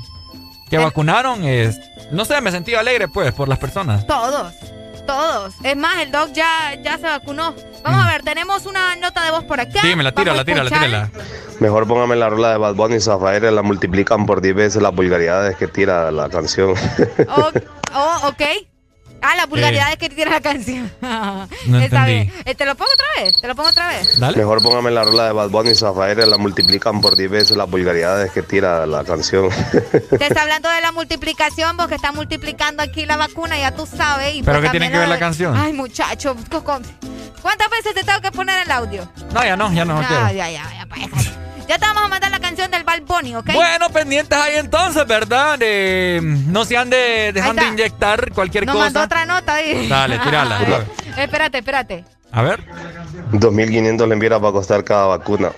[0.70, 1.78] que vacunaron, es,
[2.12, 4.06] no sé, me sentí alegre, pues, por las personas.
[4.06, 4.52] Todos,
[5.06, 5.54] todos.
[5.64, 7.54] Es más, el doc ya, ya se vacunó.
[7.84, 9.80] Vamos a ver, tenemos una nota de voz por acá.
[9.82, 10.86] Dímela, Vamos tírala, a tírala, escuchar.
[10.86, 11.10] tírala.
[11.60, 14.94] Mejor póngame la rola de Bad Bunny y Zafaera, la multiplican por 10 veces las
[14.94, 16.74] vulgaridades que tira la canción.
[17.98, 18.42] Oh, ok.
[19.22, 20.90] Ah, las vulgaridades que tiene la canción.
[21.66, 22.12] No Está entendí.
[22.12, 22.32] bien.
[22.44, 23.40] Eh, ¿Te lo pongo otra vez?
[23.40, 24.18] ¿Te lo pongo otra vez?
[24.18, 27.68] Mejor póngame la rola de Bad Bunny y Zafaera, la multiplican por 10 veces las
[27.68, 29.48] vulgaridades que tira la canción.
[29.50, 33.86] Te está hablando de la multiplicación, vos que está multiplicando aquí la vacuna, ya tú
[33.86, 34.34] sabes.
[34.34, 35.56] y ¿Pero pues qué tiene que ver la canción?
[35.56, 36.36] Ay, muchacho.
[37.42, 39.08] ¿Cuántas veces te tengo que poner el audio?
[39.32, 41.45] No, ya no, ya no, no, No, ya, ya, ya, pa' déjalo.
[41.68, 43.50] Ya te vamos a mandar la canción del Bad Bunny, ¿ok?
[43.52, 45.58] Bueno, pendientes ahí entonces, ¿verdad?
[45.60, 48.84] Eh, no se ande dejando inyectar cualquier Nos cosa.
[48.84, 49.88] mandó otra nota ahí.
[49.88, 50.60] Dale, tírala.
[51.18, 52.04] espérate, espérate.
[52.32, 52.62] A ver.
[53.32, 55.50] 2.500 lempiras va a costar cada vacuna.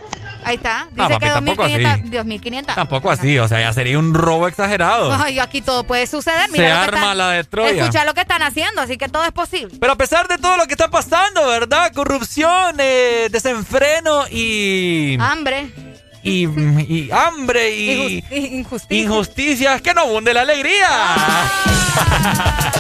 [0.45, 0.87] Ahí está.
[0.91, 2.11] Dice Ah, papi, que tampoco 2500.
[2.11, 2.75] 2500.
[2.75, 5.13] Tampoco así, o sea, ya sería un robo exagerado.
[5.13, 6.47] Ay, aquí todo puede suceder.
[6.47, 7.83] Se Mira lo que arma están- la de Troya.
[7.83, 9.77] Escucha lo que están haciendo, así que todo es posible.
[9.81, 11.93] Pero a pesar de todo lo que está pasando, ¿verdad?
[11.93, 15.19] Corrupción, eh, desenfreno y.
[15.21, 15.71] Hambre.
[16.23, 18.21] Y, y hambre y.
[18.31, 19.03] Injus- Injusticia.
[19.05, 20.89] Injusticias que no hunde la alegría.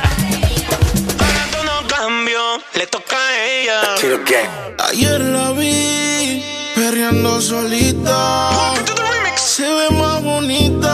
[1.64, 2.40] no cambio,
[2.74, 3.80] le toca a ella.
[4.90, 6.42] Ayer la vi
[6.78, 8.50] perreando solita.
[9.36, 10.90] Se ve más bonita.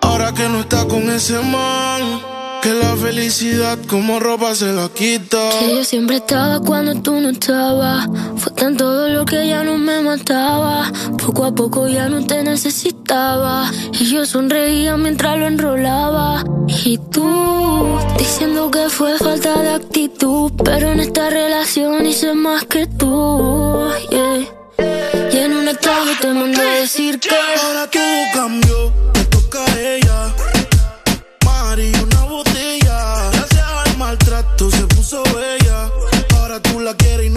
[0.00, 2.20] Ahora que no está con ese man.
[2.62, 5.50] Que la felicidad como ropa se la quita.
[5.58, 8.06] Que yo siempre estaba cuando tú no estabas.
[8.36, 10.92] Fue tan todo lo que ya no me mataba.
[11.18, 13.68] Poco a poco ya no te necesitaba.
[13.98, 16.44] Y yo sonreía mientras lo enrolaba.
[16.84, 20.52] Y tú diciendo que fue falta de actitud.
[20.64, 23.90] Pero en esta relación hice más que tú.
[24.08, 25.32] Yeah.
[25.32, 27.34] Y en un estado te mandé a decir que.
[27.34, 30.51] Ahora todo cambió, le toca a ella.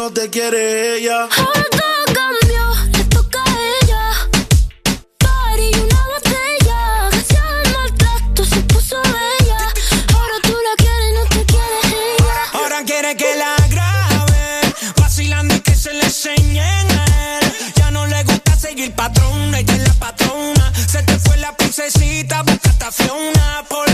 [0.05, 1.21] No te quiere ella.
[1.23, 4.03] Ahora todo cambió, le toca a ella.
[5.17, 7.09] Party y una botella.
[7.09, 9.61] Gracias al maltrato se puso bella.
[10.13, 11.77] Ahora tú la quieres y no te quiere
[12.17, 12.35] ella.
[12.53, 14.61] Ahora quiere que la grabe,
[14.97, 17.53] vacilando y que se le enseñe a él.
[17.75, 20.71] Ya no le gusta seguir patrón, ella es la patrona.
[20.87, 23.65] Se te fue la princesita, busca a Fiona.
[23.67, 23.84] Porque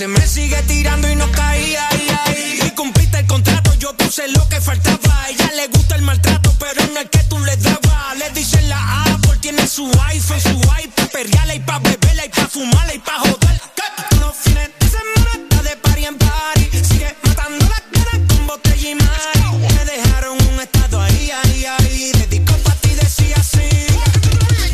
[0.00, 2.58] Dice, me sigue tirando y no caía, ahí, ahí.
[2.66, 5.24] Y cumpliste el contrato, yo puse lo que faltaba.
[5.24, 8.16] A ella le gusta el maltrato, pero en el que tú le dabas.
[8.16, 12.48] Le dicen la Apple, tiene su iPhone, su iPad, perreala y pa' beberla y pa'
[12.48, 13.60] fumarla y pa' joder.
[13.76, 16.70] Que Los fines de semana está de party en party.
[16.82, 19.74] Sigue matando las ganas con botella y mari.
[19.74, 22.12] Me dejaron un estado ahí, ahí, ahí.
[22.14, 23.68] Dedicó pa' ti, decía así.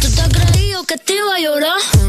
[0.00, 2.05] Tú te has creído que te iba a llorar.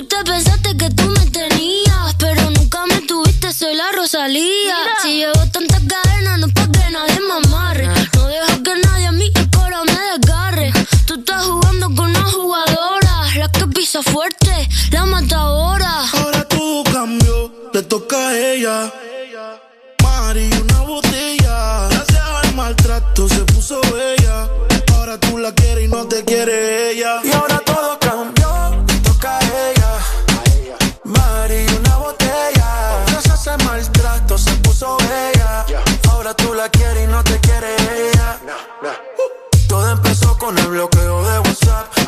[0.00, 4.74] Tú te pensaste que tú me tenías, pero nunca me tuviste, soy la Rosalía.
[5.02, 7.86] Si llevo tantas cadenas, no es pa' que nadie me amarre.
[8.14, 10.72] No dejo que nadie a mí el cora me desgarre.
[11.04, 16.06] Tú estás jugando con una jugadora, la que pisa fuerte, la matadora.
[16.14, 18.90] Ahora todo cambió, le toca a ella.
[20.02, 21.88] Mari, una botella.
[21.90, 24.48] Gracias al maltrato se puso bella.
[24.94, 27.20] Ahora tú la quieres y no te quiere ella.
[27.22, 27.59] Y ahora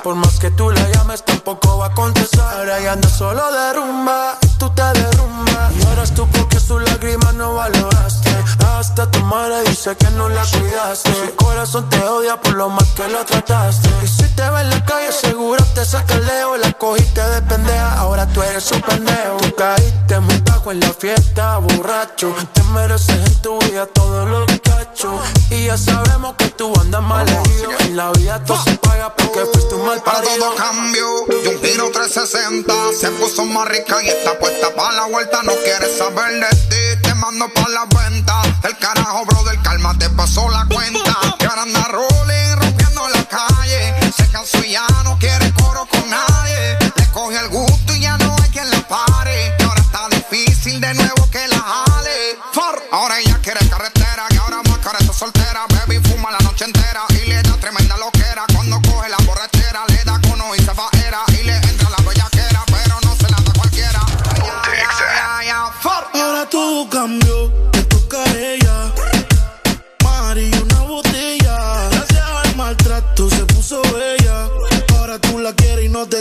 [0.03, 2.67] Por más que tú la llames, tampoco va a contestar.
[2.83, 5.73] Ya anda solo de rumba, tú te derrumbas.
[5.79, 8.31] Y ahora tú porque sus lágrimas no valoraste.
[8.67, 11.13] Hasta tu madre dice que no la cuidaste.
[11.15, 13.91] Su corazón te odia por lo mal que lo trataste.
[14.03, 16.57] Y si te ve en la calle, seguro te saca el leo.
[16.57, 19.37] La cogiste de pendeja, ahora tú eres un pendejo.
[19.41, 20.41] Tú caíste muy
[20.71, 22.35] en la fiesta, borracho.
[22.53, 25.21] Te mereces en tu vida todos los cachos.
[25.51, 27.71] Y ya sabemos que tú andas mal herido.
[27.81, 31.07] En la vida todo se paga porque fuiste un mal Para todo cambio
[31.43, 35.53] y un giro 360 Se puso más rica y está puesta para la vuelta No
[35.65, 38.43] quiere saber de ti, te mando pa' la venta.
[38.63, 41.19] El carajo, brother, calma, te pasó la cuenta.
[41.39, 44.13] Que ahora anda rolling, rompiendo la calle.
[44.17, 44.87] Se cansó ya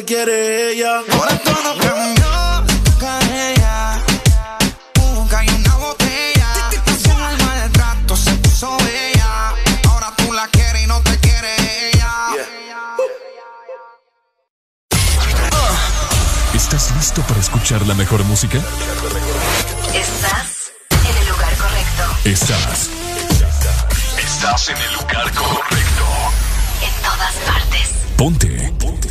[0.02, 1.02] te quiere ella.
[1.12, 4.04] Ahora todo cambió, toca ella.
[4.96, 6.48] Busca y una botella.
[7.04, 9.54] Con el maltrato se puso bella.
[9.90, 12.14] Ahora tú la quieres y no te quiere ella.
[16.54, 18.60] ¿Estás listo para escuchar la mejor música?
[19.94, 22.04] Estás en el lugar correcto.
[22.26, 22.90] Estás.
[24.18, 26.06] Estás en el lugar correcto.
[26.82, 27.90] En todas partes.
[28.18, 28.74] Ponte.
[28.80, 29.11] Ponte.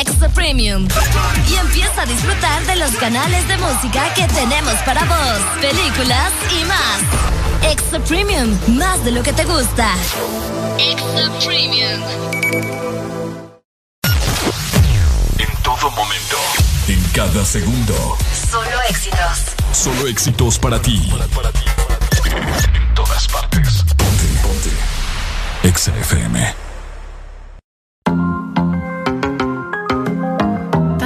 [0.00, 0.88] Exa Premium.
[1.48, 6.64] Y empieza a disfrutar de los canales de música que tenemos para vos, películas y
[6.64, 7.70] más.
[7.70, 9.94] Exa Premium, más de lo que te gusta.
[10.78, 12.02] Exa Premium.
[15.38, 16.38] En todo momento.
[16.88, 18.18] En cada segundo.
[18.50, 19.54] Solo éxitos.
[19.72, 21.08] Solo éxitos para ti.
[21.12, 23.84] En todas partes.
[23.96, 25.68] Ponte, ponte.
[25.68, 26.63] Exa FM.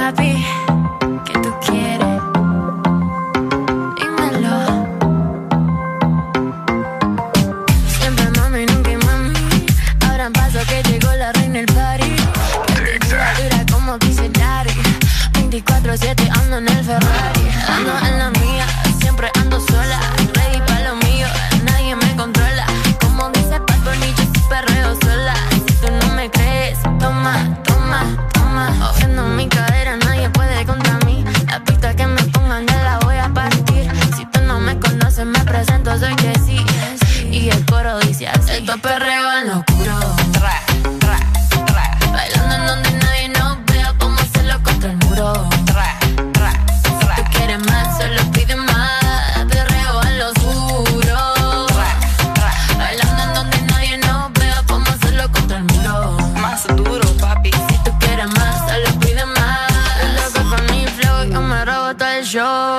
[0.09, 0.43] Papi,
[1.23, 2.21] ¿qué tú quieres?
[3.95, 4.87] Dímelo.
[7.99, 9.33] Siempre mami, nunca mami.
[10.09, 12.15] Ahora paso que llegó la reina del party.
[12.75, 14.73] Que dura como dice Daddy.
[15.33, 17.18] 24-7 ando en el Ferrari.
[38.69, 39.99] Esto es perreo en lo oscuro.
[40.31, 40.61] Tra,
[40.99, 41.19] tra,
[41.65, 42.11] tra.
[42.11, 45.49] Bailando en donde nadie nos vea, como hacerlo contra el muro.
[45.65, 45.97] Tra,
[46.33, 46.53] tra,
[46.99, 47.15] tra.
[47.15, 49.45] Tú quieres más, solo pide más.
[49.49, 51.65] Perreo en lo oscuro.
[51.65, 51.95] Tra,
[52.35, 52.53] tra.
[52.77, 56.17] Bailando en donde nadie nos vea, como hacerlo contra el muro.
[56.39, 57.49] Más duro, papi.
[57.51, 59.71] Si tú quieres más, solo pide más.
[60.15, 62.78] Loco con mi flow, yo me robo todo el show.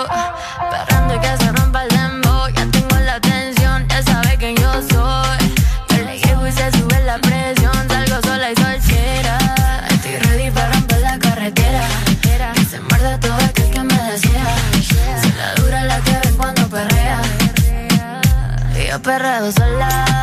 [19.01, 20.20] Perreo sola,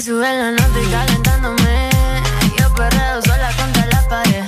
[0.00, 1.90] Sube la nota y calentándome.
[2.56, 4.44] Yo perreo sola contra la pared.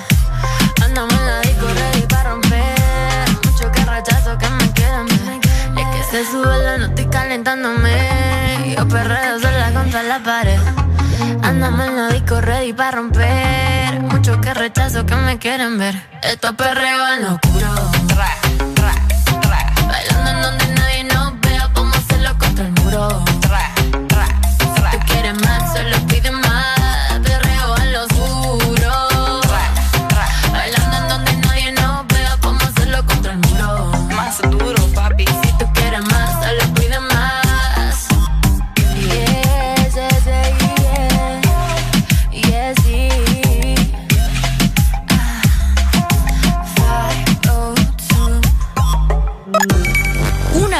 [0.80, 3.30] Andamos en la disco ready para romper.
[3.44, 5.40] Mucho que rechazo que me quieran ver.
[5.76, 8.76] Es que se sube la nota y calentándome.
[8.78, 10.60] Yo perreo sola contra la pared.
[11.42, 14.00] Andamos en la disco ready para romper.
[14.02, 16.00] Mucho que rechazo que me quieren ver.
[16.22, 17.68] Esto es perreo en lo oscuro.
[19.88, 20.39] Bailando en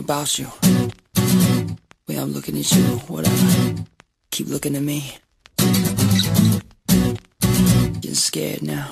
[0.00, 0.46] About you.
[2.08, 3.84] Way I'm looking at you, whatever.
[4.30, 5.18] Keep looking at me.
[8.00, 8.88] Getting scared now.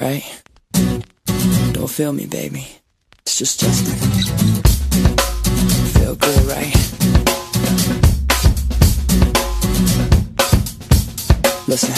[0.00, 0.24] Right?
[1.72, 2.66] Don't feel me, baby.
[3.20, 3.94] It's just Justin.
[5.94, 6.74] Feel good, right?
[11.68, 11.92] Listen.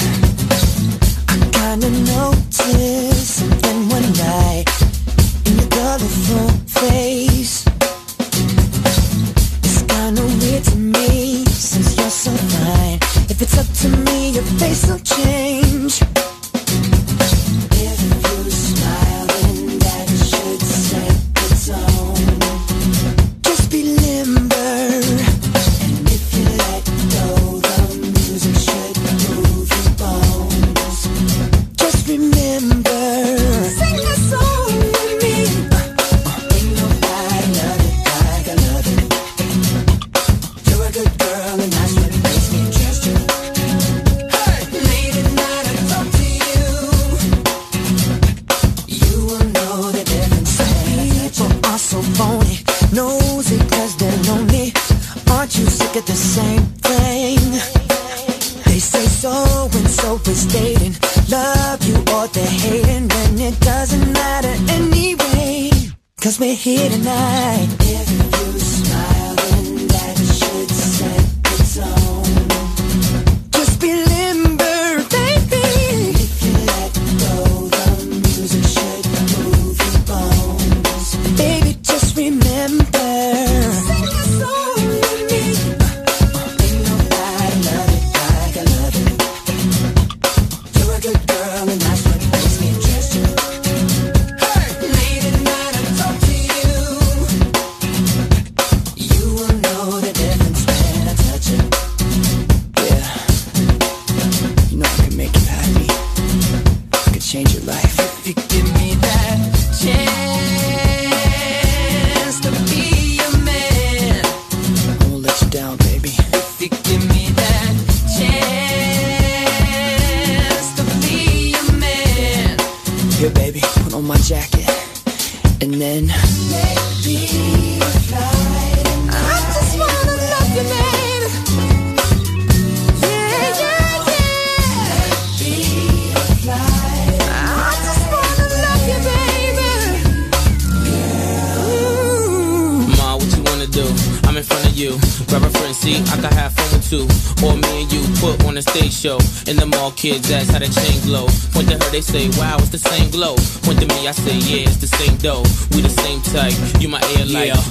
[1.28, 4.69] I kinda noticed something one night
[5.90, 7.64] colorful face.
[9.64, 13.00] It's kinda weird to me since you're so fine.
[13.28, 16.00] If it's up to me, your face will change.
[17.86, 18.19] If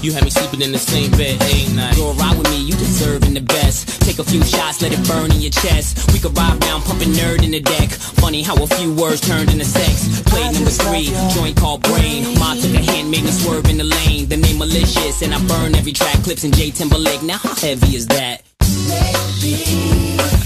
[0.01, 1.97] You had me sleeping in the same bed, ain't night.
[1.97, 4.01] You're ride with me, you deserving the best.
[4.01, 6.11] Take a few shots, let it burn in your chest.
[6.13, 7.89] We could ride down, pumping nerd in the deck.
[8.23, 10.21] Funny how a few words turned into sex.
[10.21, 12.39] Play number three, joint called brain.
[12.39, 14.29] Ma took a hand, made me swerve in the lane.
[14.29, 16.23] The name malicious, and I burn every track.
[16.23, 17.21] Clips and J Timberlake.
[17.21, 18.43] Now how heavy is that?
[18.87, 20.38] Maybe.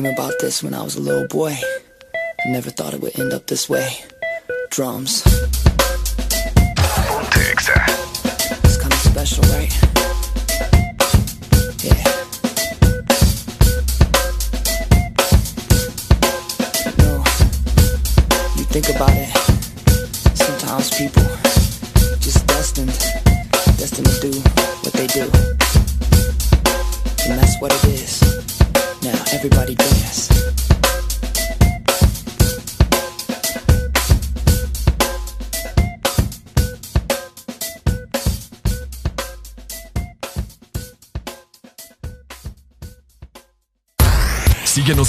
[0.00, 1.52] dream about this when I was a little boy.
[1.52, 3.88] I never thought it would end up this way.
[4.70, 5.22] Drums.
[8.64, 9.72] It's kind of special, right?
[11.84, 12.04] Yeah.
[16.98, 17.18] No,
[18.56, 19.28] you think about it.
[20.36, 21.39] Sometimes people.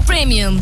[0.00, 0.60] Premium.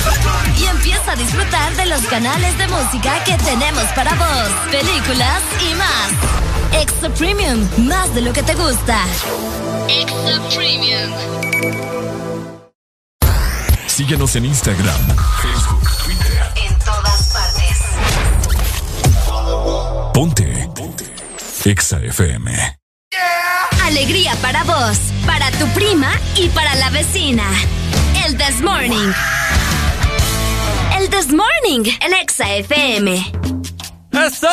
[0.58, 5.74] Y empieza a disfrutar de los canales de música que tenemos para vos, películas y
[5.74, 6.82] más.
[6.82, 8.98] Extra Premium, más de lo que te gusta.
[9.88, 11.12] Extra Premium.
[13.86, 16.42] Síguenos en Instagram, Facebook, Twitter.
[16.56, 17.78] En todas partes.
[20.12, 20.68] Ponte.
[20.74, 21.04] Ponte.
[21.64, 22.78] Exa FM.
[23.84, 27.44] Alegría para vos, para tu prima y para la vecina.
[28.22, 29.12] El This Morning.
[30.98, 33.32] El This Morning en Exa FM.
[34.12, 34.48] ¡Eso!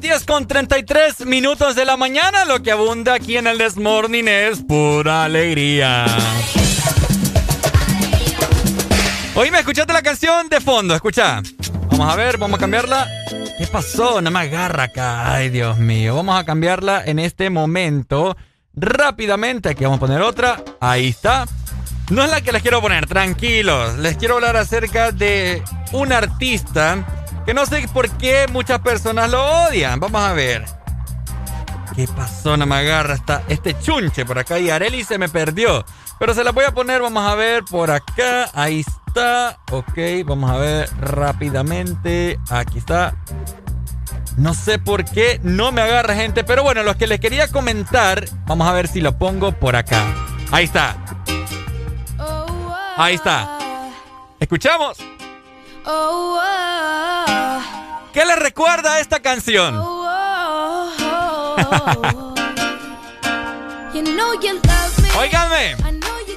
[0.00, 2.44] 10 con 33 minutos de la mañana.
[2.44, 6.06] Lo que abunda aquí en el This Morning es pura alegría.
[9.34, 10.94] Oye, ¿me escuchaste la canción de fondo?
[10.94, 11.42] Escucha.
[11.90, 13.08] Vamos a ver, vamos a cambiarla.
[13.58, 14.20] ¿Qué pasó?
[14.20, 15.34] No me agarra acá.
[15.34, 16.16] Ay, Dios mío.
[16.16, 18.36] Vamos a cambiarla en este momento.
[18.74, 19.68] Rápidamente.
[19.68, 20.62] Aquí vamos a poner otra.
[20.80, 21.46] Ahí está.
[22.10, 23.96] No es la que les quiero poner, tranquilos.
[23.98, 25.62] Les quiero hablar acerca de
[25.92, 27.06] un artista
[27.46, 30.00] que no sé por qué muchas personas lo odian.
[30.00, 30.64] Vamos a ver.
[31.94, 32.56] ¿Qué pasó?
[32.56, 33.16] No me agarra
[33.48, 35.84] este chunche por acá y Areli se me perdió.
[36.18, 38.50] Pero se la voy a poner, vamos a ver por acá.
[38.54, 39.60] Ahí está.
[39.70, 42.40] Ok, vamos a ver rápidamente.
[42.50, 43.14] Aquí está.
[44.36, 48.24] No sé por qué no me agarra gente, pero bueno, los que les quería comentar,
[48.46, 50.04] vamos a ver si lo pongo por acá.
[50.50, 50.96] Ahí está.
[53.00, 53.58] Ahí está.
[54.38, 54.98] ¿Escuchamos?
[58.12, 59.74] ¿Qué le recuerda a esta canción?
[65.18, 65.76] Óigame.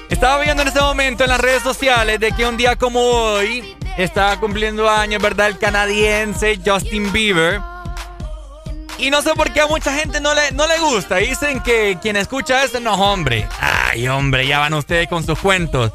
[0.08, 3.76] Estaba viendo en este momento en las redes sociales de que un día como hoy
[3.98, 5.48] está cumpliendo años, ¿verdad?
[5.48, 7.60] El canadiense Justin Bieber.
[8.98, 11.18] Y no sé por qué a mucha gente no le, no le gusta.
[11.18, 13.50] Dicen que quien escucha eso no, hombre.
[13.60, 15.92] Ay, hombre, ya van ustedes con sus cuentos.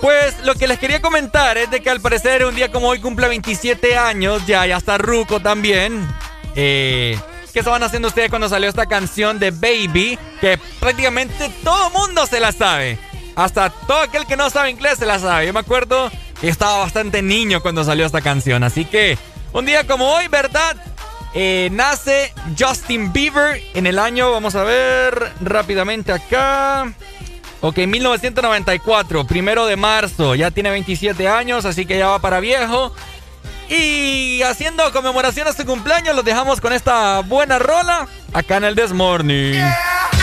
[0.00, 3.00] Pues lo que les quería comentar es de que al parecer un día como hoy
[3.00, 6.08] cumple 27 años, ya, ya está Ruco también.
[6.56, 7.18] Eh,
[7.52, 10.18] ¿Qué estaban haciendo ustedes cuando salió esta canción de Baby?
[10.40, 12.98] Que prácticamente todo mundo se la sabe.
[13.36, 15.46] Hasta todo aquel que no sabe inglés se la sabe.
[15.46, 18.62] Yo me acuerdo que estaba bastante niño cuando salió esta canción.
[18.62, 19.18] Así que
[19.52, 20.76] un día como hoy, ¿verdad?
[21.34, 26.92] Eh, nace Justin Bieber en el año, vamos a ver rápidamente acá.
[27.62, 30.34] Ok, 1994, primero de marzo.
[30.34, 32.92] Ya tiene 27 años, así que ya va para viejo.
[33.68, 38.74] Y haciendo conmemoración a su cumpleaños, los dejamos con esta buena rola acá en el
[38.74, 39.60] This Morning.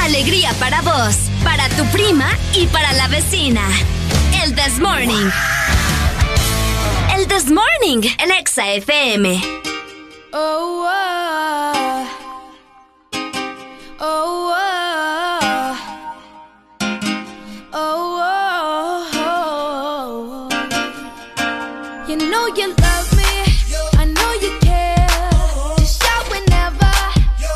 [0.02, 3.62] Alegría para vos, para tu prima y para la vecina.
[4.44, 5.30] El This Morning.
[7.16, 9.42] El This Morning en Exa FM.
[10.34, 12.08] Oh, oh,
[13.14, 13.28] oh,
[14.00, 14.87] oh, oh,
[22.56, 23.44] You love me.
[24.00, 25.08] I know you care.
[25.78, 26.92] Just shout whenever,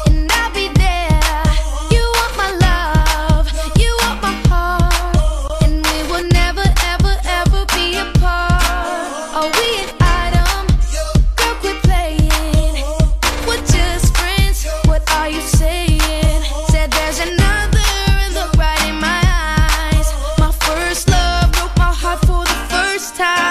[0.07, 1.21] and I'll be there.
[1.89, 3.47] You want my love,
[3.79, 9.33] you want my heart, and we will never, ever, ever be apart.
[9.33, 10.67] Are we an item?
[11.37, 12.75] Girl, quit playing.
[13.47, 14.67] We're just friends.
[14.85, 16.43] What are you saying?
[16.69, 17.89] Said there's another
[18.35, 20.07] look right in my eyes.
[20.37, 23.50] My first love broke my heart for the first time,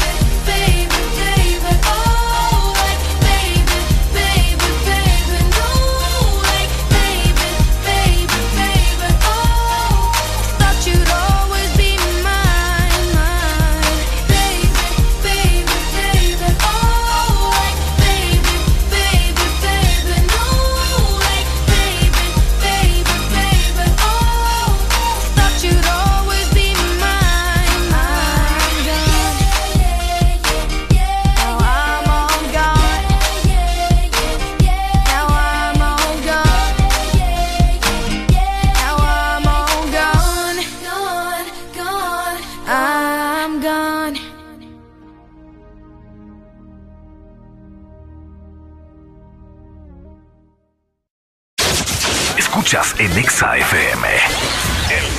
[52.71, 54.07] escuchas en Exa FM.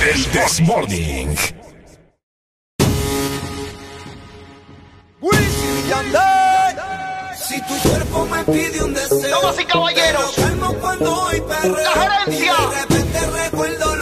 [0.09, 1.35] El This Morning.
[7.35, 9.41] Si tu cuerpo me pide un deseo.
[9.41, 10.37] Damas y caballeros.
[10.37, 12.55] La gerencia.
[13.43, 13.93] Recuerdo.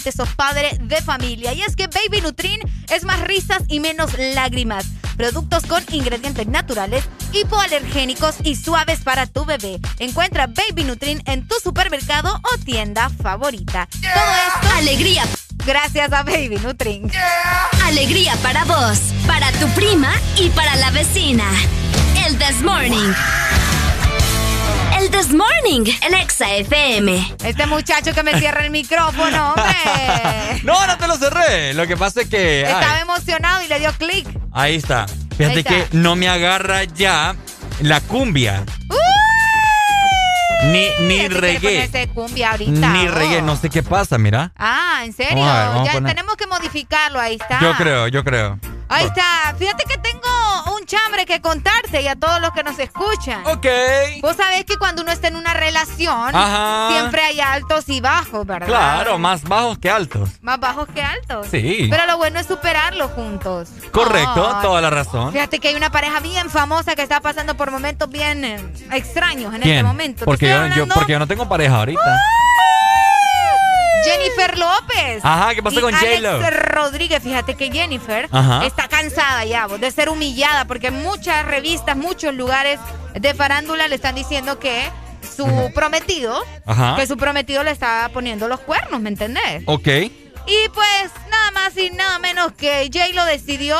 [0.00, 1.52] Probablemente sos padre de familia.
[1.52, 4.86] Y es que Baby Nutrin es más risas y menos lágrimas.
[5.16, 9.78] Productos con ingredientes naturales, hipoalergénicos y suaves para tu bebé.
[9.98, 13.88] Encuentra Baby Nutrin en tu supermercado o tienda favorita.
[14.00, 14.76] Todo esto.
[14.76, 15.24] Alegría.
[15.66, 17.10] Gracias a Baby Nutrin.
[17.84, 21.44] Alegría para vos, para tu prima y para la vecina.
[22.26, 23.12] El This Morning.
[25.10, 27.36] This Morning, el Exa FM.
[27.44, 30.60] Este muchacho que me cierra el micrófono, hombre.
[30.64, 31.72] No, no te lo cerré.
[31.74, 32.64] Lo que pasa es que.
[32.66, 34.26] ay, Estaba emocionado y le dio clic.
[34.52, 35.06] ahí está.
[35.36, 35.70] Fíjate Ahí está.
[35.70, 37.34] que no me agarra ya
[37.80, 38.64] la cumbia.
[40.64, 42.08] Ni, ni reggae.
[42.14, 42.88] cumbia ahorita.
[42.92, 43.10] Ni oh.
[43.10, 43.42] reggae.
[43.42, 44.52] No sé qué pasa, mira.
[44.56, 45.36] Ah, ¿en serio?
[45.42, 47.58] Ver, ya poner- tenemos que modificarlo, ahí está.
[47.60, 48.58] Yo creo, yo creo.
[48.88, 49.54] Ahí está.
[49.58, 50.19] Fíjate que tengo
[50.90, 53.46] chambre que contarte y a todos los que nos escuchan.
[53.46, 53.66] Ok.
[54.22, 56.88] Vos sabés que cuando uno está en una relación, Ajá.
[56.90, 58.66] siempre hay altos y bajos, ¿verdad?
[58.66, 60.30] Claro, más bajos que altos.
[60.42, 61.46] Más bajos que altos.
[61.50, 61.86] Sí.
[61.90, 63.68] Pero lo bueno es superarlo juntos.
[63.92, 65.32] Correcto, toda la razón.
[65.32, 68.56] Fíjate que hay una pareja bien famosa que está pasando por momentos bien eh,
[68.92, 69.76] extraños en ¿Quién?
[69.76, 70.24] este momento.
[70.24, 72.00] Porque yo, yo- porque yo no tengo pareja ahorita.
[74.40, 75.24] Jennifer López.
[75.24, 76.50] Ajá, ¿qué pasó y con Alex J-Lo?
[76.50, 78.64] Rodríguez, fíjate que Jennifer Ajá.
[78.64, 82.78] está cansada ya vos, de ser humillada porque muchas revistas, muchos lugares
[83.14, 84.90] de farándula le están diciendo que
[85.36, 86.96] su prometido, Ajá.
[86.96, 89.62] que su prometido le estaba poniendo los cuernos, ¿me entendés?
[89.66, 89.86] Ok.
[89.86, 93.76] Y pues nada más y nada menos que Jay lo decidió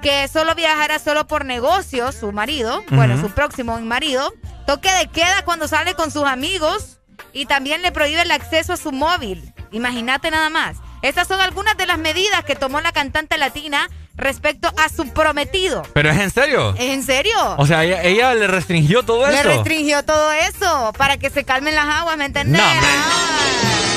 [0.00, 4.32] que solo viajara solo por negocios, su marido, bueno, su próximo marido,
[4.66, 6.98] toque de queda cuando sale con sus amigos
[7.32, 9.51] y también le prohíbe el acceso a su móvil.
[9.72, 10.76] Imagínate nada más.
[11.02, 15.82] Estas son algunas de las medidas que tomó la cantante latina respecto a su prometido.
[15.94, 16.74] ¿Pero es en serio?
[16.78, 17.32] ¿Es en serio?
[17.56, 19.48] O sea, ella, ella le restringió todo Le eso.
[19.48, 22.60] restringió todo eso para que se calmen las aguas, ¿me entendés?
[22.60, 22.66] No.
[22.68, 23.91] Ah.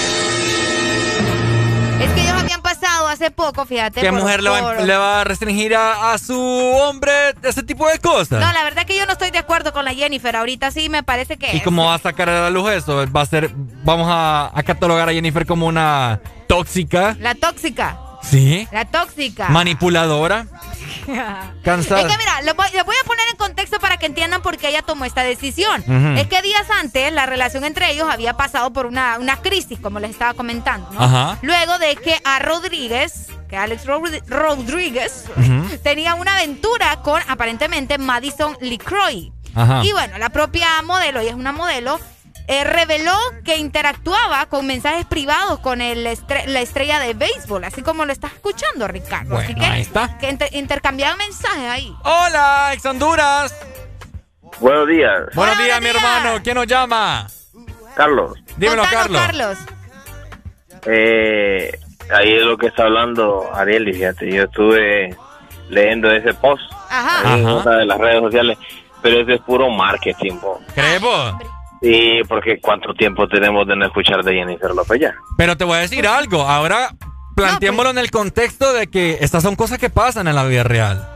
[2.00, 4.02] Es que ellos habían pasado hace poco, fíjate.
[4.02, 7.12] ¿Qué mujer le va, por- le va a restringir a, a su hombre
[7.44, 8.40] ese tipo de cosas?
[8.42, 10.36] No, la verdad que yo no estoy de acuerdo con la Jennifer.
[10.36, 11.64] Ahorita sí me parece que ¿Y es.
[11.64, 13.06] cómo va a sacar a la luz eso?
[13.12, 13.50] Va a ser,
[13.84, 17.98] vamos a, a catalogar a Jennifer como una tóxica, La tóxica.
[18.22, 18.68] ¿sí?
[18.72, 19.48] La tóxica.
[19.50, 20.48] Manipuladora,
[21.64, 22.02] cansada.
[22.02, 24.58] Es que mira, les voy, les voy a poner en contexto para que entiendan por
[24.58, 25.84] qué ella tomó esta decisión.
[26.18, 30.00] Es que días antes la relación entre ellos había pasado por una, una crisis, como
[30.00, 30.90] les estaba comentando.
[30.92, 31.02] ¿no?
[31.02, 31.38] Ajá.
[31.42, 35.26] Luego de que a Rodríguez, que Alex Rod- Rodríguez,
[35.84, 39.32] tenía una aventura con aparentemente Madison LeCroy.
[39.56, 39.84] Ajá.
[39.86, 42.00] Y bueno, la propia modelo, y es una modelo,
[42.48, 47.82] eh, reveló que interactuaba con mensajes privados con el estre- la estrella de béisbol, así
[47.82, 49.38] como lo estás escuchando, Ricardo.
[49.38, 50.18] así Bueno, que, ahí está.
[50.20, 51.96] que inter- intercambiaban mensajes ahí.
[52.04, 53.56] Hola, ex Honduras.
[54.60, 56.40] Buenos días, Buenos días, mi hermano.
[56.44, 57.28] ¿Quién nos llama?
[57.96, 58.38] Carlos.
[58.58, 59.58] Dímelo, Contanos, Carlos.
[60.86, 61.72] Eh,
[62.14, 65.16] ahí es lo que está hablando Ariel, y fíjate, yo estuve
[65.70, 67.34] leyendo ese post Ajá.
[67.34, 67.56] ahí en Ajá.
[67.58, 68.58] una de las redes sociales,
[69.02, 70.62] pero eso es puro marketing, po.
[70.74, 71.34] ¿Crees vos?
[71.82, 75.14] Sí, porque ¿cuánto tiempo tenemos de no escuchar de Jennifer López ya?
[75.38, 76.42] Pero te voy a decir algo.
[76.42, 76.90] Ahora
[77.36, 81.08] planteémoslo en el contexto de que estas son cosas que pasan en la vida real.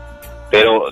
[0.50, 0.84] Pero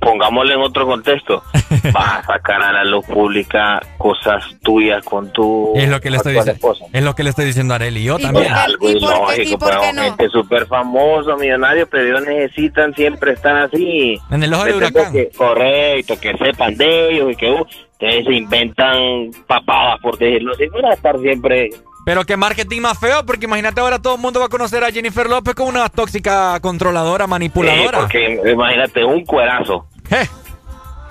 [0.00, 1.42] pongámosle en otro contexto.
[1.92, 6.16] Vas a sacar a la luz pública cosas tuyas con tu Es lo que le
[6.18, 6.52] estoy diciendo.
[6.52, 6.84] esposa.
[6.92, 8.46] Es lo que le estoy diciendo a Arely y yo ¿Y también.
[8.46, 10.02] Es algo ¿Y por qué- ilógico, pero no?
[10.02, 14.18] gente súper famoso, millonario, pero ellos necesitan siempre estar así.
[14.30, 15.12] En el ojo del huracán.
[15.12, 20.52] Que- correcto, que sepan de ellos y que uh, ustedes se inventan papadas por decirlo
[20.54, 21.70] así, para estar siempre...
[22.06, 24.92] Pero que marketing más feo, porque imagínate ahora todo el mundo va a conocer a
[24.92, 28.00] Jennifer López como una tóxica controladora, Sí, manipuladora.
[28.00, 29.86] porque imagínate, un cuerazo.
[30.10, 30.28] Eh,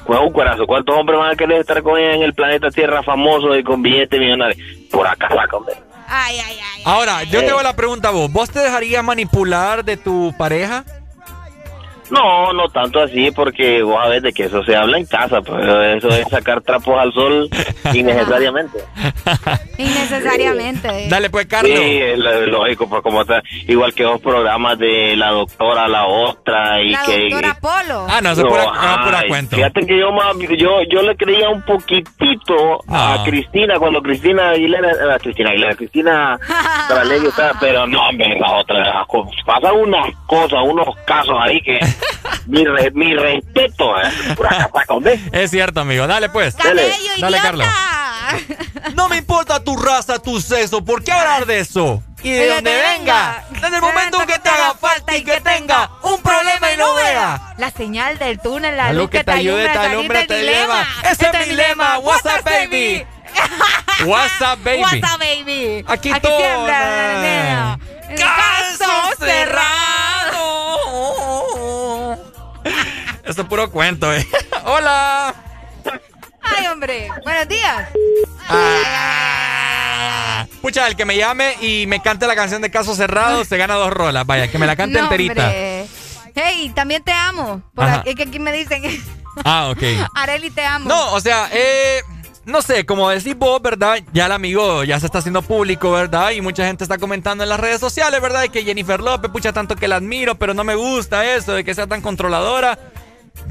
[0.06, 0.68] Pues un cuerazo.
[0.68, 3.82] ¿Cuántos hombres van a querer estar con ella en el planeta Tierra famoso y con
[3.82, 4.60] billetes millonarios?
[4.92, 5.74] Por acá saca, hombre.
[6.08, 6.84] Ay, ay, ay.
[6.86, 7.44] Ahora, yo Eh.
[7.44, 8.32] te hago la pregunta a vos.
[8.32, 10.84] ¿Vos te dejarías manipular de tu pareja?
[12.14, 15.82] No, no tanto así, porque vos sabés de que eso se habla en casa, pero
[15.84, 17.50] eso es sacar trapos al sol
[17.94, 18.78] innecesariamente.
[19.78, 21.08] Innecesariamente.
[21.10, 21.72] Dale pues, Carlos.
[21.78, 22.00] Sí,
[22.48, 27.04] lógico, pues como está, igual que dos programas de la doctora, la otra, y La
[27.04, 27.22] que...
[27.30, 28.06] doctora Polo.
[28.10, 29.56] Ah, no, eso es No, pura, ah, pura ay, cuento.
[29.56, 33.24] Fíjate que yo, más- yo yo le creía un poquitito a No.
[33.24, 36.40] Cristina cuando Cristina Aguilera, eh, Cristina Aguilera, Cristina
[36.88, 39.06] Saralegui estaba, pero no, hombre, la otra,
[39.46, 41.80] pasan unas cosas, unos casos ahí que
[42.46, 44.70] mi, re- mi respeto, eh, pura.
[45.32, 46.08] Es cierto, amigo.
[46.08, 46.56] Dale pues.
[46.58, 47.42] Dale, idiota.
[47.42, 47.68] Carlos.
[48.96, 50.84] No me importa tu raza, tu sexo.
[50.84, 52.04] ¿Por qué hablar de eso?
[52.22, 53.44] Y de donde venga.
[53.50, 53.68] venga.
[53.68, 57.54] En el momento que te haga falta y que tenga un problema y no vea.
[57.58, 60.88] La señal del túnel, la, luz que te ayude a salir del dilema.
[61.10, 62.00] Ese es mi lema.
[62.00, 63.06] What's up, baby?
[64.06, 64.82] What's up, baby?
[64.82, 65.84] What's up, baby?
[65.88, 66.68] Aquí Aquí todo,
[68.16, 70.03] Caso cerrado.
[73.24, 74.26] Esto es puro cuento, eh.
[74.66, 75.34] Hola.
[76.42, 77.08] Ay, hombre.
[77.24, 77.90] Buenos días.
[80.62, 83.76] Pucha, el que me llame y me cante la canción de Caso Cerrado se gana
[83.76, 84.26] dos rolas.
[84.26, 85.46] Vaya, que me la cante No, enterita.
[85.46, 85.88] hombre.
[86.36, 87.62] Hey, también te amo.
[87.76, 88.84] Por aquí, que aquí me dicen.
[89.44, 89.82] Ah, ok.
[90.14, 90.88] Areli, te amo.
[90.88, 92.02] No, o sea, eh,
[92.46, 93.98] no sé, como decís vos, ¿verdad?
[94.14, 96.30] Ya el amigo ya se está haciendo público, ¿verdad?
[96.34, 98.42] Y mucha gente está comentando en las redes sociales, ¿verdad?
[98.42, 101.64] De que Jennifer López, pucha, tanto que la admiro, pero no me gusta eso, de
[101.64, 102.78] que sea tan controladora.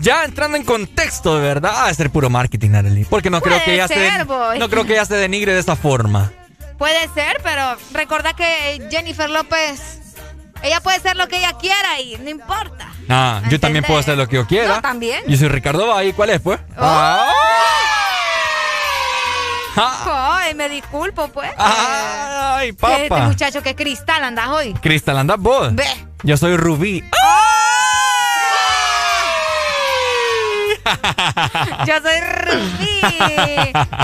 [0.01, 3.05] Ya entrando en contexto, de verdad, ah, es ser puro marketing, Arely.
[3.05, 4.59] Porque no creo que ella se boy.
[4.59, 6.33] no creo que ella se denigre de esa forma.
[6.79, 10.01] Puede ser, pero recuerda que Jennifer López,
[10.63, 12.93] ella puede ser lo que ella quiera y no importa.
[13.09, 14.77] Ah, yo también puedo hacer lo que yo quiera.
[14.77, 15.23] No, también.
[15.29, 16.59] Yo soy Ricardo Valle, ¿cuál es, pues?
[16.77, 17.29] Ah.
[19.77, 21.51] Ay, me disculpo, pues.
[21.57, 23.25] Ay, Que Este papá.
[23.27, 24.75] muchacho que cristal andas hoy.
[24.75, 25.75] Cristal, andas vos.
[25.75, 25.87] Ve.
[26.23, 27.03] Yo soy Rubí.
[31.87, 33.01] Yo soy Rubí.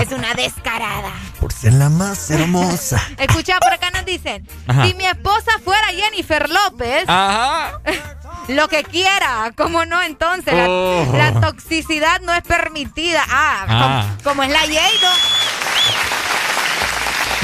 [0.01, 1.11] es una descarada.
[1.39, 3.01] Por ser la más hermosa.
[3.17, 4.85] Escucha, por acá nos dicen, Ajá.
[4.85, 7.79] si mi esposa fuera Jennifer López, Ajá.
[8.47, 10.01] lo que quiera, ¿cómo no?
[10.01, 11.13] Entonces, la- Oh.
[11.15, 13.23] la, toxicidad no es permitida.
[13.29, 14.05] Ah, Ah.
[14.23, 15.13] Como, como es la Jado,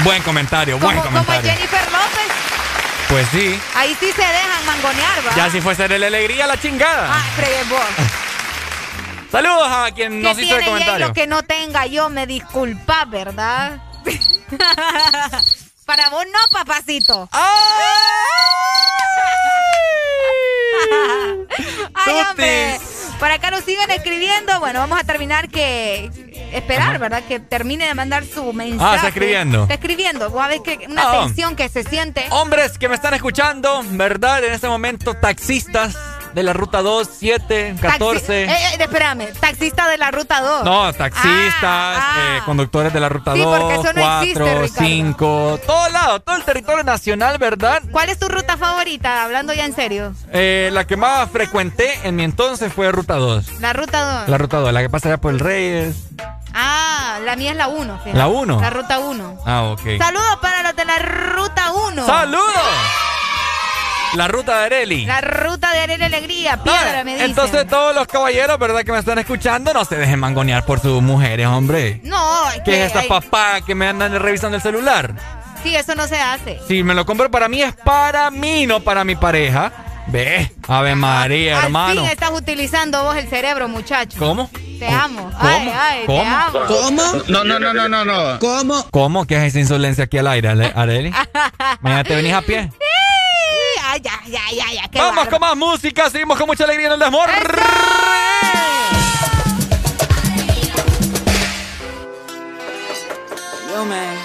[0.00, 1.52] Buen comentario, buen como, como es comentario.
[1.54, 2.32] Jennifer López,
[3.08, 3.58] Pues sí.
[3.74, 5.34] ahí sí se dejan mangonear, ¿va?
[5.34, 7.08] Ya si fuese de la alegría, la chingada.
[7.12, 7.80] Ah, fregué vos.
[9.36, 10.98] Saludos a quien nos hizo el comentario.
[10.98, 13.82] hielo que no tenga yo, me disculpa, ¿verdad?
[15.84, 17.28] Para vos no, papacito.
[21.94, 22.80] Ay, hombre.
[23.18, 24.58] Por acá nos siguen escribiendo.
[24.60, 26.10] Bueno, vamos a terminar que
[26.52, 26.98] esperar, Ajá.
[26.98, 27.22] ¿verdad?
[27.26, 28.90] Que termine de mandar su mensaje.
[28.90, 29.62] Ah, está escribiendo.
[29.62, 30.30] Está escribiendo.
[30.30, 31.24] Vos a ver que una Ah.
[31.26, 32.26] tensión que se siente.
[32.30, 34.44] Hombres que me están escuchando, ¿verdad?
[34.44, 35.94] En este momento, taxistas
[36.36, 38.46] de la ruta 2, 7, 14.
[38.46, 40.64] Taxi- eh, eh, espérame, taxista de la ruta 2.
[40.64, 44.62] No, taxistas, Ah, eh, conductores de la ruta Sí, 2, porque eso no existe, 4,
[44.62, 44.86] Ricardo.
[44.86, 47.80] 5, todo lado, todo el territorio nacional, ¿verdad?
[47.90, 49.24] ¿Cuál es tu ruta favorita?
[49.24, 50.12] Hablando ya en serio.
[50.30, 53.58] Eh, la que más frecuenté en mi entonces fue ruta 2.
[53.60, 54.28] La ruta 2.
[54.28, 55.96] La ruta 2, la que pasa allá por el Reyes.
[56.52, 57.98] Ah, la mía es la 1.
[58.12, 58.60] ¿La uno?
[58.60, 59.38] La ruta 1.
[59.46, 59.80] Ah, ok.
[59.98, 62.04] Saludos para los de la ruta 1.
[62.06, 62.44] ¡Saludos!
[64.14, 65.04] La ruta de Areli.
[65.06, 67.30] La ruta de Arena Alegría, piedra, me dicen.
[67.30, 68.82] Entonces todos los caballeros, ¿verdad?
[68.82, 72.00] Que me están escuchando, no se dejen mangonear por sus mujeres, hombre.
[72.04, 75.14] No, es ¿Qué que es esa hay- papá que me andan revisando el celular?
[75.62, 76.60] Sí, eso no se hace.
[76.68, 79.72] Si me lo compro para mí, es para mí, no para mi pareja.
[80.08, 82.02] Ve, Ave María, Al hermano.
[82.02, 84.16] fin estás utilizando vos el cerebro, muchacho.
[84.20, 84.48] ¿Cómo?
[84.78, 85.32] Te amo.
[85.36, 86.22] Ay, ay, te ¿Cómo?
[86.22, 86.60] amo.
[87.28, 88.38] No, no, no, no, no, no.
[88.38, 88.86] ¿Cómo?
[88.92, 89.26] ¿Cómo?
[89.26, 91.12] ¿Qué es esa insolencia aquí al aire, Areli?
[91.80, 92.70] Mañana te venís a pie.
[93.96, 94.88] Sí, Ay, ya, ya, ya, ya.
[94.88, 96.98] qué Vamos con más música, seguimos con mucha alegría en el.
[103.72, 104.16] Yo, man.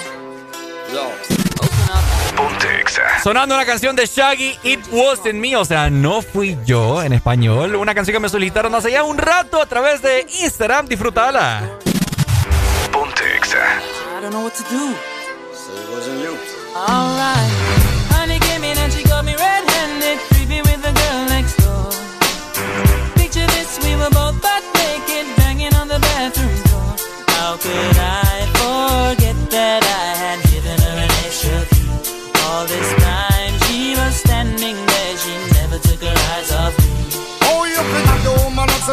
[3.23, 7.75] Sonando una canción de Shaggy, It Wasn't Me, o sea, no fui yo en español.
[7.75, 10.87] Una canción que me solicitaron hace ya un rato a través de Instagram.
[10.87, 11.61] Disfrutala.
[14.17, 14.93] I don't know what to do.
[15.53, 17.60] So it wasn't you.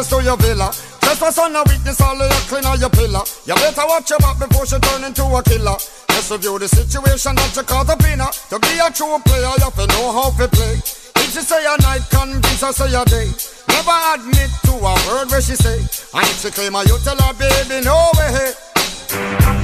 [0.09, 0.73] To your villa.
[1.01, 3.21] Just for son of weakness, all of your clean on your pillar.
[3.45, 5.77] You better watch your back before she turn into a killer.
[6.09, 8.31] Just review the situation that you caught up in her.
[8.49, 10.81] To be a true player, you have to know how to play.
[11.21, 13.29] If she say a night, convince her say a day.
[13.69, 15.77] Never admit to a word where she say.
[16.13, 18.53] I if she claim her, you tell her, baby, no way.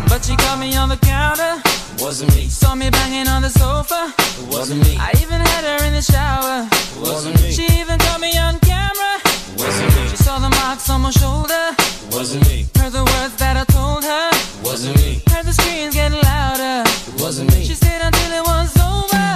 [0.10, 1.62] But she caught me on the counter.
[2.02, 2.48] Wasn't me.
[2.50, 4.14] Saw me banging on the sofa.
[4.50, 4.98] Wasn't me.
[5.00, 6.70] I even had her in the shower.
[7.02, 7.52] Wasn't me.
[7.52, 9.22] She even caught me on camera.
[9.58, 10.15] Wasn't me.
[10.26, 11.66] Saw the marks on my shoulder.
[12.10, 12.66] Wasn't me.
[12.80, 14.30] Heard the words that I told her.
[14.64, 15.22] Wasn't me.
[15.30, 16.82] Heard the screams getting louder.
[16.82, 17.64] It wasn't me.
[17.64, 19.28] She stayed until it was over.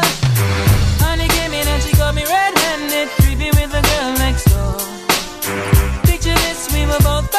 [1.05, 4.81] Honey came in and she got me red-handed, creepy with the girl next door.
[6.09, 7.29] Picture this, we were both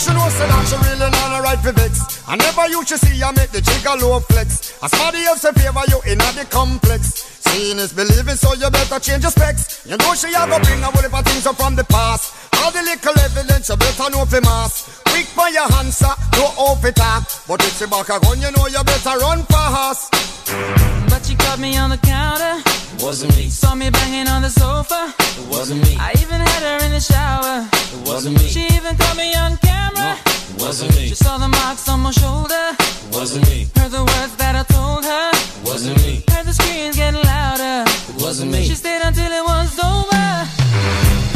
[0.00, 2.22] sure know say that she really not a right for vex.
[2.28, 4.76] I never you should see I make the jigger low flex.
[4.82, 7.35] As somebody else in favor you in the complex.
[7.48, 9.86] Seeing is believing, so you better change your specs.
[9.86, 12.34] You know she a go bring a whole heap of things up from the past.
[12.62, 15.02] All the little evidence you better know for mass.
[15.08, 17.24] Quick by your answer, no off it talk.
[17.46, 20.12] But if she back a gun, you know you better run fast.
[21.08, 22.60] But she caught me on the counter.
[22.96, 23.48] It wasn't me.
[23.48, 25.12] Saw me banging on the sofa.
[25.18, 25.96] It wasn't me.
[26.00, 27.68] I even had her in the shower.
[27.72, 28.48] It wasn't me.
[28.48, 30.16] She even caught me on camera.
[30.50, 31.08] It wasn't me.
[31.08, 32.66] She saw the marks on my shoulder.
[32.78, 33.68] It wasn't me.
[33.76, 35.30] Heard the words that I told her.
[35.32, 36.24] It wasn't me.
[36.28, 37.20] Heard the screams getting
[37.54, 38.64] It wasn't me.
[38.64, 41.35] She stayed until it was over.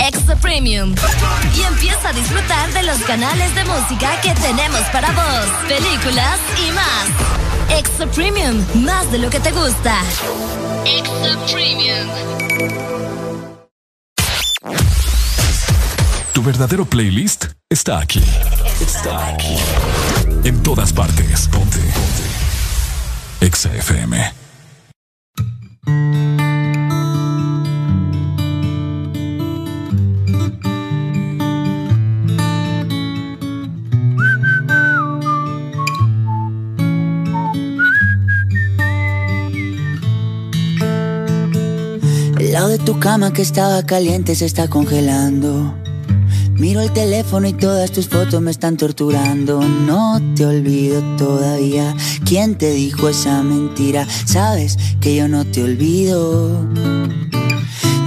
[0.00, 0.94] Extra Premium.
[1.54, 6.72] Y empieza a disfrutar de los canales de música que tenemos para vos, películas y
[6.72, 7.78] más.
[7.78, 10.00] Extra Premium, más de lo que te gusta.
[10.86, 12.08] Extra Premium.
[16.32, 18.22] Tu verdadero playlist está aquí.
[18.80, 19.56] Está aquí.
[20.44, 21.48] En todas partes.
[21.48, 21.78] Ponte.
[21.78, 22.40] Ponte.
[23.40, 24.32] EXA FM.
[42.50, 45.72] Lado de tu cama que estaba caliente se está congelando.
[46.54, 49.60] Miro el teléfono y todas tus fotos me están torturando.
[49.60, 51.94] No te olvido todavía.
[52.24, 54.04] ¿Quién te dijo esa mentira?
[54.24, 56.66] Sabes que yo no te olvido.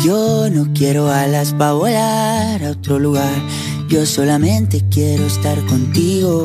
[0.03, 3.33] Yo no quiero alas para volar a otro lugar.
[3.87, 6.43] Yo solamente quiero estar contigo.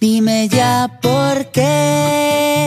[0.00, 2.66] Dime ya por qué.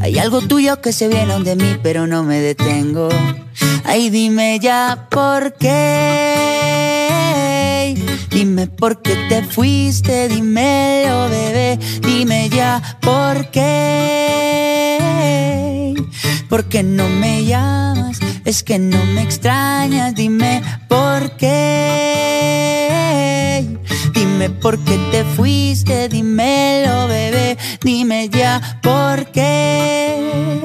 [0.00, 3.08] Hay algo tuyo que se viene de mí, pero no me detengo.
[3.84, 6.42] Ay, dime ya por qué.
[8.30, 11.78] Dime por qué te fuiste, dímelo, bebé.
[12.00, 14.92] Dime ya por qué.
[16.48, 18.18] ¿Por qué no me llamas?
[18.44, 22.72] Es que no me extrañas, dime por qué.
[24.14, 30.62] Dime por qué te fuiste, dímelo, bebé, dime ya por qué.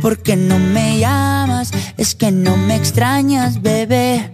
[0.00, 1.70] ¿Por qué no me llamas?
[1.96, 4.32] Es que no me extrañas, bebé.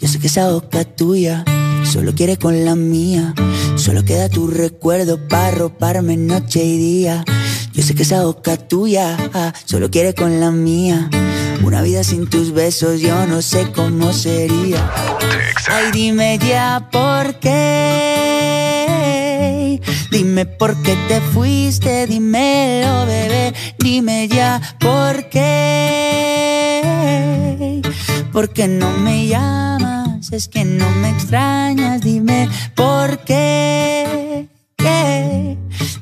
[0.00, 1.44] Yo sé que esa boca tuya
[1.84, 3.34] solo quiere con la mía.
[3.76, 7.24] Solo queda tu recuerdo para roparme noche y día.
[7.72, 11.08] Yo sé que esa boca tuya ah, solo quiere con la mía.
[11.62, 14.90] Una vida sin tus besos yo no sé cómo sería.
[15.68, 18.20] Ay, dime ya por qué.
[20.10, 23.54] Dime por qué te fuiste, dímelo, bebé.
[23.78, 26.80] Dime ya por qué.
[28.32, 30.32] ¿Por qué no me llamas?
[30.32, 34.49] Es que no me extrañas, dime por qué.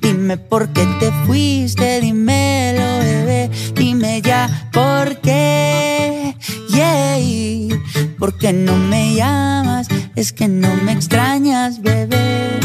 [0.01, 3.51] Dime por qué te fuiste, dímelo, bebé.
[3.75, 6.37] Dime ya por qué.
[6.71, 7.79] Yeah.
[8.19, 9.89] ¿Por qué no me llamas?
[10.17, 12.61] Es que no me extrañas, bebé.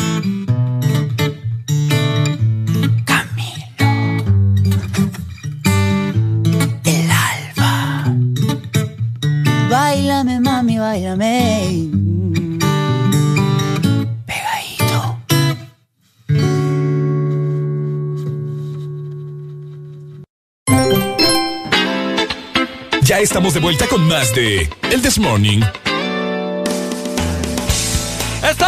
[3.05, 4.23] Camilo.
[6.83, 8.15] El alba.
[9.69, 12.02] Báilame, mami, báilame.
[23.13, 25.59] Ya estamos de vuelta con más de El This Morning.
[28.41, 28.65] ¡Esto!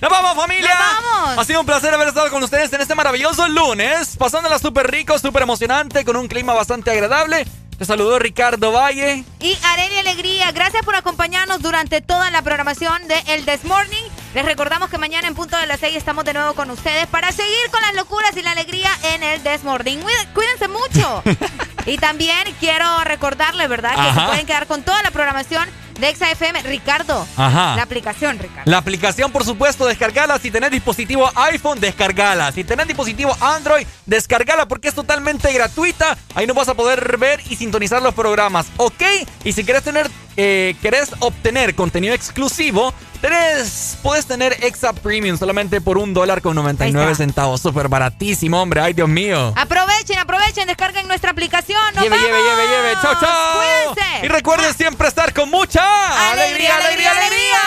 [0.00, 0.70] ¡Nos vamos, familia!
[0.76, 1.38] vamos!
[1.38, 5.16] Ha sido un placer haber estado con ustedes en este maravilloso lunes, pasándola súper rico,
[5.20, 7.46] súper emocionante, con un clima bastante agradable.
[7.78, 9.22] Te saludó Ricardo Valle.
[9.38, 14.02] Y Arelia Alegría, gracias por acompañarnos durante toda la programación de El This Morning.
[14.34, 17.32] Les recordamos que mañana en punto de las 6 estamos de nuevo con ustedes para
[17.32, 19.42] seguir con las locuras y la alegría en El.
[19.42, 21.22] Cuí- Cuídense mucho.
[21.86, 23.94] y también quiero recordarles, ¿verdad?
[23.94, 24.20] Que Ajá.
[24.20, 25.68] se pueden quedar con toda la programación
[26.00, 26.62] de XFM.
[26.62, 27.76] Ricardo, Ajá.
[27.76, 28.70] la aplicación, Ricardo.
[28.70, 30.38] La aplicación, por supuesto, descargala.
[30.38, 32.50] Si tenés dispositivo iPhone, descargala.
[32.52, 36.16] Si tenés dispositivo Android, descargala porque es totalmente gratuita.
[36.34, 39.02] Ahí nos vas a poder ver y sintonizar los programas, ¿ok?
[39.44, 45.80] Y si querés tener, eh, querés obtener contenido exclusivo, tenés, puedes tener Exa Premium solamente
[45.80, 47.24] por un dólar con 99 Ahí está.
[47.24, 47.60] centavos.
[47.60, 48.80] Súper baratísimo, hombre.
[48.80, 49.52] Ay, Dios mío.
[49.56, 51.80] Aprovechen, aprovechen, descarguen nuestra aplicación.
[51.94, 52.46] ¡Nos Lleve, lleve, vamos!
[52.56, 52.92] lleve, lleve.
[53.02, 53.60] Chao, chao.
[53.94, 54.26] Cuídense.
[54.26, 55.82] Y recuerden siempre estar con mucha
[56.32, 57.60] Alegría, alegría, alegría.